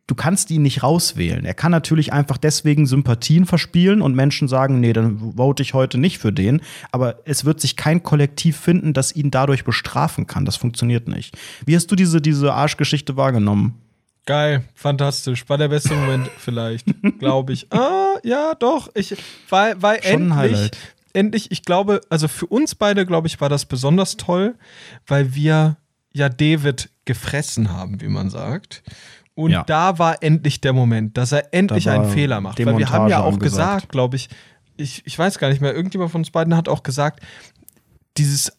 du 0.08 0.16
kannst 0.16 0.51
ihn 0.51 0.62
nicht 0.62 0.84
rauswählen. 0.84 1.45
Er 1.45 1.53
kann 1.53 1.72
natürlich 1.72 2.14
einfach 2.14 2.38
deswegen 2.38 2.86
Sympathien 2.86 3.45
verspielen 3.45 4.01
und 4.01 4.16
Menschen 4.16 4.47
sagen, 4.47 4.80
nee, 4.80 4.93
dann 4.93 5.34
vote 5.36 5.64
ich 5.64 5.74
heute 5.74 5.97
nicht 5.97 6.20
für 6.20 6.32
den. 6.32 6.62
Aber 6.91 7.20
es 7.26 7.45
wird 7.45 7.60
sich 7.60 7.76
kein 7.76 8.03
Kollektiv 8.03 8.58
finden, 8.58 8.93
das 8.93 9.16
ihn 9.16 9.32
dadurch 9.32 9.64
bestrafen 9.64 10.28
kann. 10.28 10.45
Das 10.45 10.58
funktioniert 10.58 11.08
nicht. 11.08 11.38
Wie 11.66 11.76
hast 11.76 11.88
du 11.91 11.95
diese, 11.95 12.22
diese 12.22 12.53
Arschgeschichte 12.53 13.18
wahrgenommen? 13.18 13.82
Geil, 14.26 14.64
fantastisch. 14.74 15.47
War 15.49 15.58
der 15.58 15.68
beste 15.68 15.93
Moment 15.93 16.30
vielleicht, 16.38 16.88
glaube 17.20 17.53
ich. 17.53 17.72
Ah, 17.72 18.16
ja, 18.24 18.53
doch. 18.56 18.89
Ich, 18.95 19.16
weil, 19.49 19.82
weil 19.82 20.01
Schon 20.03 20.32
endlich, 20.32 20.72
endlich, 21.14 21.51
ich 21.51 21.64
glaube, 21.64 22.01
also 22.10 22.28
für 22.28 22.47
uns 22.47 22.76
beide, 22.76 23.06
glaube 23.06 23.28
ich, 23.28 23.39
war 23.39 23.49
das 23.49 23.66
besonders 23.66 24.18
toll, 24.18 24.56
weil 25.06 25.36
wir 25.36 25.78
ja 26.12 26.30
David 26.30 26.89
gefressen 27.06 27.72
haben, 27.72 28.01
wie 28.01 28.08
man 28.08 28.30
sagt. 28.30 28.84
Und 29.36 29.52
Ja. 29.52 29.64
da 29.64 30.00
war 30.00 30.24
endlich 30.24 30.62
der 30.62 30.74
Moment, 30.74 31.18
dass 31.18 31.32
er 31.34 31.54
endlich 31.54 31.90
einen 31.90 32.10
Fehler 32.10 32.42
macht. 32.42 32.58
Weil 32.66 32.78
wir 32.78 32.90
haben 32.90 33.10
ja 33.10 33.20
auch 33.22 33.34
angesagt. 33.34 33.42
gesagt, 33.82 33.90
glaube 33.92 34.16
ich, 34.16 34.30
ich, 34.78 35.06
ich 35.06 35.20
weiß 35.20 35.38
gar 35.40 35.50
nicht 35.50 35.62
mehr, 35.62 35.74
irgendjemand 35.74 36.12
von 36.12 36.22
uns 36.22 36.32
beiden 36.32 36.56
hat 36.56 36.68
auch 36.70 36.84
gesagt, 36.84 37.22
dieses 38.18 38.58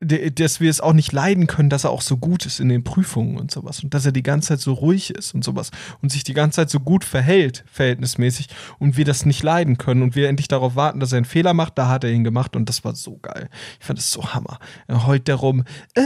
dass 0.00 0.60
wir 0.60 0.70
es 0.70 0.80
auch 0.80 0.92
nicht 0.92 1.10
leiden 1.12 1.48
können, 1.48 1.70
dass 1.70 1.82
er 1.82 1.90
auch 1.90 2.02
so 2.02 2.16
gut 2.18 2.46
ist 2.46 2.60
in 2.60 2.68
den 2.68 2.84
Prüfungen 2.84 3.36
und 3.36 3.50
sowas 3.50 3.82
und 3.82 3.94
dass 3.94 4.06
er 4.06 4.12
die 4.12 4.22
ganze 4.22 4.48
Zeit 4.50 4.60
so 4.60 4.72
ruhig 4.72 5.10
ist 5.10 5.34
und 5.34 5.42
sowas 5.42 5.72
und 6.02 6.12
sich 6.12 6.22
die 6.22 6.34
ganze 6.34 6.56
Zeit 6.56 6.70
so 6.70 6.78
gut 6.78 7.04
verhält, 7.04 7.64
verhältnismäßig 7.72 8.46
und 8.78 8.96
wir 8.96 9.04
das 9.04 9.26
nicht 9.26 9.42
leiden 9.42 9.76
können 9.76 10.02
und 10.02 10.14
wir 10.14 10.28
endlich 10.28 10.46
darauf 10.46 10.76
warten, 10.76 11.00
dass 11.00 11.10
er 11.12 11.16
einen 11.16 11.24
Fehler 11.24 11.52
macht, 11.52 11.76
da 11.78 11.88
hat 11.88 12.04
er 12.04 12.10
ihn 12.10 12.22
gemacht 12.22 12.54
und 12.54 12.68
das 12.68 12.84
war 12.84 12.94
so 12.94 13.18
geil. 13.20 13.48
Ich 13.80 13.86
fand 13.86 13.98
es 13.98 14.12
so 14.12 14.32
hammer. 14.34 14.60
Er 14.86 15.04
heult 15.06 15.28
darum, 15.28 15.64
äh, 15.94 16.02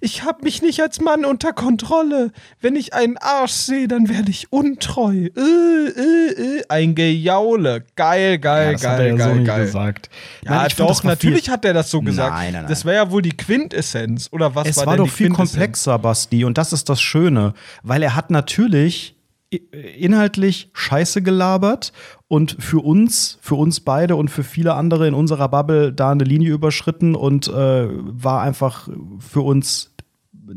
ich 0.00 0.24
habe 0.24 0.42
mich 0.42 0.60
nicht 0.60 0.80
als 0.82 1.00
Mann 1.00 1.24
unter 1.24 1.52
Kontrolle. 1.52 2.32
Wenn 2.60 2.74
ich 2.74 2.92
einen 2.92 3.18
Arsch 3.18 3.52
sehe, 3.52 3.86
dann 3.86 4.08
werde 4.08 4.30
ich 4.32 4.52
untreu. 4.52 5.12
Äh, 5.14 5.30
äh, 5.36 6.58
äh. 6.58 6.62
Ein 6.68 6.96
Gejaule. 6.96 7.84
Geil, 7.94 8.38
geil, 8.40 8.72
das 8.72 8.84
hat 8.84 8.98
geil, 8.98 9.06
er 9.06 9.12
ja 9.12 9.16
geil, 9.16 9.38
so 9.38 9.44
geil. 9.44 9.64
gesagt. 9.66 10.10
Ja, 10.44 10.66
ich 10.66 10.74
doch, 10.74 10.88
das 10.88 11.04
war 11.04 11.16
viel- 11.16 11.30
natürlich 11.30 11.50
hat 11.50 11.64
er 11.64 11.72
das 11.74 11.88
so 11.90 12.02
gesagt. 12.02 12.32
Nein, 12.32 12.52
nein, 12.52 12.62
nein. 12.62 12.68
Das 12.70 12.84
wäre 12.84 12.96
ja 12.96 13.10
wohl 13.12 13.22
die 13.22 13.27
Quintessenz. 13.30 14.28
Oder 14.30 14.54
was 14.54 14.68
es 14.68 14.76
war, 14.78 14.86
war, 14.86 14.96
denn 14.96 15.04
doch 15.04 15.10
die 15.10 15.16
viel 15.16 15.30
komplexer, 15.30 15.98
Basti, 15.98 16.44
und 16.44 16.58
das 16.58 16.72
ist 16.72 16.88
das 16.88 17.00
Schöne, 17.00 17.54
weil 17.82 18.02
er 18.02 18.14
hat 18.14 18.30
natürlich 18.30 19.16
inhaltlich 19.50 20.70
Scheiße 20.74 21.22
gelabert 21.22 21.92
und 22.28 22.56
für 22.58 22.84
uns, 22.84 23.38
für 23.40 23.54
uns 23.54 23.80
beide 23.80 24.16
und 24.16 24.28
für 24.28 24.44
viele 24.44 24.74
andere 24.74 25.08
in 25.08 25.14
unserer 25.14 25.48
Bubble 25.48 25.92
da 25.92 26.10
eine 26.10 26.24
Linie 26.24 26.52
überschritten 26.52 27.14
und 27.14 27.48
äh, 27.48 27.88
war 27.88 28.42
einfach 28.42 28.88
für 29.18 29.40
uns 29.40 29.94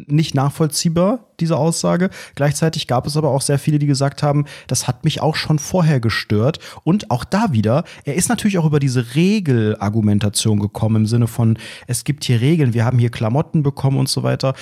nicht 0.07 0.35
nachvollziehbar, 0.35 1.27
diese 1.39 1.57
Aussage. 1.57 2.09
Gleichzeitig 2.35 2.87
gab 2.87 3.07
es 3.07 3.17
aber 3.17 3.29
auch 3.29 3.41
sehr 3.41 3.59
viele, 3.59 3.79
die 3.79 3.87
gesagt 3.87 4.23
haben, 4.23 4.45
das 4.67 4.87
hat 4.87 5.03
mich 5.03 5.21
auch 5.21 5.35
schon 5.35 5.59
vorher 5.59 5.99
gestört. 5.99 6.59
Und 6.83 7.11
auch 7.11 7.23
da 7.23 7.51
wieder, 7.51 7.83
er 8.05 8.15
ist 8.15 8.29
natürlich 8.29 8.57
auch 8.57 8.65
über 8.65 8.79
diese 8.79 9.15
Regelargumentation 9.15 10.59
gekommen, 10.59 10.97
im 10.97 11.05
Sinne 11.05 11.27
von, 11.27 11.57
es 11.87 12.03
gibt 12.03 12.23
hier 12.23 12.41
Regeln, 12.41 12.73
wir 12.73 12.85
haben 12.85 12.99
hier 12.99 13.09
Klamotten 13.09 13.63
bekommen 13.63 13.97
und 13.97 14.09
so 14.09 14.23
weiter. 14.23 14.53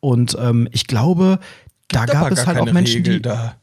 Und 0.00 0.36
ähm, 0.40 0.68
ich 0.72 0.86
glaube, 0.86 1.38
da 1.88 2.06
gab 2.06 2.30
es 2.30 2.46
halt 2.46 2.58
auch 2.58 2.72
Menschen, 2.72 2.98
Regel 2.98 3.16
die. 3.16 3.22
da. 3.22 3.56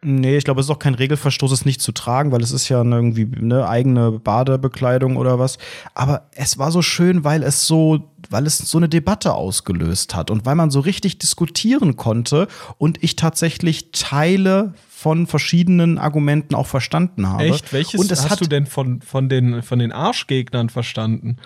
Nee, 0.00 0.36
ich 0.36 0.44
glaube, 0.44 0.60
es 0.60 0.66
ist 0.66 0.70
auch 0.70 0.78
kein 0.78 0.94
Regelverstoß, 0.94 1.50
es 1.50 1.64
nicht 1.64 1.80
zu 1.80 1.90
tragen, 1.90 2.30
weil 2.30 2.40
es 2.40 2.52
ist 2.52 2.68
ja 2.68 2.80
eine 2.80 2.94
irgendwie 2.94 3.28
eine 3.36 3.68
eigene 3.68 4.12
Badebekleidung 4.12 5.16
oder 5.16 5.40
was. 5.40 5.58
Aber 5.94 6.28
es 6.36 6.56
war 6.56 6.70
so 6.70 6.82
schön, 6.82 7.24
weil 7.24 7.42
es 7.42 7.66
so, 7.66 8.08
weil 8.30 8.46
es 8.46 8.58
so 8.58 8.78
eine 8.78 8.88
Debatte 8.88 9.34
ausgelöst 9.34 10.14
hat 10.14 10.30
und 10.30 10.46
weil 10.46 10.54
man 10.54 10.70
so 10.70 10.78
richtig 10.78 11.18
diskutieren 11.18 11.96
konnte 11.96 12.46
und 12.78 13.02
ich 13.02 13.16
tatsächlich 13.16 13.90
Teile 13.90 14.74
von 14.88 15.26
verschiedenen 15.26 15.98
Argumenten 15.98 16.54
auch 16.54 16.66
verstanden 16.66 17.28
habe. 17.28 17.44
Echt? 17.44 17.72
Welches 17.72 18.00
und 18.00 18.10
hast 18.10 18.40
du 18.40 18.46
denn 18.46 18.66
von, 18.66 19.00
von, 19.02 19.28
den, 19.28 19.62
von 19.62 19.80
den 19.80 19.90
Arschgegnern 19.90 20.68
verstanden? 20.68 21.38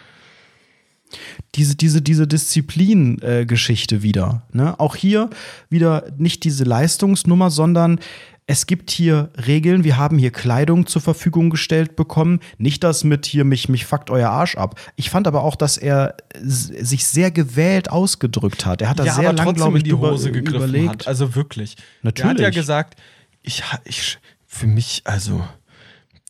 diese, 1.54 1.76
diese, 1.76 2.00
diese 2.00 2.26
Disziplin-Geschichte 2.26 4.02
wieder. 4.02 4.42
Ne? 4.52 4.78
Auch 4.80 4.96
hier 4.96 5.30
wieder 5.68 6.04
nicht 6.16 6.44
diese 6.44 6.64
Leistungsnummer, 6.64 7.50
sondern 7.50 8.00
es 8.46 8.66
gibt 8.66 8.90
hier 8.90 9.30
Regeln, 9.46 9.84
wir 9.84 9.96
haben 9.96 10.18
hier 10.18 10.32
Kleidung 10.32 10.86
zur 10.86 11.00
Verfügung 11.00 11.50
gestellt 11.50 11.94
bekommen. 11.94 12.40
Nicht 12.58 12.82
das 12.82 13.04
mit 13.04 13.24
hier, 13.24 13.44
mich, 13.44 13.68
mich 13.68 13.86
fuckt 13.86 14.10
euer 14.10 14.30
Arsch 14.30 14.56
ab. 14.56 14.80
Ich 14.96 15.10
fand 15.10 15.26
aber 15.26 15.44
auch, 15.44 15.54
dass 15.54 15.78
er 15.78 16.16
sich 16.40 17.06
sehr 17.06 17.30
gewählt 17.30 17.90
ausgedrückt 17.90 18.66
hat. 18.66 18.82
Er 18.82 18.90
hat 18.90 18.98
da 18.98 19.04
ja, 19.04 19.14
sehr 19.14 19.28
aber 19.28 19.44
lang, 19.44 19.54
glaube 19.54 19.78
ich, 19.78 19.84
in 19.84 19.90
die 19.90 19.94
Hose 19.94 20.32
gegriffen 20.32 20.56
überlegt. 20.56 20.88
hat. 20.88 21.08
Also 21.08 21.34
wirklich. 21.34 21.76
Natürlich. 22.02 22.24
Er 22.24 22.30
hat 22.30 22.40
ja 22.40 22.50
gesagt, 22.50 23.00
ich, 23.42 23.62
ich, 23.84 24.18
für 24.46 24.66
mich, 24.66 25.02
also, 25.04 25.46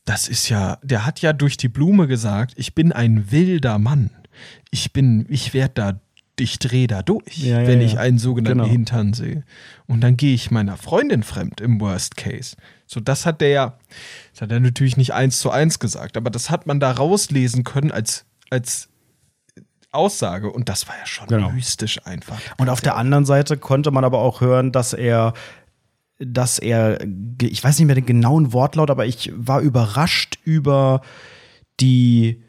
das 0.04 0.28
ist 0.28 0.48
ja, 0.48 0.78
der 0.82 1.06
hat 1.06 1.22
ja 1.22 1.32
durch 1.32 1.56
die 1.56 1.68
Blume 1.68 2.08
gesagt, 2.08 2.54
ich 2.56 2.74
bin 2.74 2.92
ein 2.92 3.30
wilder 3.30 3.78
Mann. 3.78 4.10
Ich 4.70 4.92
bin, 4.92 5.26
ich 5.28 5.54
werde 5.54 5.74
da 5.74 6.00
ich 6.42 6.58
drehe 6.58 6.86
da 6.86 7.02
durch, 7.02 7.38
Ja, 7.38 7.60
ja, 7.62 7.66
wenn 7.66 7.80
ich 7.80 7.98
einen 7.98 8.18
sogenannten 8.18 8.58
Genau. 8.60 8.70
Hintern 8.70 9.12
sehe. 9.14 9.44
Und 9.86 10.00
dann 10.02 10.16
gehe 10.16 10.34
ich 10.34 10.50
meiner 10.50 10.76
Freundin 10.76 11.22
fremd 11.22 11.60
im 11.60 11.80
Worst 11.80 12.16
Case. 12.16 12.56
So, 12.86 13.00
das 13.00 13.24
hat 13.24 13.40
der 13.40 13.48
ja, 13.48 13.78
das 14.32 14.42
hat 14.42 14.50
er 14.52 14.60
natürlich 14.60 14.96
nicht 14.96 15.12
eins 15.14 15.38
zu 15.40 15.50
eins 15.50 15.78
gesagt, 15.78 16.16
aber 16.16 16.30
das 16.30 16.50
hat 16.50 16.66
man 16.66 16.80
da 16.80 16.90
rauslesen 16.92 17.64
können 17.64 17.90
als, 17.90 18.24
als 18.50 18.88
Aussage. 19.90 20.50
Und 20.50 20.68
das 20.68 20.88
war 20.88 20.96
ja 20.98 21.06
schon 21.06 21.26
Genau. 21.28 21.50
mystisch 21.50 22.04
einfach. 22.06 22.38
Und 22.58 22.68
auf 22.68 22.80
der 22.80 22.96
anderen 22.96 23.24
Seite 23.24 23.56
konnte 23.56 23.90
man 23.90 24.04
aber 24.04 24.18
auch 24.18 24.40
hören, 24.40 24.72
dass 24.72 24.92
er, 24.94 25.34
dass 26.18 26.58
er, 26.58 26.98
ich 27.40 27.62
weiß 27.62 27.78
nicht 27.78 27.86
mehr 27.86 27.94
den 27.96 28.06
genauen 28.06 28.52
Wortlaut, 28.52 28.90
aber 28.90 29.06
ich 29.06 29.32
war 29.34 29.60
überrascht 29.60 30.38
über 30.44 31.02
die, 31.80 32.42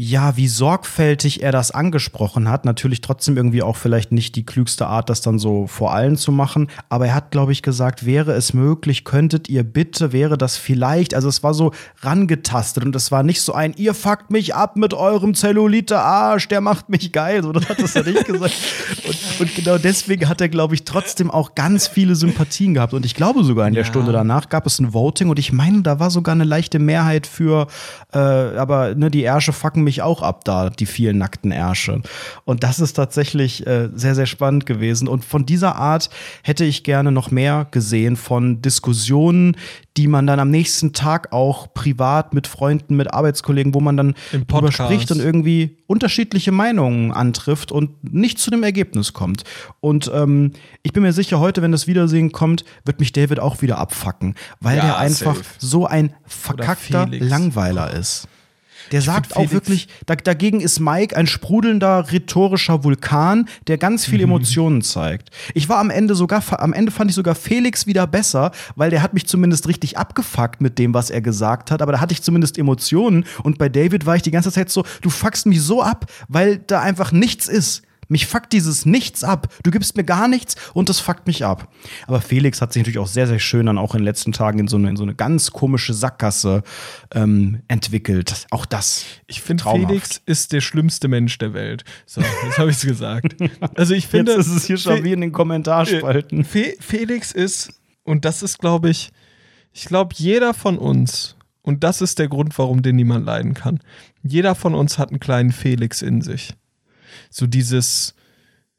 ja, 0.00 0.36
wie 0.36 0.46
sorgfältig 0.46 1.42
er 1.42 1.50
das 1.50 1.72
angesprochen 1.72 2.48
hat. 2.48 2.64
Natürlich 2.64 3.00
trotzdem 3.00 3.36
irgendwie 3.36 3.64
auch 3.64 3.74
vielleicht 3.74 4.12
nicht 4.12 4.36
die 4.36 4.46
klügste 4.46 4.86
Art, 4.86 5.10
das 5.10 5.22
dann 5.22 5.40
so 5.40 5.66
vor 5.66 5.92
allen 5.92 6.16
zu 6.16 6.30
machen. 6.30 6.68
Aber 6.88 7.08
er 7.08 7.16
hat, 7.16 7.32
glaube 7.32 7.50
ich, 7.50 7.62
gesagt, 7.62 8.06
wäre 8.06 8.30
es 8.30 8.54
möglich, 8.54 9.02
könntet 9.02 9.48
ihr 9.48 9.64
bitte, 9.64 10.12
wäre 10.12 10.38
das 10.38 10.56
vielleicht. 10.56 11.14
Also 11.14 11.28
es 11.28 11.42
war 11.42 11.52
so 11.52 11.72
rangetastet 12.02 12.84
und 12.84 12.94
es 12.94 13.10
war 13.10 13.24
nicht 13.24 13.40
so 13.40 13.54
ein, 13.54 13.74
ihr 13.76 13.92
fuckt 13.92 14.30
mich 14.30 14.54
ab 14.54 14.76
mit 14.76 14.94
eurem 14.94 15.34
Zellulite-Arsch, 15.34 16.46
der 16.46 16.60
macht 16.60 16.88
mich 16.90 17.10
geil. 17.10 17.42
So, 17.42 17.50
das 17.50 17.68
hat 17.68 17.80
es 17.80 17.94
ja 17.94 18.04
nicht 18.04 18.24
gesagt. 18.24 18.54
Und, 19.04 19.40
und 19.40 19.54
genau 19.56 19.78
deswegen 19.78 20.28
hat 20.28 20.40
er, 20.40 20.48
glaube 20.48 20.76
ich, 20.76 20.84
trotzdem 20.84 21.28
auch 21.28 21.56
ganz 21.56 21.88
viele 21.88 22.14
Sympathien 22.14 22.72
gehabt. 22.72 22.94
Und 22.94 23.04
ich 23.04 23.16
glaube 23.16 23.42
sogar 23.42 23.66
in 23.66 23.74
der 23.74 23.82
Ja. 23.82 23.88
Stunde 23.88 24.12
danach 24.12 24.48
gab 24.48 24.64
es 24.64 24.78
ein 24.78 24.94
Voting 24.94 25.28
und 25.28 25.40
ich 25.40 25.52
meine, 25.52 25.82
da 25.82 25.98
war 25.98 26.12
sogar 26.12 26.36
eine 26.36 26.44
leichte 26.44 26.78
Mehrheit 26.78 27.26
für, 27.26 27.66
äh, 28.12 28.18
aber 28.18 28.94
ne, 28.94 29.10
die 29.10 29.24
Ärsche 29.24 29.52
fucken 29.52 29.87
mich 29.88 30.02
auch 30.02 30.22
ab 30.22 30.44
da, 30.44 30.68
die 30.70 30.86
vielen 30.86 31.18
nackten 31.18 31.50
Ärsche. 31.50 32.02
Und 32.44 32.62
das 32.62 32.78
ist 32.78 32.92
tatsächlich 32.92 33.66
äh, 33.66 33.88
sehr, 33.94 34.14
sehr 34.14 34.26
spannend 34.26 34.66
gewesen. 34.66 35.08
Und 35.08 35.24
von 35.24 35.46
dieser 35.46 35.76
Art 35.76 36.10
hätte 36.42 36.64
ich 36.64 36.84
gerne 36.84 37.10
noch 37.10 37.30
mehr 37.30 37.66
gesehen 37.70 38.16
von 38.16 38.60
Diskussionen, 38.60 39.56
die 39.96 40.06
man 40.06 40.26
dann 40.26 40.38
am 40.38 40.50
nächsten 40.50 40.92
Tag 40.92 41.32
auch 41.32 41.72
privat 41.74 42.34
mit 42.34 42.46
Freunden, 42.46 42.96
mit 42.96 43.12
Arbeitskollegen, 43.12 43.74
wo 43.74 43.80
man 43.80 43.96
dann 43.96 44.14
drüber 44.46 44.70
spricht 44.70 45.10
und 45.10 45.18
irgendwie 45.20 45.78
unterschiedliche 45.88 46.52
Meinungen 46.52 47.10
antrifft 47.12 47.72
und 47.72 48.12
nicht 48.12 48.38
zu 48.38 48.50
dem 48.50 48.62
Ergebnis 48.62 49.12
kommt. 49.14 49.42
Und 49.80 50.10
ähm, 50.14 50.52
ich 50.82 50.92
bin 50.92 51.02
mir 51.02 51.12
sicher, 51.12 51.40
heute, 51.40 51.62
wenn 51.62 51.72
das 51.72 51.86
Wiedersehen 51.88 52.30
kommt, 52.30 52.64
wird 52.84 53.00
mich 53.00 53.12
David 53.12 53.40
auch 53.40 53.60
wieder 53.62 53.78
abfacken, 53.78 54.34
weil 54.60 54.76
Ja, 54.76 54.84
der 54.84 54.98
einfach 54.98 55.36
safe. 55.36 55.48
so 55.58 55.86
ein 55.86 56.14
verkackter. 56.26 57.08
Langweiler 57.10 57.92
ist. 57.92 58.28
Der 58.92 59.02
sagt 59.02 59.32
find 59.32 59.36
auch 59.36 59.52
wirklich, 59.52 59.88
da, 60.06 60.14
dagegen 60.16 60.60
ist 60.60 60.80
Mike 60.80 61.16
ein 61.16 61.26
sprudelnder 61.26 62.10
rhetorischer 62.10 62.84
Vulkan, 62.84 63.48
der 63.66 63.78
ganz 63.78 64.04
viele 64.04 64.26
Mhm. 64.26 64.32
Emotionen 64.32 64.82
zeigt. 64.82 65.30
Ich 65.54 65.68
war 65.68 65.78
am 65.78 65.90
Ende 65.90 66.14
sogar, 66.14 66.42
am 66.60 66.72
Ende 66.72 66.92
fand 66.92 67.10
ich 67.10 67.14
sogar 67.14 67.34
Felix 67.34 67.86
wieder 67.86 68.06
besser, 68.06 68.50
weil 68.76 68.90
der 68.90 69.02
hat 69.02 69.14
mich 69.14 69.26
zumindest 69.26 69.68
richtig 69.68 69.98
abgefuckt 69.98 70.60
mit 70.60 70.78
dem, 70.78 70.94
was 70.94 71.10
er 71.10 71.20
gesagt 71.20 71.70
hat, 71.70 71.82
aber 71.82 71.92
da 71.92 72.00
hatte 72.00 72.12
ich 72.12 72.22
zumindest 72.22 72.58
Emotionen 72.58 73.24
und 73.42 73.58
bei 73.58 73.68
David 73.68 74.06
war 74.06 74.16
ich 74.16 74.22
die 74.22 74.30
ganze 74.30 74.52
Zeit 74.52 74.70
so, 74.70 74.84
du 75.02 75.10
fuckst 75.10 75.46
mich 75.46 75.60
so 75.62 75.82
ab, 75.82 76.06
weil 76.28 76.58
da 76.58 76.80
einfach 76.80 77.12
nichts 77.12 77.48
ist. 77.48 77.82
Mich 78.08 78.26
fuckt 78.26 78.52
dieses 78.52 78.86
Nichts 78.86 79.22
ab. 79.22 79.54
Du 79.62 79.70
gibst 79.70 79.96
mir 79.96 80.04
gar 80.04 80.28
nichts 80.28 80.56
und 80.72 80.88
das 80.88 80.98
fuckt 80.98 81.26
mich 81.26 81.44
ab. 81.44 81.70
Aber 82.06 82.20
Felix 82.20 82.60
hat 82.62 82.72
sich 82.72 82.80
natürlich 82.80 82.98
auch 82.98 83.06
sehr, 83.06 83.26
sehr 83.26 83.38
schön 83.38 83.66
dann 83.66 83.78
auch 83.78 83.94
in 83.94 84.00
den 84.00 84.04
letzten 84.04 84.32
Tagen 84.32 84.58
in 84.58 84.68
so 84.68 84.76
eine, 84.76 84.88
in 84.88 84.96
so 84.96 85.02
eine 85.02 85.14
ganz 85.14 85.52
komische 85.52 85.92
Sackgasse 85.92 86.62
ähm, 87.14 87.62
entwickelt. 87.68 88.46
Auch 88.50 88.64
das. 88.64 89.04
Ich 89.26 89.42
finde. 89.42 89.64
Felix 89.64 90.22
ist 90.24 90.52
der 90.52 90.60
schlimmste 90.60 91.08
Mensch 91.08 91.36
der 91.38 91.52
Welt. 91.52 91.84
So, 92.06 92.20
jetzt 92.20 92.58
habe 92.58 92.70
ich 92.70 92.76
es 92.76 92.86
gesagt. 92.86 93.36
Also 93.74 93.94
ich 93.94 94.06
finde, 94.06 94.32
Jetzt 94.32 94.46
ist 94.46 94.56
es 94.56 94.64
hier 94.66 94.76
schon 94.76 95.04
wie 95.04 95.12
in 95.12 95.20
den 95.20 95.32
Kommentarspalten. 95.32 96.44
Fe 96.44 96.74
Felix 96.80 97.32
ist, 97.32 97.80
und 98.04 98.24
das 98.24 98.42
ist, 98.42 98.58
glaube 98.58 98.90
ich, 98.90 99.10
ich 99.72 99.84
glaube, 99.84 100.14
jeder 100.16 100.54
von 100.54 100.78
uns, 100.78 101.36
und 101.62 101.84
das 101.84 102.00
ist 102.00 102.18
der 102.18 102.28
Grund, 102.28 102.56
warum 102.58 102.82
den 102.82 102.96
niemand 102.96 103.26
leiden 103.26 103.54
kann, 103.54 103.80
jeder 104.22 104.54
von 104.54 104.74
uns 104.74 104.98
hat 104.98 105.10
einen 105.10 105.20
kleinen 105.20 105.52
Felix 105.52 106.02
in 106.02 106.22
sich. 106.22 106.54
So 107.30 107.46
dieses, 107.46 108.14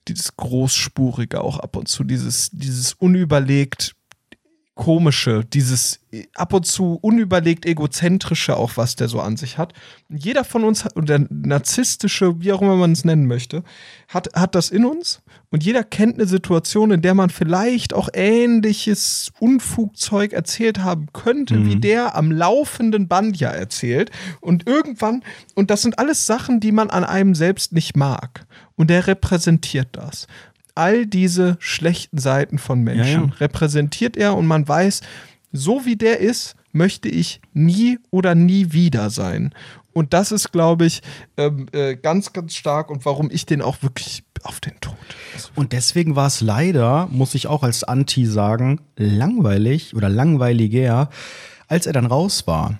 dieses 0.07 0.35
Großspurige 0.35 1.41
auch 1.41 1.59
ab 1.59 1.75
und 1.75 1.87
zu, 1.87 2.03
dieses, 2.03 2.49
dieses 2.51 2.93
unüberlegt 2.93 3.95
komische, 4.79 5.43
dieses 5.43 5.99
ab 6.35 6.53
und 6.53 6.65
zu 6.65 6.97
unüberlegt 7.01 7.65
egozentrische 7.65 8.55
auch, 8.55 8.77
was 8.77 8.95
der 8.95 9.09
so 9.09 9.19
an 9.19 9.35
sich 9.35 9.57
hat. 9.57 9.73
Jeder 10.07 10.45
von 10.45 10.63
uns 10.63 10.85
oder 10.95 11.19
narzisstische, 11.29 12.39
wie 12.39 12.53
auch 12.53 12.61
immer 12.61 12.77
man 12.77 12.93
es 12.93 13.03
nennen 13.03 13.27
möchte, 13.27 13.63
hat, 14.07 14.29
hat 14.33 14.55
das 14.55 14.69
in 14.69 14.85
uns 14.85 15.21
und 15.51 15.63
jeder 15.63 15.83
kennt 15.83 16.15
eine 16.15 16.27
Situation, 16.27 16.91
in 16.91 17.01
der 17.01 17.13
man 17.15 17.29
vielleicht 17.29 17.93
auch 17.93 18.09
ähnliches 18.13 19.31
Unfugzeug 19.39 20.33
erzählt 20.33 20.79
haben 20.79 21.07
könnte, 21.13 21.65
wie 21.65 21.75
der 21.77 22.15
am 22.15 22.31
laufenden 22.31 23.07
Band 23.07 23.37
ja 23.37 23.49
erzählt 23.49 24.11
und 24.41 24.67
irgendwann, 24.67 25.23
und 25.55 25.71
das 25.71 25.81
sind 25.81 25.97
alles 25.97 26.25
Sachen, 26.25 26.59
die 26.59 26.71
man 26.71 26.89
an 26.89 27.03
einem 27.03 27.33
selbst 27.33 27.73
nicht 27.73 27.95
mag 27.95 28.45
und 28.75 28.89
der 28.89 29.07
repräsentiert 29.07 29.89
das 29.93 30.27
all 30.75 31.05
diese 31.05 31.57
schlechten 31.59 32.19
Seiten 32.19 32.57
von 32.57 32.81
Menschen 32.81 33.05
Ja, 33.05 33.27
ja. 33.27 33.33
repräsentiert 33.39 34.15
er 34.15 34.37
und 34.37 34.47
man 34.47 34.65
weiß, 34.65 35.01
so 35.51 35.85
wie 35.85 35.97
der 35.97 36.19
ist, 36.19 36.55
möchte 36.71 37.09
ich 37.09 37.41
nie 37.53 37.99
oder 38.11 38.33
nie 38.33 38.71
wieder 38.71 39.09
sein. 39.09 39.53
Und 39.93 40.13
das 40.13 40.31
ist, 40.31 40.51
glaube 40.51 40.85
ich, 40.85 41.01
ähm, 41.37 41.67
äh, 41.71 41.95
ganz, 41.95 42.33
ganz 42.33 42.55
stark 42.55 42.89
und 42.89 43.05
warum 43.05 43.29
ich 43.31 43.45
den 43.45 43.61
auch 43.61 43.81
wirklich 43.81 44.23
auf 44.43 44.59
den 44.59 44.79
Tod. 44.79 44.95
Und 45.55 45.73
deswegen 45.73 46.15
war 46.15 46.27
es 46.27 46.41
leider, 46.41 47.07
muss 47.11 47.35
ich 47.35 47.47
auch 47.47 47.63
als 47.63 47.83
Anti 47.83 48.25
sagen, 48.25 48.81
langweilig 48.95 49.95
oder 49.95 50.09
langweiliger, 50.09 51.09
als 51.67 51.85
er 51.85 51.93
dann 51.93 52.05
raus 52.05 52.47
war. 52.47 52.79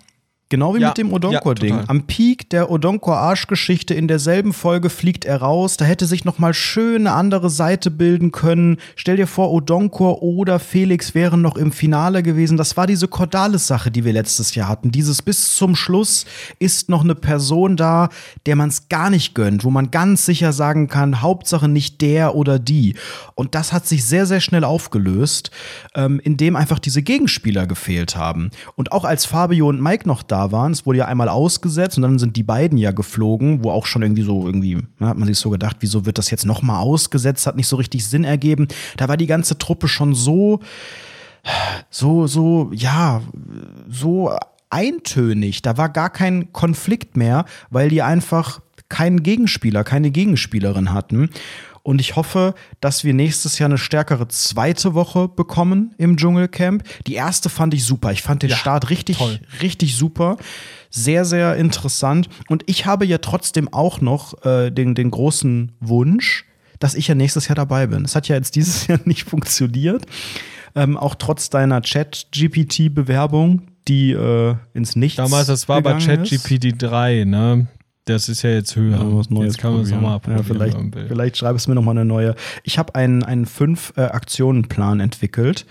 Genau 0.50 0.74
wie 0.74 0.80
Ja, 0.82 0.88
mit 0.88 0.97
dem 0.97 1.14
Odonkor-Ding. 1.14 1.76
ja. 1.76 1.84
Am 1.88 2.08
Peak 2.08 2.50
der 2.50 2.72
Odonkor-Arschgeschichte 2.72 3.93
in 3.93 4.08
derselben 4.08 4.52
Folge 4.52 4.89
fliegt 4.89 5.24
er 5.24 5.41
raus. 5.41 5.78
Da 5.78 5.86
hätte 5.86 6.08
sich 6.08 6.26
noch 6.26 6.39
mal 6.39 6.56
schön 6.56 7.06
eine 7.06 7.16
andere 7.16 7.52
Seite 7.52 7.91
bilden 7.91 8.32
können. 8.32 8.78
Stell 8.95 9.18
dir 9.18 9.28
vor, 9.28 9.52
Odonkor 9.52 10.24
oder 10.24 10.58
Felix 10.58 11.14
wären 11.14 11.43
noch 11.43 11.56
im 11.56 11.72
Finale 11.72 12.24
gewesen. 12.24 12.58
Das 12.58 12.78
war 12.78 12.88
diese 12.88 13.08
Cordalis-Sache, 13.08 13.91
die 13.91 14.04
wir 14.06 14.14
letztes 14.14 14.56
Jahr 14.56 14.68
hatten. 14.68 14.89
Dieses 14.91 15.22
bis 15.22 15.56
zum 15.56 15.76
Schluss 15.76 16.26
ist 16.58 16.89
noch 16.89 17.04
eine 17.04 17.14
Person 17.14 17.78
da, 17.78 18.10
der 18.47 18.56
man 18.56 18.70
es 18.70 18.89
gar 18.89 19.12
nicht 19.12 19.36
gönnt, 19.36 19.64
wo 19.64 19.70
man 19.70 19.91
ganz 19.91 20.26
sicher 20.26 20.52
sagen 20.52 20.88
kann, 20.88 21.22
Hauptsache 21.22 21.68
nicht 21.68 22.02
der 22.02 22.34
oder 22.34 22.58
die. 22.58 22.95
Und 23.36 23.54
das 23.54 23.72
hat 23.72 23.86
sich 23.86 24.04
sehr, 24.04 24.26
sehr 24.26 24.41
schnell 24.41 24.64
aufgelöst, 24.64 25.52
ähm, 25.93 26.20
indem 26.24 26.56
einfach 26.56 26.80
diese 26.80 27.04
Gegenspieler 27.04 27.68
gefehlt 27.68 28.16
haben. 28.16 28.50
Und 28.76 28.91
auch 28.91 29.06
als 29.06 29.26
Fabio 29.26 29.68
und 29.68 29.80
Mike 29.80 30.08
noch 30.08 30.24
da 30.24 30.38
waren, 30.51 30.71
es 30.71 30.85
wurde 30.85 30.99
ja 30.99 31.05
einmal 31.05 31.29
ausgesetzt 31.29 31.97
und 31.97 32.03
dann 32.03 32.19
sind 32.19 32.35
die 32.35 32.43
beiden 32.43 32.77
ja 32.77 32.91
geflogen, 32.91 33.63
wo 33.63 33.71
auch 33.71 33.85
schon 33.85 34.01
irgendwie 34.01 34.23
so, 34.23 34.45
irgendwie, 34.45 34.75
ne, 34.75 35.07
hat 35.07 35.17
man 35.17 35.27
sich 35.27 35.37
so 35.37 35.49
gedacht, 35.49 35.77
wieso 35.79 36.05
wird 36.05 36.17
das 36.17 36.31
jetzt 36.31 36.45
noch 36.45 36.61
mal 36.61 36.79
ausgesetzt, 36.79 37.47
hat 37.47 37.55
nicht 37.55 37.67
so 37.67 37.75
richtig 37.75 38.05
Sinn 38.07 38.23
ergeben. 38.23 38.67
Da 38.97 39.07
war 39.07 39.17
die 39.17 39.27
ganze 39.27 39.57
Truppe 39.57 39.87
schon 39.87 40.15
so, 40.15 40.59
so, 41.89 42.27
so, 42.27 42.71
ja, 42.73 43.21
so 43.89 44.31
eintönig. 44.69 45.61
Da 45.61 45.77
war 45.77 45.89
gar 45.89 46.09
kein 46.09 46.53
Konflikt 46.53 47.17
mehr, 47.17 47.45
weil 47.69 47.89
die 47.89 48.01
einfach 48.01 48.61
keinen 48.89 49.23
Gegenspieler, 49.23 49.83
keine 49.83 50.11
Gegenspielerin 50.11 50.93
hatten. 50.93 51.29
Und 51.89 51.99
ich 51.99 52.15
hoffe, 52.15 52.53
dass 52.81 53.03
wir 53.03 53.15
nächstes 53.15 53.57
Jahr 53.57 53.67
eine 53.67 53.79
stärkere 53.79 54.27
zweite 54.27 54.93
Woche 54.93 55.27
bekommen 55.27 55.95
im 55.97 56.17
Dschungelcamp. 56.17 56.83
Die 57.07 57.15
erste 57.15 57.49
fand 57.49 57.73
ich 57.73 57.83
super. 57.83 58.11
Ich 58.11 58.21
fand 58.21 58.43
den 58.43 58.51
Ja, 58.51 58.57
Start 58.57 58.91
richtig, 58.91 59.17
toll. 59.17 59.39
richtig 59.63 59.95
super. 59.97 60.37
Sehr, 60.91 61.25
sehr 61.25 61.55
interessant. 61.55 62.29
Und 62.47 62.61
ich 62.67 62.85
habe 62.85 63.07
ja 63.07 63.17
trotzdem 63.17 63.73
auch 63.73 64.01
noch 64.01 64.45
äh, 64.45 64.69
den, 64.69 64.93
den 64.93 65.09
großen 65.09 65.71
Wunsch, 65.79 66.45
dass 66.77 66.93
ich 66.93 67.07
ja 67.07 67.15
nächstes 67.15 67.47
Jahr 67.47 67.55
dabei 67.55 67.87
bin. 67.87 68.05
Es 68.05 68.15
hat 68.15 68.27
ja 68.27 68.35
jetzt 68.35 68.55
dieses 68.55 68.85
Jahr 68.87 68.99
nicht 69.05 69.27
funktioniert. 69.27 70.05
Ähm, 70.75 70.95
auch 70.95 71.15
trotz 71.15 71.49
deiner 71.49 71.81
Chat-GPT-Bewerbung, 71.81 73.63
die 73.87 74.11
äh, 74.11 74.55
ins 74.75 74.95
Nichts 74.95 75.17
damals, 75.17 75.47
das 75.47 75.67
war 75.67 75.81
bei. 75.81 75.97
ChatGPT 75.97 76.75
3, 76.77 77.23
ne? 77.23 77.67
Das 78.10 78.28
ist 78.28 78.41
ja 78.41 78.49
jetzt 78.49 78.76
höher. 78.76 78.97
Ja, 78.97 79.16
was 79.16 79.30
Neues 79.30 79.53
jetzt 79.53 79.57
kann 79.60 79.74
man 79.74 79.82
es 79.82 79.89
probieren. 79.89 80.03
nochmal 80.03 80.18
ja, 80.18 80.20
probieren. 80.20 80.43
vielleicht, 80.45 80.78
man 80.78 80.93
will. 80.93 81.07
vielleicht 81.07 81.38
schreibst 81.38 81.66
du 81.66 81.72
mir 81.72 81.76
nochmal 81.76 81.95
eine 81.95 82.05
neue. 82.05 82.36
Ich 82.64 82.80
habe 82.80 82.95
einen, 82.95 83.24
einen 83.24 83.45
Fünf-Aktionen-Plan 83.45 84.99
entwickelt, 84.99 85.66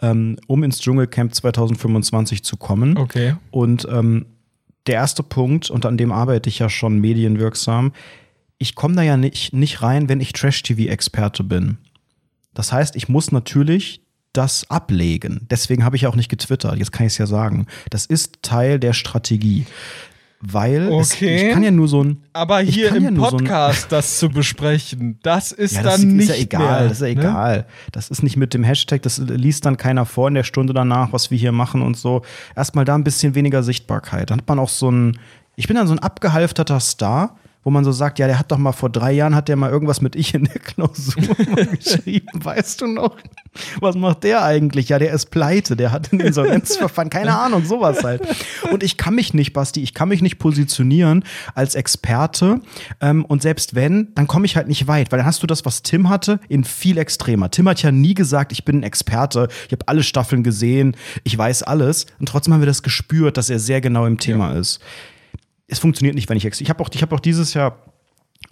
ähm, 0.00 0.36
um 0.46 0.62
ins 0.62 0.80
Dschungelcamp 0.80 1.34
2025 1.34 2.42
zu 2.44 2.56
kommen. 2.56 2.96
Okay. 2.96 3.36
Und 3.50 3.86
ähm, 3.90 4.26
der 4.86 4.94
erste 4.94 5.22
Punkt, 5.22 5.70
und 5.70 5.84
an 5.84 5.96
dem 5.96 6.12
arbeite 6.12 6.48
ich 6.48 6.58
ja 6.58 6.70
schon 6.70 6.98
medienwirksam, 6.98 7.92
ich 8.56 8.74
komme 8.74 8.94
da 8.94 9.02
ja 9.02 9.16
nicht, 9.16 9.52
nicht 9.52 9.82
rein, 9.82 10.08
wenn 10.08 10.20
ich 10.20 10.32
Trash-TV-Experte 10.32 11.44
bin. 11.44 11.76
Das 12.54 12.72
heißt, 12.72 12.96
ich 12.96 13.08
muss 13.08 13.32
natürlich 13.32 14.02
das 14.32 14.70
ablegen. 14.70 15.46
Deswegen 15.50 15.84
habe 15.84 15.96
ich 15.96 16.02
ja 16.02 16.08
auch 16.08 16.16
nicht 16.16 16.30
getwittert. 16.30 16.78
Jetzt 16.78 16.92
kann 16.92 17.06
ich 17.06 17.12
es 17.12 17.18
ja 17.18 17.26
sagen. 17.26 17.66
Das 17.90 18.06
ist 18.06 18.42
Teil 18.42 18.78
der 18.78 18.94
Strategie. 18.94 19.66
Weil 20.44 20.90
Okay. 20.90 21.00
es, 21.00 21.42
ich 21.46 21.52
kann 21.52 21.62
ja 21.62 21.70
nur 21.70 21.86
so 21.88 22.02
ein. 22.02 22.18
Aber 22.32 22.58
hier 22.60 22.88
kann 22.88 23.02
ja 23.02 23.08
im 23.08 23.14
nur 23.14 23.30
so 23.30 23.36
Podcast 23.36 23.86
das 23.90 24.18
zu 24.18 24.28
besprechen, 24.28 25.18
das 25.22 25.52
ist 25.52 25.76
Ja, 25.76 25.82
dann 25.82 25.92
das 25.92 26.02
nicht 26.04 26.28
ist 26.30 26.36
ja 26.36 26.42
egal, 26.42 26.80
mehr, 26.80 26.88
das 26.88 27.00
ist 27.00 27.00
ja 27.00 27.14
ne? 27.14 27.20
egal. 27.20 27.66
Das 27.92 28.10
ist 28.10 28.22
nicht 28.22 28.36
mit 28.36 28.52
dem 28.52 28.64
Hashtag, 28.64 29.02
das 29.02 29.18
liest 29.18 29.64
dann 29.66 29.76
keiner 29.76 30.04
vor 30.04 30.28
in 30.28 30.34
der 30.34 30.42
Stunde 30.44 30.74
danach, 30.74 31.12
was 31.12 31.30
wir 31.30 31.38
hier 31.38 31.52
machen 31.52 31.80
und 31.80 31.96
so. 31.96 32.22
Erstmal 32.56 32.84
da 32.84 32.94
ein 32.96 33.04
bisschen 33.04 33.34
weniger 33.34 33.62
Sichtbarkeit. 33.62 34.30
Dann 34.30 34.38
hat 34.38 34.48
man 34.48 34.58
auch 34.58 34.68
so 34.68 34.90
ein, 34.90 35.18
ich 35.54 35.68
bin 35.68 35.76
dann 35.76 35.86
so 35.86 35.94
ein 35.94 36.00
abgehalfterter 36.00 36.80
Star, 36.80 37.36
wo 37.64 37.70
man 37.70 37.84
so 37.84 37.92
sagt, 37.92 38.18
ja, 38.18 38.26
der 38.26 38.38
hat 38.38 38.50
doch 38.50 38.58
mal 38.58 38.72
vor 38.72 38.90
drei 38.90 39.12
Jahren, 39.12 39.34
hat 39.34 39.48
der 39.48 39.56
mal 39.56 39.70
irgendwas 39.70 40.00
mit 40.00 40.16
ich 40.16 40.34
in 40.34 40.44
der 40.44 40.58
Klausur 40.58 41.22
geschrieben, 41.78 42.28
weißt 42.44 42.80
du 42.80 42.86
noch? 42.88 43.16
Was 43.80 43.94
macht 43.94 44.24
der 44.24 44.42
eigentlich? 44.44 44.88
Ja, 44.88 44.98
der 44.98 45.12
ist 45.12 45.26
pleite, 45.26 45.76
der 45.76 45.92
hat 45.92 46.12
ein 46.12 46.20
Insolvenzverfahren, 46.20 47.10
keine 47.10 47.36
Ahnung, 47.36 47.64
sowas 47.64 48.02
halt. 48.02 48.22
Und 48.72 48.82
ich 48.82 48.96
kann 48.96 49.14
mich 49.14 49.34
nicht, 49.34 49.52
Basti, 49.52 49.82
ich 49.82 49.94
kann 49.94 50.08
mich 50.08 50.22
nicht 50.22 50.38
positionieren 50.38 51.24
als 51.54 51.74
Experte. 51.74 52.60
Ähm, 53.00 53.24
und 53.24 53.42
selbst 53.42 53.74
wenn, 53.74 54.14
dann 54.14 54.26
komme 54.26 54.46
ich 54.46 54.56
halt 54.56 54.68
nicht 54.68 54.86
weit, 54.88 55.12
weil 55.12 55.18
dann 55.18 55.26
hast 55.26 55.42
du 55.42 55.46
das, 55.46 55.64
was 55.64 55.82
Tim 55.82 56.08
hatte, 56.08 56.40
in 56.48 56.64
viel 56.64 56.98
extremer. 56.98 57.50
Tim 57.50 57.68
hat 57.68 57.82
ja 57.82 57.92
nie 57.92 58.14
gesagt, 58.14 58.52
ich 58.52 58.64
bin 58.64 58.80
ein 58.80 58.82
Experte, 58.82 59.48
ich 59.66 59.72
habe 59.72 59.86
alle 59.86 60.02
Staffeln 60.02 60.42
gesehen, 60.42 60.96
ich 61.22 61.36
weiß 61.36 61.62
alles. 61.62 62.06
Und 62.18 62.28
trotzdem 62.28 62.54
haben 62.54 62.60
wir 62.60 62.66
das 62.66 62.82
gespürt, 62.82 63.36
dass 63.36 63.50
er 63.50 63.58
sehr 63.58 63.80
genau 63.80 64.06
im 64.06 64.18
Thema 64.18 64.52
ist. 64.52 64.80
Es 65.72 65.78
funktioniert 65.78 66.14
nicht, 66.14 66.28
wenn 66.28 66.36
ich 66.36 66.44
ex 66.44 66.60
Ich 66.60 66.68
habe 66.68 66.82
auch, 66.84 66.90
ich 66.92 67.00
hab 67.00 67.12
auch 67.14 67.20
dieses 67.20 67.54
Jahr 67.54 67.78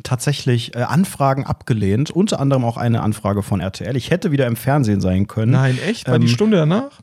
tatsächlich 0.02 0.74
äh, 0.74 0.78
Anfragen 0.78 1.44
abgelehnt, 1.44 2.10
unter 2.10 2.40
anderem 2.40 2.64
auch 2.64 2.78
eine 2.78 3.02
Anfrage 3.02 3.42
von 3.42 3.60
RTL. 3.60 3.94
Ich 3.94 4.10
hätte 4.10 4.32
wieder 4.32 4.46
im 4.46 4.56
Fernsehen 4.56 5.02
sein 5.02 5.26
können 5.26 5.52
Nein, 5.52 5.78
echt? 5.86 6.08
War 6.08 6.14
Ähm, 6.14 6.22
die 6.22 6.28
Stunde 6.28 6.56
danach? 6.56 7.02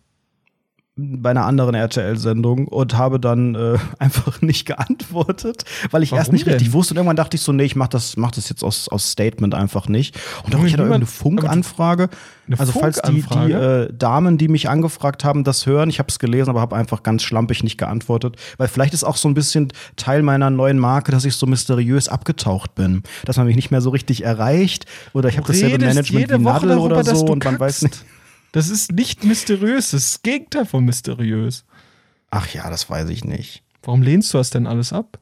Bei 0.98 1.30
einer 1.30 1.46
anderen 1.46 1.76
RTL-Sendung 1.76 2.68
und 2.68 2.98
habe 2.98 3.20
dann 3.20 3.54
äh, 3.56 3.78
einfach 4.00 4.42
nicht 4.42 4.66
geantwortet, 4.66 5.64
weil 5.92 6.04
ich 6.04 6.12
Warum 6.12 6.20
erst 6.20 6.34
nicht 6.34 6.46
denn? 6.46 6.54
richtig 6.54 6.74
wusste 6.74 6.94
und 6.94 6.98
irgendwann 6.98 7.16
dachte 7.16 7.38
ich 7.38 7.42
so, 7.42 7.54
nee, 7.54 7.64
ich 7.64 7.76
mach 7.76 7.88
das, 7.88 8.18
mach 8.18 8.32
das 8.32 8.50
jetzt 8.50 8.64
aus, 8.64 8.90
aus 8.90 9.12
Statement 9.12 9.54
einfach 9.54 9.88
nicht. 9.88 10.18
Und 10.44 10.54
Junge, 10.54 10.68
ich 10.68 10.74
hatte 10.74 10.84
irgendeine 10.84 11.06
Funkanfrage. 11.06 12.10
Eine 12.48 12.60
Also 12.60 12.72
falls 12.72 13.02
die, 13.02 13.22
die 13.22 13.52
äh, 13.52 13.94
Damen, 13.94 14.38
die 14.38 14.48
mich 14.48 14.70
angefragt 14.70 15.24
haben, 15.24 15.44
das 15.44 15.66
hören, 15.66 15.90
ich 15.90 16.00
habe 16.00 16.10
es 16.10 16.18
gelesen, 16.18 16.50
aber 16.50 16.62
habe 16.62 16.76
einfach 16.76 17.04
ganz 17.04 17.22
schlampig 17.22 17.64
nicht 17.64 17.78
geantwortet, 17.78 18.36
weil 18.58 18.68
vielleicht 18.68 18.94
ist 18.94 19.04
auch 19.04 19.18
so 19.18 19.28
ein 19.28 19.34
bisschen 19.34 19.72
Teil 19.98 20.24
meiner 20.24 20.50
neuen 20.50 20.80
Marke, 20.80 21.12
dass 21.12 21.26
ich 21.26 21.36
so 21.36 21.46
mysteriös 21.46 22.10
abgetaucht 22.10 22.74
bin, 22.74 23.04
dass 23.26 23.38
man 23.38 23.46
mich 23.46 23.56
nicht 23.56 23.70
mehr 23.70 23.82
so 23.82 23.92
richtig 23.92 24.24
erreicht 24.24 24.86
oder 25.14 25.30
ich 25.30 25.38
habe 25.38 25.48
dasselbe 25.48 25.86
Management 25.86 26.32
wie 26.32 26.38
Nadel 26.38 26.78
oder 26.78 27.04
so 27.04 27.26
und 27.26 27.44
man 27.46 27.60
weiß 27.60 27.84
nicht. 27.84 28.04
Das 28.58 28.70
ist 28.70 28.92
nicht 28.92 29.24
mysteriös, 29.24 29.92
das 29.92 30.02
ist 30.02 30.14
das 30.16 30.22
Gegenteil 30.24 30.66
von 30.66 30.84
mysteriös. 30.84 31.64
Ach 32.32 32.48
ja, 32.56 32.72
das 32.72 32.90
weiß 32.90 33.08
ich 33.10 33.24
nicht. 33.24 33.62
Warum 33.84 34.02
lehnst 34.02 34.34
du 34.34 34.40
das 34.40 34.50
denn 34.50 34.66
alles 34.66 34.92
ab? 34.92 35.20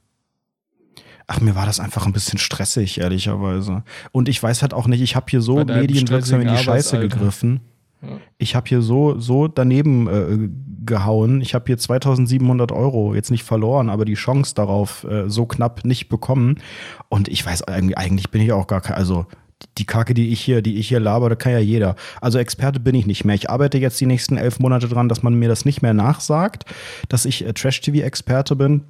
Ach, 1.27 1.41
mir 1.41 1.53
war 1.53 1.65
das 1.65 1.81
einfach 1.81 2.05
ein 2.05 2.13
bisschen 2.13 2.39
stressig, 2.39 3.01
ehrlicherweise. 3.01 3.83
Und 4.13 4.29
ich 4.29 4.41
weiß 4.41 4.61
halt 4.61 4.73
auch 4.73 4.87
nicht, 4.87 5.01
ich 5.01 5.17
habe 5.17 5.25
hier 5.29 5.41
so 5.41 5.65
medienwirksam 5.65 6.39
in 6.39 6.47
die 6.47 6.63
Scheiße 6.63 6.97
gegriffen. 6.97 7.59
Ja. 8.01 8.07
Ich 8.37 8.55
habe 8.55 8.69
hier 8.69 8.81
so, 8.81 9.19
so 9.19 9.49
daneben 9.49 10.07
äh, 10.07 10.49
gehauen. 10.85 11.41
Ich 11.41 11.55
habe 11.55 11.65
hier 11.67 11.77
2700 11.77 12.71
Euro 12.71 13.15
jetzt 13.15 13.31
nicht 13.31 13.43
verloren, 13.43 13.89
aber 13.89 14.05
die 14.05 14.13
Chance 14.13 14.55
darauf 14.55 15.03
äh, 15.03 15.29
so 15.29 15.45
knapp 15.45 15.83
nicht 15.83 16.07
bekommen. 16.07 16.61
Und 17.09 17.27
ich 17.27 17.45
weiß 17.45 17.63
eigentlich, 17.63 17.97
eigentlich 17.97 18.31
bin 18.31 18.41
ich 18.41 18.53
auch 18.53 18.67
gar 18.67 18.79
kein, 18.79 18.95
also 18.95 19.25
die 19.77 19.85
Kacke, 19.85 20.13
die 20.13 20.29
ich 20.29 20.41
hier, 20.41 20.61
die 20.61 20.77
ich 20.77 20.87
hier 20.87 20.99
laber, 20.99 21.29
das 21.29 21.37
kann 21.37 21.51
ja 21.51 21.59
jeder. 21.59 21.95
Also 22.21 22.39
Experte 22.39 22.79
bin 22.79 22.95
ich 22.95 23.05
nicht 23.05 23.25
mehr. 23.25 23.35
Ich 23.35 23.49
arbeite 23.49 23.77
jetzt 23.77 23.99
die 23.99 24.05
nächsten 24.05 24.37
elf 24.37 24.59
Monate 24.59 24.87
dran, 24.87 25.09
dass 25.09 25.23
man 25.23 25.35
mir 25.35 25.49
das 25.49 25.65
nicht 25.65 25.81
mehr 25.81 25.93
nachsagt, 25.93 26.65
dass 27.09 27.25
ich 27.25 27.45
äh, 27.45 27.53
Trash-TV-Experte 27.53 28.55
bin 28.55 28.83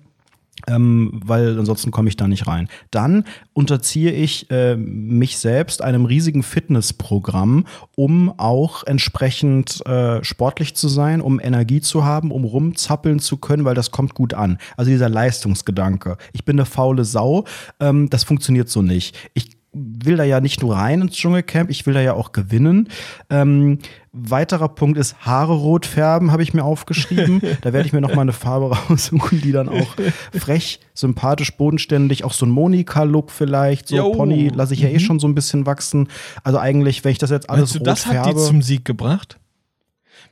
ähm, 0.67 1.11
weil 1.23 1.59
ansonsten 1.59 1.91
komme 1.91 2.09
ich 2.09 2.17
da 2.17 2.27
nicht 2.27 2.47
rein. 2.47 2.69
Dann 2.91 3.25
unterziehe 3.53 4.11
ich 4.11 4.49
äh, 4.51 4.75
mich 4.75 5.37
selbst 5.37 5.81
einem 5.81 6.05
riesigen 6.05 6.43
Fitnessprogramm, 6.43 7.65
um 7.95 8.33
auch 8.39 8.83
entsprechend 8.85 9.85
äh, 9.85 10.23
sportlich 10.23 10.75
zu 10.75 10.87
sein, 10.87 11.21
um 11.21 11.39
Energie 11.39 11.81
zu 11.81 12.05
haben, 12.05 12.31
um 12.31 12.45
rumzappeln 12.45 13.19
zu 13.19 13.37
können, 13.37 13.65
weil 13.65 13.75
das 13.75 13.91
kommt 13.91 14.15
gut 14.15 14.33
an. 14.33 14.57
Also 14.77 14.91
dieser 14.91 15.09
Leistungsgedanke. 15.09 16.17
Ich 16.33 16.45
bin 16.45 16.57
eine 16.57 16.65
faule 16.65 17.05
Sau, 17.05 17.45
ähm, 17.79 18.09
das 18.09 18.23
funktioniert 18.23 18.69
so 18.69 18.81
nicht. 18.81 19.15
Ich 19.33 19.57
will 19.75 20.15
da 20.15 20.23
ja 20.23 20.39
nicht 20.39 20.61
nur 20.61 20.75
rein 20.75 21.01
ins 21.01 21.15
Dschungelcamp, 21.15 21.69
ich 21.69 21.85
will 21.85 21.93
da 21.93 22.01
ja 22.01 22.13
auch 22.13 22.31
gewinnen. 22.31 22.87
Ähm, 23.29 23.79
weiterer 24.13 24.69
Punkt 24.69 24.97
ist 24.97 25.15
Haare 25.25 25.53
rot 25.53 25.85
färben, 25.85 26.31
habe 26.31 26.43
ich 26.43 26.53
mir 26.53 26.63
aufgeschrieben. 26.63 27.41
da 27.61 27.73
werde 27.73 27.85
ich 27.85 27.93
mir 27.93 27.99
noch 27.99 28.15
mal 28.15 28.21
eine 28.21 28.31
Farbe 28.31 28.73
raussuchen, 28.75 29.41
die 29.41 29.51
dann 29.51 29.67
auch 29.67 29.95
frech, 30.33 30.79
sympathisch, 30.93 31.55
bodenständig, 31.57 32.23
auch 32.23 32.33
so 32.33 32.45
ein 32.45 32.51
Monika-Look 32.51 33.31
vielleicht, 33.31 33.89
so 33.89 33.97
Jo. 33.97 34.11
Pony 34.11 34.47
lasse 34.47 34.73
ich 34.73 34.79
ja 34.79 34.89
eh 34.89 34.99
schon 34.99 35.19
so 35.19 35.27
ein 35.27 35.35
bisschen 35.35 35.65
wachsen. 35.65 36.07
Also 36.43 36.57
eigentlich, 36.57 37.03
wenn 37.03 37.11
ich 37.11 37.17
das 37.17 37.29
jetzt 37.29 37.49
alles 37.49 37.71
Meinst 37.71 37.75
du, 37.75 37.79
rot 37.79 37.87
das 37.87 38.05
hat 38.05 38.13
färbe, 38.13 38.39
die 38.39 38.45
zum 38.45 38.61
Sieg 38.61 38.85
gebracht? 38.85 39.37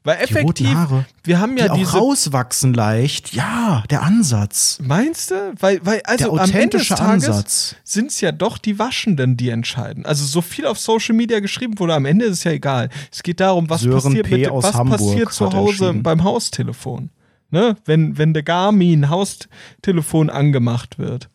Weil 0.05 0.17
die 0.17 0.23
effektiv, 0.23 0.73
Haare, 0.73 1.05
wir 1.23 1.39
haben 1.39 1.55
die 1.55 1.63
ja 1.63 1.71
auch 1.71 1.77
diese. 1.77 1.97
rauswachsen 1.97 2.73
leicht. 2.73 3.33
Ja, 3.33 3.83
der 3.89 4.03
Ansatz. 4.03 4.79
Meinst 4.83 5.31
du? 5.31 5.53
Weil, 5.57 5.79
weil 5.85 6.01
also 6.03 6.35
Der 6.35 6.43
am 6.43 6.51
Ende 6.51 6.77
des 6.77 6.91
authentische 6.91 6.95
Tages 6.95 7.75
sind 7.85 8.11
es 8.11 8.19
ja 8.19 8.33
doch 8.33 8.57
die 8.57 8.77
Waschenden, 8.79 9.37
die 9.37 9.49
entscheiden. 9.49 10.05
Also 10.05 10.25
so 10.25 10.41
viel 10.41 10.65
auf 10.65 10.77
Social 10.77 11.15
Media 11.15 11.39
geschrieben 11.39 11.79
wurde, 11.79 11.93
am 11.93 12.05
Ende 12.05 12.25
ist 12.25 12.39
es 12.39 12.43
ja 12.43 12.51
egal. 12.51 12.89
Es 13.11 13.23
geht 13.23 13.39
darum, 13.39 13.69
was 13.69 13.81
Sören 13.81 14.21
passiert, 14.21 14.29
mit, 14.29 14.49
was 14.51 14.73
Hamburg 14.73 14.99
passiert 14.99 15.31
zu 15.31 15.53
Hause 15.53 15.93
beim 15.93 16.23
Haustelefon. 16.23 17.09
Ne? 17.49 17.77
Wenn, 17.85 18.17
wenn 18.17 18.33
der 18.33 18.43
Garmin 18.43 19.09
Haustelefon 19.09 20.29
angemacht 20.29 20.99
wird. 20.99 21.29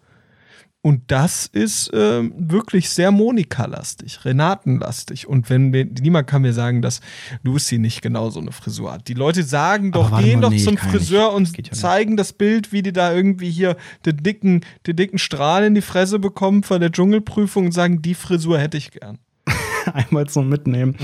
Und 0.81 1.11
das 1.11 1.47
ist 1.47 1.91
ähm, 1.93 2.33
wirklich 2.37 2.89
sehr 2.89 3.11
Monika-lastig, 3.11 4.25
Renaten-lastig. 4.25 5.27
Und 5.27 5.51
wenn 5.51 5.73
wir, 5.73 5.85
niemand 5.85 6.29
kann 6.29 6.43
mir 6.43 6.53
sagen, 6.53 6.83
dass 6.83 7.01
Lucy 7.43 7.79
nicht 7.79 8.01
genau 8.01 8.31
so 8.31 8.39
eine 8.39 8.53
Frisur 8.53 8.93
hat. 8.93 9.09
Die 9.09 9.15
Leute 9.15 9.43
sagen 9.43 9.91
doch, 9.91 10.17
gehen 10.21 10.39
mal, 10.39 10.43
doch 10.43 10.51
nee, 10.51 10.63
zum 10.63 10.77
kann 10.77 10.87
ja 10.87 10.99
Friseur 10.99 11.41
nicht. 11.41 11.59
und 11.59 11.75
zeigen 11.75 12.17
das 12.17 12.33
Bild, 12.33 12.73
wie 12.73 12.83
die 12.83 12.93
da 12.93 13.13
irgendwie 13.13 13.51
hier 13.51 13.77
den 14.07 14.19
dicken, 14.19 14.61
den 14.87 14.95
dicken 14.95 15.19
Strahl 15.19 15.65
in 15.65 15.75
die 15.75 15.83
Fresse 15.83 16.21
bekommen 16.21 16.63
vor 16.63 16.79
der 16.79 16.93
Dschungelprüfung 16.93 17.67
und 17.67 17.73
sagen, 17.73 18.01
die 18.01 18.15
Frisur 18.15 18.59
hätte 18.61 18.77
ich 18.77 18.93
gern. 18.93 19.19
einmal 19.95 20.29
so 20.29 20.43
mitnehmen. 20.43 20.97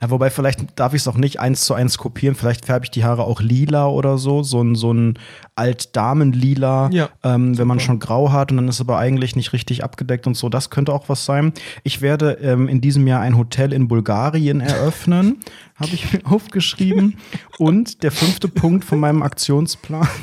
Ja, 0.00 0.10
wobei, 0.10 0.30
vielleicht 0.30 0.78
darf 0.78 0.94
ich 0.94 1.02
es 1.02 1.08
auch 1.08 1.16
nicht 1.16 1.40
eins 1.40 1.64
zu 1.64 1.74
eins 1.74 1.98
kopieren. 1.98 2.34
Vielleicht 2.34 2.66
färbe 2.66 2.84
ich 2.84 2.90
die 2.90 3.04
Haare 3.04 3.24
auch 3.24 3.40
lila 3.40 3.86
oder 3.88 4.18
so. 4.18 4.42
So 4.42 4.62
ein, 4.62 4.74
so 4.74 4.92
ein 4.92 5.18
Altdamen-Lila, 5.56 6.90
Ja, 6.92 7.08
ähm, 7.22 7.56
wenn 7.58 7.66
man 7.66 7.80
schon 7.80 7.98
grau 7.98 8.32
hat 8.32 8.50
und 8.50 8.58
dann 8.58 8.68
ist 8.68 8.80
aber 8.80 8.98
eigentlich 8.98 9.36
nicht 9.36 9.52
richtig 9.52 9.84
abgedeckt 9.84 10.26
und 10.26 10.36
so. 10.36 10.48
Das 10.48 10.70
könnte 10.70 10.92
auch 10.92 11.08
was 11.08 11.24
sein. 11.24 11.52
Ich 11.82 12.00
werde 12.00 12.32
ähm, 12.42 12.68
in 12.68 12.80
diesem 12.80 13.06
Jahr 13.06 13.20
ein 13.20 13.36
Hotel 13.36 13.72
in 13.72 13.88
Bulgarien 13.88 14.60
eröffnen. 14.60 15.40
Habe 15.76 15.90
ich 15.92 16.12
mir 16.12 16.20
aufgeschrieben. 16.24 17.16
Und 17.58 18.02
der 18.02 18.12
fünfte 18.12 18.48
Punkt 18.48 18.84
von 18.84 19.00
meinem 19.00 19.22
Aktionsplan. 19.22 20.08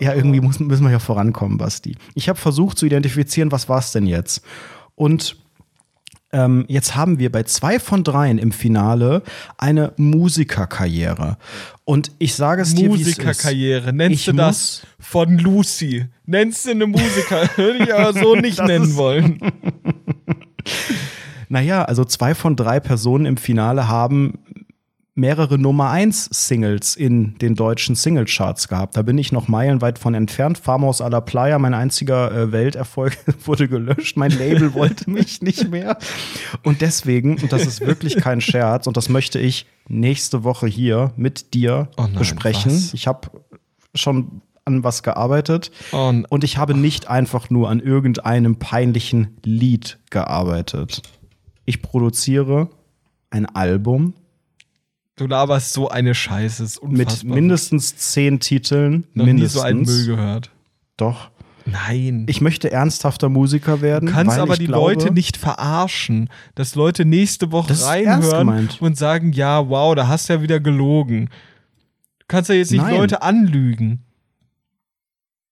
Ja, 0.00 0.14
irgendwie 0.14 0.40
muss, 0.40 0.58
müssen 0.58 0.82
wir 0.82 0.90
ja 0.90 0.98
vorankommen, 0.98 1.58
Basti. 1.58 1.96
Ich 2.14 2.28
habe 2.28 2.36
versucht 2.36 2.76
zu 2.76 2.86
identifizieren, 2.86 3.52
was 3.52 3.68
war 3.68 3.78
es 3.78 3.92
denn 3.92 4.06
jetzt? 4.06 4.42
Und 4.96 5.36
ähm, 6.32 6.64
jetzt 6.68 6.96
haben 6.96 7.18
wir 7.18 7.30
bei 7.30 7.42
zwei 7.44 7.78
von 7.78 8.04
dreien 8.04 8.38
im 8.38 8.52
Finale 8.52 9.22
eine 9.58 9.92
Musikerkarriere. 9.96 11.36
Und 11.84 12.12
ich 12.18 12.34
sage 12.34 12.62
es 12.62 12.74
dir, 12.74 12.88
wie 12.90 13.02
es 13.02 13.08
ist. 13.08 13.18
Musikerkarriere, 13.18 13.92
nennst 13.92 14.20
Ich 14.20 14.24
du 14.26 14.32
das 14.32 14.82
von 14.98 15.38
Lucy? 15.38 16.06
Nennst 16.24 16.66
du 16.66 16.70
eine 16.70 16.86
Musiker? 16.86 17.48
Würde 17.56 17.84
ich 17.84 17.94
aber 17.94 18.12
so 18.12 18.34
nicht 18.34 18.58
Das 18.58 18.66
nennen 18.66 18.96
wollen. 18.96 19.38
Naja, 21.48 21.84
also 21.84 22.06
zwei 22.06 22.34
von 22.34 22.56
drei 22.56 22.80
Personen 22.80 23.26
im 23.26 23.36
Finale 23.36 23.86
haben 23.86 24.38
mehrere 25.14 25.58
Nummer 25.58 25.90
1 25.90 26.30
Singles 26.32 26.96
in 26.96 27.36
den 27.38 27.54
deutschen 27.54 27.94
Singlecharts 27.94 28.68
gehabt. 28.68 28.96
Da 28.96 29.02
bin 29.02 29.18
ich 29.18 29.30
noch 29.30 29.46
meilenweit 29.46 29.98
von 29.98 30.14
entfernt. 30.14 30.56
Farmhaus 30.56 31.02
a 31.02 31.08
la 31.08 31.20
Playa, 31.20 31.58
mein 31.58 31.74
einziger 31.74 32.32
äh, 32.32 32.52
Welterfolg, 32.52 33.18
wurde 33.44 33.68
gelöscht. 33.68 34.16
Mein 34.16 34.30
Label 34.30 34.72
wollte 34.74 35.10
mich 35.10 35.42
nicht 35.42 35.70
mehr. 35.70 35.98
Und 36.62 36.80
deswegen, 36.80 37.38
und 37.40 37.52
das 37.52 37.66
ist 37.66 37.80
wirklich 37.82 38.16
kein 38.16 38.40
Scherz, 38.40 38.86
und 38.86 38.96
das 38.96 39.08
möchte 39.10 39.38
ich 39.38 39.66
nächste 39.88 40.44
Woche 40.44 40.66
hier 40.66 41.12
mit 41.16 41.52
dir 41.52 41.88
Oh 41.98 42.02
nein, 42.04 42.14
besprechen. 42.14 42.72
was? 42.72 42.94
Ich 42.94 43.06
habe 43.06 43.28
schon 43.94 44.40
an 44.64 44.84
was 44.84 45.02
gearbeitet. 45.02 45.72
Und 45.90 46.24
Und 46.26 46.42
ich 46.44 46.56
habe 46.56 46.72
nicht 46.74 47.08
einfach 47.08 47.50
nur 47.50 47.68
an 47.68 47.80
irgendeinem 47.80 48.56
peinlichen 48.56 49.36
Lied 49.44 49.98
gearbeitet. 50.10 51.02
Ich 51.66 51.82
produziere 51.82 52.70
ein 53.30 53.44
Album 53.44 54.14
du 55.16 55.26
laberst 55.26 55.72
so 55.72 55.88
eine 55.88 56.14
Scheiße. 56.14 56.64
Ist 56.64 56.82
mit 56.82 57.06
unfassbar. 57.06 57.34
mindestens 57.34 57.96
zehn 57.96 58.40
Titeln. 58.40 59.04
noch 59.14 59.24
nie 59.24 59.32
mindestens. 59.32 59.60
so 59.60 59.66
einen 59.66 59.82
Müll 59.82 60.06
gehört. 60.06 60.50
Doch. 60.96 61.30
Nein. 61.64 62.26
Ich 62.28 62.40
möchte 62.40 62.70
ernsthafter 62.70 63.28
Musiker 63.28 63.80
werden. 63.80 64.06
Du 64.06 64.12
kannst 64.12 64.38
aber 64.38 64.56
die 64.56 64.66
glaube, 64.66 64.94
Leute 64.94 65.12
nicht 65.12 65.36
verarschen, 65.36 66.28
dass 66.54 66.74
Leute 66.74 67.04
nächste 67.04 67.52
Woche 67.52 67.74
reinhören 67.86 68.68
und 68.80 68.96
sagen, 68.96 69.32
ja, 69.32 69.68
wow, 69.68 69.94
da 69.94 70.08
hast 70.08 70.28
du 70.28 70.34
ja 70.34 70.42
wieder 70.42 70.60
gelogen. 70.60 71.28
Du 72.18 72.26
kannst 72.28 72.50
ja 72.50 72.56
jetzt 72.56 72.72
nicht 72.72 72.82
Nein. 72.82 72.96
Leute 72.96 73.22
anlügen. 73.22 74.00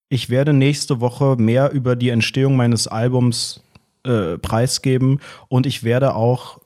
Ich 0.09 0.29
werde 0.29 0.51
nächste 0.51 0.99
Woche 0.99 1.37
mehr 1.37 1.71
über 1.71 1.95
die 1.95 2.09
Entstehung 2.09 2.57
meines 2.57 2.87
Albums 2.87 3.63
äh, 4.03 4.37
preisgeben 4.37 5.19
und 5.47 5.65
ich 5.65 5.83
werde 5.83 6.15
auch 6.15 6.59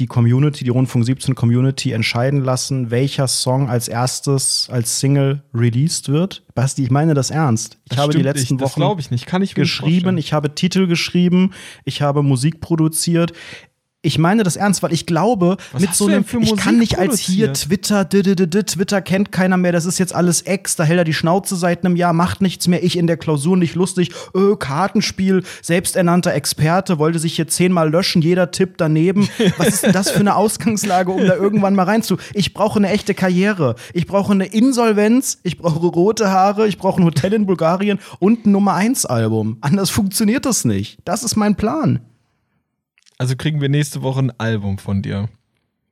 die 0.00 0.06
Community, 0.06 0.64
die 0.64 0.70
Rundfunk 0.70 1.04
17 1.04 1.34
Community 1.34 1.92
entscheiden 1.92 2.40
lassen, 2.42 2.90
welcher 2.90 3.28
Song 3.28 3.68
als 3.68 3.86
erstes 3.86 4.68
als 4.72 4.98
Single 4.98 5.42
released 5.54 6.08
wird. 6.08 6.42
Basti, 6.54 6.82
ich 6.82 6.90
meine 6.90 7.14
das 7.14 7.30
ernst. 7.30 7.78
Ich 7.84 7.90
Das 7.90 7.98
habe 7.98 8.14
die 8.14 8.22
letzten 8.22 8.56
nicht, 8.56 8.62
Wochen 8.62 9.00
ich 9.00 9.10
nicht. 9.10 9.26
Kann 9.26 9.42
ich 9.42 9.54
geschrieben, 9.54 10.18
ich 10.18 10.32
habe 10.32 10.54
Titel 10.54 10.86
geschrieben, 10.86 11.52
ich 11.84 12.02
habe 12.02 12.22
Musik 12.22 12.60
produziert. 12.60 13.32
Ich 14.02 14.16
meine 14.16 14.44
das 14.44 14.56
ernst, 14.56 14.82
weil 14.82 14.94
ich 14.94 15.04
glaube, 15.04 15.58
Was 15.72 15.82
mit 15.82 15.94
so 15.94 16.06
einem, 16.06 16.24
ich 16.40 16.56
kann 16.56 16.78
nicht 16.78 16.98
als 16.98 17.18
hier? 17.18 17.52
Twitter, 17.52 18.00
-d 18.00 18.22
-d 18.22 18.46
-d, 18.46 18.62
Twitter 18.64 19.02
kennt 19.02 19.30
keiner 19.30 19.58
mehr, 19.58 19.72
das 19.72 19.84
ist 19.84 19.98
jetzt 19.98 20.14
alles 20.14 20.40
Ex, 20.40 20.74
da 20.76 20.84
hält 20.84 20.96
er 20.96 21.04
die 21.04 21.12
Schnauze 21.12 21.54
seit 21.54 21.84
einem 21.84 21.96
Jahr, 21.96 22.14
macht 22.14 22.40
nichts 22.40 22.66
mehr, 22.66 22.82
ich 22.82 22.96
in 22.96 23.06
der 23.06 23.18
Klausur 23.18 23.58
nicht 23.58 23.74
lustig, 23.74 24.12
öh, 24.34 24.56
Kartenspiel, 24.56 25.42
selbsternannter 25.60 26.32
Experte, 26.32 26.98
wollte 26.98 27.18
sich 27.18 27.36
hier 27.36 27.46
zehnmal 27.46 27.90
löschen, 27.90 28.22
jeder 28.22 28.50
Tipp 28.50 28.78
daneben. 28.78 29.28
Was 29.58 29.68
ist 29.68 29.82
denn 29.82 29.92
das 29.92 30.10
für 30.10 30.20
eine 30.20 30.34
Ausgangslage, 30.34 31.12
um 31.12 31.26
da 31.26 31.36
irgendwann 31.36 31.74
mal 31.74 31.84
reinzu? 31.84 32.16
Ich 32.32 32.54
brauche 32.54 32.78
eine 32.78 32.88
echte 32.88 33.12
Karriere. 33.12 33.74
Ich 33.92 34.06
brauche 34.06 34.32
eine 34.32 34.46
Insolvenz, 34.46 35.40
ich 35.42 35.58
brauche 35.58 35.78
rote 35.86 36.30
Haare, 36.30 36.66
ich 36.66 36.78
brauche 36.78 37.02
ein 37.02 37.04
Hotel 37.04 37.34
in 37.34 37.44
Bulgarien 37.44 37.98
und 38.18 38.46
ein 38.46 38.52
Nummer 38.52 38.72
1 38.72 39.04
Album. 39.04 39.58
Anders 39.60 39.90
funktioniert 39.90 40.46
das 40.46 40.64
nicht. 40.64 41.00
Das 41.04 41.22
ist 41.22 41.36
mein 41.36 41.54
Plan. 41.54 42.00
Also 43.20 43.36
kriegen 43.36 43.60
wir 43.60 43.68
nächste 43.68 44.00
Woche 44.00 44.20
ein 44.20 44.32
Album 44.40 44.78
von 44.78 45.02
dir. 45.02 45.28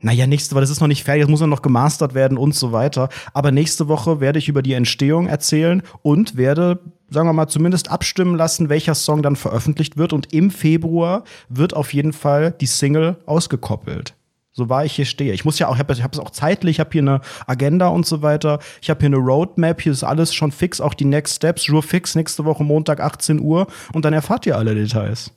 Naja, 0.00 0.26
nächste 0.26 0.54
Woche, 0.54 0.62
das 0.62 0.70
ist 0.70 0.80
noch 0.80 0.88
nicht 0.88 1.04
fertig, 1.04 1.24
das 1.24 1.30
muss 1.30 1.42
noch 1.42 1.60
gemastert 1.60 2.14
werden 2.14 2.38
und 2.38 2.54
so 2.54 2.72
weiter. 2.72 3.10
Aber 3.34 3.52
nächste 3.52 3.86
Woche 3.86 4.20
werde 4.20 4.38
ich 4.38 4.48
über 4.48 4.62
die 4.62 4.72
Entstehung 4.72 5.26
erzählen 5.26 5.82
und 6.00 6.38
werde, 6.38 6.80
sagen 7.10 7.28
wir 7.28 7.34
mal, 7.34 7.46
zumindest 7.46 7.90
abstimmen 7.90 8.34
lassen, 8.34 8.70
welcher 8.70 8.94
Song 8.94 9.22
dann 9.22 9.36
veröffentlicht 9.36 9.98
wird. 9.98 10.14
Und 10.14 10.32
im 10.32 10.50
Februar 10.50 11.22
wird 11.50 11.76
auf 11.76 11.92
jeden 11.92 12.14
Fall 12.14 12.52
die 12.52 12.66
Single 12.66 13.18
ausgekoppelt. 13.26 14.14
So 14.50 14.70
war 14.70 14.86
ich 14.86 14.94
hier 14.94 15.04
stehe. 15.04 15.34
Ich 15.34 15.44
muss 15.44 15.58
ja 15.58 15.68
auch, 15.68 15.74
ich 15.74 15.80
habe 16.02 16.08
es 16.10 16.18
auch 16.18 16.30
zeitlich, 16.30 16.76
ich 16.76 16.80
habe 16.80 16.92
hier 16.92 17.02
eine 17.02 17.20
Agenda 17.46 17.88
und 17.88 18.06
so 18.06 18.22
weiter. 18.22 18.58
Ich 18.80 18.88
habe 18.88 19.00
hier 19.00 19.08
eine 19.08 19.18
Roadmap, 19.18 19.82
hier 19.82 19.92
ist 19.92 20.02
alles 20.02 20.32
schon 20.32 20.50
fix, 20.50 20.80
auch 20.80 20.94
die 20.94 21.04
Next 21.04 21.36
Steps, 21.36 21.66
Jour 21.66 21.82
fix, 21.82 22.14
nächste 22.14 22.46
Woche 22.46 22.64
Montag 22.64 23.00
18 23.00 23.38
Uhr. 23.38 23.66
Und 23.92 24.06
dann 24.06 24.14
erfahrt 24.14 24.46
ihr 24.46 24.56
alle 24.56 24.74
Details. 24.74 25.30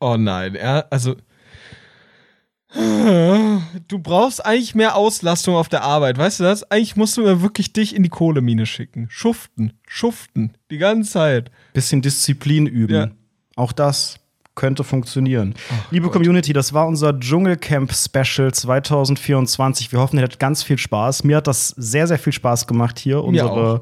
Oh 0.00 0.16
nein, 0.16 0.54
er, 0.54 0.86
also. 0.90 1.16
Du 2.74 3.98
brauchst 4.00 4.44
eigentlich 4.44 4.74
mehr 4.74 4.96
Auslastung 4.96 5.54
auf 5.54 5.68
der 5.68 5.82
Arbeit, 5.82 6.18
weißt 6.18 6.40
du 6.40 6.44
das? 6.44 6.70
Eigentlich 6.70 6.96
musst 6.96 7.16
du 7.16 7.22
mir 7.22 7.40
wirklich 7.40 7.72
dich 7.72 7.94
in 7.94 8.02
die 8.02 8.08
Kohlemine 8.08 8.66
schicken. 8.66 9.06
Schuften, 9.08 9.72
schuften, 9.86 10.56
die 10.70 10.78
ganze 10.78 11.12
Zeit. 11.12 11.50
bisschen 11.72 12.02
Disziplin 12.02 12.66
üben. 12.66 12.94
Ja. 12.94 13.10
Auch 13.54 13.72
das 13.72 14.18
könnte 14.56 14.84
funktionieren. 14.84 15.54
Liebe 15.90 16.06
Gott. 16.06 16.14
Community, 16.14 16.52
das 16.52 16.72
war 16.72 16.86
unser 16.86 17.18
Dschungelcamp 17.18 17.92
Special 17.94 18.52
2024. 18.52 19.92
Wir 19.92 20.00
hoffen, 20.00 20.16
ihr 20.16 20.24
hattet 20.24 20.40
ganz 20.40 20.62
viel 20.62 20.78
Spaß. 20.78 21.24
Mir 21.24 21.36
hat 21.36 21.46
das 21.46 21.68
sehr, 21.68 22.06
sehr 22.06 22.18
viel 22.18 22.32
Spaß 22.32 22.66
gemacht 22.66 22.98
hier, 22.98 23.22
unsere 23.22 23.50
auch. 23.50 23.80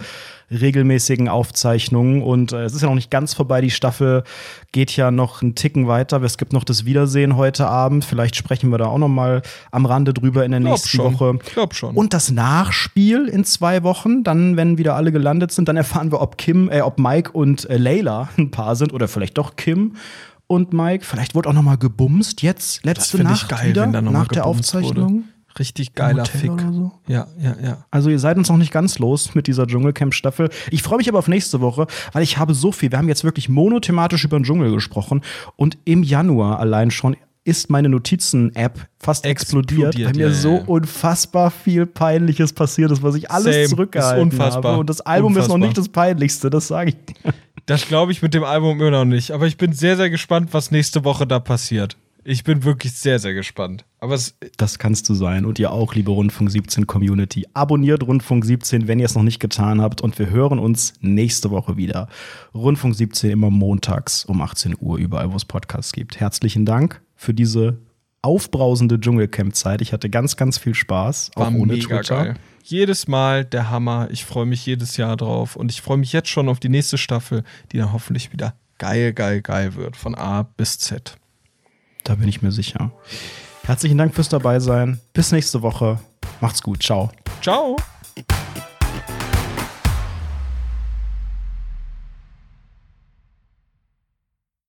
Regelmäßigen 0.51 1.29
Aufzeichnungen. 1.29 2.23
Und 2.23 2.53
äh, 2.53 2.65
es 2.65 2.75
ist 2.75 2.83
ja 2.83 2.89
noch 2.89 2.95
nicht 2.95 3.11
ganz 3.11 3.35
vorbei. 3.35 3.61
Die 3.61 3.71
Staffel 3.71 4.25
geht 4.73 4.97
ja 4.97 5.11
noch 5.11 5.43
einen 5.43 5.55
Ticken 5.55 5.89
weiter. 5.89 6.23
Es 6.23 6.39
gibt 6.39 6.53
noch 6.53 6.65
das 6.65 6.85
Wiedersehen 6.85 7.37
heute 7.37 7.66
Abend. 7.66 8.05
Vielleicht 8.05 8.37
sprechen 8.37 8.71
wir 8.71 8.79
da 8.79 8.87
auch 8.87 8.99
noch 8.99 9.09
mal 9.09 9.43
am 9.71 9.87
Rande 9.87 10.15
drüber 10.15 10.45
in 10.45 10.51
der 10.51 10.61
Glaub 10.61 10.73
nächsten 10.73 10.97
schon. 10.97 11.15
Woche. 11.15 11.39
Ich 11.45 11.53
glaub 11.53 11.75
schon. 11.75 11.95
Und 11.95 12.15
das 12.15 12.31
Nachspiel 12.31 13.27
in 13.27 13.45
zwei 13.45 13.83
Wochen, 13.83 14.25
dann, 14.25 14.57
wenn 14.57 14.79
wieder 14.79 14.95
alle 14.97 15.12
gelandet 15.12 15.53
sind, 15.53 15.69
dann 15.69 15.77
erfahren 15.77 16.11
wir, 16.12 16.21
ob 16.21 16.39
Kim, 16.39 16.71
äh, 16.71 16.81
ob 16.81 16.99
Mike 16.99 17.33
und 17.33 17.69
äh, 17.69 17.77
Layla 17.77 18.29
ein 18.39 18.51
Paar 18.51 18.77
sind 18.77 18.93
oder 18.93 19.09
vielleicht 19.09 19.39
doch 19.39 19.57
Kim 19.57 19.95
und 20.47 20.73
Mike. 20.73 21.05
Vielleicht 21.05 21.35
wurde 21.35 21.49
auch 21.49 21.55
noch 21.55 21.62
mal 21.62 21.77
gebumst 21.77 22.43
jetzt 22.43 22.85
letzte 22.85 23.23
Nacht 23.23 23.49
geil, 23.49 23.71
wieder 23.71 23.87
nach 23.87 24.29
der 24.29 24.47
Aufzeichnung. 24.47 25.15
wurde. 25.15 25.34
Richtig 25.59 25.94
geiler 25.94 26.22
Hotel 26.22 26.40
Fick. 26.40 26.60
so? 26.72 26.93
Ja, 27.06 27.26
ja, 27.39 27.56
ja. 27.62 27.85
Also 27.90 28.10
ihr 28.10 28.18
seid 28.18 28.36
uns 28.36 28.48
noch 28.48 28.56
nicht 28.56 28.72
ganz 28.72 28.98
los 28.98 29.35
mit 29.35 29.47
dieser 29.47 29.66
Dschungelcamp-Staffel. 29.66 30.51
Ich 30.70 30.82
freue 30.82 30.98
mich 30.98 31.09
aber 31.09 31.18
auf 31.18 31.28
nächste 31.28 31.60
Woche, 31.60 31.86
weil 32.12 32.22
ich 32.22 32.39
habe 32.39 32.55
so 32.55 32.72
viel. 32.72 32.90
Wir 32.90 32.98
haben 32.98 33.09
jetzt 33.09 33.24
wirklich 33.24 33.48
monothematisch 33.48 34.24
über 34.24 34.39
den 34.39 34.44
Dschungel 34.44 34.72
gesprochen 34.72 35.22
und 35.56 35.78
im 35.85 36.02
Januar 36.02 36.59
allein 36.59 36.90
schon 36.90 37.16
ist 37.44 37.70
meine 37.70 37.90
Notizen-App 37.90 38.89
fast 38.98 39.26
explodiert, 39.26 39.89
Explodiert, 39.89 40.09
weil 40.09 40.16
mir 40.16 40.28
ja, 40.28 40.35
so 40.35 40.55
ja. 40.55 40.64
unfassbar 40.64 41.51
viel 41.51 41.85
Peinliches 41.86 42.55
passiert 42.55 42.90
ist, 42.90 43.02
was 43.02 43.14
ich 43.14 43.31
alles 43.31 43.55
Same. 43.55 43.68
zurückgehalten 43.68 44.28
Ist 44.28 44.35
unfassbar. 44.35 44.72
habe. 44.72 44.81
Und 44.81 44.89
das 44.90 45.02
Album 45.02 45.32
ist 45.32 45.48
noch 45.48 45.55
Unfassbar. 45.56 45.59
nicht 45.59 45.78
das 45.78 45.89
Peinlichste, 45.90 46.51
das 46.51 46.68
sage 46.68 46.90
ich. 46.90 47.32
Das 47.66 47.86
glaube 47.86 48.12
ich 48.12 48.20
mit 48.22 48.35
dem 48.35 48.44
Album 48.44 48.81
immer 48.81 48.90
noch 48.90 49.05
nicht. 49.05 49.31
Aber 49.31 49.47
ich 49.47 49.56
bin 49.56 49.72
sehr, 49.72 49.97
sehr 49.97 50.10
gespannt, 50.10 50.51
was 50.52 50.70
nächste 50.70 51.05
Woche 51.05 51.26
da 51.26 51.39
passiert. 51.39 51.97
Ich 52.24 52.42
bin 52.42 52.64
wirklich 52.64 52.92
sehr, 52.92 53.18
sehr 53.18 53.34
gespannt. 53.34 53.84
Aber 54.01 54.18
Das 54.56 54.78
kannst 54.78 55.09
du 55.09 55.14
sein. 55.14 55.44
Und 55.44 55.59
ihr 55.59 55.70
auch, 55.70 55.94
liebe 55.94 56.10
Rundfunk 56.10 56.51
17 56.51 56.86
Community. 56.86 57.46
Abonniert 57.52 58.02
Rundfunk 58.02 58.44
17, 58.44 58.88
wenn 58.88 58.98
ihr 58.98 59.06
es 59.06 59.14
noch 59.14 59.22
nicht 59.22 59.40
getan 59.40 59.80
habt. 59.80 60.01
Und 60.01 60.18
wir 60.18 60.30
hören 60.30 60.59
uns 60.59 60.94
nächste 61.01 61.51
Woche 61.51 61.76
wieder. 61.76 62.09
Rundfunk 62.55 62.94
17 62.94 63.30
immer 63.30 63.51
montags 63.51 64.24
um 64.24 64.40
18 64.40 64.76
Uhr, 64.80 64.98
überall, 64.98 65.32
wo 65.32 65.36
es 65.36 65.44
Podcasts 65.44 65.92
gibt. 65.92 66.18
Herzlichen 66.18 66.64
Dank 66.64 67.02
für 67.14 67.34
diese 67.34 67.78
aufbrausende 68.22 68.98
Dschungelcamp-Zeit. 68.98 69.82
Ich 69.82 69.92
hatte 69.92 70.09
ganz, 70.09 70.36
ganz 70.36 70.56
viel 70.56 70.74
Spaß. 70.74 71.32
Auch 71.34 71.42
war 71.42 71.55
ohne 71.55 71.74
mega 71.74 71.98
Twitter. 71.98 72.24
geil. 72.24 72.34
Jedes 72.62 73.06
Mal 73.06 73.44
der 73.44 73.68
Hammer. 73.68 74.09
Ich 74.10 74.24
freue 74.24 74.46
mich 74.46 74.64
jedes 74.64 74.96
Jahr 74.96 75.18
drauf. 75.18 75.56
Und 75.56 75.70
ich 75.70 75.82
freue 75.82 75.98
mich 75.98 76.14
jetzt 76.14 76.30
schon 76.30 76.48
auf 76.48 76.59
die 76.59 76.70
nächste 76.70 76.96
Staffel, 76.96 77.44
die 77.70 77.76
dann 77.76 77.92
hoffentlich 77.92 78.32
wieder 78.32 78.55
geil, 78.78 79.12
geil, 79.12 79.42
geil 79.42 79.74
wird. 79.74 79.96
Von 79.96 80.14
A 80.14 80.42
bis 80.42 80.78
Z. 80.78 81.18
Da 82.05 82.14
bin 82.14 82.28
ich 82.28 82.43
mir 82.43 82.52
sicher. 82.52 82.93
Herzlichen 83.64 83.98
Dank 83.98 84.14
fürs 84.14 84.28
Dabeisein. 84.28 85.01
Bis 85.14 85.32
nächste 85.32 85.62
Woche. 85.62 85.98
Macht's 86.40 86.62
gut. 86.62 86.82
Ciao. 86.82 87.10
Ciao. 87.40 87.76